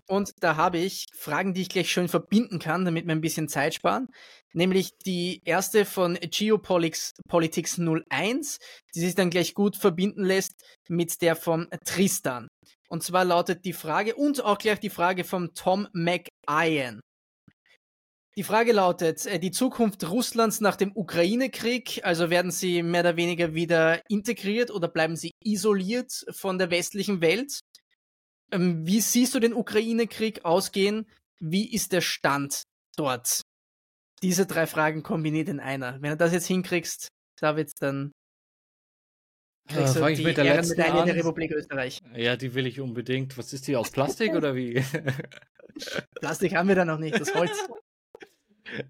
Und 0.07 0.31
da 0.39 0.55
habe 0.55 0.77
ich 0.77 1.07
Fragen, 1.13 1.53
die 1.53 1.61
ich 1.61 1.69
gleich 1.69 1.91
schön 1.91 2.07
verbinden 2.07 2.59
kann, 2.59 2.85
damit 2.85 3.07
wir 3.07 3.13
ein 3.13 3.21
bisschen 3.21 3.49
Zeit 3.49 3.73
sparen. 3.73 4.07
Nämlich 4.53 4.91
die 5.05 5.41
erste 5.45 5.85
von 5.85 6.15
Geopolitics 6.15 7.13
Politics 7.27 7.79
01, 7.79 8.57
die 8.95 8.99
sich 8.99 9.15
dann 9.15 9.29
gleich 9.29 9.53
gut 9.53 9.75
verbinden 9.75 10.23
lässt 10.23 10.53
mit 10.87 11.21
der 11.21 11.35
von 11.35 11.67
Tristan. 11.85 12.47
Und 12.89 13.03
zwar 13.03 13.25
lautet 13.25 13.65
die 13.65 13.73
Frage 13.73 14.15
und 14.15 14.43
auch 14.43 14.57
gleich 14.57 14.79
die 14.79 14.89
Frage 14.89 15.23
von 15.23 15.53
Tom 15.53 15.87
McIan. 15.93 17.01
Die 18.37 18.43
Frage 18.43 18.71
lautet, 18.71 19.25
äh, 19.25 19.39
die 19.39 19.49
Zukunft 19.49 20.07
Russlands 20.07 20.61
nach 20.61 20.75
dem 20.75 20.91
Ukraine-Krieg, 20.95 22.01
also 22.03 22.29
werden 22.29 22.51
sie 22.51 22.83
mehr 22.83 23.01
oder 23.01 23.17
weniger 23.17 23.55
wieder 23.55 23.99
integriert 24.09 24.69
oder 24.69 24.87
bleiben 24.87 25.15
sie 25.15 25.31
isoliert 25.43 26.23
von 26.29 26.59
der 26.59 26.69
westlichen 26.69 27.19
Welt? 27.21 27.59
Ähm, 28.51 28.85
wie 28.85 29.01
siehst 29.01 29.33
du 29.33 29.39
den 29.39 29.55
Ukraine-Krieg 29.55 30.45
ausgehen? 30.45 31.09
Wie 31.39 31.73
ist 31.73 31.91
der 31.93 32.01
Stand 32.01 32.61
dort? 32.95 33.41
Diese 34.23 34.45
drei 34.45 34.65
Fragen 34.65 35.03
kombiniert 35.03 35.49
in 35.49 35.59
einer. 35.59 36.01
Wenn 36.01 36.11
du 36.11 36.17
das 36.17 36.33
jetzt 36.33 36.47
hinkriegst, 36.47 37.09
David, 37.39 37.71
dann 37.79 38.11
kriegst 39.67 39.95
du 39.95 40.05
die 40.05 40.23
Ehrenmedaille 40.23 41.05
der 41.05 41.15
Republik 41.15 41.51
Österreich. 41.51 42.01
Ja, 42.15 42.35
die 42.35 42.53
will 42.53 42.65
ich 42.65 42.79
unbedingt. 42.79 43.37
Was 43.37 43.53
ist 43.53 43.67
die 43.67 43.75
aus 43.75 43.91
Plastik 43.91 44.33
oder 44.33 44.55
wie? 44.55 44.83
Plastik 46.19 46.55
haben 46.55 46.67
wir 46.67 46.75
da 46.75 46.85
noch 46.85 46.99
nicht, 46.99 47.19
das 47.19 47.33
Holz. 47.33 47.51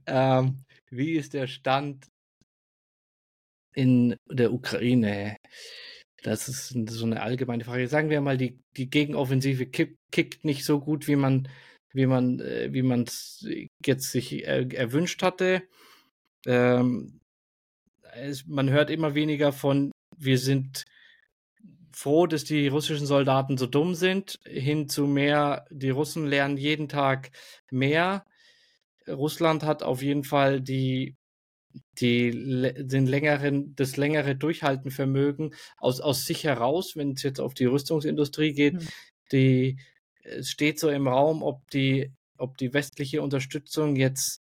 Ähm, 0.08 0.64
wie 0.90 1.12
ist 1.12 1.36
der 1.36 1.46
Stand 1.46 2.08
in 3.76 4.16
der 4.28 4.52
Ukraine? 4.52 5.38
Das 6.24 6.50
ist 6.50 6.70
so 6.90 7.06
eine 7.06 7.22
allgemeine 7.22 7.64
Frage. 7.64 7.88
Sagen 7.88 8.10
wir 8.10 8.22
mal, 8.22 8.38
die, 8.38 8.60
die 8.76 8.90
Gegenoffensive 8.90 9.68
kick, 9.68 10.00
kickt 10.12 10.46
nicht 10.46 10.66
so 10.66 10.80
gut, 10.80 11.08
wie 11.08 11.16
man 11.16 11.48
wie 11.98 12.06
man 12.06 12.40
äh, 12.40 12.70
wie 12.72 12.84
man 12.84 13.04
es 13.04 13.46
jetzt 13.86 14.12
sich 14.12 14.48
äh, 14.48 14.68
erwünscht 14.74 15.24
hatte. 15.24 15.64
Ähm, 16.46 17.20
es, 18.14 18.46
man 18.46 18.70
hört 18.70 18.90
immer 18.90 19.16
weniger 19.16 19.52
von 19.52 19.92
wir 20.16 20.38
sind 20.38 20.86
froh, 21.92 22.28
dass 22.28 22.44
die 22.44 22.68
russischen 22.68 23.08
Soldaten 23.08 23.58
so 23.58 23.66
dumm 23.66 23.96
sind, 23.96 24.40
hin 24.46 24.88
zu 24.88 25.08
mehr, 25.08 25.66
die 25.72 25.90
Russen 25.90 26.28
lernen 26.28 26.58
jeden 26.58 26.88
Tag 26.88 27.32
mehr. 27.72 28.24
Russland 29.08 29.64
hat 29.64 29.82
auf 29.82 30.04
jeden 30.04 30.24
Fall 30.24 30.62
die, 30.62 31.16
die, 32.00 32.32
den 32.78 33.08
längeren, 33.08 33.76
das 33.76 33.98
längere 33.98 34.36
Durchhaltenvermögen 34.36 35.56
aus, 35.78 36.00
aus 36.00 36.26
sich 36.26 36.44
heraus, 36.44 36.96
wenn 36.96 37.14
es 37.14 37.24
jetzt 37.24 37.40
auf 37.40 37.56
die 37.56 37.66
Rüstungsindustrie 37.66 38.54
geht. 38.54 38.76
Mhm. 38.76 38.88
Die, 39.32 39.78
es 40.28 40.50
steht 40.50 40.80
so 40.80 40.90
im 40.90 41.08
Raum, 41.08 41.44
ob 41.44 41.70
die, 41.72 42.12
ob 42.38 42.58
die 42.58 42.74
westliche 42.74 43.22
Unterstützung 43.22 43.96
jetzt 43.96 44.42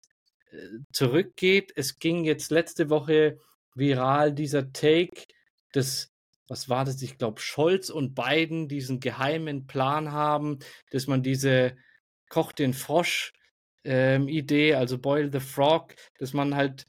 äh, 0.51 0.57
zurückgeht. 0.93 1.73
Es 1.77 1.99
ging 1.99 2.25
jetzt 2.25 2.51
letzte 2.51 2.91
Woche 2.91 3.39
viral 3.75 4.33
dieser 4.33 4.73
Take 4.73 5.27
des 5.75 6.11
was 6.49 6.69
war 6.69 6.85
das? 6.85 7.01
Ich 7.03 7.19
glaube, 7.19 7.41
Scholz 7.41 7.91
und 7.91 8.15
Biden 8.15 8.69
diesen 8.69 9.01
geheimen 9.01 9.67
Plan 9.67 10.13
haben, 10.13 10.59
dass 10.91 11.07
man 11.07 11.23
diese 11.23 11.77
Koch 12.29 12.53
den 12.53 12.73
Frosch 12.75 13.33
ähm, 13.85 14.29
Idee, 14.29 14.75
also 14.75 14.99
Boil 14.99 15.31
the 15.31 15.41
Frog, 15.41 15.95
dass 16.19 16.33
man 16.33 16.55
halt 16.57 16.87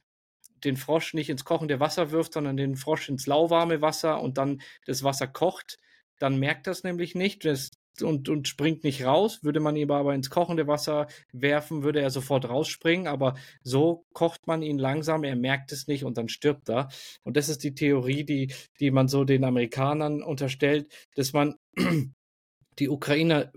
den 0.64 0.78
Frosch 0.78 1.14
nicht 1.14 1.30
ins 1.30 1.46
kochende 1.46 1.80
Wasser 1.80 2.12
wirft, 2.12 2.34
sondern 2.34 2.58
den 2.58 2.76
Frosch 2.76 3.10
ins 3.10 3.28
lauwarme 3.28 3.82
Wasser 3.82 4.22
und 4.22 4.38
dann 4.38 4.62
das 4.86 5.04
Wasser 5.04 5.28
kocht. 5.28 5.78
Dann 6.20 6.38
merkt 6.38 6.68
das 6.68 6.84
nämlich 6.84 7.16
nicht 7.16 7.46
das, 7.46 7.70
und, 8.02 8.30
und 8.30 8.48
springt 8.48 8.84
nicht 8.84 9.04
raus. 9.04 9.44
Würde 9.44 9.60
man 9.60 9.76
ihn 9.76 9.92
aber 9.92 10.14
ins 10.14 10.30
kochende 10.30 10.68
Wasser 10.68 11.08
werfen, 11.32 11.84
würde 11.84 12.02
er 12.02 12.10
sofort 12.10 12.48
rausspringen. 12.48 13.08
Aber 13.08 13.36
so 13.64 14.06
kocht 14.14 14.48
man 14.48 14.62
ihn 14.62 14.78
langsam, 14.78 15.24
er 15.24 15.36
merkt 15.36 15.72
es 15.72 15.88
nicht 15.88 16.04
und 16.04 16.18
dann 16.18 16.30
stirbt 16.30 16.70
er. 16.70 16.90
Und 17.24 17.38
das 17.38 17.50
ist 17.50 17.64
die 17.64 17.76
Theorie, 17.76 18.24
die, 18.24 18.54
die 18.80 18.92
man 18.92 19.08
so 19.08 19.24
den 19.24 19.44
Amerikanern 19.44 20.24
unterstellt, 20.24 20.92
dass 21.16 21.34
man 21.34 21.56
die 22.80 22.90
Ukrainer 22.90 23.52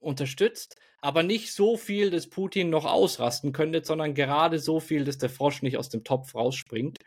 unterstützt, 0.00 0.76
aber 1.00 1.22
nicht 1.22 1.52
so 1.52 1.76
viel, 1.76 2.10
dass 2.10 2.28
Putin 2.28 2.70
noch 2.70 2.84
ausrasten 2.84 3.52
könnte, 3.52 3.82
sondern 3.84 4.14
gerade 4.14 4.58
so 4.58 4.80
viel, 4.80 5.04
dass 5.04 5.18
der 5.18 5.30
Frosch 5.30 5.62
nicht 5.62 5.76
aus 5.76 5.88
dem 5.88 6.04
Topf 6.04 6.34
rausspringt. 6.34 6.98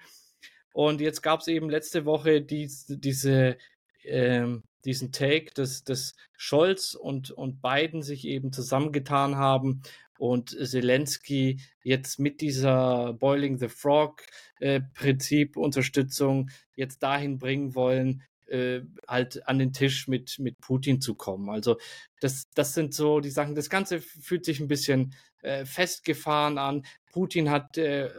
Und 0.74 1.00
jetzt 1.00 1.22
gab 1.22 1.40
es 1.40 1.48
eben 1.48 1.70
letzte 1.70 2.06
Woche 2.06 2.42
dies, 2.42 2.86
diese, 2.90 3.58
ähm, 4.04 4.64
diesen 4.86 5.12
Take, 5.12 5.52
dass, 5.54 5.84
dass 5.84 6.16
Scholz 6.38 6.94
und, 6.94 7.32
und 7.32 7.62
Biden 7.62 8.02
sich 8.02 8.26
eben 8.26 8.52
zusammengetan 8.52 9.36
haben 9.36 9.82
und 10.18 10.52
Zelensky 10.52 11.60
jetzt 11.84 12.20
mit 12.20 12.42
dieser 12.42 13.14
Boiling 13.14 13.58
the 13.58 13.68
Frog 13.68 14.24
äh, 14.60 14.82
Prinzip 14.94 15.58
Unterstützung 15.58 16.50
jetzt 16.76 17.04
dahin 17.04 17.38
bringen 17.38 17.76
wollen, 17.76 18.24
äh, 18.48 18.82
halt 19.08 19.48
an 19.48 19.60
den 19.60 19.74
Tisch 19.74 20.08
mit, 20.08 20.40
mit 20.40 20.60
Putin 20.62 21.02
zu 21.02 21.16
kommen. 21.16 21.50
Also 21.50 21.78
das, 22.20 22.50
das 22.54 22.74
sind 22.74 22.94
so 22.94 23.20
die 23.20 23.32
Sachen. 23.32 23.56
Das 23.56 23.70
Ganze 23.70 24.00
fühlt 24.00 24.46
sich 24.46 24.60
ein 24.60 24.68
bisschen 24.68 25.16
äh, 25.42 25.66
festgefahren 25.66 26.58
an. 26.58 26.86
Putin 27.12 27.50
hat, 27.50 27.78
äh, 27.78 28.10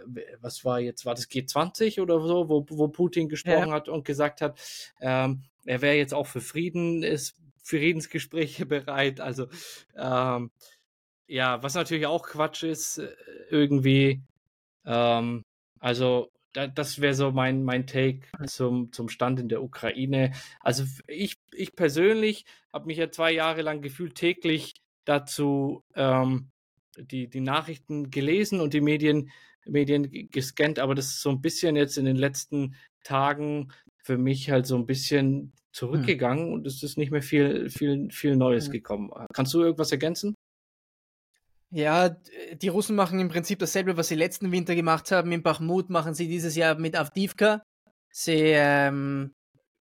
was 0.40 0.64
war 0.64 0.80
jetzt, 0.80 1.06
war 1.06 1.14
das 1.14 1.28
G20 1.30 2.00
oder 2.00 2.20
so, 2.20 2.48
wo, 2.48 2.66
wo 2.68 2.88
Putin 2.88 3.28
gesprochen 3.28 3.68
ja. 3.68 3.74
hat 3.74 3.88
und 3.88 4.04
gesagt 4.04 4.40
hat, 4.40 4.58
ähm, 5.00 5.44
er 5.66 5.82
wäre 5.82 5.96
jetzt 5.96 6.14
auch 6.14 6.26
für 6.26 6.40
Frieden, 6.40 7.02
ist 7.02 7.36
Friedensgespräche 7.62 8.66
bereit. 8.66 9.20
Also 9.20 9.48
ähm, 9.96 10.50
ja, 11.26 11.62
was 11.62 11.74
natürlich 11.74 12.06
auch 12.06 12.26
Quatsch 12.26 12.62
ist, 12.62 12.98
äh, 12.98 13.14
irgendwie. 13.50 14.22
Ähm, 14.84 15.42
also 15.80 16.30
da, 16.52 16.66
das 16.66 17.00
wäre 17.00 17.14
so 17.14 17.32
mein, 17.32 17.64
mein 17.64 17.86
Take 17.86 18.22
zum, 18.46 18.92
zum 18.92 19.08
Stand 19.08 19.40
in 19.40 19.48
der 19.48 19.62
Ukraine. 19.62 20.32
Also 20.60 20.84
ich, 21.06 21.36
ich 21.52 21.76
persönlich 21.76 22.46
habe 22.72 22.86
mich 22.86 22.98
ja 22.98 23.10
zwei 23.10 23.32
Jahre 23.32 23.62
lang 23.62 23.82
gefühlt 23.82 24.14
täglich 24.14 24.74
dazu 25.04 25.84
ähm, 25.94 26.50
die, 26.96 27.28
die 27.28 27.40
Nachrichten 27.40 28.10
gelesen 28.10 28.60
und 28.60 28.72
die 28.72 28.80
Medien, 28.80 29.30
Medien 29.66 30.30
gescannt, 30.30 30.78
aber 30.78 30.94
das 30.94 31.06
ist 31.06 31.22
so 31.22 31.30
ein 31.30 31.42
bisschen 31.42 31.76
jetzt 31.76 31.98
in 31.98 32.04
den 32.04 32.16
letzten 32.16 32.74
Tagen 33.02 33.72
für 34.06 34.18
mich 34.18 34.50
halt 34.50 34.66
so 34.66 34.76
ein 34.76 34.86
bisschen 34.86 35.26
hm. 35.26 35.52
zurückgegangen 35.72 36.46
hm. 36.46 36.52
und 36.52 36.66
es 36.66 36.82
ist 36.82 36.96
nicht 36.96 37.10
mehr 37.10 37.22
viel, 37.22 37.68
viel, 37.70 38.08
viel 38.10 38.36
Neues 38.36 38.66
hm. 38.66 38.72
gekommen. 38.72 39.10
Kannst 39.34 39.52
du 39.52 39.62
irgendwas 39.62 39.90
ergänzen? 39.90 40.34
Ja, 41.70 42.16
die 42.62 42.68
Russen 42.68 42.94
machen 42.94 43.18
im 43.18 43.28
Prinzip 43.28 43.58
dasselbe, 43.58 43.96
was 43.96 44.06
sie 44.06 44.14
letzten 44.14 44.52
Winter 44.52 44.76
gemacht 44.76 45.10
haben. 45.10 45.32
In 45.32 45.42
Bachmut 45.42 45.90
machen 45.90 46.14
sie 46.14 46.28
dieses 46.28 46.54
Jahr 46.54 46.76
mit 46.76 46.94
Avdivka. 46.94 47.62
Sie 48.12 48.52
ähm, 48.54 49.34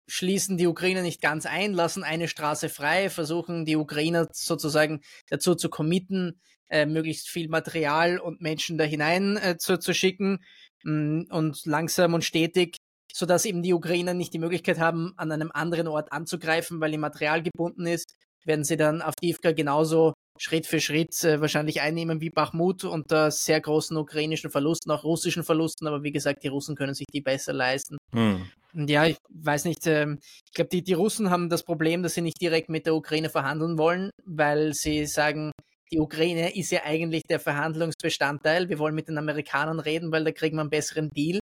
schließen 0.08 0.58
die 0.58 0.68
Ukrainer 0.68 1.02
nicht 1.02 1.22
ganz 1.22 1.46
ein, 1.46 1.74
lassen 1.74 2.04
eine 2.04 2.30
Straße 2.30 2.70
frei, 2.70 3.10
versuchen 3.10 3.66
die 3.66 3.76
Ukrainer 3.76 4.30
sozusagen 4.32 5.02
dazu 5.28 5.56
zu 5.56 5.70
committen, 5.70 6.40
äh, 6.70 6.86
möglichst 6.86 7.28
viel 7.28 7.50
Material 7.50 8.18
und 8.18 8.42
Menschen 8.42 8.78
da 8.78 8.86
hinein 8.86 9.36
äh, 9.36 9.58
zu, 9.58 9.78
zu 9.78 9.94
schicken 9.94 10.40
mh, 10.84 11.26
und 11.30 11.66
langsam 11.66 12.14
und 12.14 12.24
stetig, 12.24 12.78
sodass 13.14 13.46
eben 13.46 13.62
die 13.62 13.74
Ukrainer 13.74 14.14
nicht 14.14 14.34
die 14.34 14.40
Möglichkeit 14.40 14.80
haben, 14.80 15.14
an 15.18 15.32
einem 15.32 15.52
anderen 15.54 15.88
Ort 15.88 16.12
anzugreifen, 16.12 16.82
weil 16.82 16.94
ihr 16.94 17.00
Material 17.00 17.44
gebunden 17.44 17.86
ist, 17.86 18.16
werden 18.46 18.66
sie 18.66 18.76
dann 18.76 19.02
auf 19.02 19.14
Divka 19.22 19.52
genauso 19.52 20.14
Schritt 20.40 20.66
für 20.66 20.82
Schritt 20.82 21.24
äh, 21.24 21.40
wahrscheinlich 21.40 21.82
einnehmen 21.82 22.20
wie 22.20 22.32
Bachmut 22.32 22.84
unter 22.84 23.30
sehr 23.30 23.62
großen 23.62 23.96
ukrainischen 23.96 24.50
Verlusten, 24.50 24.92
auch 24.92 25.04
russischen 25.04 25.44
Verlusten, 25.44 25.88
aber 25.88 26.02
wie 26.04 26.12
gesagt, 26.12 26.44
die 26.44 26.48
Russen 26.48 26.76
können 26.76 26.96
sich 26.96 27.06
die 27.14 27.22
besser 27.22 27.54
leisten. 27.54 27.98
Hm. 28.14 28.48
Und 28.74 28.90
ja, 28.90 29.06
ich 29.06 29.18
weiß 29.30 29.66
nicht, 29.66 29.86
ähm, 29.86 30.18
ich 30.48 30.54
glaube, 30.54 30.70
die, 30.70 30.84
die 30.84 30.94
Russen 30.94 31.30
haben 31.30 31.50
das 31.50 31.64
Problem, 31.64 32.02
dass 32.02 32.16
sie 32.16 32.22
nicht 32.22 32.42
direkt 32.42 32.70
mit 32.70 32.88
der 32.88 32.96
Ukraine 32.96 33.30
verhandeln 33.30 33.78
wollen, 33.78 34.10
weil 34.26 34.74
sie 34.74 35.06
sagen, 35.06 35.52
die 35.92 36.00
Ukraine 36.00 36.56
ist 36.56 36.72
ja 36.72 36.82
eigentlich 36.84 37.22
der 37.30 37.40
Verhandlungsbestandteil. 37.40 38.70
Wir 38.70 38.80
wollen 38.80 38.96
mit 38.96 39.08
den 39.10 39.20
Amerikanern 39.20 39.80
reden, 39.80 40.12
weil 40.12 40.24
da 40.24 40.32
kriegen 40.32 40.58
wir 40.58 40.62
einen 40.62 40.72
besseren 40.72 41.12
Deal. 41.12 41.40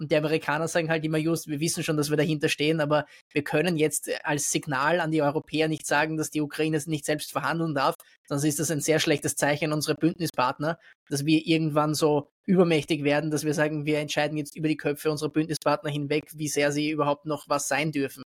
Und 0.00 0.10
die 0.10 0.16
Amerikaner 0.16 0.66
sagen 0.66 0.88
halt 0.88 1.04
immer, 1.04 1.18
just, 1.18 1.46
wir 1.46 1.60
wissen 1.60 1.84
schon, 1.84 1.98
dass 1.98 2.08
wir 2.08 2.16
dahinter 2.16 2.48
stehen, 2.48 2.80
aber 2.80 3.04
wir 3.34 3.44
können 3.44 3.76
jetzt 3.76 4.10
als 4.24 4.50
Signal 4.50 4.98
an 4.98 5.10
die 5.10 5.20
Europäer 5.20 5.68
nicht 5.68 5.86
sagen, 5.86 6.16
dass 6.16 6.30
die 6.30 6.40
Ukraine 6.40 6.78
es 6.78 6.86
nicht 6.86 7.04
selbst 7.04 7.32
verhandeln 7.32 7.74
darf. 7.74 7.96
Sonst 8.26 8.44
ist 8.44 8.58
das 8.58 8.70
ein 8.70 8.80
sehr 8.80 8.98
schlechtes 8.98 9.36
Zeichen 9.36 9.66
an 9.66 9.72
unsere 9.74 9.94
Bündnispartner, 9.94 10.78
dass 11.10 11.26
wir 11.26 11.46
irgendwann 11.46 11.94
so 11.94 12.30
übermächtig 12.46 13.04
werden, 13.04 13.30
dass 13.30 13.44
wir 13.44 13.52
sagen, 13.52 13.84
wir 13.84 13.98
entscheiden 13.98 14.38
jetzt 14.38 14.56
über 14.56 14.68
die 14.68 14.78
Köpfe 14.78 15.10
unserer 15.10 15.28
Bündnispartner 15.28 15.90
hinweg, 15.90 16.24
wie 16.32 16.48
sehr 16.48 16.72
sie 16.72 16.88
überhaupt 16.88 17.26
noch 17.26 17.46
was 17.50 17.68
sein 17.68 17.92
dürfen. 17.92 18.22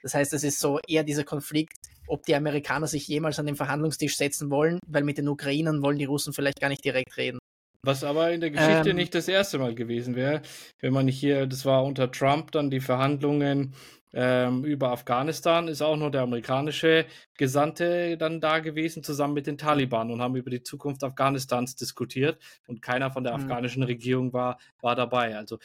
Das 0.00 0.14
heißt, 0.14 0.32
es 0.32 0.44
ist 0.44 0.60
so 0.60 0.80
eher 0.88 1.04
dieser 1.04 1.24
Konflikt, 1.24 1.76
ob 2.06 2.22
die 2.24 2.36
Amerikaner 2.36 2.86
sich 2.86 3.06
jemals 3.06 3.38
an 3.38 3.44
den 3.44 3.56
Verhandlungstisch 3.56 4.16
setzen 4.16 4.48
wollen, 4.48 4.78
weil 4.86 5.04
mit 5.04 5.18
den 5.18 5.28
Ukrainern 5.28 5.82
wollen 5.82 5.98
die 5.98 6.06
Russen 6.06 6.32
vielleicht 6.32 6.58
gar 6.58 6.70
nicht 6.70 6.86
direkt 6.86 7.18
reden. 7.18 7.38
Was 7.82 8.02
aber 8.02 8.32
in 8.32 8.40
der 8.40 8.50
Geschichte 8.50 8.90
ähm, 8.90 8.96
nicht 8.96 9.14
das 9.14 9.28
erste 9.28 9.58
Mal 9.58 9.74
gewesen 9.74 10.16
wäre, 10.16 10.42
wenn 10.80 10.92
man 10.92 11.06
nicht 11.06 11.18
hier, 11.18 11.46
das 11.46 11.64
war 11.64 11.84
unter 11.84 12.10
Trump 12.10 12.50
dann 12.50 12.70
die 12.70 12.80
Verhandlungen 12.80 13.74
ähm, 14.14 14.64
über 14.64 14.90
Afghanistan 14.90 15.68
ist 15.68 15.82
auch 15.82 15.96
nur 15.96 16.10
der 16.10 16.22
amerikanische 16.22 17.06
Gesandte 17.36 18.16
dann 18.16 18.40
da 18.40 18.58
gewesen, 18.58 19.02
zusammen 19.02 19.34
mit 19.34 19.46
den 19.46 19.58
Taliban 19.58 20.10
und 20.10 20.22
haben 20.22 20.34
über 20.34 20.50
die 20.50 20.62
Zukunft 20.62 21.04
Afghanistans 21.04 21.76
diskutiert 21.76 22.38
und 22.66 22.80
keiner 22.80 23.10
von 23.10 23.22
der 23.22 23.36
mhm. 23.36 23.44
afghanischen 23.44 23.82
Regierung 23.82 24.32
war, 24.32 24.58
war 24.80 24.96
dabei. 24.96 25.36
Also 25.36 25.58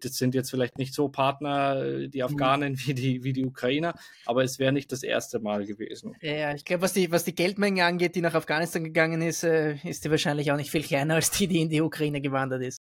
das 0.00 0.16
sind 0.16 0.34
jetzt 0.34 0.50
vielleicht 0.50 0.78
nicht 0.78 0.94
so 0.94 1.08
Partner, 1.08 1.84
äh, 1.84 2.08
die 2.08 2.18
mhm. 2.18 2.24
Afghanen 2.24 2.72
mhm. 2.72 2.78
wie, 2.86 2.94
die, 2.94 3.24
wie 3.24 3.32
die 3.32 3.44
Ukrainer, 3.44 3.94
aber 4.24 4.42
es 4.42 4.58
wäre 4.58 4.72
nicht 4.72 4.90
das 4.90 5.02
erste 5.02 5.38
Mal 5.40 5.66
gewesen. 5.66 6.16
Ja, 6.22 6.54
ich 6.54 6.64
glaube, 6.64 6.82
was 6.82 6.94
die, 6.94 7.12
was 7.12 7.24
die 7.24 7.34
Geldmenge 7.34 7.84
angeht, 7.84 8.16
die 8.16 8.22
nach 8.22 8.34
Afghanistan 8.34 8.84
gegangen 8.84 9.20
ist, 9.20 9.44
äh, 9.44 9.76
ist 9.84 10.04
die 10.04 10.10
wahrscheinlich 10.10 10.50
auch 10.50 10.56
nicht 10.56 10.70
viel 10.70 10.82
kleiner 10.82 11.14
als 11.16 11.30
die, 11.30 11.46
die 11.46 11.60
in 11.60 11.68
die 11.68 11.82
Ukraine 11.82 12.22
gewandert 12.22 12.62
ist. 12.62 12.80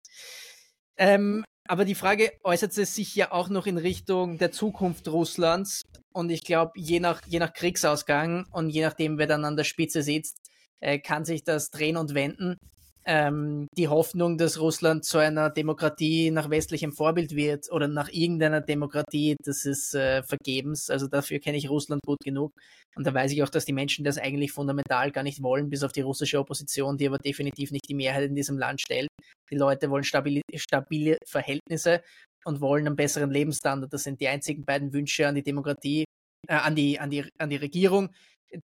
Ähm, 0.98 1.44
aber 1.70 1.86
die 1.86 1.94
Frage 1.94 2.32
äußert 2.44 2.74
sich 2.74 3.14
ja 3.14 3.32
auch 3.32 3.48
noch 3.48 3.68
in 3.68 3.78
Richtung 3.78 4.40
der 4.40 4.52
Zukunft 4.52 5.08
Russlands. 5.08 5.84
Und 6.12 6.32
ich 6.32 6.44
glaube, 6.44 6.72
je 6.76 7.00
nach, 7.00 7.22
je 7.28 7.38
nach 7.38 7.54
Kriegsausgang 7.54 8.48
und 8.52 8.72
je 8.72 8.82
nachdem, 8.82 9.20
wer 9.20 9.28
dann 9.28 9.46
an 9.46 9.56
der 9.56 9.66
Spitze 9.66 10.02
sitzt, 10.02 10.50
äh, 10.80 10.98
kann 10.98 11.26
sich 11.26 11.44
das 11.44 11.70
drehen 11.70 11.96
und 11.96 12.16
wenden 12.16 12.58
ähm, 13.06 13.68
die 13.78 13.88
Hoffnung, 13.88 14.38
dass 14.38 14.60
Russland 14.60 15.06
zu 15.06 15.18
einer 15.18 15.50
Demokratie 15.50 16.32
nach 16.32 16.50
westlichem 16.50 16.92
Vorbild 16.92 17.36
wird 17.36 17.72
oder 17.72 17.88
nach 17.88 18.10
irgendeiner 18.10 18.62
Demokratie, 18.62 19.36
das 19.44 19.66
ist 19.66 19.96
äh, 19.96 20.22
vergebens. 20.24 20.90
Also 20.90 21.08
dafür 21.08 21.40
kenne 21.40 21.58
ich 21.58 21.70
Russland 21.70 22.02
gut 22.06 22.20
genug. 22.24 22.54
Und 22.96 23.08
da 23.08 23.14
weiß 23.14 23.32
ich 23.32 23.42
auch, 23.44 23.50
dass 23.50 23.66
die 23.66 23.74
Menschen 23.74 24.04
das 24.04 24.18
eigentlich 24.18 24.52
fundamental 24.52 25.12
gar 25.12 25.24
nicht 25.24 25.42
wollen, 25.42 25.70
bis 25.70 25.84
auf 25.84 25.92
die 25.92 26.02
russische 26.02 26.40
Opposition, 26.40 26.98
die 26.98 27.08
aber 27.08 27.18
definitiv 27.18 27.72
nicht 27.72 27.88
die 27.88 27.96
Mehrheit 27.96 28.24
in 28.24 28.36
diesem 28.36 28.58
Land 28.58 28.82
stellt. 28.82 29.08
Die 29.52 29.58
Leute 29.58 29.90
wollen 29.90 30.04
stabile, 30.04 30.42
stabile 30.56 31.18
Verhältnisse 31.26 32.02
und 32.46 32.62
wollen 32.62 32.86
einen 32.86 32.96
besseren 32.96 33.32
Lebensstandard. 33.32 33.94
Das 33.94 34.04
sind 34.04 34.20
die 34.22 34.28
einzigen 34.28 34.66
beiden 34.66 34.94
Wünsche 34.94 35.28
an 35.28 35.36
die 35.36 35.44
Demokratie, 35.44 36.06
äh, 36.48 36.54
an, 36.54 36.76
die, 36.76 37.00
an, 37.00 37.10
die, 37.10 37.26
an 37.38 37.50
die 37.50 37.58
Regierung 37.58 38.10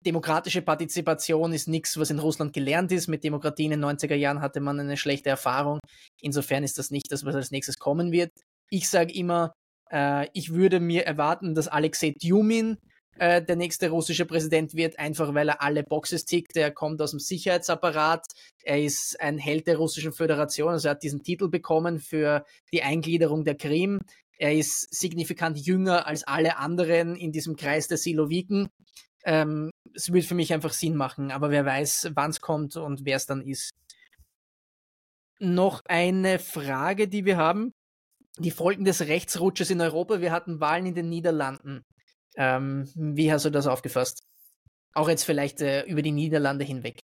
demokratische 0.06 0.62
Partizipation 0.62 1.54
ist 1.54 1.68
nichts, 1.68 1.98
was 1.98 2.10
in 2.10 2.20
Russland 2.20 2.54
gelernt 2.54 2.92
ist. 2.92 3.08
Mit 3.08 3.24
Demokratie 3.24 3.66
in 3.66 3.72
den 3.72 3.84
90er 3.84 4.16
Jahren 4.16 4.42
hatte 4.42 4.60
man 4.60 4.80
eine 4.80 4.98
schlechte 4.98 5.30
Erfahrung. 5.30 5.80
Insofern 6.22 6.64
ist 6.64 6.78
das 6.78 6.92
nicht 6.92 7.12
das, 7.12 7.26
was 7.26 7.36
als 7.36 7.52
nächstes 7.52 7.78
kommen 7.78 8.12
wird. 8.12 8.32
Ich 8.70 8.90
sage 8.90 9.14
immer, 9.14 9.54
äh, 9.92 10.28
ich 10.34 10.54
würde 10.54 10.80
mir 10.80 11.06
erwarten, 11.06 11.54
dass 11.54 11.68
Alexei 11.68 12.12
Djumin 12.12 12.78
äh, 13.20 13.44
der 13.44 13.56
nächste 13.56 13.90
russische 13.90 14.26
Präsident 14.26 14.74
wird, 14.74 14.98
einfach 14.98 15.34
weil 15.34 15.50
er 15.50 15.62
alle 15.62 15.84
Boxes 15.84 16.26
tickt. 16.26 16.56
Er 16.58 16.72
kommt 16.72 17.02
aus 17.02 17.12
dem 17.12 17.20
Sicherheitsapparat. 17.20 18.26
Er 18.64 18.82
ist 18.82 19.20
ein 19.20 19.38
Held 19.38 19.68
der 19.68 19.78
russischen 19.78 20.14
Föderation. 20.14 20.70
Also 20.70 20.88
er 20.88 20.92
hat 20.92 21.04
diesen 21.04 21.22
Titel 21.24 21.50
bekommen 21.50 22.00
für 22.00 22.44
die 22.72 22.84
Eingliederung 22.84 23.44
der 23.44 23.56
Krim. 23.56 24.00
Er 24.38 24.54
ist 24.56 24.94
signifikant 24.94 25.60
jünger 25.60 26.08
als 26.08 26.24
alle 26.24 26.58
anderen 26.58 27.16
in 27.16 27.32
diesem 27.32 27.56
Kreis 27.56 27.88
der 27.88 27.98
Siloviken. 27.98 28.68
Ähm, 29.26 29.72
es 29.94 30.10
würde 30.10 30.28
für 30.28 30.36
mich 30.36 30.54
einfach 30.54 30.74
Sinn 30.74 30.96
machen, 30.96 31.32
aber 31.32 31.50
wer 31.50 31.66
weiß, 31.66 32.12
wann 32.16 32.32
es 32.32 32.42
kommt 32.42 32.76
und 32.76 33.06
wer 33.06 33.16
es 33.16 33.26
dann 33.26 33.42
ist. 33.42 33.72
Noch 35.40 35.82
eine 35.86 36.40
Frage, 36.40 37.08
die 37.08 37.26
wir 37.26 37.38
haben. 37.38 37.74
Die 38.40 38.52
Folgen 38.52 38.86
des 38.86 39.02
Rechtsrutsches 39.02 39.70
in 39.70 39.82
Europa. 39.82 40.20
Wir 40.22 40.32
hatten 40.32 40.60
Wahlen 40.60 40.88
in 40.88 40.96
den 40.96 41.10
Niederlanden. 41.10 41.84
Ähm, 42.36 42.90
wie 42.96 43.32
hast 43.32 43.46
du 43.46 43.50
das 43.50 43.68
aufgefasst? 43.68 44.24
Auch 44.94 45.10
jetzt 45.10 45.24
vielleicht 45.24 45.62
äh, 45.62 45.84
über 45.84 46.02
die 46.02 46.12
Niederlande 46.12 46.66
hinweg. 46.66 47.00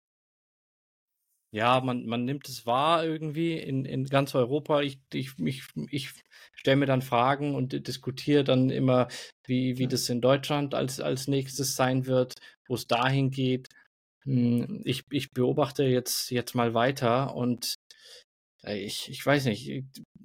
Ja, 1.51 1.81
man, 1.81 2.05
man 2.05 2.25
nimmt 2.25 2.47
es 2.47 2.65
wahr 2.67 3.03
irgendwie 3.03 3.57
in, 3.57 3.83
in 3.85 4.05
ganz 4.05 4.35
Europa. 4.35 4.81
Ich, 4.81 4.99
ich, 5.11 5.31
ich, 5.39 5.63
ich 5.89 6.11
stelle 6.53 6.77
mir 6.77 6.85
dann 6.85 7.01
Fragen 7.01 7.55
und 7.55 7.87
diskutiere 7.87 8.43
dann 8.43 8.69
immer, 8.69 9.07
wie, 9.45 9.77
wie 9.79 9.87
das 9.87 10.09
in 10.09 10.21
Deutschland 10.21 10.75
als, 10.75 10.99
als 10.99 11.27
nächstes 11.27 11.75
sein 11.75 12.05
wird, 12.05 12.35
wo 12.67 12.75
es 12.75 12.85
dahin 12.85 13.31
geht. 13.31 13.69
Hm, 14.25 14.81
ich, 14.85 15.05
ich 15.09 15.31
beobachte 15.31 15.83
jetzt, 15.83 16.29
jetzt 16.29 16.53
mal 16.53 16.75
weiter 16.75 17.35
und 17.35 17.75
äh, 18.63 18.77
ich, 18.77 19.09
ich 19.09 19.25
weiß 19.25 19.45
nicht, 19.45 19.83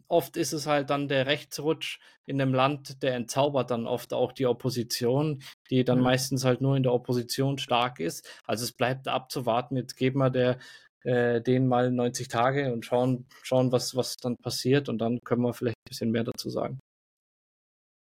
oft 0.09 0.37
ist 0.37 0.53
es 0.53 0.67
halt 0.67 0.91
dann 0.91 1.09
der 1.09 1.27
Rechtsrutsch 1.27 1.99
in 2.27 2.39
dem 2.39 2.55
Land, 2.55 3.03
der 3.03 3.15
entzaubert 3.15 3.71
dann 3.71 3.87
oft 3.87 4.13
auch 4.13 4.33
die 4.33 4.47
Opposition, 4.47 5.43
die 5.71 5.85
dann 5.85 5.99
mhm. 5.99 6.05
meistens 6.05 6.45
halt 6.45 6.61
nur 6.61 6.77
in 6.77 6.83
der 6.83 6.93
Opposition 6.93 7.59
stark 7.59 8.01
ist. 8.01 8.29
Also 8.45 8.65
es 8.65 8.73
bleibt 8.73 9.09
abzuwarten. 9.09 9.77
Jetzt 9.77 9.97
geben 9.97 10.21
wir 10.21 10.31
der 10.31 10.59
äh, 11.05 11.41
denen 11.41 11.69
mal 11.69 11.91
90 11.91 12.29
Tage 12.29 12.73
und 12.73 12.85
schauen, 12.85 13.27
schauen 13.43 13.73
was, 13.73 13.95
was 13.95 14.17
dann 14.17 14.37
passiert 14.37 14.89
und 14.89 14.99
dann 14.99 15.21
können 15.21 15.43
wir 15.43 15.55
vielleicht 15.55 15.77
ein 15.77 15.89
bisschen 15.89 16.11
mehr 16.11 16.25
dazu 16.25 16.51
sagen. 16.51 16.81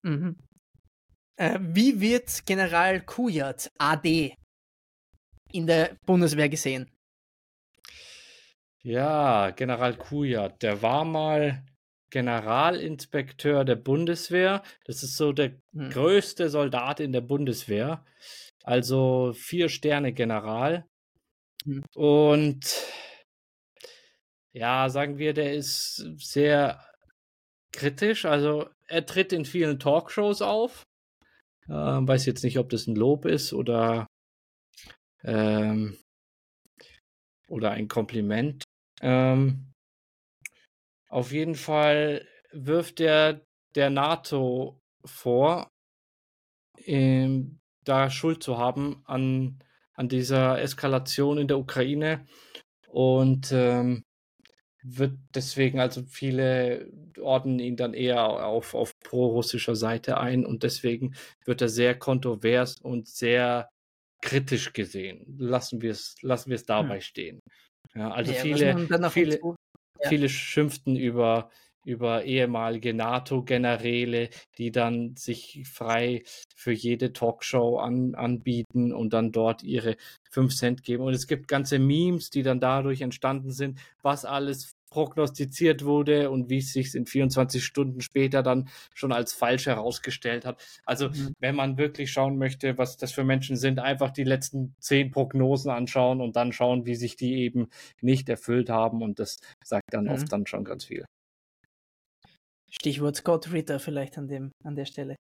Mhm. 0.02 0.36
Äh, 1.36 1.58
wie 1.60 2.00
wird 2.00 2.46
General 2.46 3.00
Kujat 3.00 3.70
AD 3.78 4.34
in 5.52 5.66
der 5.66 5.96
Bundeswehr 6.06 6.48
gesehen? 6.48 6.90
Ja, 8.82 9.50
General 9.50 9.96
Kujat, 9.96 10.62
der 10.62 10.82
war 10.82 11.04
mal 11.04 11.64
Generalinspekteur 12.10 13.64
der 13.64 13.76
Bundeswehr. 13.76 14.62
Das 14.84 15.02
ist 15.02 15.16
so 15.16 15.32
der 15.32 15.56
hm. 15.72 15.90
größte 15.90 16.48
Soldat 16.48 17.00
in 17.00 17.12
der 17.12 17.22
Bundeswehr. 17.22 18.04
Also 18.62 19.32
vier 19.34 19.68
Sterne 19.68 20.12
General. 20.12 20.86
Mhm. 21.64 21.84
Und 21.94 22.84
ja, 24.52 24.88
sagen 24.88 25.18
wir, 25.18 25.32
der 25.34 25.54
ist 25.54 25.96
sehr 26.18 26.84
kritisch. 27.72 28.24
Also 28.24 28.68
er 28.86 29.06
tritt 29.06 29.32
in 29.32 29.44
vielen 29.44 29.78
Talkshows 29.80 30.42
auf 30.42 30.84
Äh, 31.68 31.72
weiß 31.72 32.26
jetzt 32.26 32.44
nicht, 32.44 32.58
ob 32.58 32.70
das 32.70 32.86
ein 32.86 32.96
Lob 32.96 33.24
ist 33.26 33.52
oder, 33.52 34.06
ähm, 35.24 35.96
oder 37.48 37.70
ein 37.72 37.88
Kompliment. 37.88 38.64
Ähm, 39.00 39.72
auf 41.08 41.32
jeden 41.32 41.54
Fall 41.54 42.26
wirft 42.52 43.00
er 43.00 43.40
der 43.74 43.90
NATO 43.90 44.80
vor, 45.04 45.68
ähm, 46.86 47.60
da 47.84 48.10
Schuld 48.10 48.42
zu 48.42 48.58
haben 48.58 49.02
an, 49.06 49.58
an 49.94 50.08
dieser 50.08 50.60
Eskalation 50.60 51.38
in 51.38 51.48
der 51.48 51.58
Ukraine 51.58 52.26
und 52.88 53.50
ähm, 53.52 54.04
wird 54.84 55.18
deswegen, 55.34 55.80
also 55.80 56.02
viele 56.02 56.90
ordnen 57.18 57.58
ihn 57.58 57.76
dann 57.76 57.94
eher 57.94 58.22
auf, 58.46 58.74
auf 58.74 58.92
pro-russischer 59.00 59.76
Seite 59.76 60.18
ein 60.18 60.44
und 60.44 60.62
deswegen 60.62 61.14
wird 61.46 61.62
er 61.62 61.70
sehr 61.70 61.98
kontrovers 61.98 62.80
und 62.80 63.08
sehr 63.08 63.70
kritisch 64.20 64.72
gesehen. 64.74 65.24
Lassen 65.38 65.80
wir 65.80 65.92
es 65.92 66.16
lassen 66.22 66.50
wir 66.50 66.56
es 66.56 66.66
dabei 66.66 66.96
hm. 66.96 67.00
stehen. 67.00 67.40
Ja, 67.94 68.10
also 68.10 68.32
ja, 68.32 68.40
viele, 68.40 68.88
viele, 69.10 69.40
ja. 69.40 70.08
viele 70.08 70.28
schimpften 70.28 70.96
über 70.96 71.50
über 71.84 72.24
ehemalige 72.24 72.94
NATO-Generäle, 72.94 74.30
die 74.58 74.70
dann 74.70 75.16
sich 75.16 75.62
frei 75.64 76.22
für 76.54 76.72
jede 76.72 77.12
Talkshow 77.12 77.78
an, 77.78 78.14
anbieten 78.14 78.92
und 78.92 79.12
dann 79.12 79.32
dort 79.32 79.62
ihre 79.62 79.96
5 80.30 80.54
Cent 80.54 80.82
geben. 80.82 81.04
Und 81.04 81.14
es 81.14 81.26
gibt 81.26 81.48
ganze 81.48 81.78
Memes, 81.78 82.30
die 82.30 82.42
dann 82.42 82.60
dadurch 82.60 83.00
entstanden 83.00 83.50
sind, 83.50 83.78
was 84.02 84.24
alles 84.24 84.74
prognostiziert 84.94 85.84
wurde 85.84 86.30
und 86.30 86.48
wie 86.48 86.58
es 86.58 86.72
sich 86.72 86.94
in 86.94 87.04
24 87.04 87.64
Stunden 87.64 88.00
später 88.00 88.44
dann 88.44 88.68
schon 88.94 89.10
als 89.10 89.32
falsch 89.32 89.66
herausgestellt 89.66 90.46
hat. 90.46 90.64
Also 90.84 91.08
mhm. 91.08 91.34
wenn 91.40 91.56
man 91.56 91.76
wirklich 91.78 92.12
schauen 92.12 92.38
möchte, 92.38 92.78
was 92.78 92.96
das 92.96 93.10
für 93.10 93.24
Menschen 93.24 93.56
sind, 93.56 93.80
einfach 93.80 94.12
die 94.12 94.22
letzten 94.22 94.76
zehn 94.78 95.10
Prognosen 95.10 95.72
anschauen 95.72 96.20
und 96.20 96.36
dann 96.36 96.52
schauen, 96.52 96.86
wie 96.86 96.94
sich 96.94 97.16
die 97.16 97.34
eben 97.40 97.70
nicht 98.02 98.28
erfüllt 98.28 98.70
haben. 98.70 99.02
Und 99.02 99.18
das 99.18 99.40
sagt 99.64 99.92
dann 99.92 100.04
mhm. 100.04 100.10
oft 100.10 100.32
dann 100.32 100.46
schon 100.46 100.62
ganz 100.62 100.84
viel. 100.84 101.04
Stichwort 102.80 103.16
Scott 103.16 103.52
Ritter 103.52 103.78
vielleicht 103.78 104.18
an, 104.18 104.28
dem, 104.28 104.52
an 104.64 104.74
der 104.74 104.84
Stelle. 104.84 105.16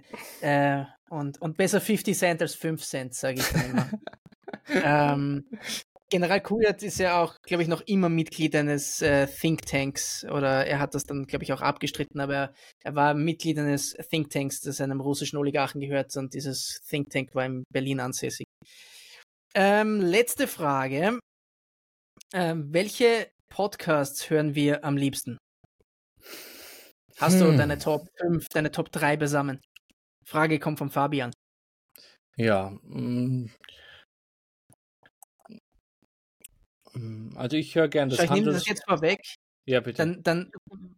Äh, 0.42 0.84
und, 1.10 1.42
und 1.42 1.58
besser 1.58 1.82
50 1.82 2.18
Cent 2.18 2.42
als 2.42 2.56
5 2.56 2.84
Cent, 2.84 3.14
sage 3.14 3.40
ich 3.40 3.48
dann 3.48 3.70
immer. 3.70 3.90
ähm, 5.14 5.46
General 6.10 6.42
Kujat 6.42 6.82
ist 6.82 6.98
ja 6.98 7.22
auch, 7.22 7.36
glaube 7.46 7.62
ich, 7.62 7.70
noch 7.70 7.82
immer 7.82 8.10
Mitglied 8.10 8.56
eines 8.56 9.02
äh, 9.02 9.28
Thinktanks 9.28 10.26
oder 10.26 10.66
er 10.66 10.80
hat 10.80 10.96
das 10.96 11.04
dann, 11.04 11.26
glaube 11.26 11.44
ich, 11.44 11.54
auch 11.54 11.62
abgestritten, 11.62 12.20
aber 12.20 12.34
er, 12.34 12.54
er, 12.84 12.96
war 12.96 13.14
Mitglied 13.14 13.60
eines 13.60 13.94
Thinktanks, 14.10 14.62
das 14.62 14.82
einem 14.82 15.02
russischen 15.02 15.38
Oligarchen 15.38 15.80
gehört 15.82 16.16
und 16.18 16.34
dieses 16.34 16.82
Think 16.88 17.12
Tank 17.12 17.36
war 17.36 17.46
in 17.46 17.64
Berlin 17.72 18.00
ansässig. 18.00 18.48
Ähm, 19.54 20.02
letzte 20.02 20.48
Frage. 20.48 21.20
Ähm, 22.34 22.74
welche 22.74 23.28
Podcasts 23.50 24.30
hören 24.30 24.56
wir 24.56 24.84
am 24.84 24.98
liebsten? 24.98 25.38
Hast 27.20 27.40
hm. 27.40 27.52
du 27.52 27.58
deine 27.58 27.78
Top 27.78 28.08
5, 28.18 28.48
deine 28.50 28.72
Top 28.72 28.92
3 28.92 29.18
besammen? 29.18 29.60
Frage 30.26 30.60
kommt 30.60 30.78
von 30.78 30.90
Fabian. 30.90 31.32
Ja. 32.38 32.72
Mm. 32.84 33.50
Also 37.36 37.58
ich 37.58 37.76
höre 37.76 37.88
gerne 37.88 38.12
das 38.12 38.24
Ich 38.24 38.30
nehme 38.32 38.52
das 38.52 38.66
jetzt 38.68 38.84
vorweg. 38.86 39.20
Ja, 39.66 39.82
bitte. 39.82 39.98
Dann, 39.98 40.24
dann, 40.24 40.52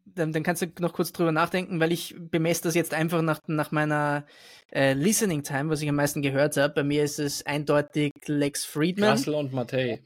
dann, 0.06 0.32
dann, 0.32 0.44
kannst 0.44 0.62
du 0.62 0.68
noch 0.80 0.94
kurz 0.94 1.12
drüber 1.12 1.32
nachdenken, 1.32 1.80
weil 1.80 1.92
ich 1.92 2.16
bemesse 2.18 2.64
das 2.64 2.76
jetzt 2.76 2.94
einfach 2.94 3.22
nach, 3.22 3.40
nach 3.48 3.72
meiner 3.72 4.26
äh, 4.72 4.94
Listening 4.94 5.44
Time, 5.44 5.70
was 5.70 5.82
ich 5.82 5.90
am 5.90 5.96
meisten 5.96 6.22
gehört 6.22 6.56
habe. 6.56 6.74
Bei 6.74 6.84
mir 6.84 7.04
ist 7.04 7.20
es 7.20 7.46
eindeutig 7.46 8.14
Lex 8.28 8.64
Friedman. 8.64 9.10
Grassel 9.10 9.34
und 9.34 9.54
Matei. 9.54 10.02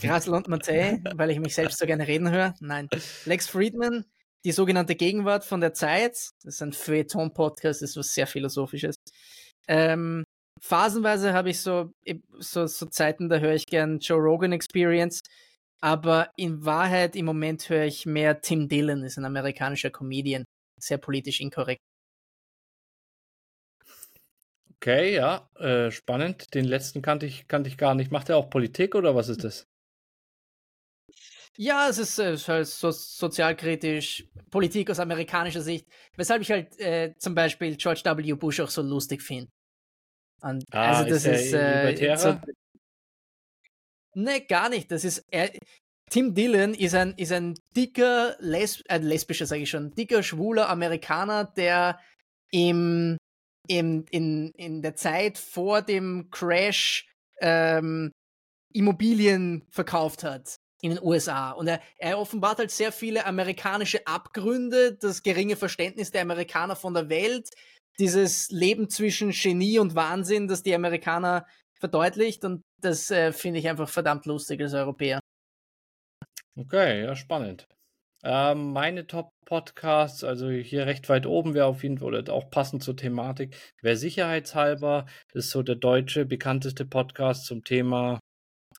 Grassel 0.00 0.34
und 0.34 0.48
Matei, 0.48 1.02
weil 1.14 1.30
ich 1.30 1.40
mich 1.40 1.54
selbst 1.54 1.78
so 1.78 1.86
gerne 1.86 2.06
reden 2.06 2.30
höre. 2.30 2.54
Nein. 2.60 2.88
Lex 3.26 3.48
Friedman, 3.48 4.04
die 4.44 4.52
sogenannte 4.52 4.94
Gegenwart 4.94 5.44
von 5.44 5.60
der 5.60 5.74
Zeit. 5.74 6.12
Das 6.42 6.54
ist 6.54 6.62
ein 6.62 6.72
Feuilleton-Podcast, 6.72 7.82
das 7.82 7.90
ist 7.90 7.96
was 7.96 8.14
sehr 8.14 8.26
Philosophisches. 8.26 8.96
Ähm, 9.68 10.24
phasenweise 10.60 11.32
habe 11.32 11.50
ich 11.50 11.60
so, 11.60 11.92
so, 12.38 12.66
so 12.66 12.86
Zeiten, 12.86 13.28
da 13.28 13.38
höre 13.38 13.54
ich 13.54 13.66
gern 13.66 13.98
Joe 13.98 14.18
Rogan 14.18 14.52
Experience. 14.52 15.20
Aber 15.80 16.30
in 16.36 16.64
Wahrheit, 16.64 17.16
im 17.16 17.26
Moment 17.26 17.68
höre 17.68 17.84
ich 17.84 18.06
mehr 18.06 18.40
Tim 18.40 18.68
Dillon, 18.68 19.04
ist 19.04 19.18
ein 19.18 19.24
amerikanischer 19.24 19.90
Comedian. 19.90 20.44
Sehr 20.80 20.98
politisch 20.98 21.40
inkorrekt. 21.40 21.80
Okay, 24.76 25.14
ja, 25.14 25.48
äh, 25.58 25.90
spannend. 25.90 26.54
Den 26.54 26.64
letzten 26.64 27.02
kannte 27.02 27.26
ich, 27.26 27.48
kannte 27.48 27.68
ich 27.68 27.76
gar 27.76 27.94
nicht. 27.94 28.12
Macht 28.12 28.28
er 28.28 28.36
auch 28.36 28.50
Politik 28.50 28.94
oder 28.94 29.14
was 29.16 29.28
ist 29.28 29.42
das? 29.42 29.66
Ja, 31.58 31.88
es 31.88 31.98
ist, 31.98 32.18
äh, 32.18 32.32
es 32.32 32.42
ist 32.42 32.48
halt 32.48 32.66
so 32.66 32.90
sozialkritisch, 32.90 34.24
Politik 34.50 34.90
aus 34.90 35.00
amerikanischer 35.00 35.62
Sicht, 35.62 35.86
weshalb 36.16 36.42
ich 36.42 36.50
halt 36.50 36.78
äh, 36.78 37.14
zum 37.18 37.34
Beispiel 37.34 37.76
George 37.76 38.02
W. 38.04 38.32
Bush 38.34 38.60
auch 38.60 38.68
so 38.68 38.82
lustig 38.82 39.22
finde. 39.22 39.50
ah, 40.70 40.98
also 40.98 41.10
das 41.10 41.24
ist, 41.24 41.46
ist 41.46 41.52
äh, 41.54 42.16
so, 42.16 42.38
Ne, 44.14 44.40
gar 44.40 44.70
nicht. 44.70 44.90
Das 44.90 45.04
ist 45.04 45.26
er, 45.30 45.50
Tim 46.10 46.34
Dillon 46.34 46.72
ist 46.74 46.94
ein, 46.94 47.14
ist 47.16 47.32
ein 47.32 47.54
dicker, 47.76 48.36
lesb, 48.38 48.82
äh, 48.88 48.98
lesbischer, 48.98 49.46
sage 49.46 49.62
ich 49.62 49.70
schon, 49.70 49.94
dicker, 49.94 50.22
schwuler 50.22 50.68
Amerikaner, 50.68 51.44
der 51.44 52.00
im, 52.50 53.18
im, 53.68 54.06
in, 54.10 54.52
in 54.52 54.82
der 54.82 54.94
Zeit 54.94 55.36
vor 55.36 55.82
dem 55.82 56.30
Crash 56.30 57.10
ähm, 57.40 58.12
Immobilien 58.72 59.66
verkauft 59.70 60.22
hat 60.22 60.56
in 60.82 60.90
den 60.90 61.02
USA. 61.02 61.50
Und 61.52 61.68
er, 61.68 61.80
er 61.98 62.18
offenbart 62.18 62.58
halt 62.58 62.70
sehr 62.70 62.92
viele 62.92 63.26
amerikanische 63.26 64.06
Abgründe, 64.06 64.94
das 64.94 65.22
geringe 65.22 65.56
Verständnis 65.56 66.10
der 66.10 66.22
Amerikaner 66.22 66.76
von 66.76 66.94
der 66.94 67.08
Welt, 67.08 67.48
dieses 67.98 68.50
Leben 68.50 68.88
zwischen 68.90 69.30
Genie 69.30 69.78
und 69.78 69.94
Wahnsinn, 69.94 70.48
das 70.48 70.62
die 70.62 70.74
Amerikaner 70.74 71.46
verdeutlicht. 71.80 72.44
Und 72.44 72.62
das 72.80 73.10
äh, 73.10 73.32
finde 73.32 73.60
ich 73.60 73.68
einfach 73.68 73.88
verdammt 73.88 74.26
lustig 74.26 74.60
als 74.60 74.74
Europäer. 74.74 75.20
Okay, 76.58 77.04
ja, 77.04 77.16
spannend. 77.16 77.66
Ähm, 78.24 78.72
meine 78.72 79.06
Top-Podcasts, 79.06 80.24
also 80.24 80.50
hier 80.50 80.86
recht 80.86 81.08
weit 81.08 81.26
oben 81.26 81.54
wäre 81.54 81.66
auf 81.66 81.82
jeden 81.82 81.98
Fall, 81.98 82.08
oder 82.14 82.32
auch 82.32 82.50
passend 82.50 82.82
zur 82.82 82.96
Thematik, 82.96 83.56
wäre 83.82 83.96
sicherheitshalber, 83.96 85.06
das 85.32 85.46
ist 85.46 85.50
so 85.50 85.62
der 85.62 85.76
deutsche 85.76 86.24
bekannteste 86.24 86.86
Podcast 86.86 87.44
zum 87.46 87.62
Thema 87.62 88.18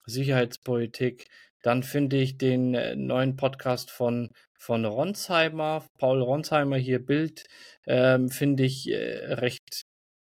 Sicherheitspolitik. 0.06 1.28
Dann 1.68 1.84
finde 1.84 2.16
ich 2.16 2.38
den 2.38 2.76
äh, 2.76 2.96
neuen 2.96 3.36
Podcast 3.36 3.92
von, 3.92 4.30
von 4.58 4.86
Ronsheimer, 4.86 5.84
Paul 5.98 6.22
Ronsheimer 6.22 6.78
hier 6.78 7.06
Bild, 7.06 7.44
ähm, 7.86 8.30
finde 8.30 8.64
ich 8.64 8.90
äh, 8.90 9.34
recht, 9.34 9.84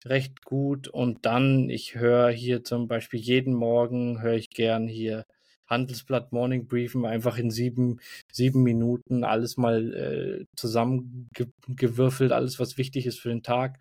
recht 0.05 0.45
gut. 0.45 0.89
Und 0.89 1.27
dann, 1.27 1.71
ich 1.71 1.95
höre 1.95 2.31
hier 2.31 2.65
zum 2.65 2.89
Beispiel 2.89 3.21
jeden 3.21 3.55
Morgen, 3.55 4.21
höre 4.21 4.35
ich 4.35 4.51
gern 4.51 4.89
hier 4.89 5.27
Handelsblatt 5.69 6.33
Morning 6.33 6.67
Briefen, 6.67 7.07
einfach 7.07 7.39
in 7.39 7.53
sieben, 7.53 8.01
sieben 8.33 8.65
Minuten 8.65 9.23
alles 9.23 9.57
mal 9.57 9.95
äh, 9.95 10.45
zusammengewürfelt, 10.57 12.33
alles, 12.33 12.59
was 12.59 12.79
wichtig 12.79 13.07
ist 13.07 13.21
für 13.21 13.29
den 13.29 13.45
Tag. 13.45 13.79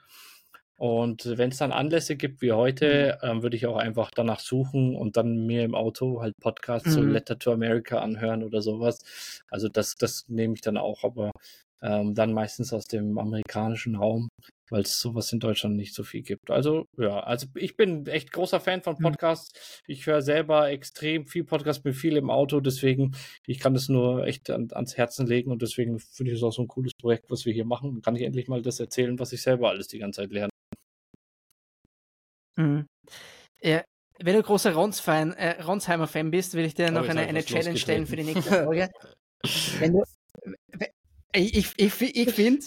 Und 0.78 1.38
wenn 1.38 1.50
es 1.50 1.58
dann 1.58 1.72
Anlässe 1.72 2.16
gibt 2.16 2.42
wie 2.42 2.52
heute, 2.52 3.18
mhm. 3.22 3.30
ähm, 3.30 3.44
würde 3.44 3.56
ich 3.56 3.66
auch 3.66 3.78
einfach 3.78 4.12
danach 4.14 4.40
suchen 4.40 4.96
und 4.96 5.18
dann 5.18 5.46
mir 5.48 5.64
im 5.64 5.74
Auto 5.74 6.22
halt 6.22 6.34
Podcasts 6.40 6.90
mhm. 6.90 6.94
so 6.94 7.02
Letter 7.02 7.40
to 7.40 7.52
America 7.52 8.00
anhören 8.00 8.44
oder 8.44 8.62
sowas. 8.62 9.42
Also 9.50 9.70
das, 9.70 9.96
das 9.96 10.26
nehme 10.28 10.54
ich 10.54 10.62
dann 10.62 10.78
auch, 10.78 11.04
aber 11.04 11.32
ähm, 11.82 12.14
dann 12.14 12.34
meistens 12.34 12.74
aus 12.74 12.86
dem 12.86 13.18
amerikanischen 13.18 13.96
Raum, 13.96 14.30
weil 14.70 14.82
es 14.82 15.00
sowas 15.00 15.32
in 15.32 15.40
Deutschland 15.40 15.76
nicht 15.76 15.96
so 15.96 16.04
viel 16.04 16.22
gibt. 16.22 16.52
Also 16.52 16.86
ja, 16.98 17.20
also 17.22 17.48
ich 17.56 17.76
bin 17.76 18.06
echt 18.06 18.32
großer 18.32 18.60
Fan 18.60 18.82
von 18.82 18.96
mhm. 19.00 19.04
Podcasts. 19.04 19.82
Ich 19.88 20.06
höre 20.06 20.22
selber 20.22 20.70
extrem 20.70 21.26
viel 21.26 21.44
Podcasts, 21.44 21.82
bin 21.82 21.94
viel 21.94 22.18
im 22.18 22.30
Auto, 22.30 22.60
deswegen 22.60 23.16
ich 23.46 23.60
kann 23.60 23.74
das 23.74 23.90
nur 23.90 24.26
echt 24.26 24.50
an, 24.52 24.68
ans 24.72 24.98
Herzen 24.98 25.26
legen 25.26 25.52
und 25.52 25.62
deswegen 25.64 26.00
finde 26.00 26.32
ich 26.32 26.38
es 26.38 26.44
auch 26.44 26.54
so 26.54 26.62
ein 26.62 26.68
cooles 26.68 26.94
Projekt, 27.00 27.30
was 27.30 27.46
wir 27.46 27.54
hier 27.54 27.66
machen. 27.66 27.94
Dann 27.94 28.02
kann 28.02 28.16
ich 28.16 28.24
endlich 28.24 28.48
mal 28.48 28.62
das 28.62 28.80
erzählen, 28.80 29.18
was 29.18 29.34
ich 29.34 29.42
selber 29.42 29.70
alles 29.70 29.88
die 29.88 30.00
ganze 30.00 30.22
Zeit 30.22 30.32
lerne. 30.32 30.52
Mhm. 32.58 32.88
Ja, 33.62 33.84
wenn 34.20 34.36
du 34.36 34.44
großer 34.44 34.74
Rons-Fan, 34.74 35.34
äh, 35.34 35.62
Ronsheimer-Fan 35.62 36.32
bist, 36.32 36.54
will 36.56 36.66
ich 36.66 36.74
dir 36.74 36.92
noch 36.92 37.08
eine, 37.08 37.28
eine 37.28 37.44
Challenge 37.46 37.78
stellen 37.78 38.06
für 38.08 38.16
die 38.16 38.24
nächste 38.24 38.50
Folge. 38.64 38.90
wenn 39.80 39.94
du, 39.94 40.04
ich 41.34 41.56
ich, 41.56 41.74
ich, 41.78 42.02
ich 42.02 42.34
finde, 42.34 42.66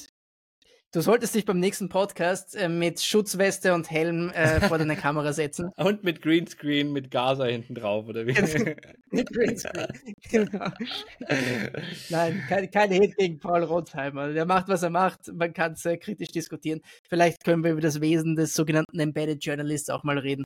Du 0.93 1.03
solltest 1.03 1.37
dich 1.37 1.45
beim 1.45 1.61
nächsten 1.61 1.89
Podcast 1.89 2.57
äh, 2.57 2.69
mit 2.69 3.01
Schutzweste 3.01 3.75
und 3.75 3.89
Helm 3.93 4.31
äh, 4.31 4.61
vor 4.61 4.77
deine 4.77 4.97
Kamera 4.97 5.33
setzen. 5.33 5.71
Und 5.77 6.03
mit 6.03 6.21
Greenscreen 6.21 6.93
mit 6.93 7.13
Gaza 7.13 7.45
hinten 7.45 7.77
drauf, 7.77 8.09
oder 8.09 8.27
wie? 8.27 8.33
mit 9.13 9.33
Greenscreen. 9.33 9.87
genau. 10.33 10.67
Nein, 12.09 12.43
kein, 12.49 12.71
kein 12.73 12.93
Hate 12.93 13.15
gegen 13.17 13.39
Paul 13.39 13.63
Rothheimer. 13.63 14.33
Der 14.33 14.47
macht, 14.47 14.67
was 14.67 14.83
er 14.83 14.91
macht. 14.91 15.33
Man 15.33 15.53
kann 15.53 15.75
es 15.75 15.85
äh, 15.85 15.97
kritisch 15.97 16.33
diskutieren. 16.33 16.81
Vielleicht 17.09 17.45
können 17.45 17.63
wir 17.63 17.71
über 17.71 17.81
das 17.81 18.01
Wesen 18.01 18.35
des 18.35 18.55
sogenannten 18.55 18.99
Embedded 18.99 19.45
Journalists 19.45 19.91
auch 19.91 20.03
mal 20.03 20.19
reden. 20.19 20.43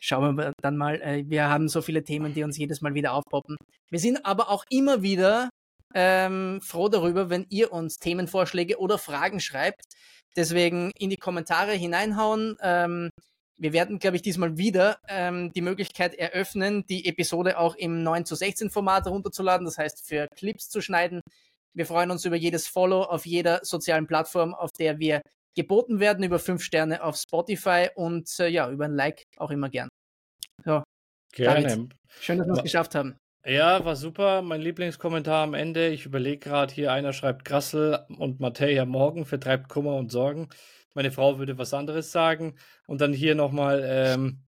Schauen 0.00 0.36
wir 0.36 0.52
dann 0.62 0.76
mal. 0.76 1.02
Äh, 1.02 1.24
wir 1.26 1.48
haben 1.48 1.66
so 1.66 1.82
viele 1.82 2.04
Themen, 2.04 2.34
die 2.34 2.44
uns 2.44 2.56
jedes 2.56 2.82
Mal 2.82 2.94
wieder 2.94 3.14
aufpoppen. 3.14 3.56
Wir 3.90 3.98
sind 3.98 4.24
aber 4.24 4.48
auch 4.50 4.62
immer 4.70 5.02
wieder 5.02 5.48
ähm, 5.94 6.60
froh 6.62 6.88
darüber, 6.88 7.30
wenn 7.30 7.46
ihr 7.48 7.72
uns 7.72 7.98
Themenvorschläge 7.98 8.78
oder 8.78 8.98
Fragen 8.98 9.40
schreibt. 9.40 9.82
Deswegen 10.36 10.92
in 10.98 11.10
die 11.10 11.16
Kommentare 11.16 11.72
hineinhauen. 11.72 12.56
Ähm, 12.60 13.10
wir 13.56 13.72
werden, 13.72 13.98
glaube 13.98 14.16
ich, 14.16 14.22
diesmal 14.22 14.56
wieder 14.56 14.98
ähm, 15.08 15.52
die 15.52 15.62
Möglichkeit 15.62 16.14
eröffnen, 16.14 16.86
die 16.86 17.06
Episode 17.06 17.58
auch 17.58 17.74
im 17.74 18.02
9 18.02 18.24
zu 18.24 18.36
16 18.36 18.70
Format 18.70 19.06
runterzuladen, 19.06 19.64
das 19.64 19.78
heißt 19.78 20.06
für 20.06 20.28
Clips 20.36 20.68
zu 20.68 20.80
schneiden. 20.80 21.22
Wir 21.74 21.86
freuen 21.86 22.10
uns 22.10 22.24
über 22.24 22.36
jedes 22.36 22.68
Follow 22.68 23.02
auf 23.02 23.26
jeder 23.26 23.60
sozialen 23.64 24.06
Plattform, 24.06 24.54
auf 24.54 24.70
der 24.72 24.98
wir 24.98 25.22
geboten 25.56 25.98
werden, 25.98 26.22
über 26.22 26.38
fünf 26.38 26.62
Sterne 26.62 27.02
auf 27.02 27.16
Spotify 27.16 27.88
und 27.94 28.28
äh, 28.38 28.48
ja, 28.48 28.70
über 28.70 28.84
ein 28.84 28.94
Like 28.94 29.24
auch 29.38 29.50
immer 29.50 29.68
gern. 29.68 29.88
So, 30.64 30.82
Gerne. 31.32 31.66
David, 31.66 31.94
schön, 32.20 32.38
dass 32.38 32.46
wir 32.46 32.54
es 32.54 32.62
geschafft 32.62 32.94
haben. 32.94 33.16
Ja, 33.48 33.82
war 33.82 33.96
super. 33.96 34.42
Mein 34.42 34.60
Lieblingskommentar 34.60 35.42
am 35.42 35.54
Ende. 35.54 35.88
Ich 35.88 36.04
überlege 36.04 36.38
gerade 36.38 36.74
hier, 36.74 36.92
einer 36.92 37.14
schreibt 37.14 37.46
Grassel 37.46 37.98
und 38.18 38.40
Matthäa 38.40 38.84
Morgen 38.84 39.24
vertreibt 39.24 39.70
Kummer 39.70 39.96
und 39.96 40.12
Sorgen. 40.12 40.50
Meine 40.92 41.10
Frau 41.10 41.38
würde 41.38 41.56
was 41.56 41.72
anderes 41.72 42.12
sagen. 42.12 42.56
Und 42.86 43.00
dann 43.00 43.14
hier 43.14 43.34
nochmal, 43.34 43.82
ähm, 43.86 44.44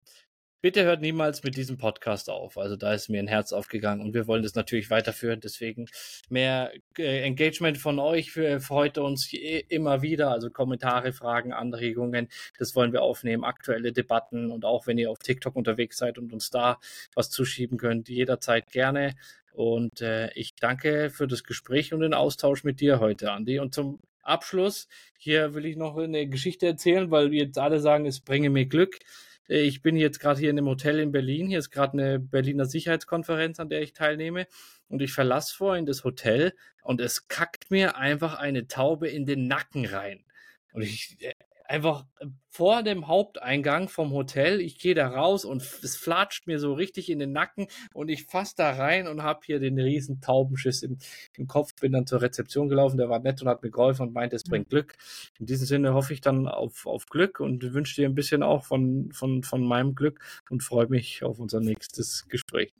bitte 0.61 0.83
hört 0.83 1.01
niemals 1.01 1.43
mit 1.43 1.55
diesem 1.55 1.77
Podcast 1.77 2.29
auf. 2.29 2.57
Also 2.57 2.75
da 2.75 2.93
ist 2.93 3.09
mir 3.09 3.19
ein 3.19 3.27
Herz 3.27 3.53
aufgegangen 3.53 4.01
und 4.01 4.13
wir 4.13 4.27
wollen 4.27 4.43
das 4.43 4.55
natürlich 4.55 4.89
weiterführen. 4.89 5.39
Deswegen 5.39 5.87
mehr 6.29 6.71
äh, 6.97 7.21
Engagement 7.21 7.77
von 7.77 7.99
euch 7.99 8.35
heute 8.69 9.03
uns 9.03 9.31
immer 9.33 10.01
wieder. 10.01 10.31
Also 10.31 10.49
Kommentare, 10.49 11.13
Fragen, 11.13 11.53
Anregungen. 11.53 12.29
Das 12.57 12.75
wollen 12.75 12.93
wir 12.93 13.01
aufnehmen. 13.01 13.43
Aktuelle 13.43 13.93
Debatten 13.93 14.51
und 14.51 14.65
auch 14.65 14.87
wenn 14.87 14.97
ihr 14.97 15.11
auf 15.11 15.19
TikTok 15.19 15.55
unterwegs 15.55 15.97
seid 15.97 16.17
und 16.17 16.33
uns 16.33 16.49
da 16.49 16.79
was 17.13 17.29
zuschieben 17.29 17.77
könnt, 17.77 18.09
jederzeit 18.09 18.71
gerne. 18.71 19.15
Und 19.53 20.01
äh, 20.01 20.31
ich 20.33 20.55
danke 20.55 21.09
für 21.09 21.27
das 21.27 21.43
Gespräch 21.43 21.93
und 21.93 22.01
den 22.01 22.13
Austausch 22.13 22.63
mit 22.63 22.79
dir 22.79 22.99
heute, 22.99 23.31
Andi. 23.31 23.59
Und 23.59 23.73
zum 23.73 23.99
Abschluss, 24.21 24.87
hier 25.17 25.53
will 25.53 25.65
ich 25.65 25.77
noch 25.77 25.97
eine 25.97 26.27
Geschichte 26.27 26.67
erzählen, 26.67 27.09
weil 27.09 27.31
wir 27.31 27.45
jetzt 27.45 27.57
alle 27.57 27.79
sagen, 27.79 28.05
es 28.05 28.19
bringe 28.19 28.49
mir 28.49 28.65
Glück. 28.65 28.99
Ich 29.47 29.81
bin 29.81 29.95
jetzt 29.95 30.19
gerade 30.19 30.39
hier 30.39 30.49
in 30.49 30.57
einem 30.57 30.67
Hotel 30.67 30.99
in 30.99 31.13
Berlin. 31.13 31.47
Hier 31.47 31.59
ist 31.59 31.71
gerade 31.71 31.93
eine 31.93 32.19
Berliner 32.19 32.65
Sicherheitskonferenz, 32.65 33.59
an 33.59 33.69
der 33.69 33.81
ich 33.81 33.93
teilnehme. 33.93 34.45
Und 34.89 35.01
ich 35.01 35.13
verlasse 35.13 35.55
vorhin 35.55 35.85
das 35.85 36.03
Hotel 36.03 36.53
und 36.83 36.99
es 36.99 37.29
kackt 37.29 37.71
mir 37.71 37.97
einfach 37.97 38.35
eine 38.35 38.67
Taube 38.67 39.07
in 39.07 39.25
den 39.25 39.47
Nacken 39.47 39.85
rein. 39.85 40.25
Und 40.73 40.81
ich, 40.81 41.17
äh, 41.21 41.33
einfach 41.67 42.05
äh, 42.19 42.27
vor 42.49 42.81
dem 42.81 43.07
Haupteingang 43.07 43.89
vom 43.89 44.11
Hotel. 44.11 44.61
Ich 44.61 44.79
gehe 44.79 44.95
da 44.95 45.07
raus 45.09 45.45
und 45.45 45.61
es 45.61 45.95
flatscht 45.95 46.47
mir 46.47 46.59
so 46.59 46.73
richtig 46.73 47.09
in 47.09 47.19
den 47.19 47.31
Nacken 47.31 47.67
und 47.93 48.09
ich 48.09 48.25
fasse 48.25 48.55
da 48.57 48.71
rein 48.71 49.07
und 49.07 49.21
habe 49.21 49.41
hier 49.45 49.59
den 49.59 49.79
riesen 49.79 50.21
Taubenschiss 50.21 50.81
im, 50.81 50.97
im 51.35 51.47
Kopf. 51.47 51.75
Bin 51.79 51.91
dann 51.91 52.07
zur 52.07 52.21
Rezeption 52.21 52.69
gelaufen, 52.69 52.97
der 52.97 53.09
war 53.09 53.19
nett 53.19 53.41
und 53.41 53.47
hat 53.47 53.61
mir 53.61 53.69
geholfen 53.69 54.07
und 54.07 54.13
meinte, 54.13 54.35
es 54.35 54.43
bringt 54.43 54.69
Glück. 54.69 54.95
In 55.39 55.45
diesem 55.45 55.67
Sinne 55.67 55.93
hoffe 55.93 56.13
ich 56.13 56.21
dann 56.21 56.47
auf, 56.47 56.87
auf 56.87 57.07
Glück 57.07 57.39
und 57.39 57.73
wünsche 57.73 57.95
dir 57.95 58.07
ein 58.07 58.15
bisschen 58.15 58.43
auch 58.43 58.65
von, 58.65 59.11
von, 59.11 59.43
von 59.43 59.63
meinem 59.63 59.93
Glück 59.93 60.19
und 60.49 60.63
freue 60.63 60.87
mich 60.87 61.23
auf 61.23 61.39
unser 61.39 61.59
nächstes 61.59 62.27
Gespräch. 62.27 62.73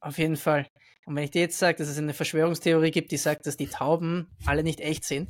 Auf 0.00 0.18
jeden 0.18 0.36
Fall. 0.36 0.66
Und 1.04 1.16
wenn 1.16 1.24
ich 1.24 1.30
dir 1.30 1.40
jetzt 1.40 1.58
sage, 1.58 1.78
dass 1.78 1.88
es 1.88 1.98
eine 1.98 2.14
Verschwörungstheorie 2.14 2.90
gibt, 2.90 3.10
die 3.10 3.16
sagt, 3.16 3.46
dass 3.46 3.56
die 3.56 3.66
Tauben 3.66 4.28
alle 4.46 4.62
nicht 4.62 4.80
echt 4.80 5.04
sind, 5.04 5.28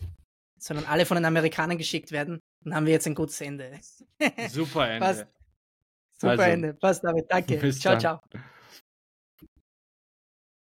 sondern 0.59 0.87
alle 0.87 1.07
von 1.07 1.17
den 1.17 1.25
Amerikanern 1.25 1.79
geschickt 1.79 2.13
werden, 2.13 2.41
dann 2.63 2.75
haben 2.75 2.87
wir 2.87 2.93
jetzt 2.93 3.07
ein 3.07 3.15
gutes 3.15 3.41
Ende. 3.41 3.71
Super 4.49 4.89
Ende. 4.91 5.07
Passt. 5.07 5.27
Super 6.19 6.31
also, 6.33 6.43
Ende. 6.43 6.75
Passt 6.75 7.05
damit. 7.05 7.27
Danke. 7.31 7.71
Ciao, 7.73 7.93
dann. 7.93 8.01
ciao. 8.01 8.21